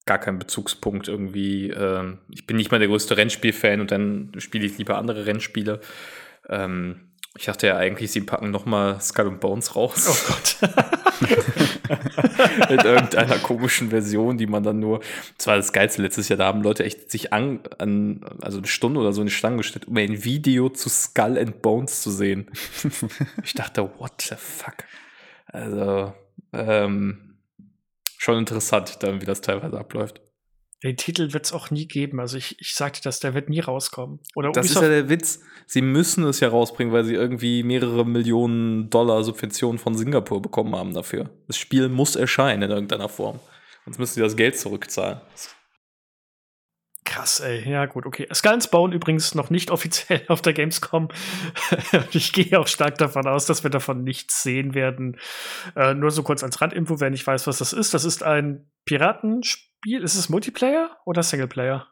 gar 0.06 0.18
keinen 0.18 0.38
Bezugspunkt 0.38 1.08
irgendwie. 1.08 1.70
Äh, 1.70 2.16
ich 2.30 2.46
bin 2.46 2.56
nicht 2.56 2.72
mal 2.72 2.78
der 2.78 2.88
größte 2.88 3.16
Rennspiel-Fan 3.16 3.80
und 3.80 3.90
dann 3.90 4.32
spiele 4.38 4.66
ich 4.66 4.76
lieber 4.78 4.98
andere 4.98 5.26
Rennspiele. 5.26 5.80
Ähm, 6.48 7.12
ich 7.36 7.44
dachte 7.44 7.68
ja 7.68 7.76
eigentlich, 7.76 8.10
sie 8.10 8.22
packen 8.22 8.50
noch 8.50 8.66
mal 8.66 9.00
Skull 9.00 9.28
and 9.28 9.40
Bones 9.40 9.76
raus. 9.76 10.08
Oh 10.10 10.32
Gott. 10.32 10.56
in 12.70 12.78
irgendeiner 12.80 13.38
komischen 13.38 13.90
Version, 13.90 14.36
die 14.36 14.48
man 14.48 14.64
dann 14.64 14.80
nur. 14.80 15.00
Das 15.36 15.46
war 15.46 15.56
das 15.56 15.72
Geilste 15.72 16.02
letztes 16.02 16.28
Jahr, 16.28 16.38
da 16.38 16.46
haben 16.46 16.62
Leute 16.62 16.84
echt 16.84 17.10
sich 17.10 17.32
an, 17.32 17.60
an 17.78 18.24
also 18.42 18.58
eine 18.58 18.66
Stunde 18.66 18.98
oder 18.98 19.12
so 19.12 19.20
in 19.20 19.28
die 19.28 19.32
Schlange 19.32 19.58
gestellt, 19.58 19.86
um 19.86 19.96
ein 19.96 20.24
Video 20.24 20.70
zu 20.70 20.88
Skull 20.88 21.38
and 21.38 21.62
Bones 21.62 22.02
zu 22.02 22.10
sehen. 22.10 22.50
ich 23.44 23.54
dachte, 23.54 23.88
what 23.98 24.20
the 24.22 24.34
fuck? 24.36 24.84
Also, 25.46 26.12
ähm, 26.52 27.29
schon 28.20 28.36
interessant, 28.36 29.02
dann 29.02 29.22
wie 29.22 29.26
das 29.26 29.40
teilweise 29.40 29.78
abläuft. 29.78 30.20
Den 30.82 30.96
Titel 30.96 31.32
wird 31.32 31.46
es 31.46 31.52
auch 31.52 31.70
nie 31.70 31.86
geben. 31.86 32.20
Also 32.20 32.36
ich, 32.36 32.58
ich 32.60 32.74
sagte 32.74 33.00
das, 33.02 33.20
der 33.20 33.34
wird 33.34 33.48
nie 33.48 33.60
rauskommen. 33.60 34.20
Oder 34.34 34.52
Das 34.52 34.66
ist 34.66 34.74
ja 34.74 34.88
der 34.88 35.08
Witz. 35.08 35.40
Sie 35.66 35.82
müssen 35.82 36.24
es 36.24 36.40
ja 36.40 36.48
rausbringen, 36.48 36.92
weil 36.92 37.04
sie 37.04 37.14
irgendwie 37.14 37.62
mehrere 37.62 38.06
Millionen 38.06 38.88
Dollar 38.88 39.24
Subventionen 39.24 39.78
von 39.78 39.94
Singapur 39.94 40.40
bekommen 40.40 40.74
haben 40.74 40.94
dafür. 40.94 41.30
Das 41.48 41.58
Spiel 41.58 41.88
muss 41.88 42.16
erscheinen 42.16 42.62
in 42.62 42.70
irgendeiner 42.70 43.08
Form. 43.08 43.40
Sonst 43.84 43.98
müssen 43.98 44.14
sie 44.14 44.20
das 44.20 44.36
Geld 44.36 44.58
zurückzahlen. 44.58 45.20
Krass, 47.10 47.40
ey. 47.40 47.68
Ja, 47.68 47.86
gut, 47.86 48.06
okay. 48.06 48.28
Skull 48.32 48.52
and 48.52 48.70
Bone 48.70 48.94
übrigens 48.94 49.34
noch 49.34 49.50
nicht 49.50 49.72
offiziell 49.72 50.22
auf 50.28 50.42
der 50.42 50.52
Gamescom. 50.52 51.08
Ich 52.12 52.32
gehe 52.32 52.58
auch 52.58 52.68
stark 52.68 52.98
davon 52.98 53.26
aus, 53.26 53.46
dass 53.46 53.64
wir 53.64 53.70
davon 53.70 54.04
nichts 54.04 54.44
sehen 54.44 54.74
werden. 54.74 55.18
Äh, 55.74 55.94
nur 55.94 56.12
so 56.12 56.22
kurz 56.22 56.44
als 56.44 56.60
Randinfo, 56.60 57.00
wer 57.00 57.10
nicht 57.10 57.26
weiß, 57.26 57.48
was 57.48 57.58
das 57.58 57.72
ist. 57.72 57.94
Das 57.94 58.04
ist 58.04 58.22
ein 58.22 58.70
Piratenspiel. 58.84 60.04
Ist 60.04 60.14
es 60.14 60.28
Multiplayer 60.28 60.98
oder 61.04 61.24
Singleplayer? 61.24 61.88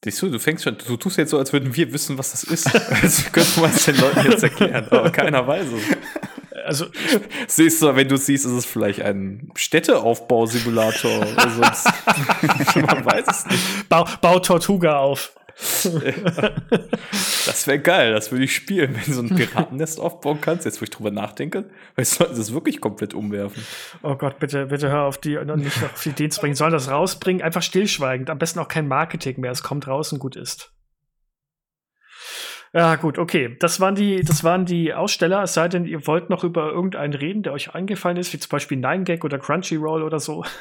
Du, 0.00 0.10
du 0.10 0.38
fängst 0.40 0.64
schon, 0.64 0.76
du 0.76 0.96
tust 0.96 1.18
jetzt 1.18 1.30
so, 1.30 1.38
als 1.38 1.52
würden 1.52 1.76
wir 1.76 1.92
wissen, 1.92 2.18
was 2.18 2.32
das 2.32 2.42
ist. 2.42 2.66
Also 3.02 3.30
könnten 3.30 3.60
wir 3.60 3.68
es 3.68 3.84
den 3.84 4.00
Leuten 4.00 4.28
jetzt 4.28 4.42
erklären, 4.42 4.88
aber 4.90 5.10
keiner 5.10 5.46
weiß 5.46 5.68
es. 5.68 5.82
Also, 6.64 6.86
Siehst 7.46 7.82
du, 7.82 7.94
wenn 7.94 8.08
du 8.08 8.16
siehst, 8.16 8.46
ist 8.46 8.52
es 8.52 8.66
vielleicht 8.66 9.02
ein 9.02 9.50
Städteaufbausimulator. 9.54 11.20
Man 12.76 13.04
weiß 13.04 13.24
es 13.28 13.46
nicht. 13.46 13.88
bau, 13.88 14.06
bau 14.20 14.38
Tortuga 14.38 14.98
auf. 14.98 15.32
Das 17.44 17.66
wäre 17.66 17.80
geil, 17.80 18.12
das 18.12 18.30
würde 18.30 18.44
ich 18.44 18.54
spielen, 18.54 18.94
wenn 18.94 19.04
du 19.04 19.12
so 19.12 19.22
ein 19.22 19.34
Piratennest 19.34 19.98
aufbauen 20.00 20.38
kannst. 20.40 20.64
Jetzt, 20.64 20.80
wo 20.80 20.84
ich 20.84 20.90
drüber 20.90 21.10
nachdenke, 21.10 21.64
weil 21.96 22.04
sollten 22.04 22.36
sie 22.36 22.40
es 22.40 22.52
wirklich 22.52 22.80
komplett 22.80 23.14
umwerfen. 23.14 23.64
Oh 24.02 24.14
Gott, 24.14 24.38
bitte, 24.38 24.66
bitte 24.66 24.90
hör 24.90 25.02
auf 25.02 25.18
die, 25.18 25.36
nicht 25.36 25.82
auf 25.82 26.02
die 26.02 26.10
Ideen 26.10 26.30
zu 26.30 26.40
bringen. 26.40 26.54
Sollen 26.54 26.72
das 26.72 26.88
rausbringen? 26.88 27.42
Einfach 27.42 27.62
stillschweigend. 27.62 28.30
Am 28.30 28.38
besten 28.38 28.60
auch 28.60 28.68
kein 28.68 28.86
Marketing 28.86 29.40
mehr. 29.40 29.50
Es 29.50 29.62
kommt 29.62 29.88
raus 29.88 30.12
und 30.12 30.20
gut 30.20 30.36
ist. 30.36 30.72
Ja, 32.74 32.96
gut, 32.96 33.18
okay. 33.18 33.56
Das 33.58 33.80
waren 33.80 33.94
die, 33.94 34.22
das 34.22 34.44
waren 34.44 34.64
die 34.64 34.94
Aussteller. 34.94 35.42
Es 35.42 35.54
sei 35.54 35.68
denn, 35.68 35.84
ihr 35.84 36.06
wollt 36.06 36.30
noch 36.30 36.42
über 36.42 36.70
irgendeinen 36.70 37.12
reden, 37.12 37.42
der 37.42 37.52
euch 37.52 37.74
eingefallen 37.74 38.16
ist, 38.16 38.32
wie 38.32 38.38
zum 38.38 38.48
Beispiel 38.48 38.78
9gag 38.78 39.24
oder 39.24 39.38
Crunchyroll 39.38 40.02
oder 40.02 40.18
so. 40.18 40.44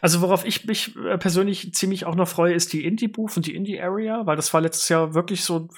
Also, 0.00 0.20
worauf 0.22 0.44
ich 0.44 0.66
mich 0.66 0.94
äh, 0.96 1.18
persönlich 1.18 1.74
ziemlich 1.74 2.06
auch 2.06 2.14
noch 2.14 2.28
freue, 2.28 2.54
ist 2.54 2.72
die 2.72 2.84
Indie-Booth 2.84 3.36
und 3.36 3.46
die 3.46 3.56
Indie-Area, 3.56 4.24
weil 4.24 4.36
das 4.36 4.54
war 4.54 4.60
letztes 4.60 4.88
Jahr 4.88 5.14
wirklich 5.14 5.42
so, 5.42 5.68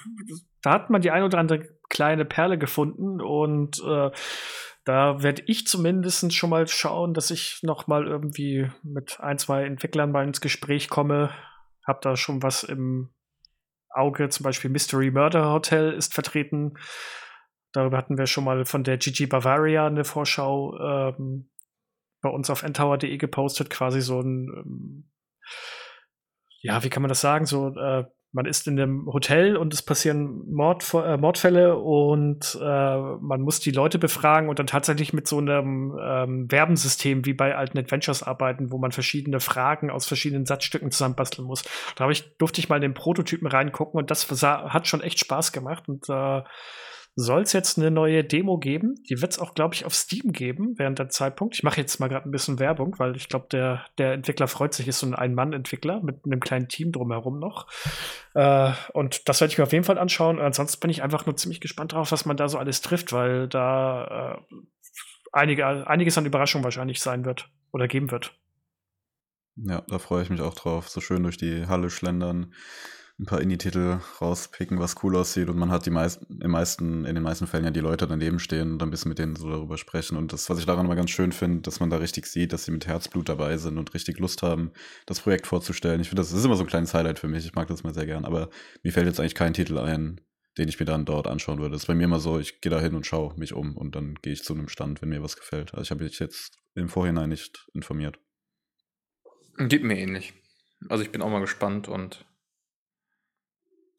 da 0.61 0.71
hat 0.71 0.91
man 0.91 1.01
die 1.01 1.09
ein 1.09 1.23
oder 1.23 1.39
andere 1.39 1.67
kleine 1.89 2.23
Perle 2.23 2.59
gefunden 2.59 3.19
und 3.21 3.81
äh, 3.83 4.11
da 4.85 5.23
werde 5.23 5.41
ich 5.47 5.65
zumindest 5.65 6.31
schon 6.33 6.51
mal 6.51 6.67
schauen, 6.67 7.15
dass 7.15 7.31
ich 7.31 7.59
noch 7.63 7.87
mal 7.87 8.05
irgendwie 8.07 8.69
mit 8.83 9.19
ein, 9.19 9.39
zwei 9.39 9.65
Entwicklern 9.65 10.11
mal 10.11 10.25
ins 10.27 10.41
Gespräch 10.41 10.89
komme. 10.89 11.31
Hab 11.83 12.01
da 12.01 12.15
schon 12.15 12.43
was 12.43 12.63
im 12.63 13.09
Auge, 13.89 14.29
zum 14.29 14.43
Beispiel 14.43 14.69
Mystery 14.69 15.11
Murder 15.11 15.51
Hotel 15.51 15.93
ist 15.93 16.13
vertreten. 16.13 16.77
Darüber 17.73 17.97
hatten 17.97 18.17
wir 18.17 18.27
schon 18.27 18.43
mal 18.43 18.65
von 18.65 18.83
der 18.83 18.97
GG 18.97 19.27
Bavaria 19.27 19.87
eine 19.87 20.03
Vorschau 20.03 20.77
ähm, 20.79 21.49
bei 22.21 22.29
uns 22.29 22.49
auf 22.49 22.63
ntower.de 22.63 23.17
gepostet, 23.17 23.69
quasi 23.69 24.01
so 24.01 24.21
ein, 24.21 24.49
ähm, 24.55 25.11
ja, 26.61 26.83
wie 26.83 26.89
kann 26.89 27.01
man 27.01 27.09
das 27.09 27.21
sagen, 27.21 27.45
so 27.45 27.75
äh, 27.75 28.05
man 28.33 28.45
ist 28.45 28.67
in 28.67 28.79
einem 28.79 29.05
Hotel 29.11 29.55
und 29.55 29.73
es 29.73 29.81
passieren 29.81 30.43
Mord, 30.51 30.93
äh, 30.93 31.17
Mordfälle 31.17 31.77
und 31.77 32.57
äh, 32.61 32.97
man 32.97 33.41
muss 33.41 33.59
die 33.59 33.71
Leute 33.71 33.99
befragen 33.99 34.49
und 34.49 34.59
dann 34.59 34.67
tatsächlich 34.67 35.13
mit 35.13 35.27
so 35.27 35.37
einem 35.37 35.97
ähm, 36.01 36.51
Werbensystem 36.51 37.25
wie 37.25 37.33
bei 37.33 37.55
alten 37.55 37.77
Adventures 37.77 38.23
arbeiten, 38.23 38.71
wo 38.71 38.77
man 38.77 38.91
verschiedene 38.91 39.39
Fragen 39.39 39.89
aus 39.89 40.05
verschiedenen 40.05 40.45
Satzstücken 40.45 40.91
zusammenbasteln 40.91 41.47
muss. 41.47 41.63
Da 41.95 42.09
ich, 42.09 42.37
durfte 42.37 42.59
ich 42.59 42.69
mal 42.69 42.75
in 42.75 42.81
den 42.81 42.93
Prototypen 42.93 43.47
reingucken 43.47 43.97
und 43.97 44.11
das 44.11 44.27
sah, 44.27 44.69
hat 44.69 44.87
schon 44.87 45.01
echt 45.01 45.19
Spaß 45.19 45.51
gemacht 45.51 45.87
und 45.87 46.09
äh, 46.09 46.41
soll 47.19 47.41
es 47.41 47.51
jetzt 47.51 47.79
eine 47.79 47.89
neue 47.89 48.23
Demo 48.23 48.59
geben. 48.59 48.93
Die 49.09 49.19
wird 49.23 49.31
es 49.31 49.39
auch, 49.39 49.55
glaube 49.55 49.73
ich, 49.73 49.85
auf 49.85 49.95
Steam 49.95 50.33
geben 50.33 50.75
während 50.77 50.99
der 50.99 51.09
Zeitpunkt. 51.09 51.55
Ich 51.55 51.63
mache 51.63 51.81
jetzt 51.81 51.99
mal 51.99 52.09
gerade 52.09 52.29
ein 52.29 52.31
bisschen 52.31 52.59
Werbung, 52.59 52.93
weil 52.99 53.15
ich 53.15 53.27
glaube, 53.27 53.47
der, 53.51 53.83
der 53.97 54.13
Entwickler 54.13 54.47
freut 54.47 54.75
sich, 54.75 54.87
ist 54.87 54.99
so 54.99 55.07
ein 55.07 55.15
Ein-Mann-Entwickler 55.15 55.99
mit 56.03 56.25
einem 56.25 56.39
kleinen 56.39 56.67
Team 56.67 56.91
drumherum 56.91 57.39
noch. 57.39 57.65
Äh, 58.35 58.71
und 58.93 59.27
das 59.27 59.41
werde 59.41 59.51
ich 59.51 59.57
mir 59.57 59.63
auf 59.63 59.71
jeden 59.71 59.83
Fall 59.83 59.97
anschauen. 59.97 60.39
Ansonsten 60.39 60.79
bin 60.79 60.91
ich 60.91 61.01
einfach 61.01 61.25
nur 61.25 61.35
ziemlich 61.35 61.59
gespannt 61.59 61.93
drauf, 61.93 62.11
was 62.11 62.27
man 62.27 62.37
da 62.37 62.47
so 62.49 62.59
alles 62.59 62.81
trifft, 62.81 63.11
weil 63.11 63.47
da 63.47 64.37
äh, 64.51 64.55
einige, 65.31 65.65
einiges 65.87 66.19
an 66.19 66.27
Überraschung 66.27 66.63
wahrscheinlich 66.63 67.01
sein 67.01 67.25
wird 67.25 67.49
oder 67.71 67.87
geben 67.87 68.11
wird. 68.11 68.35
Ja, 69.55 69.81
da 69.87 69.97
freue 69.97 70.21
ich 70.21 70.29
mich 70.29 70.41
auch 70.41 70.53
drauf. 70.53 70.87
So 70.87 71.01
schön 71.01 71.23
durch 71.23 71.37
die 71.37 71.65
Halle 71.65 71.89
schlendern 71.89 72.53
ein 73.19 73.25
paar 73.25 73.41
Indie-Titel 73.41 73.99
rauspicken, 74.21 74.79
was 74.79 74.95
cool 75.01 75.15
aussieht 75.15 75.49
und 75.49 75.57
man 75.57 75.71
hat 75.71 75.87
die 75.87 75.89
meisten, 75.89 76.39
im 76.39 76.51
meisten, 76.51 77.03
in 77.03 77.15
den 77.15 77.23
meisten 77.23 77.47
Fällen 77.47 77.65
ja 77.65 77.71
die 77.71 77.79
Leute 77.79 78.05
daneben 78.07 78.37
stehen 78.37 78.73
und 78.73 78.83
ein 78.83 78.91
bisschen 78.91 79.09
mit 79.09 79.17
denen 79.17 79.35
so 79.35 79.49
darüber 79.49 79.77
sprechen. 79.79 80.17
Und 80.17 80.33
das, 80.33 80.49
was 80.51 80.59
ich 80.59 80.67
daran 80.67 80.85
immer 80.85 80.95
ganz 80.95 81.09
schön 81.09 81.31
finde, 81.31 81.61
dass 81.61 81.79
man 81.79 81.89
da 81.89 81.97
richtig 81.97 82.27
sieht, 82.27 82.53
dass 82.53 82.65
sie 82.65 82.71
mit 82.71 82.85
Herzblut 82.85 83.27
dabei 83.27 83.57
sind 83.57 83.79
und 83.79 83.93
richtig 83.95 84.19
Lust 84.19 84.43
haben, 84.43 84.71
das 85.07 85.21
Projekt 85.21 85.47
vorzustellen. 85.47 85.99
Ich 85.99 86.09
finde, 86.09 86.21
das 86.21 86.31
ist 86.31 86.45
immer 86.45 86.55
so 86.55 86.63
ein 86.63 86.67
kleines 86.67 86.93
Highlight 86.93 87.17
für 87.17 87.27
mich. 87.27 87.43
Ich 87.43 87.55
mag 87.55 87.67
das 87.67 87.83
mal 87.83 87.93
sehr 87.93 88.05
gern. 88.05 88.23
Aber 88.23 88.51
mir 88.83 88.93
fällt 88.93 89.07
jetzt 89.07 89.19
eigentlich 89.19 89.33
kein 89.33 89.55
Titel 89.55 89.79
ein, 89.79 90.21
den 90.59 90.67
ich 90.67 90.79
mir 90.79 90.85
dann 90.85 91.05
dort 91.05 91.25
anschauen 91.25 91.57
würde. 91.57 91.71
Das 91.71 91.83
ist 91.83 91.87
bei 91.87 91.95
mir 91.95 92.03
immer 92.03 92.19
so, 92.19 92.37
ich 92.37 92.61
gehe 92.61 92.69
da 92.69 92.79
hin 92.79 92.93
und 92.93 93.07
schaue 93.07 93.33
mich 93.35 93.53
um 93.53 93.75
und 93.75 93.95
dann 93.95 94.13
gehe 94.21 94.33
ich 94.33 94.43
zu 94.43 94.53
einem 94.53 94.69
Stand, 94.69 95.01
wenn 95.01 95.09
mir 95.09 95.23
was 95.23 95.37
gefällt. 95.37 95.73
Also 95.73 95.81
ich 95.81 95.89
habe 95.89 96.03
mich 96.03 96.19
jetzt 96.19 96.59
im 96.75 96.87
Vorhinein 96.87 97.29
nicht 97.29 97.67
informiert. 97.73 98.19
Geht 99.57 99.83
mir 99.83 99.97
ähnlich. 99.97 100.35
Also 100.87 101.03
ich 101.03 101.11
bin 101.11 101.23
auch 101.23 101.31
mal 101.31 101.41
gespannt 101.41 101.87
und 101.87 102.26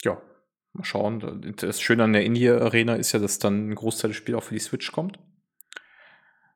ja, 0.05 0.21
mal 0.73 0.85
schauen. 0.85 1.55
Das 1.57 1.81
Schöne 1.81 2.05
an 2.05 2.13
der 2.13 2.25
Indie-Arena 2.25 2.95
ist 2.95 3.13
ja, 3.13 3.19
dass 3.19 3.39
dann 3.39 3.71
ein 3.71 3.75
Großteil 3.75 4.11
des 4.11 4.17
Spiels 4.17 4.39
auch 4.39 4.45
für 4.45 4.55
die 4.55 4.61
Switch 4.61 4.93
kommt. 4.93 5.19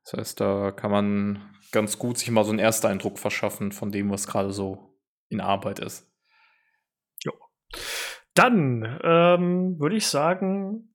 Das 0.05 0.14
heißt, 0.14 0.40
da 0.40 0.72
kann 0.72 0.90
man 0.90 1.55
ganz 1.70 1.99
gut 1.99 2.18
sich 2.18 2.30
mal 2.30 2.45
so 2.45 2.51
einen 2.51 2.59
Ersteindruck 2.59 3.18
verschaffen 3.18 3.72
von 3.72 3.93
dem, 3.93 4.11
was 4.11 4.26
gerade 4.26 4.53
so 4.53 4.99
in 5.28 5.40
Arbeit 5.40 5.78
ist. 5.78 6.11
Jo. 7.24 7.32
Dann 8.34 9.01
ähm, 9.03 9.78
würde 9.78 9.97
ich 9.97 10.07
sagen, 10.07 10.93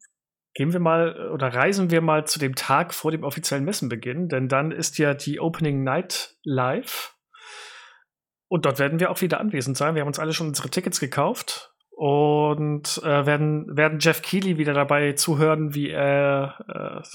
gehen 0.54 0.74
wir 0.74 0.80
mal 0.80 1.32
oder 1.32 1.54
reisen 1.54 1.90
wir 1.90 2.02
mal 2.02 2.26
zu 2.26 2.40
dem 2.40 2.56
Tag 2.56 2.94
vor 2.94 3.12
dem 3.12 3.24
offiziellen 3.24 3.66
Messenbeginn, 3.66 4.28
denn 4.28 4.48
dann 4.48 4.72
ist 4.72 4.98
ja 4.98 5.14
die 5.14 5.40
Opening 5.40 5.84
Night 5.84 6.38
live. 6.44 7.16
Und 8.50 8.66
dort 8.66 8.80
werden 8.80 9.00
wir 9.00 9.12
auch 9.12 9.22
wieder 9.22 9.40
anwesend 9.40 9.78
sein. 9.78 9.96
Wir 9.96 10.02
haben 10.02 10.08
uns 10.08 10.20
alle 10.20 10.34
schon 10.34 10.48
unsere 10.48 10.70
Tickets 10.70 11.00
gekauft 11.00 11.77
und 11.98 13.02
äh, 13.04 13.26
werden, 13.26 13.76
werden 13.76 13.98
Jeff 14.00 14.22
Keighley 14.22 14.60
wieder 14.60 14.76
dabei 14.76 15.14
zuhören, 15.14 15.74
wie 15.74 15.90
er 15.90 17.02
äh, 17.04 17.08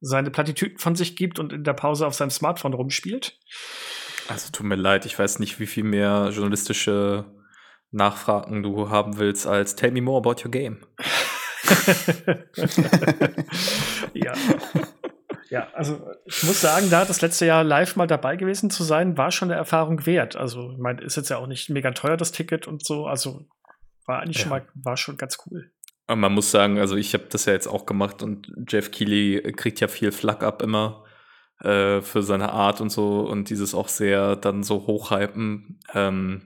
seine 0.00 0.30
Plattitüden 0.30 0.76
von 0.76 0.94
sich 0.94 1.16
gibt 1.16 1.38
und 1.38 1.54
in 1.54 1.64
der 1.64 1.72
Pause 1.72 2.06
auf 2.06 2.12
seinem 2.12 2.28
Smartphone 2.28 2.74
rumspielt. 2.74 3.38
Also 4.28 4.52
tut 4.52 4.66
mir 4.66 4.74
leid, 4.74 5.06
ich 5.06 5.18
weiß 5.18 5.38
nicht, 5.38 5.58
wie 5.58 5.64
viel 5.64 5.84
mehr 5.84 6.28
journalistische 6.34 7.24
Nachfragen 7.92 8.62
du 8.62 8.90
haben 8.90 9.16
willst 9.16 9.46
als 9.46 9.74
Tell 9.74 9.90
me 9.92 10.02
more 10.02 10.18
about 10.18 10.44
your 10.44 10.50
game. 10.50 10.80
ja. 14.12 14.34
Ja, 15.48 15.68
also 15.72 16.10
ich 16.26 16.42
muss 16.42 16.60
sagen, 16.60 16.90
da 16.90 17.06
das 17.06 17.22
letzte 17.22 17.46
Jahr 17.46 17.64
live 17.64 17.96
mal 17.96 18.06
dabei 18.06 18.36
gewesen 18.36 18.68
zu 18.68 18.82
sein, 18.82 19.16
war 19.16 19.30
schon 19.30 19.50
eine 19.50 19.58
Erfahrung 19.58 20.04
wert. 20.04 20.36
Also, 20.36 20.72
ich 20.72 20.78
meine, 20.78 21.00
ist 21.02 21.16
jetzt 21.16 21.30
ja 21.30 21.38
auch 21.38 21.46
nicht 21.46 21.70
mega 21.70 21.92
teuer, 21.92 22.16
das 22.16 22.32
Ticket 22.32 22.66
und 22.66 22.84
so. 22.84 23.06
Also 23.06 23.46
war 24.06 24.20
eigentlich 24.20 24.38
ja. 24.38 24.42
schon 24.42 24.50
mal, 24.50 24.66
war 24.74 24.96
schon 24.96 25.16
ganz 25.16 25.38
cool. 25.46 25.70
Aber 26.06 26.16
man 26.16 26.32
muss 26.32 26.50
sagen, 26.50 26.78
also 26.78 26.96
ich 26.96 27.14
habe 27.14 27.24
das 27.30 27.46
ja 27.46 27.52
jetzt 27.52 27.66
auch 27.66 27.84
gemacht 27.84 28.22
und 28.22 28.52
Jeff 28.68 28.90
Keighley 28.90 29.52
kriegt 29.52 29.80
ja 29.80 29.88
viel 29.88 30.12
Flack 30.12 30.42
ab 30.42 30.62
immer 30.62 31.04
äh, 31.60 32.00
für 32.00 32.22
seine 32.22 32.52
Art 32.52 32.80
und 32.80 32.90
so 32.90 33.20
und 33.20 33.50
dieses 33.50 33.74
auch 33.74 33.88
sehr 33.88 34.36
dann 34.36 34.62
so 34.62 34.86
hochhypen. 34.86 35.80
Ähm, 35.94 36.42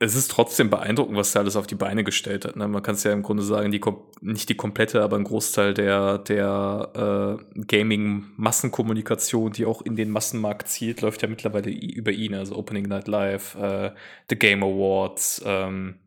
es 0.00 0.16
ist 0.16 0.30
trotzdem 0.30 0.70
beeindruckend, 0.70 1.16
was 1.16 1.34
er 1.34 1.42
alles 1.42 1.56
auf 1.56 1.66
die 1.66 1.76
Beine 1.76 2.04
gestellt 2.04 2.44
hat. 2.44 2.56
Ne? 2.56 2.66
Man 2.68 2.82
kann 2.82 2.94
es 2.94 3.04
ja 3.04 3.12
im 3.12 3.22
Grunde 3.22 3.42
sagen, 3.42 3.70
die 3.70 3.80
nicht 4.20 4.48
die 4.48 4.56
komplette, 4.56 5.02
aber 5.02 5.16
ein 5.16 5.24
Großteil 5.24 5.72
der, 5.72 6.18
der 6.18 7.38
äh, 7.54 7.62
Gaming-Massenkommunikation, 7.66 9.52
die 9.52 9.66
auch 9.66 9.82
in 9.82 9.96
den 9.96 10.10
Massenmarkt 10.10 10.68
zielt, 10.68 11.00
läuft 11.00 11.22
ja 11.22 11.28
mittlerweile 11.28 11.70
über 11.70 12.10
ihn. 12.10 12.34
Also 12.34 12.56
Opening 12.56 12.86
Night 12.86 13.08
Live, 13.08 13.54
äh, 13.54 13.92
The 14.28 14.36
Game 14.36 14.62
Awards, 14.62 15.42
ähm, 15.46 16.00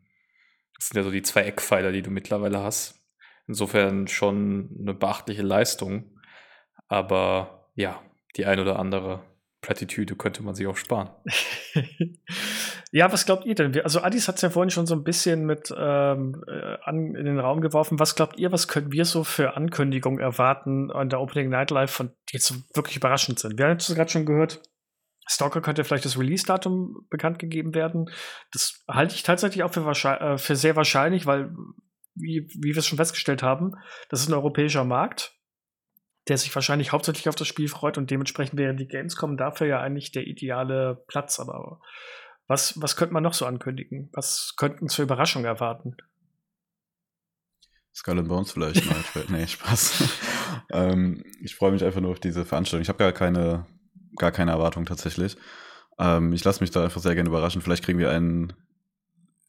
das 0.78 0.88
sind 0.88 0.96
ja 0.96 1.02
so 1.02 1.10
die 1.10 1.22
zwei 1.22 1.42
Eckpfeiler, 1.42 1.92
die 1.92 2.02
du 2.02 2.10
mittlerweile 2.10 2.62
hast. 2.62 3.02
Insofern 3.46 4.06
schon 4.08 4.70
eine 4.80 4.94
beachtliche 4.94 5.42
Leistung. 5.42 6.18
Aber 6.86 7.68
ja, 7.74 8.00
die 8.36 8.46
ein 8.46 8.60
oder 8.60 8.78
andere 8.78 9.22
Plattitüde 9.60 10.14
könnte 10.14 10.42
man 10.42 10.54
sich 10.54 10.66
auch 10.68 10.76
sparen. 10.76 11.10
ja, 12.92 13.12
was 13.12 13.26
glaubt 13.26 13.44
ihr 13.44 13.56
denn? 13.56 13.78
Also 13.82 14.02
Adis 14.02 14.28
hat 14.28 14.36
es 14.36 14.42
ja 14.42 14.50
vorhin 14.50 14.70
schon 14.70 14.86
so 14.86 14.94
ein 14.94 15.02
bisschen 15.02 15.46
mit 15.46 15.74
ähm, 15.76 16.44
äh, 16.46 16.76
an, 16.84 17.14
in 17.16 17.24
den 17.24 17.40
Raum 17.40 17.60
geworfen. 17.60 17.98
Was 17.98 18.14
glaubt 18.14 18.38
ihr, 18.38 18.52
was 18.52 18.68
können 18.68 18.92
wir 18.92 19.04
so 19.04 19.24
für 19.24 19.56
Ankündigungen 19.56 20.20
erwarten 20.20 20.92
an 20.92 21.08
der 21.08 21.20
Opening 21.20 21.48
Night 21.48 21.70
Live, 21.70 21.90
von 21.90 22.12
die 22.30 22.36
jetzt 22.36 22.54
wirklich 22.76 22.96
überraschend 22.96 23.40
sind? 23.40 23.58
Wir 23.58 23.66
haben 23.66 23.78
es 23.78 23.92
gerade 23.92 24.10
schon 24.10 24.26
gehört, 24.26 24.62
Stalker 25.28 25.60
könnte 25.60 25.84
vielleicht 25.84 26.06
das 26.06 26.18
Release-Datum 26.18 27.06
bekannt 27.10 27.38
gegeben 27.38 27.74
werden. 27.74 28.10
Das 28.50 28.82
halte 28.88 29.14
ich 29.14 29.22
tatsächlich 29.22 29.62
auch 29.62 29.72
für, 29.72 29.86
äh, 29.86 30.38
für 30.38 30.56
sehr 30.56 30.74
wahrscheinlich, 30.74 31.26
weil, 31.26 31.54
wie, 32.14 32.48
wie 32.60 32.74
wir 32.74 32.78
es 32.78 32.86
schon 32.86 32.96
festgestellt 32.96 33.42
haben, 33.42 33.74
das 34.08 34.20
ist 34.20 34.28
ein 34.28 34.34
europäischer 34.34 34.84
Markt, 34.84 35.34
der 36.28 36.38
sich 36.38 36.54
wahrscheinlich 36.54 36.92
hauptsächlich 36.92 37.28
auf 37.28 37.34
das 37.34 37.46
Spiel 37.46 37.68
freut 37.68 37.98
und 37.98 38.10
dementsprechend 38.10 38.58
wäre 38.58 38.74
die 38.74 38.88
Gamescom 38.88 39.36
dafür 39.36 39.66
ja 39.66 39.80
eigentlich 39.80 40.12
der 40.12 40.26
ideale 40.26 41.04
Platz. 41.08 41.38
Aber 41.38 41.80
was, 42.46 42.80
was 42.80 42.96
könnte 42.96 43.12
man 43.12 43.22
noch 43.22 43.34
so 43.34 43.44
ankündigen? 43.44 44.08
Was 44.14 44.54
könnten 44.56 44.84
uns 44.84 44.94
für 44.94 45.02
Überraschungen 45.02 45.46
erwarten? 45.46 45.96
Skull 47.94 48.18
and 48.18 48.28
Bones 48.28 48.52
vielleicht 48.52 48.86
mal. 48.86 49.24
nee, 49.28 49.46
Spaß. 49.46 50.04
ähm, 50.72 51.24
ich 51.42 51.54
freue 51.54 51.72
mich 51.72 51.84
einfach 51.84 52.00
nur 52.00 52.12
auf 52.12 52.20
diese 52.20 52.44
Veranstaltung. 52.44 52.82
Ich 52.82 52.88
habe 52.88 52.98
gar 52.98 53.12
keine 53.12 53.66
gar 54.16 54.32
keine 54.32 54.52
Erwartung 54.52 54.86
tatsächlich. 54.86 55.36
Ähm, 55.98 56.32
ich 56.32 56.44
lasse 56.44 56.60
mich 56.60 56.70
da 56.70 56.84
einfach 56.84 57.00
sehr 57.00 57.14
gerne 57.14 57.28
überraschen. 57.28 57.62
Vielleicht 57.62 57.84
kriegen 57.84 57.98
wir 57.98 58.10
einen. 58.10 58.52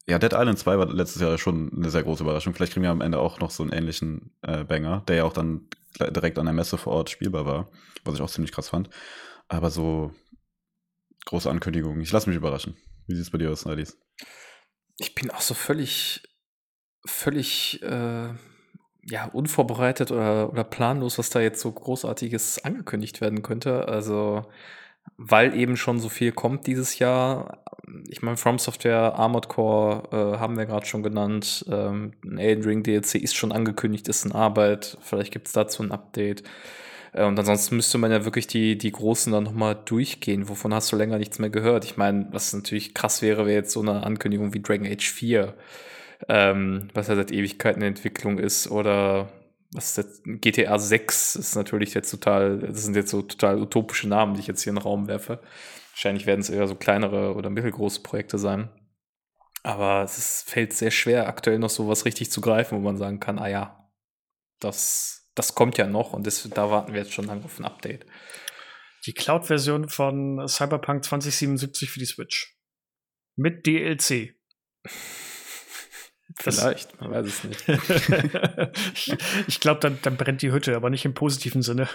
Ja, 0.07 0.17
Dead 0.17 0.33
Island 0.33 0.57
2 0.57 0.79
war 0.79 0.87
letztes 0.91 1.21
Jahr 1.21 1.37
schon 1.37 1.71
eine 1.75 1.91
sehr 1.91 2.01
große 2.01 2.23
Überraschung. 2.23 2.55
Vielleicht 2.55 2.73
kriegen 2.73 2.83
wir 2.83 2.89
am 2.89 3.01
Ende 3.01 3.19
auch 3.19 3.39
noch 3.39 3.51
so 3.51 3.61
einen 3.61 3.71
ähnlichen 3.71 4.31
äh, 4.41 4.63
Banger, 4.63 5.03
der 5.07 5.17
ja 5.17 5.23
auch 5.23 5.33
dann 5.33 5.67
direkt 5.99 6.39
an 6.39 6.45
der 6.45 6.53
Messe 6.53 6.79
vor 6.79 6.93
Ort 6.93 7.11
spielbar 7.11 7.45
war, 7.45 7.69
was 8.05 8.15
ich 8.15 8.21
auch 8.21 8.29
ziemlich 8.29 8.51
krass 8.51 8.69
fand. 8.69 8.89
Aber 9.47 9.69
so 9.69 10.11
große 11.25 11.49
Ankündigungen. 11.49 12.01
Ich 12.01 12.11
lasse 12.11 12.27
mich 12.27 12.37
überraschen. 12.37 12.75
Wie 13.07 13.15
sieht 13.15 13.23
es 13.23 13.29
bei 13.29 13.37
dir 13.37 13.51
aus, 13.51 13.65
Nadis? 13.65 13.99
Ich 14.97 15.13
bin 15.15 15.29
auch 15.31 15.41
so 15.41 15.53
völlig, 15.53 16.23
völlig 17.05 17.81
äh, 17.83 18.33
ja, 19.03 19.25
unvorbereitet 19.25 20.11
oder, 20.11 20.51
oder 20.51 20.63
planlos, 20.63 21.17
was 21.17 21.29
da 21.29 21.39
jetzt 21.39 21.61
so 21.61 21.71
Großartiges 21.71 22.63
angekündigt 22.63 23.21
werden 23.21 23.41
könnte. 23.41 23.87
Also, 23.87 24.45
weil 25.17 25.55
eben 25.55 25.77
schon 25.77 25.99
so 25.99 26.09
viel 26.09 26.31
kommt 26.31 26.67
dieses 26.67 26.99
Jahr. 26.99 27.63
Ich 28.09 28.21
meine, 28.21 28.37
From 28.37 28.59
Software 28.59 29.15
Armored 29.15 29.47
Core 29.47 30.03
äh, 30.11 30.39
haben 30.39 30.57
wir 30.57 30.65
gerade 30.65 30.85
schon 30.85 31.03
genannt. 31.03 31.65
Ähm, 31.69 32.13
ein 32.23 32.37
Elden 32.37 32.63
Ring 32.63 32.83
DLC 32.83 33.15
ist 33.15 33.35
schon 33.35 33.51
angekündigt, 33.51 34.07
ist 34.07 34.25
in 34.25 34.31
Arbeit. 34.31 34.97
Vielleicht 35.01 35.31
gibt 35.31 35.47
es 35.47 35.53
dazu 35.53 35.81
ein 35.83 35.91
Update. 35.91 36.43
Äh, 37.13 37.25
und 37.25 37.39
ansonsten 37.39 37.77
müsste 37.77 37.97
man 37.97 38.11
ja 38.11 38.25
wirklich 38.25 38.47
die, 38.47 38.77
die 38.77 38.91
Großen 38.91 39.31
dann 39.31 39.43
nochmal 39.43 39.77
durchgehen. 39.85 40.49
Wovon 40.49 40.73
hast 40.73 40.91
du 40.91 40.95
länger 40.95 41.17
nichts 41.17 41.39
mehr 41.39 41.49
gehört? 41.49 41.85
Ich 41.85 41.97
meine, 41.97 42.27
was 42.31 42.53
natürlich 42.53 42.93
krass 42.93 43.21
wäre, 43.21 43.45
wäre 43.45 43.57
jetzt 43.57 43.71
so 43.71 43.81
eine 43.81 44.03
Ankündigung 44.03 44.53
wie 44.53 44.61
Dragon 44.61 44.87
Age 44.87 45.09
4 45.09 45.53
ähm, 46.27 46.89
was 46.93 47.07
ja 47.07 47.15
seit 47.15 47.31
Ewigkeiten 47.31 47.81
in 47.81 47.89
Entwicklung 47.89 48.39
ist, 48.39 48.69
oder 48.69 49.31
was 49.71 49.91
ist 49.91 49.97
jetzt, 49.97 50.23
GTA 50.25 50.77
6 50.79 51.35
ist 51.35 51.55
natürlich 51.55 51.93
jetzt 51.93 52.09
total, 52.11 52.59
das 52.59 52.83
sind 52.83 52.95
jetzt 52.95 53.11
so 53.11 53.21
total 53.21 53.61
utopische 53.61 54.07
Namen, 54.07 54.33
die 54.33 54.41
ich 54.41 54.47
jetzt 54.47 54.63
hier 54.63 54.71
in 54.71 54.77
den 54.77 54.83
Raum 54.83 55.07
werfe. 55.07 55.41
Wahrscheinlich 55.91 56.25
werden 56.25 56.41
es 56.41 56.49
eher 56.49 56.67
so 56.67 56.75
kleinere 56.75 57.35
oder 57.35 57.49
mittelgroße 57.49 58.01
Projekte 58.01 58.37
sein. 58.37 58.69
Aber 59.63 60.03
es 60.03 60.17
ist, 60.17 60.49
fällt 60.49 60.73
sehr 60.73 60.91
schwer, 60.91 61.27
aktuell 61.27 61.59
noch 61.59 61.69
so 61.69 61.87
was 61.87 62.05
richtig 62.05 62.31
zu 62.31 62.41
greifen, 62.41 62.77
wo 62.77 62.81
man 62.81 62.97
sagen 62.97 63.19
kann, 63.19 63.37
ah 63.37 63.47
ja, 63.47 63.91
das, 64.59 65.29
das 65.35 65.55
kommt 65.55 65.77
ja 65.77 65.85
noch 65.85 66.13
und 66.13 66.25
das, 66.25 66.47
da 66.49 66.71
warten 66.71 66.93
wir 66.93 67.01
jetzt 67.01 67.13
schon 67.13 67.25
lange 67.25 67.43
auf 67.45 67.59
ein 67.59 67.65
Update. 67.65 68.05
Die 69.05 69.13
Cloud-Version 69.13 69.89
von 69.89 70.47
Cyberpunk 70.47 71.03
2077 71.03 71.89
für 71.89 71.99
die 71.99 72.05
Switch. 72.05 72.57
Mit 73.35 73.65
DLC. 73.65 74.35
Vielleicht, 76.41 76.99
man 77.01 77.11
weiß 77.11 77.25
es 77.25 77.43
nicht. 77.43 77.67
ich 78.93 79.13
ich 79.47 79.59
glaube, 79.59 79.81
dann, 79.81 79.99
dann 80.01 80.15
brennt 80.15 80.41
die 80.41 80.51
Hütte, 80.51 80.75
aber 80.75 80.89
nicht 80.89 81.03
im 81.03 81.13
positiven 81.13 81.61
Sinne. 81.61 81.89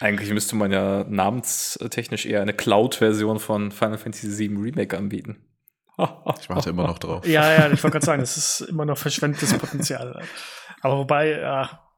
Eigentlich 0.00 0.32
müsste 0.32 0.56
man 0.56 0.72
ja 0.72 1.04
namenstechnisch 1.04 2.26
eher 2.26 2.42
eine 2.42 2.52
Cloud-Version 2.52 3.38
von 3.38 3.70
Final 3.70 3.98
Fantasy 3.98 4.36
VII 4.36 4.56
Remake 4.56 4.98
anbieten. 4.98 5.44
ich 6.40 6.50
warte 6.50 6.70
immer 6.70 6.88
noch 6.88 6.98
drauf. 6.98 7.24
Ja, 7.24 7.52
ja, 7.52 7.70
ich 7.70 7.82
wollte 7.84 7.92
gerade 7.92 8.06
sagen, 8.06 8.22
es 8.22 8.36
ist 8.36 8.62
immer 8.62 8.84
noch 8.84 8.98
verschwendetes 8.98 9.56
Potenzial. 9.56 10.20
Aber 10.80 10.98
wobei, 10.98 11.38
ja, 11.38 11.88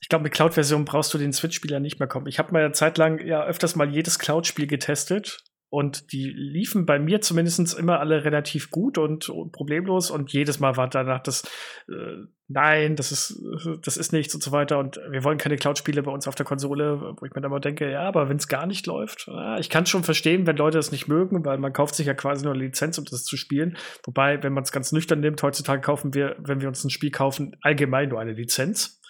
ich 0.00 0.08
glaube, 0.08 0.22
mit 0.22 0.32
Cloud-Version 0.32 0.86
brauchst 0.86 1.12
du 1.12 1.18
den 1.18 1.34
Switch-Spieler 1.34 1.80
nicht 1.80 1.98
mehr 1.98 2.08
kommen. 2.08 2.26
Ich 2.26 2.38
habe 2.38 2.52
mal 2.52 2.64
eine 2.64 2.72
Zeit 2.72 2.96
lang 2.96 3.18
ja 3.18 3.44
öfters 3.44 3.76
mal 3.76 3.90
jedes 3.90 4.18
Cloud-Spiel 4.18 4.66
getestet 4.66 5.44
und 5.74 6.12
die 6.12 6.30
liefen 6.30 6.86
bei 6.86 7.00
mir 7.00 7.20
zumindest 7.20 7.76
immer 7.76 7.98
alle 7.98 8.24
relativ 8.24 8.70
gut 8.70 8.96
und, 8.96 9.28
und 9.28 9.50
problemlos. 9.50 10.08
Und 10.08 10.32
jedes 10.32 10.60
Mal 10.60 10.76
war 10.76 10.88
danach 10.88 11.20
das, 11.20 11.42
äh, 11.88 12.26
nein, 12.46 12.94
das 12.94 13.10
ist, 13.10 13.42
das 13.82 13.96
ist 13.96 14.12
nichts 14.12 14.34
und 14.36 14.42
so 14.44 14.52
weiter. 14.52 14.78
Und 14.78 15.00
wir 15.10 15.24
wollen 15.24 15.36
keine 15.36 15.56
Cloud-Spiele 15.56 16.04
bei 16.04 16.12
uns 16.12 16.28
auf 16.28 16.36
der 16.36 16.46
Konsole, 16.46 17.16
wo 17.18 17.26
ich 17.26 17.34
mir 17.34 17.40
dann 17.40 17.50
mal 17.50 17.58
denke, 17.58 17.90
ja, 17.90 18.02
aber 18.02 18.28
wenn 18.28 18.36
es 18.36 18.46
gar 18.46 18.66
nicht 18.66 18.86
läuft, 18.86 19.26
ja, 19.26 19.58
ich 19.58 19.68
kann 19.68 19.84
schon 19.84 20.04
verstehen, 20.04 20.46
wenn 20.46 20.56
Leute 20.56 20.78
das 20.78 20.92
nicht 20.92 21.08
mögen, 21.08 21.44
weil 21.44 21.58
man 21.58 21.72
kauft 21.72 21.96
sich 21.96 22.06
ja 22.06 22.14
quasi 22.14 22.44
nur 22.44 22.54
eine 22.54 22.62
Lizenz, 22.62 22.96
um 22.98 23.04
das 23.04 23.24
zu 23.24 23.36
spielen. 23.36 23.76
Wobei, 24.04 24.40
wenn 24.44 24.52
man 24.52 24.62
es 24.62 24.70
ganz 24.70 24.92
nüchtern 24.92 25.18
nimmt, 25.18 25.42
heutzutage 25.42 25.80
kaufen 25.80 26.14
wir, 26.14 26.36
wenn 26.38 26.60
wir 26.60 26.68
uns 26.68 26.84
ein 26.84 26.90
Spiel 26.90 27.10
kaufen, 27.10 27.56
allgemein 27.62 28.10
nur 28.10 28.20
eine 28.20 28.34
Lizenz. 28.34 29.00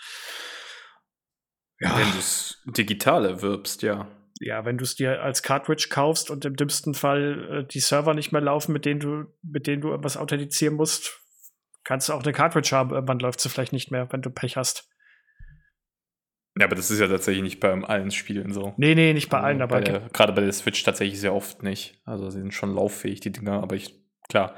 Ja. 1.78 1.94
Wenn 1.98 2.10
du 2.10 2.18
es 2.18 2.62
digital 2.64 3.26
erwirbst, 3.26 3.82
ja 3.82 4.08
ja, 4.40 4.64
wenn 4.64 4.78
du 4.78 4.84
es 4.84 4.94
dir 4.94 5.22
als 5.22 5.42
Cartridge 5.42 5.88
kaufst 5.90 6.30
und 6.30 6.44
im 6.44 6.56
dümmsten 6.56 6.94
Fall 6.94 7.48
äh, 7.50 7.66
die 7.66 7.80
Server 7.80 8.14
nicht 8.14 8.32
mehr 8.32 8.40
laufen, 8.40 8.72
mit 8.72 8.84
denen 8.84 9.00
du, 9.00 9.24
mit 9.42 9.66
denen 9.66 9.82
du 9.82 9.88
irgendwas 9.90 10.16
authentizieren 10.16 10.74
musst, 10.74 11.20
kannst 11.84 12.08
du 12.08 12.12
auch 12.12 12.22
eine 12.22 12.32
Cartridge 12.32 12.70
haben. 12.72 12.90
Irgendwann 12.90 13.18
läuft 13.18 13.40
sie 13.40 13.48
vielleicht 13.48 13.72
nicht 13.72 13.90
mehr, 13.90 14.08
wenn 14.12 14.22
du 14.22 14.30
Pech 14.30 14.56
hast. 14.56 14.90
Ja, 16.58 16.66
aber 16.66 16.76
das 16.76 16.90
ist 16.90 17.00
ja 17.00 17.08
tatsächlich 17.08 17.42
nicht 17.42 17.60
bei 17.60 17.72
allen 17.72 18.12
Spielen 18.12 18.52
so. 18.52 18.74
Nee, 18.76 18.94
nee, 18.94 19.12
nicht 19.12 19.28
bei 19.28 19.38
also 19.38 19.46
allen, 19.46 19.62
aber. 19.62 19.80
Gerade 19.80 20.32
bei 20.32 20.40
der 20.40 20.52
Switch 20.52 20.82
tatsächlich 20.84 21.18
sehr 21.18 21.34
oft 21.34 21.62
nicht. 21.62 22.00
Also 22.04 22.30
sie 22.30 22.40
sind 22.40 22.54
schon 22.54 22.74
lauffähig, 22.74 23.20
die 23.20 23.32
Dinger, 23.32 23.60
aber 23.60 23.74
ich, 23.74 24.04
klar, 24.28 24.54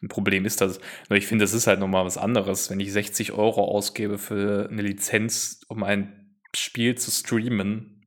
ein 0.00 0.08
Problem 0.08 0.44
ist 0.44 0.60
das. 0.60 0.78
Nur 1.08 1.16
ich 1.16 1.26
finde, 1.26 1.42
das 1.44 1.52
ist 1.52 1.66
halt 1.66 1.80
nochmal 1.80 2.04
was 2.04 2.18
anderes. 2.18 2.70
Wenn 2.70 2.78
ich 2.78 2.92
60 2.92 3.32
Euro 3.32 3.64
ausgebe 3.64 4.16
für 4.16 4.68
eine 4.70 4.82
Lizenz, 4.82 5.60
um 5.68 5.82
ein 5.82 6.36
Spiel 6.54 6.96
zu 6.96 7.10
streamen, 7.10 7.99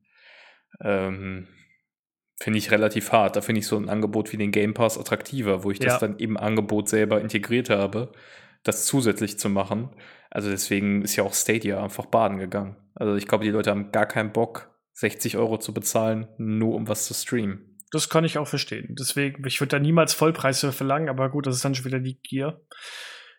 ähm, 0.80 1.48
finde 2.40 2.58
ich 2.58 2.70
relativ 2.70 3.12
hart. 3.12 3.36
Da 3.36 3.40
finde 3.40 3.60
ich 3.60 3.66
so 3.66 3.76
ein 3.76 3.88
Angebot 3.88 4.32
wie 4.32 4.36
den 4.36 4.50
Game 4.50 4.74
Pass 4.74 4.98
attraktiver, 4.98 5.64
wo 5.64 5.70
ich 5.70 5.78
ja. 5.78 5.86
das 5.86 5.98
dann 5.98 6.18
im 6.18 6.36
Angebot 6.36 6.88
selber 6.88 7.20
integriert 7.20 7.70
habe, 7.70 8.12
das 8.62 8.86
zusätzlich 8.86 9.38
zu 9.38 9.48
machen. 9.48 9.90
Also 10.30 10.50
deswegen 10.50 11.02
ist 11.02 11.16
ja 11.16 11.24
auch 11.24 11.34
Stadia 11.34 11.82
einfach 11.82 12.06
baden 12.06 12.38
gegangen. 12.38 12.76
Also 12.94 13.14
ich 13.14 13.26
glaube, 13.26 13.44
die 13.44 13.50
Leute 13.50 13.70
haben 13.70 13.92
gar 13.92 14.06
keinen 14.06 14.32
Bock, 14.32 14.70
60 14.94 15.36
Euro 15.36 15.58
zu 15.58 15.72
bezahlen, 15.72 16.28
nur 16.38 16.74
um 16.74 16.88
was 16.88 17.06
zu 17.06 17.14
streamen. 17.14 17.78
Das 17.90 18.08
kann 18.08 18.24
ich 18.24 18.38
auch 18.38 18.48
verstehen. 18.48 18.96
Deswegen, 18.98 19.46
ich 19.46 19.60
würde 19.60 19.76
da 19.76 19.78
niemals 19.78 20.14
Vollpreise 20.14 20.72
verlangen, 20.72 21.08
aber 21.08 21.30
gut, 21.30 21.46
das 21.46 21.56
ist 21.56 21.64
dann 21.64 21.74
schon 21.76 21.84
wieder 21.84 22.00
die 22.00 22.20
Gier 22.20 22.60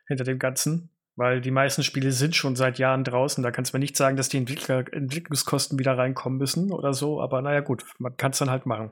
hinter 0.08 0.24
dem 0.24 0.40
Ganzen. 0.40 0.95
Weil 1.18 1.40
die 1.40 1.52
meisten 1.52 1.84
Spiele 1.84 2.12
sind 2.12 2.36
schon 2.36 2.56
seit 2.56 2.78
Jahren 2.78 3.06
draußen. 3.06 3.42
Da 3.44 3.52
kannst 3.52 3.74
du 3.74 3.78
mir 3.78 3.80
nicht 3.80 3.96
sagen, 3.96 4.18
dass 4.18 4.30
die 4.30 4.38
Entwickler 4.38 4.84
Entwicklungskosten 4.92 5.80
wieder 5.80 5.98
reinkommen 5.98 6.38
müssen 6.38 6.74
oder 6.74 6.94
so. 6.94 7.22
Aber 7.22 7.42
naja, 7.42 7.62
gut, 7.62 7.86
man 8.00 8.18
kann 8.18 8.32
es 8.32 8.40
dann 8.40 8.50
halt 8.50 8.66
machen. 8.66 8.92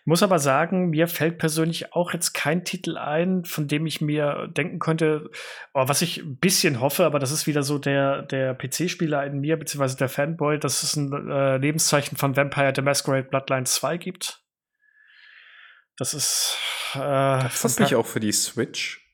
Ich 0.00 0.06
muss 0.06 0.22
aber 0.22 0.38
sagen, 0.38 0.88
mir 0.90 1.08
fällt 1.08 1.38
persönlich 1.38 1.92
auch 1.92 2.12
jetzt 2.14 2.32
kein 2.32 2.64
Titel 2.64 2.96
ein, 2.96 3.44
von 3.44 3.68
dem 3.68 3.84
ich 3.84 4.00
mir 4.00 4.48
denken 4.48 4.78
könnte, 4.78 5.30
oh, 5.74 5.88
was 5.88 6.00
ich 6.00 6.22
ein 6.22 6.38
bisschen 6.38 6.80
hoffe, 6.80 7.04
aber 7.04 7.18
das 7.18 7.32
ist 7.32 7.46
wieder 7.46 7.62
so 7.62 7.78
der, 7.78 8.22
der 8.22 8.54
PC-Spieler 8.54 9.26
in 9.26 9.40
mir, 9.40 9.58
beziehungsweise 9.58 9.98
der 9.98 10.08
Fanboy, 10.08 10.58
dass 10.58 10.82
es 10.82 10.96
ein 10.96 11.12
äh, 11.30 11.58
Lebenszeichen 11.58 12.16
von 12.16 12.34
Vampire 12.34 12.72
the 12.74 12.80
Masquerade 12.80 13.28
Bloodlines 13.28 13.74
2 13.74 13.98
gibt. 13.98 14.42
Das 15.98 16.14
ist. 16.14 16.56
Äh, 16.94 17.46
ist 17.46 17.62
das 17.62 17.78
nicht 17.78 17.94
auch 17.94 18.06
für 18.06 18.20
die 18.20 18.32
Switch? 18.32 19.09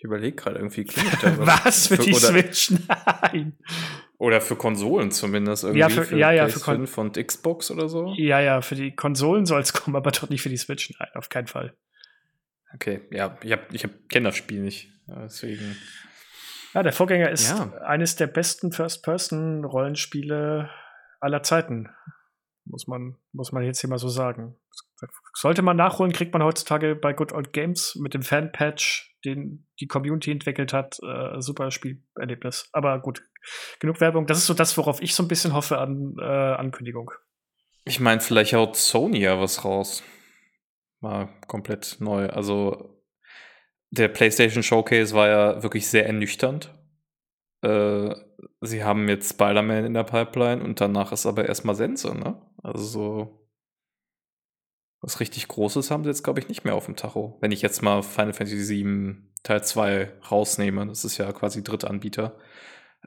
Ich 0.00 0.04
überlege 0.04 0.34
gerade, 0.34 0.56
irgendwie 0.56 0.84
klingelt 0.86 1.22
da 1.22 1.36
was. 1.38 1.66
was 1.66 1.86
für, 1.88 1.96
für 1.96 2.02
die 2.04 2.14
Switch? 2.14 2.72
Nein. 2.88 3.58
Oder 4.16 4.40
für 4.40 4.56
Konsolen 4.56 5.10
zumindest 5.10 5.64
irgendwie. 5.64 5.80
Ja, 5.80 5.90
für, 5.90 6.04
für 6.04 6.16
ja, 6.16 6.32
ja, 6.32 6.48
für 6.48 6.58
Kon 6.58 6.86
und 6.86 7.26
Xbox 7.26 7.70
oder 7.70 7.86
so. 7.86 8.14
Ja, 8.16 8.40
ja, 8.40 8.62
für 8.62 8.76
die 8.76 8.94
Konsolen 8.96 9.44
soll 9.44 9.60
es 9.60 9.72
kommen, 9.74 9.94
aber 9.96 10.10
doch 10.10 10.30
nicht 10.30 10.40
für 10.40 10.48
die 10.48 10.56
Switch. 10.56 10.90
Nein, 10.98 11.10
auf 11.14 11.28
keinen 11.28 11.48
Fall. 11.48 11.76
Okay, 12.74 13.02
ja, 13.10 13.36
ich, 13.42 13.52
hab, 13.52 13.74
ich 13.74 13.84
hab, 13.84 13.90
kenne 14.08 14.30
das 14.30 14.36
Spiel 14.36 14.62
nicht. 14.62 14.90
Deswegen. 15.06 15.76
Ja, 16.72 16.82
der 16.82 16.94
Vorgänger 16.94 17.28
ist 17.30 17.50
ja. 17.50 17.70
eines 17.82 18.16
der 18.16 18.28
besten 18.28 18.72
First-Person-Rollenspiele 18.72 20.70
aller 21.20 21.42
Zeiten. 21.42 21.90
Muss 22.64 22.86
man, 22.86 23.16
muss 23.32 23.52
man 23.52 23.64
jetzt 23.64 23.80
hier 23.80 23.90
mal 23.90 23.98
so 23.98 24.08
sagen. 24.08 24.56
Sollte 25.34 25.60
man 25.60 25.76
nachholen, 25.76 26.12
kriegt 26.12 26.32
man 26.32 26.42
heutzutage 26.42 26.96
bei 26.96 27.12
Good 27.12 27.32
Old 27.32 27.52
Games 27.52 27.96
mit 27.96 28.14
dem 28.14 28.22
Fan-Patch, 28.22 29.09
den 29.24 29.66
die 29.80 29.86
Community 29.86 30.30
entwickelt 30.30 30.72
hat, 30.72 30.98
äh, 31.02 31.40
super 31.40 31.70
Spielerlebnis. 31.70 32.68
Aber 32.72 33.00
gut, 33.00 33.22
genug 33.78 34.00
Werbung. 34.00 34.26
Das 34.26 34.38
ist 34.38 34.46
so 34.46 34.54
das, 34.54 34.76
worauf 34.76 35.02
ich 35.02 35.14
so 35.14 35.22
ein 35.22 35.28
bisschen 35.28 35.52
hoffe 35.52 35.78
an 35.78 36.16
äh, 36.18 36.24
Ankündigung. 36.24 37.10
Ich 37.84 38.00
meine, 38.00 38.20
vielleicht 38.20 38.52
haut 38.52 38.76
Sony 38.76 39.20
ja 39.20 39.40
was 39.40 39.64
raus. 39.64 40.02
Mal 41.00 41.28
komplett 41.46 41.96
neu. 42.00 42.28
Also 42.28 43.02
der 43.90 44.08
PlayStation 44.08 44.62
Showcase 44.62 45.14
war 45.14 45.28
ja 45.28 45.62
wirklich 45.62 45.88
sehr 45.88 46.06
ernüchternd. 46.06 46.74
Äh, 47.62 48.14
sie 48.60 48.84
haben 48.84 49.08
jetzt 49.08 49.30
Spider-Man 49.30 49.84
in 49.84 49.94
der 49.94 50.04
Pipeline 50.04 50.62
und 50.62 50.80
danach 50.80 51.12
ist 51.12 51.26
aber 51.26 51.46
erstmal 51.46 51.74
Sense, 51.74 52.14
ne? 52.14 52.40
Also 52.62 52.84
so 52.84 53.39
was 55.00 55.20
richtig 55.20 55.48
Großes 55.48 55.90
haben 55.90 56.04
sie 56.04 56.10
jetzt, 56.10 56.24
glaube 56.24 56.40
ich, 56.40 56.48
nicht 56.48 56.64
mehr 56.64 56.74
auf 56.74 56.86
dem 56.86 56.96
Tacho. 56.96 57.38
Wenn 57.40 57.52
ich 57.52 57.62
jetzt 57.62 57.82
mal 57.82 58.02
Final 58.02 58.34
Fantasy 58.34 58.84
VII 58.84 59.16
Teil 59.42 59.64
2 59.64 60.12
rausnehme, 60.30 60.86
das 60.86 61.04
ist 61.04 61.16
ja 61.16 61.32
quasi 61.32 61.64
Drittanbieter 61.64 62.36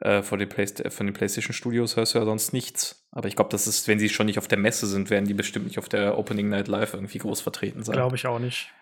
äh, 0.00 0.22
von, 0.22 0.40
den 0.40 0.50
von 0.50 1.06
den 1.06 1.14
PlayStation 1.14 1.54
Studios, 1.54 1.96
hörst 1.96 2.14
du 2.14 2.18
ja 2.18 2.24
sonst 2.24 2.52
nichts. 2.52 3.06
Aber 3.12 3.28
ich 3.28 3.36
glaube, 3.36 3.50
das 3.50 3.68
ist, 3.68 3.86
wenn 3.86 4.00
sie 4.00 4.08
schon 4.08 4.26
nicht 4.26 4.38
auf 4.38 4.48
der 4.48 4.58
Messe 4.58 4.88
sind, 4.88 5.10
werden 5.10 5.26
die 5.26 5.34
bestimmt 5.34 5.66
nicht 5.66 5.78
auf 5.78 5.88
der 5.88 6.18
Opening 6.18 6.48
Night 6.48 6.66
Live 6.66 6.94
irgendwie 6.94 7.18
groß 7.18 7.40
vertreten 7.40 7.84
sein. 7.84 7.94
Glaube 7.94 8.16
ich 8.16 8.26
auch 8.26 8.40
nicht. 8.40 8.72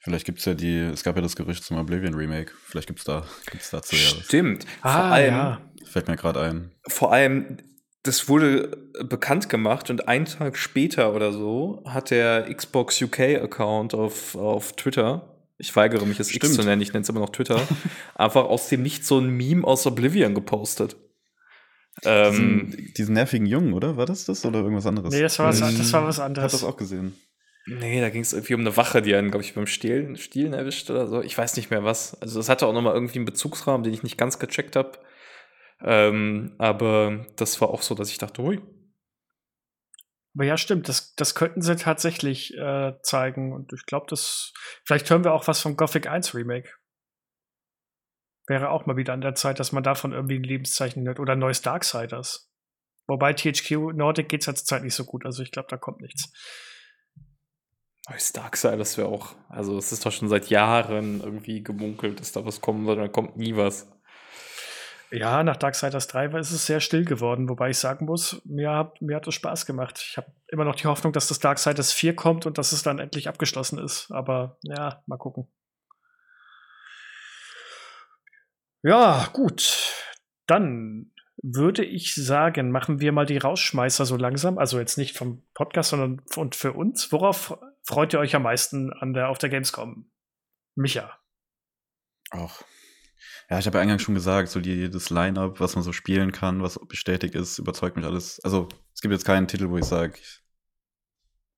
Vielleicht 0.00 0.26
gibt 0.26 0.40
es 0.40 0.44
ja 0.44 0.52
die, 0.52 0.80
es 0.80 1.02
gab 1.02 1.16
ja 1.16 1.22
das 1.22 1.34
Gerücht 1.34 1.64
zum 1.64 1.78
Oblivion 1.78 2.12
Remake. 2.12 2.52
Vielleicht 2.66 2.88
gibt 2.88 2.98
es 2.98 3.06
da, 3.06 3.24
gibt's 3.50 3.70
dazu 3.70 3.96
ja 3.96 4.22
Stimmt. 4.22 4.66
Ah, 4.82 4.92
vor 4.92 5.12
allem, 5.14 5.34
ja. 5.34 5.60
Fällt 5.86 6.08
mir 6.08 6.16
gerade 6.16 6.42
ein. 6.42 6.72
Vor 6.86 7.10
allem, 7.10 7.56
das 8.04 8.28
wurde 8.28 8.76
bekannt 9.02 9.48
gemacht 9.48 9.90
und 9.90 10.08
einen 10.08 10.26
Tag 10.26 10.58
später 10.58 11.14
oder 11.14 11.32
so 11.32 11.82
hat 11.86 12.10
der 12.10 12.54
Xbox 12.54 13.00
UK-Account 13.00 13.94
auf, 13.94 14.36
auf 14.36 14.74
Twitter, 14.74 15.34
ich 15.56 15.74
weigere 15.74 16.04
mich 16.04 16.20
es 16.20 16.34
X 16.34 16.54
zu 16.54 16.62
nennen, 16.62 16.82
ich 16.82 16.92
nenne 16.92 17.02
es 17.02 17.08
immer 17.08 17.20
noch 17.20 17.30
Twitter, 17.30 17.60
einfach 18.14 18.44
aus 18.44 18.68
dem 18.68 18.82
Nichts 18.82 19.08
so 19.08 19.18
ein 19.18 19.30
Meme 19.30 19.66
aus 19.66 19.86
Oblivion 19.86 20.34
gepostet. 20.34 20.96
Ähm, 22.04 22.70
diesen, 22.70 22.94
diesen, 22.94 23.14
nervigen 23.14 23.46
Jungen, 23.46 23.72
oder? 23.72 23.96
War 23.96 24.04
das 24.04 24.26
das 24.26 24.44
oder 24.44 24.60
irgendwas 24.60 24.84
anderes? 24.84 25.14
Nee, 25.14 25.22
das 25.22 25.38
war 25.38 25.46
was, 25.46 25.60
das 25.60 25.92
war 25.92 26.04
was 26.04 26.20
anderes. 26.20 26.52
Ich 26.52 26.60
hab 26.60 26.60
das 26.60 26.74
auch 26.74 26.76
gesehen. 26.76 27.14
Nee, 27.66 28.00
da 28.00 28.10
ging 28.10 28.20
es 28.20 28.34
irgendwie 28.34 28.54
um 28.54 28.60
eine 28.60 28.76
Wache, 28.76 29.00
die 29.00 29.14
einen, 29.14 29.30
glaube 29.30 29.44
ich, 29.44 29.54
beim 29.54 29.66
Stehlen, 29.66 30.16
Stielen 30.16 30.52
erwischt 30.52 30.90
oder 30.90 31.06
so. 31.06 31.22
Ich 31.22 31.38
weiß 31.38 31.56
nicht 31.56 31.70
mehr 31.70 31.84
was. 31.84 32.20
Also 32.20 32.38
das 32.38 32.50
hatte 32.50 32.66
auch 32.66 32.74
nochmal 32.74 32.92
irgendwie 32.94 33.16
einen 33.16 33.24
Bezugsrahmen, 33.24 33.84
den 33.84 33.94
ich 33.94 34.02
nicht 34.02 34.18
ganz 34.18 34.38
gecheckt 34.38 34.76
habe. 34.76 34.98
Ähm, 35.84 36.54
aber 36.58 37.26
das 37.36 37.60
war 37.60 37.68
auch 37.68 37.82
so, 37.82 37.94
dass 37.94 38.10
ich 38.10 38.18
dachte, 38.18 38.40
ui. 38.42 38.60
Aber 40.34 40.44
ja, 40.44 40.56
stimmt, 40.56 40.88
das, 40.88 41.14
das 41.14 41.34
könnten 41.34 41.62
sie 41.62 41.76
tatsächlich 41.76 42.54
äh, 42.54 42.94
zeigen. 43.02 43.52
Und 43.52 43.72
ich 43.72 43.86
glaube, 43.86 44.06
das. 44.08 44.52
Vielleicht 44.84 45.08
hören 45.10 45.24
wir 45.24 45.32
auch 45.32 45.46
was 45.46 45.60
vom 45.60 45.76
Gothic 45.76 46.08
1 46.08 46.34
Remake. 46.34 46.70
Wäre 48.46 48.70
auch 48.70 48.86
mal 48.86 48.96
wieder 48.96 49.12
an 49.12 49.20
der 49.20 49.34
Zeit, 49.34 49.60
dass 49.60 49.72
man 49.72 49.82
davon 49.82 50.12
irgendwie 50.12 50.36
ein 50.36 50.42
Lebenszeichen 50.42 51.06
hört. 51.06 51.20
Oder 51.20 51.36
neues 51.36 51.62
Darksiders. 51.62 52.50
Wobei 53.06 53.34
THQ 53.34 53.92
Nordic 53.94 54.28
geht 54.28 54.40
es 54.40 54.46
halt 54.46 54.58
Zeit 54.58 54.82
nicht 54.82 54.94
so 54.94 55.04
gut. 55.04 55.24
Also 55.26 55.42
ich 55.42 55.52
glaube, 55.52 55.68
da 55.70 55.76
kommt 55.76 56.00
nichts. 56.00 56.32
Neues 58.08 58.32
Darksiders 58.32 58.98
wäre 58.98 59.08
auch. 59.08 59.34
Also 59.48 59.78
es 59.78 59.92
ist 59.92 60.04
doch 60.04 60.12
schon 60.12 60.28
seit 60.28 60.48
Jahren 60.48 61.20
irgendwie 61.20 61.62
gemunkelt, 61.62 62.20
dass 62.20 62.32
da 62.32 62.44
was 62.44 62.60
kommen 62.60 62.86
soll. 62.86 62.96
Da 62.96 63.08
kommt 63.08 63.36
nie 63.36 63.56
was. 63.56 63.86
Ja, 65.10 65.42
nach 65.44 65.56
Darksiders 65.56 66.06
3 66.08 66.26
ist 66.38 66.50
es 66.50 66.66
sehr 66.66 66.80
still 66.80 67.04
geworden, 67.04 67.48
wobei 67.48 67.70
ich 67.70 67.78
sagen 67.78 68.06
muss, 68.06 68.40
mir 68.44 68.72
hat, 68.72 69.00
mir 69.00 69.16
hat 69.16 69.26
es 69.26 69.34
Spaß 69.34 69.66
gemacht. 69.66 70.04
Ich 70.08 70.16
habe 70.16 70.32
immer 70.48 70.64
noch 70.64 70.74
die 70.74 70.86
Hoffnung, 70.86 71.12
dass 71.12 71.28
das 71.28 71.38
Darksiders 71.38 71.92
4 71.92 72.16
kommt 72.16 72.46
und 72.46 72.58
dass 72.58 72.72
es 72.72 72.82
dann 72.82 72.98
endlich 72.98 73.28
abgeschlossen 73.28 73.78
ist. 73.78 74.10
Aber 74.10 74.58
ja, 74.62 75.02
mal 75.06 75.18
gucken. 75.18 75.46
Ja, 78.82 79.28
gut. 79.32 79.92
Dann 80.46 81.12
würde 81.42 81.84
ich 81.84 82.14
sagen, 82.14 82.70
machen 82.70 83.00
wir 83.00 83.12
mal 83.12 83.26
die 83.26 83.38
Rausschmeißer 83.38 84.06
so 84.06 84.16
langsam. 84.16 84.58
Also 84.58 84.78
jetzt 84.78 84.98
nicht 84.98 85.16
vom 85.16 85.42
Podcast, 85.54 85.90
sondern 85.90 86.22
und 86.36 86.54
für 86.54 86.72
uns. 86.72 87.12
Worauf 87.12 87.58
freut 87.82 88.12
ihr 88.12 88.20
euch 88.20 88.34
am 88.34 88.42
meisten 88.42 88.92
an 88.92 89.14
der, 89.14 89.28
auf 89.28 89.38
der 89.38 89.48
Gamescom? 89.48 90.10
Micha. 90.74 91.18
Auch. 92.30 92.62
Ja, 93.50 93.58
ich 93.58 93.66
habe 93.66 93.78
ja 93.78 93.82
eingangs 93.82 94.02
schon 94.02 94.14
gesagt, 94.14 94.48
so 94.48 94.60
die, 94.60 94.90
das 94.90 95.10
Line-Up, 95.10 95.60
was 95.60 95.74
man 95.74 95.84
so 95.84 95.92
spielen 95.92 96.32
kann, 96.32 96.62
was 96.62 96.78
bestätigt 96.88 97.34
ist, 97.34 97.58
überzeugt 97.58 97.96
mich 97.96 98.04
alles. 98.06 98.40
Also, 98.40 98.68
es 98.94 99.00
gibt 99.00 99.12
jetzt 99.12 99.26
keinen 99.26 99.48
Titel, 99.48 99.68
wo 99.68 99.76
ich 99.76 99.84
sage, 99.84 100.14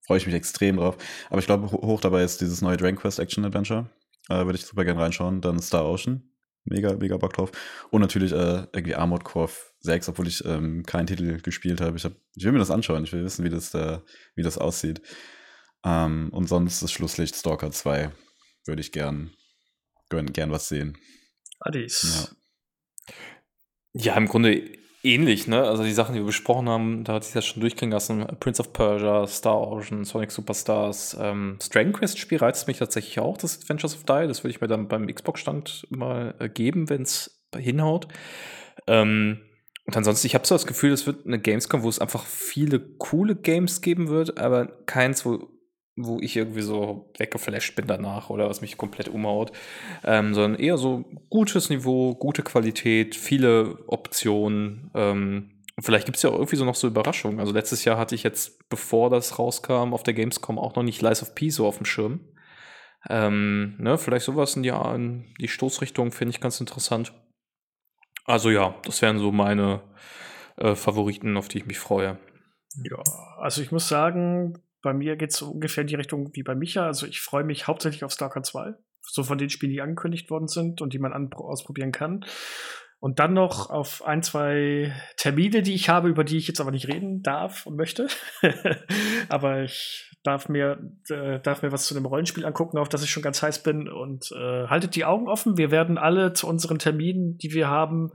freue 0.07 0.19
ich 0.19 0.27
mich 0.27 0.35
extrem 0.35 0.77
drauf. 0.77 0.97
Aber 1.31 1.39
ich 1.39 1.47
glaube, 1.47 1.71
hoch 1.71 2.01
dabei 2.01 2.23
ist 2.23 2.41
dieses 2.41 2.63
neue 2.63 2.77
Dragon 2.77 2.97
Quest 2.97 3.19
Action 3.19 3.45
Adventure. 3.45 3.91
Äh, 4.29 4.45
Würde 4.45 4.59
ich 4.59 4.67
super 4.67 4.85
gerne 4.85 5.01
reinschauen. 5.01 5.41
Dann 5.41 5.61
Star 5.61 5.85
Ocean. 5.87 6.31
Mega, 6.65 6.95
mega 6.97 7.17
Bock 7.17 7.33
drauf. 7.35 7.53
Und 7.91 8.01
natürlich 8.01 8.33
äh, 8.33 8.67
irgendwie 8.73 8.97
Armored 8.97 9.23
Core 9.23 9.51
6, 9.81 10.09
obwohl 10.09 10.27
ich 10.27 10.45
ähm, 10.45 10.83
keinen 10.85 11.07
Titel 11.07 11.41
gespielt 11.41 11.81
habe. 11.81 11.97
Ich, 11.97 12.05
hab, 12.05 12.13
ich 12.35 12.45
will 12.45 12.53
mir 12.53 12.59
das 12.59 12.73
anschauen. 12.73 13.05
Ich 13.05 13.13
will 13.13 13.25
wissen, 13.25 13.45
wie 13.45 13.51
das, 13.51 13.73
äh, 13.75 14.01
wie 14.35 14.43
das 14.43 14.59
aussieht. 14.59 15.01
Ähm, 15.85 16.31
und 16.33 16.49
sonst 16.49 16.83
das 16.83 16.91
Schlusslicht 16.91 17.37
Stalker 17.37 17.71
2. 17.71 18.11
Würde 18.67 18.81
ich 18.81 18.91
gern, 18.91 19.31
gern, 20.11 20.33
gern 20.33 20.51
was 20.51 20.69
sehen. 20.69 20.99
Adis. 21.61 22.35
Ja. 23.95 24.13
ja, 24.13 24.17
im 24.17 24.27
Grunde 24.27 24.63
ähnlich, 25.03 25.47
ne? 25.47 25.63
Also 25.63 25.85
die 25.85 25.93
Sachen, 25.93 26.15
die 26.15 26.21
wir 26.21 26.27
besprochen 26.27 26.69
haben, 26.69 27.05
da 27.05 27.15
hat 27.15 27.25
sich 27.25 27.33
das 27.33 27.47
schon 27.47 27.61
durchklingen 27.61 27.93
lassen. 27.93 28.27
Prince 28.41 28.61
of 28.61 28.73
Persia, 28.73 29.27
Star 29.27 29.61
Ocean, 29.61 30.05
Sonic 30.05 30.31
Superstars, 30.31 31.17
ähm, 31.21 31.57
das 31.59 31.71
Dragon 31.71 31.93
Quest 31.93 32.19
Spiel 32.19 32.39
reizt 32.39 32.67
mich 32.67 32.79
tatsächlich 32.79 33.21
auch, 33.21 33.39
das 33.39 33.61
Adventures 33.61 33.95
of 33.95 34.05
Die. 34.05 34.27
Das 34.27 34.43
würde 34.43 34.51
ich 34.51 34.61
mir 34.61 34.69
dann 34.69 34.89
beim 34.89 35.07
Xbox-Stand 35.07 35.87
mal 35.91 36.35
äh, 36.39 36.49
geben, 36.49 36.91
wenn 36.91 37.03
es 37.03 37.45
hinhaut. 37.57 38.09
Ähm, 38.87 39.41
und 39.87 39.97
ansonsten, 39.97 40.27
ich 40.27 40.35
habe 40.35 40.47
so 40.47 40.55
das 40.55 40.67
Gefühl, 40.67 40.93
es 40.93 41.07
wird 41.07 41.27
eine 41.27 41.39
Gamescom, 41.39 41.85
wo 41.85 41.89
es 41.89 42.01
einfach 42.01 42.25
viele 42.25 42.81
coole 42.81 43.37
Games 43.37 43.81
geben 43.81 44.09
wird, 44.09 44.39
aber 44.39 44.67
keins, 44.87 45.25
wo 45.25 45.49
wo 45.97 46.19
ich 46.21 46.37
irgendwie 46.37 46.63
so 46.63 47.11
weggeflasht 47.19 47.75
bin 47.75 47.87
danach 47.87 48.29
oder 48.31 48.49
was 48.49 48.61
mich 48.61 48.77
komplett 48.77 49.09
umhaut, 49.09 49.53
ähm, 50.05 50.35
sondern 50.35 50.61
eher 50.61 50.77
so 50.77 51.05
gutes 51.31 51.71
Niveau, 51.71 52.15
gute 52.15 52.43
Qualität, 52.43 53.17
viele 53.17 53.79
Optionen. 53.87 54.91
Ähm, 54.95 55.63
vielleicht 55.81 56.05
gibt 56.05 56.17
es 56.17 56.23
ja 56.23 56.31
auch 56.31 56.35
irgendwie 56.35 56.57
so 56.57 56.65
noch 56.65 56.75
so 56.75 56.87
Überraschungen. 56.87 57.41
Also 57.41 57.53
letztes 57.53 57.85
Jahr 57.85 57.97
hatte 57.97 58.15
ich 58.15 58.23
jetzt, 58.23 58.69
bevor 58.69 59.09
das 59.09 59.39
rauskam, 59.39 59.95
auf 59.95 60.03
der 60.03 60.15
Gamescom 60.15 60.59
auch 60.59 60.77
noch 60.77 60.83
nicht 60.83 61.01
Lies 61.01 61.23
of 61.23 61.35
P 61.35 61.49
so 61.49 61.67
auf 61.67 61.79
dem 61.79 61.87
Schirm. 61.87 62.21
Ähm, 63.09 63.77
ne, 63.79 63.97
vielleicht 63.97 64.27
sowas 64.27 64.57
in 64.57 64.63
die, 64.63 64.71
in 64.71 65.35
die 65.41 65.49
Stoßrichtung 65.49 66.13
finde 66.13 66.31
ich 66.31 66.41
ganz 66.41 66.61
interessant. 66.61 67.13
Also 68.25 68.51
ja, 68.51 68.75
das 68.85 69.01
wären 69.03 69.19
so 69.19 69.33
meine 69.33 69.83
äh, 70.57 70.75
Favoriten, 70.75 71.37
auf 71.37 71.49
die 71.49 71.59
ich 71.59 71.67
mich 71.67 71.79
freue. 71.79 72.19
Ja, 72.83 73.03
also 73.39 73.63
ich 73.63 73.71
muss 73.73 73.89
sagen, 73.89 74.59
bei 74.87 74.95
mir 74.95 75.17
geht 75.17 75.33
es 75.33 75.43
ungefähr 75.43 75.81
in 75.83 75.89
die 75.89 75.97
Richtung 75.97 76.31
wie 76.35 76.45
bei 76.45 76.55
Micha. 76.55 76.87
Also 76.87 77.07
ich 77.09 77.21
freue 77.21 77.43
mich 77.43 77.67
hauptsächlich 77.67 78.05
auf 78.05 78.13
Stalker 78.13 78.45
2. 78.45 78.75
So 79.03 79.25
von 79.25 79.37
den 79.37 79.51
Spielen, 79.51 79.73
die 79.73 79.83
angekündigt 79.83 80.31
worden 80.31 80.47
sind 80.47 80.81
und 80.81 80.93
die 80.93 81.01
man 81.01 81.33
ausprobieren 81.33 81.91
kann. 81.91 82.25
Und 83.01 83.19
dann 83.19 83.35
noch 83.35 83.69
auf 83.69 84.05
ein, 84.07 84.23
zwei 84.23 84.95
Termine, 85.17 85.63
die 85.63 85.75
ich 85.75 85.89
habe, 85.89 86.09
über 86.09 86.23
die 86.23 86.37
ich 86.37 86.47
jetzt 86.47 86.61
aber 86.61 86.71
nicht 86.71 86.87
reden 86.87 87.25
darf 87.25 87.67
und 87.67 87.75
möchte. 87.75 88.07
aber 89.29 89.65
ich 89.65 90.09
darf 90.23 90.49
mir, 90.49 90.79
äh, 91.11 91.41
darf 91.41 91.63
mir 91.63 91.73
was 91.73 91.87
zu 91.87 91.95
dem 91.95 92.07
Rollenspiel 92.07 92.47
angucken, 92.47 92.79
auf 92.79 92.89
das 92.89 93.03
ich 93.03 93.11
schon 93.11 93.25
ganz 93.25 93.43
heiß 93.43 93.65
bin. 93.65 93.89
Und 93.89 94.31
äh, 94.31 94.69
haltet 94.69 94.95
die 94.95 95.05
Augen 95.05 95.27
offen. 95.27 95.59
Wir 95.59 95.73
werden 95.73 95.99
alle 95.99 96.33
zu 96.33 96.47
unseren 96.47 96.79
Terminen, 96.79 97.39
die 97.39 97.53
wir 97.53 97.67
haben, 97.67 98.13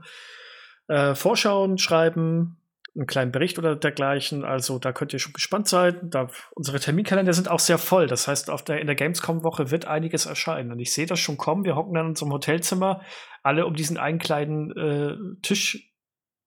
äh, 0.88 1.14
Vorschauen 1.14 1.76
schreiben, 1.76 2.56
einen 2.94 3.06
kleinen 3.06 3.32
Bericht 3.32 3.58
oder 3.58 3.74
dergleichen. 3.74 4.44
Also 4.44 4.78
da 4.78 4.92
könnt 4.92 5.12
ihr 5.12 5.18
schon 5.18 5.32
gespannt 5.32 5.68
sein. 5.68 6.10
Da, 6.10 6.28
unsere 6.54 6.78
Terminkalender 6.78 7.32
sind 7.32 7.50
auch 7.50 7.58
sehr 7.58 7.78
voll. 7.78 8.06
Das 8.06 8.28
heißt, 8.28 8.50
auf 8.50 8.62
der, 8.62 8.80
in 8.80 8.86
der 8.86 8.96
Gamescom-Woche 8.96 9.70
wird 9.70 9.86
einiges 9.86 10.26
erscheinen. 10.26 10.72
Und 10.72 10.78
ich 10.78 10.92
sehe 10.92 11.06
das 11.06 11.18
schon 11.18 11.38
kommen. 11.38 11.64
Wir 11.64 11.76
hocken 11.76 11.94
dann 11.94 12.04
in 12.04 12.10
unserem 12.10 12.32
Hotelzimmer, 12.32 13.02
alle 13.42 13.66
um 13.66 13.74
diesen 13.74 13.96
einen 13.96 14.18
kleinen 14.18 14.76
äh, 14.76 15.16
Tisch 15.42 15.90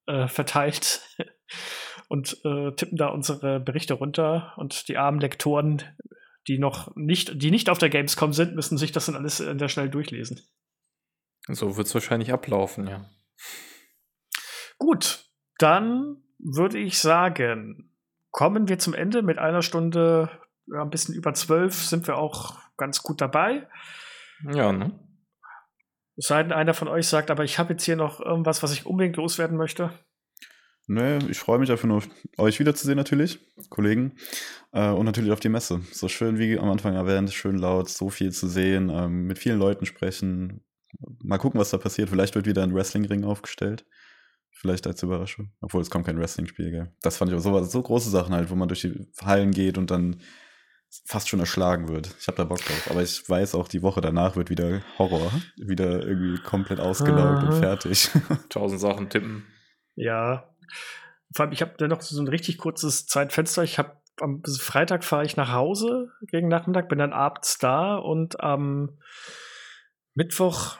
äh, 0.05 0.27
verteilt 0.27 1.01
und 2.09 2.37
äh, 2.45 2.71
tippen 2.75 2.97
da 2.97 3.07
unsere 3.07 3.59
Berichte 3.59 3.95
runter. 3.95 4.53
Und 4.57 4.87
die 4.87 4.97
armen 4.97 5.19
Lektoren, 5.19 5.81
die 6.47 6.59
noch 6.59 6.95
nicht, 6.95 7.41
die 7.41 7.49
nicht 7.49 7.69
auf 7.69 7.79
der 7.79 7.89
Gamescom 7.89 8.33
sind, 8.33 8.55
müssen 8.55 8.77
sich 8.77 8.91
das 8.91 9.07
dann 9.07 9.15
alles 9.15 9.39
in 9.39 9.57
der 9.57 9.67
schnell 9.67 9.89
durchlesen. 9.89 10.41
So 11.47 11.77
wird 11.77 11.87
es 11.87 11.93
wahrscheinlich 11.93 12.31
ablaufen, 12.31 12.87
ja. 12.87 13.09
Gut, 14.77 15.25
dann 15.57 16.24
würde 16.39 16.77
ich 16.77 16.99
sagen, 16.99 17.91
kommen 18.31 18.67
wir 18.67 18.79
zum 18.79 18.93
Ende 18.93 19.21
mit 19.21 19.37
einer 19.37 19.61
Stunde, 19.61 20.29
ja, 20.67 20.81
ein 20.81 20.89
bisschen 20.89 21.15
über 21.15 21.33
zwölf, 21.33 21.73
sind 21.73 22.07
wir 22.07 22.17
auch 22.17 22.59
ganz 22.77 23.01
gut 23.01 23.21
dabei. 23.21 23.67
Ja, 24.53 24.71
ne? 24.71 24.99
Es 26.17 26.27
sei 26.27 26.43
denn, 26.43 26.51
einer 26.51 26.73
von 26.73 26.87
euch 26.87 27.07
sagt, 27.07 27.29
aber 27.29 27.43
ich 27.43 27.59
habe 27.59 27.73
jetzt 27.73 27.83
hier 27.83 27.95
noch 27.95 28.19
irgendwas, 28.19 28.63
was 28.63 28.73
ich 28.73 28.85
unbedingt 28.85 29.17
loswerden 29.17 29.57
möchte. 29.57 29.91
Nee, 30.87 31.17
ich 31.29 31.39
freue 31.39 31.57
mich 31.57 31.71
einfach 31.71 31.87
nur, 31.87 32.03
euch 32.37 32.59
wiederzusehen 32.59 32.97
natürlich, 32.97 33.39
Kollegen. 33.69 34.17
Äh, 34.71 34.89
und 34.89 35.05
natürlich 35.05 35.31
auf 35.31 35.39
die 35.39 35.49
Messe. 35.49 35.81
So 35.91 36.07
schön 36.07 36.37
wie 36.37 36.59
am 36.59 36.69
Anfang 36.69 36.93
erwähnt, 36.93 37.33
schön 37.33 37.57
laut, 37.57 37.89
so 37.89 38.09
viel 38.09 38.31
zu 38.31 38.47
sehen, 38.47 38.89
ähm, 38.89 39.25
mit 39.25 39.39
vielen 39.39 39.57
Leuten 39.57 39.85
sprechen. 39.85 40.63
Mal 41.23 41.39
gucken, 41.39 41.59
was 41.59 41.71
da 41.71 41.77
passiert. 41.77 42.09
Vielleicht 42.09 42.35
wird 42.35 42.45
wieder 42.45 42.63
ein 42.63 42.73
Wrestlingring 42.73 43.23
aufgestellt. 43.23 43.85
Vielleicht 44.65 44.87
als 44.87 45.03
Überraschung. 45.03 45.51
Obwohl 45.61 45.83
es 45.83 45.91
kommt 45.91 46.07
kein 46.07 46.17
Wrestling-Spiel, 46.17 46.71
gell? 46.71 46.91
Das 47.03 47.17
fand 47.17 47.29
ich 47.29 47.37
auch 47.37 47.41
so, 47.41 47.63
so 47.63 47.83
große 47.83 48.09
Sachen 48.09 48.33
halt, 48.33 48.49
wo 48.49 48.55
man 48.55 48.67
durch 48.67 48.81
die 48.81 49.07
Hallen 49.23 49.51
geht 49.51 49.77
und 49.77 49.91
dann 49.91 50.21
fast 51.05 51.29
schon 51.29 51.39
erschlagen 51.39 51.87
wird. 51.87 52.09
Ich 52.19 52.25
habe 52.25 52.37
da 52.37 52.45
Bock 52.45 52.57
drauf. 52.65 52.87
Aber 52.89 53.03
ich 53.03 53.29
weiß 53.29 53.53
auch, 53.53 53.67
die 53.67 53.83
Woche 53.83 54.01
danach 54.01 54.35
wird 54.35 54.49
wieder 54.49 54.81
Horror. 54.97 55.31
Wieder 55.55 56.01
irgendwie 56.01 56.41
komplett 56.41 56.79
ausgelaugt 56.79 57.43
und 57.43 57.53
fertig. 57.53 58.09
Tausend 58.49 58.81
Sachen 58.81 59.07
tippen. 59.11 59.45
Ja. 59.93 60.49
Vor 61.35 61.45
allem, 61.45 61.53
ich 61.53 61.61
habe 61.61 61.75
da 61.77 61.87
noch 61.87 62.01
so 62.01 62.19
ein 62.19 62.27
richtig 62.27 62.57
kurzes 62.57 63.05
Zeitfenster. 63.05 63.61
Ich 63.61 63.77
habe 63.77 64.01
am 64.19 64.41
Freitag 64.59 65.03
fahre 65.03 65.25
ich 65.25 65.37
nach 65.37 65.51
Hause 65.51 66.09
gegen 66.21 66.47
Nachmittag, 66.47 66.89
bin 66.89 66.97
dann 66.97 67.13
abends 67.13 67.59
da 67.59 67.97
und 67.97 68.39
am 68.39 68.89
ähm, 68.89 68.97
Mittwoch, 70.15 70.77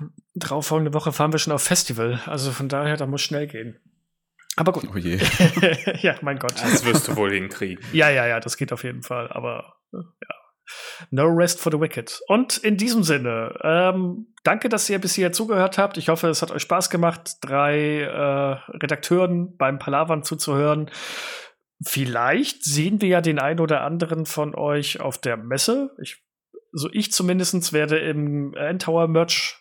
folgende 0.61 0.93
Woche 0.93 1.11
fahren 1.11 1.31
wir 1.31 1.39
schon 1.39 1.53
auf 1.53 1.61
Festival. 1.61 2.21
Also 2.25 2.51
von 2.51 2.69
daher, 2.69 2.97
da 2.97 3.05
muss 3.05 3.21
schnell 3.21 3.47
gehen. 3.47 3.79
Aber 4.55 4.71
gut. 4.71 4.87
Oh 4.93 4.97
je. 4.97 5.19
ja, 6.01 6.15
mein 6.21 6.39
Gott. 6.39 6.55
Das 6.55 6.85
wirst 6.85 7.09
du 7.09 7.15
wohl 7.15 7.33
hinkriegen. 7.33 7.83
ja, 7.91 8.09
ja, 8.09 8.25
ja, 8.25 8.39
das 8.39 8.55
geht 8.55 8.71
auf 8.71 8.83
jeden 8.83 9.03
Fall. 9.03 9.29
Aber 9.31 9.75
ja. 9.91 10.35
No 11.11 11.25
rest 11.25 11.59
for 11.59 11.71
the 11.71 11.79
wicked. 11.79 12.21
Und 12.27 12.57
in 12.57 12.77
diesem 12.77 13.03
Sinne, 13.03 13.57
ähm, 13.61 14.33
danke, 14.43 14.69
dass 14.69 14.89
ihr 14.89 14.99
bis 14.99 15.13
hier 15.13 15.31
zugehört 15.31 15.77
habt. 15.77 15.97
Ich 15.97 16.09
hoffe, 16.09 16.27
es 16.29 16.41
hat 16.41 16.51
euch 16.51 16.63
Spaß 16.63 16.89
gemacht, 16.89 17.37
drei 17.41 18.01
äh, 18.01 18.71
Redakteuren 18.77 19.55
beim 19.57 19.77
Palavern 19.77 20.23
zuzuhören. 20.23 20.89
Vielleicht 21.83 22.63
sehen 22.63 23.01
wir 23.01 23.09
ja 23.09 23.21
den 23.21 23.37
einen 23.37 23.59
oder 23.59 23.81
anderen 23.81 24.25
von 24.25 24.55
euch 24.55 25.01
auf 25.01 25.17
der 25.17 25.37
Messe. 25.37 25.91
Ich 26.01 26.24
so 26.75 26.89
ich 26.91 27.11
zumindest 27.11 27.71
werde 27.71 27.97
im 27.97 28.53
Endtower 28.53 29.07
Merch, 29.07 29.57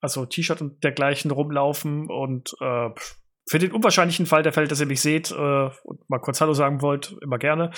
also 0.00 0.24
T-Shirt 0.24 0.60
und 0.60 0.82
dergleichen 0.84 1.30
rumlaufen 1.32 2.08
und 2.08 2.54
äh, 2.60 2.90
für 3.48 3.58
den 3.58 3.72
unwahrscheinlichen 3.72 4.26
Fall 4.26 4.44
der 4.44 4.52
Fälle, 4.52 4.68
dass 4.68 4.80
ihr 4.80 4.86
mich 4.86 5.00
seht 5.00 5.32
äh, 5.32 5.34
und 5.34 6.08
mal 6.08 6.20
kurz 6.20 6.40
Hallo 6.40 6.54
sagen 6.54 6.82
wollt, 6.82 7.16
immer 7.20 7.38
gerne. 7.38 7.72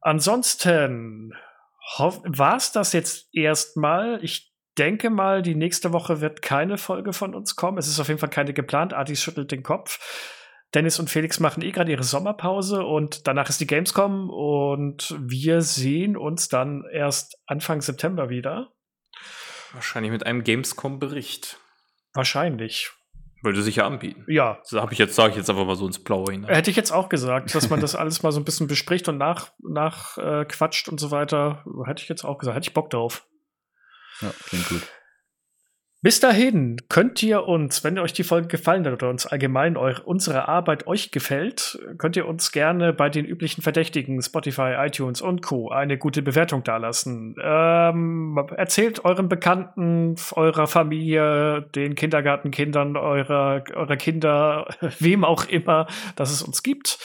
Ansonsten 0.00 1.34
war 1.98 2.56
es 2.56 2.72
das 2.72 2.92
jetzt 2.92 3.32
erstmal. 3.32 4.18
Ich 4.24 4.52
denke 4.76 5.10
mal, 5.10 5.42
die 5.42 5.54
nächste 5.54 5.92
Woche 5.92 6.20
wird 6.20 6.42
keine 6.42 6.78
Folge 6.78 7.12
von 7.12 7.32
uns 7.32 7.54
kommen. 7.54 7.78
Es 7.78 7.86
ist 7.86 8.00
auf 8.00 8.08
jeden 8.08 8.18
Fall 8.18 8.30
keine 8.30 8.52
geplant. 8.52 8.92
Artis 8.92 9.22
schüttelt 9.22 9.52
den 9.52 9.62
Kopf. 9.62 10.00
Dennis 10.74 10.98
und 10.98 11.10
Felix 11.10 11.38
machen 11.38 11.62
eh 11.62 11.70
gerade 11.70 11.90
ihre 11.90 12.02
Sommerpause 12.02 12.84
und 12.84 13.26
danach 13.26 13.48
ist 13.48 13.60
die 13.60 13.66
Gamescom 13.66 14.30
und 14.30 15.14
wir 15.18 15.60
sehen 15.60 16.16
uns 16.16 16.48
dann 16.48 16.84
erst 16.90 17.38
Anfang 17.46 17.82
September 17.82 18.30
wieder. 18.30 18.72
Wahrscheinlich 19.72 20.12
mit 20.12 20.24
einem 20.24 20.44
Gamescom-Bericht. 20.44 21.58
Wahrscheinlich. 22.14 22.90
Würde 23.42 23.62
sich 23.62 23.76
ja 23.76 23.86
anbieten. 23.86 24.24
Ja. 24.28 24.60
Das 24.62 24.80
habe 24.80 24.92
ich 24.92 24.98
jetzt, 24.98 25.16
sage 25.16 25.30
ich 25.30 25.36
jetzt 25.36 25.50
einfach 25.50 25.66
mal 25.66 25.76
so 25.76 25.86
ins 25.86 25.98
Blaue 25.98 26.30
hinein. 26.30 26.54
Hätte 26.54 26.70
ich 26.70 26.76
jetzt 26.76 26.92
auch 26.92 27.08
gesagt, 27.08 27.54
dass 27.54 27.70
man 27.70 27.80
das 27.80 27.96
alles 27.96 28.22
mal 28.22 28.30
so 28.30 28.40
ein 28.40 28.44
bisschen 28.44 28.68
bespricht 28.68 29.08
und 29.08 29.18
nach, 29.18 29.50
nach 29.58 30.16
äh, 30.16 30.44
quatscht 30.44 30.88
und 30.88 31.00
so 31.00 31.10
weiter. 31.10 31.64
Hätte 31.84 32.02
ich 32.02 32.08
jetzt 32.08 32.24
auch 32.24 32.38
gesagt. 32.38 32.56
Hätte 32.56 32.68
ich 32.68 32.74
Bock 32.74 32.90
drauf. 32.90 33.26
Ja, 34.20 34.32
klingt 34.46 34.68
gut. 34.68 34.82
Bis 36.04 36.18
dahin 36.18 36.78
könnt 36.88 37.22
ihr 37.22 37.46
uns, 37.46 37.84
wenn 37.84 37.96
euch 37.96 38.12
die 38.12 38.24
Folge 38.24 38.48
gefallen 38.48 38.84
hat 38.84 38.92
oder 38.92 39.08
uns 39.08 39.24
allgemein 39.24 39.76
eu 39.76 39.92
unsere 40.04 40.48
Arbeit 40.48 40.88
euch 40.88 41.12
gefällt, 41.12 41.78
könnt 41.96 42.16
ihr 42.16 42.26
uns 42.26 42.50
gerne 42.50 42.92
bei 42.92 43.08
den 43.08 43.24
üblichen 43.24 43.62
Verdächtigen 43.62 44.20
Spotify, 44.20 44.74
iTunes 44.78 45.22
und 45.22 45.42
Co. 45.42 45.68
eine 45.68 45.98
gute 45.98 46.20
Bewertung 46.22 46.64
dalassen. 46.64 47.36
Ähm, 47.40 48.36
erzählt 48.56 49.04
euren 49.04 49.28
Bekannten, 49.28 50.16
eurer 50.32 50.66
Familie, 50.66 51.68
den 51.72 51.94
Kindergartenkindern 51.94 52.96
eurer, 52.96 53.62
eurer 53.72 53.96
Kinder, 53.96 54.74
wem 54.98 55.22
auch 55.22 55.44
immer, 55.44 55.86
dass 56.16 56.32
es 56.32 56.42
uns 56.42 56.64
gibt. 56.64 56.98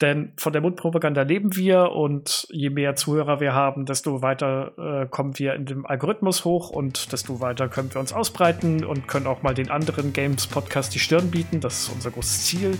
Denn 0.00 0.32
von 0.36 0.52
der 0.52 0.62
Mundpropaganda 0.62 1.22
leben 1.22 1.56
wir 1.56 1.90
und 1.90 2.46
je 2.50 2.70
mehr 2.70 2.94
Zuhörer 2.94 3.40
wir 3.40 3.52
haben, 3.52 3.84
desto 3.84 4.22
weiter 4.22 4.72
äh, 4.78 5.06
kommen 5.06 5.38
wir 5.38 5.54
in 5.54 5.66
dem 5.66 5.86
Algorithmus 5.86 6.44
hoch 6.44 6.70
und 6.70 7.12
desto 7.12 7.40
weiter 7.40 7.68
können 7.68 7.92
wir 7.92 8.00
uns 8.00 8.12
ausbreiten 8.12 8.84
und 8.84 9.08
können 9.08 9.26
auch 9.26 9.42
mal 9.42 9.54
den 9.54 9.70
anderen 9.70 10.12
Games-Podcast 10.12 10.94
die 10.94 11.00
Stirn 11.00 11.32
bieten. 11.32 11.60
Das 11.60 11.80
ist 11.80 11.88
unser 11.92 12.12
großes 12.12 12.46
Ziel. 12.46 12.78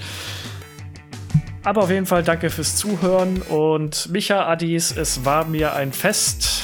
Aber 1.65 1.83
auf 1.83 1.91
jeden 1.91 2.07
Fall 2.07 2.23
danke 2.23 2.51
fürs 2.51 2.77
Zuhören 2.77 3.43
und 3.43 4.11
Micha 4.11 4.47
Adis, 4.47 4.97
es 4.97 5.25
war 5.25 5.45
mir 5.45 5.75
ein 5.75 5.93
Fest. 5.93 6.63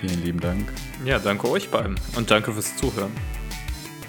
Vielen 0.00 0.22
lieben 0.22 0.40
Dank. 0.40 0.70
Ja, 1.06 1.18
danke 1.18 1.50
euch 1.50 1.70
beiden 1.70 1.98
und 2.16 2.30
danke 2.30 2.52
fürs 2.52 2.76
Zuhören. 2.76 3.12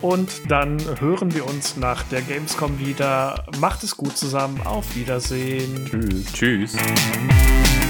Und 0.02 0.50
dann 0.50 0.78
hören 1.00 1.34
wir 1.34 1.48
uns 1.48 1.78
nach 1.78 2.04
der 2.04 2.22
Gamescom 2.22 2.80
wieder. 2.80 3.46
Macht 3.60 3.84
es 3.84 3.98
gut 3.98 4.18
zusammen. 4.18 4.62
Auf 4.66 4.96
Wiedersehen. 4.96 5.86
Tschüss. 5.90 6.34
Tschüss. 6.34 7.87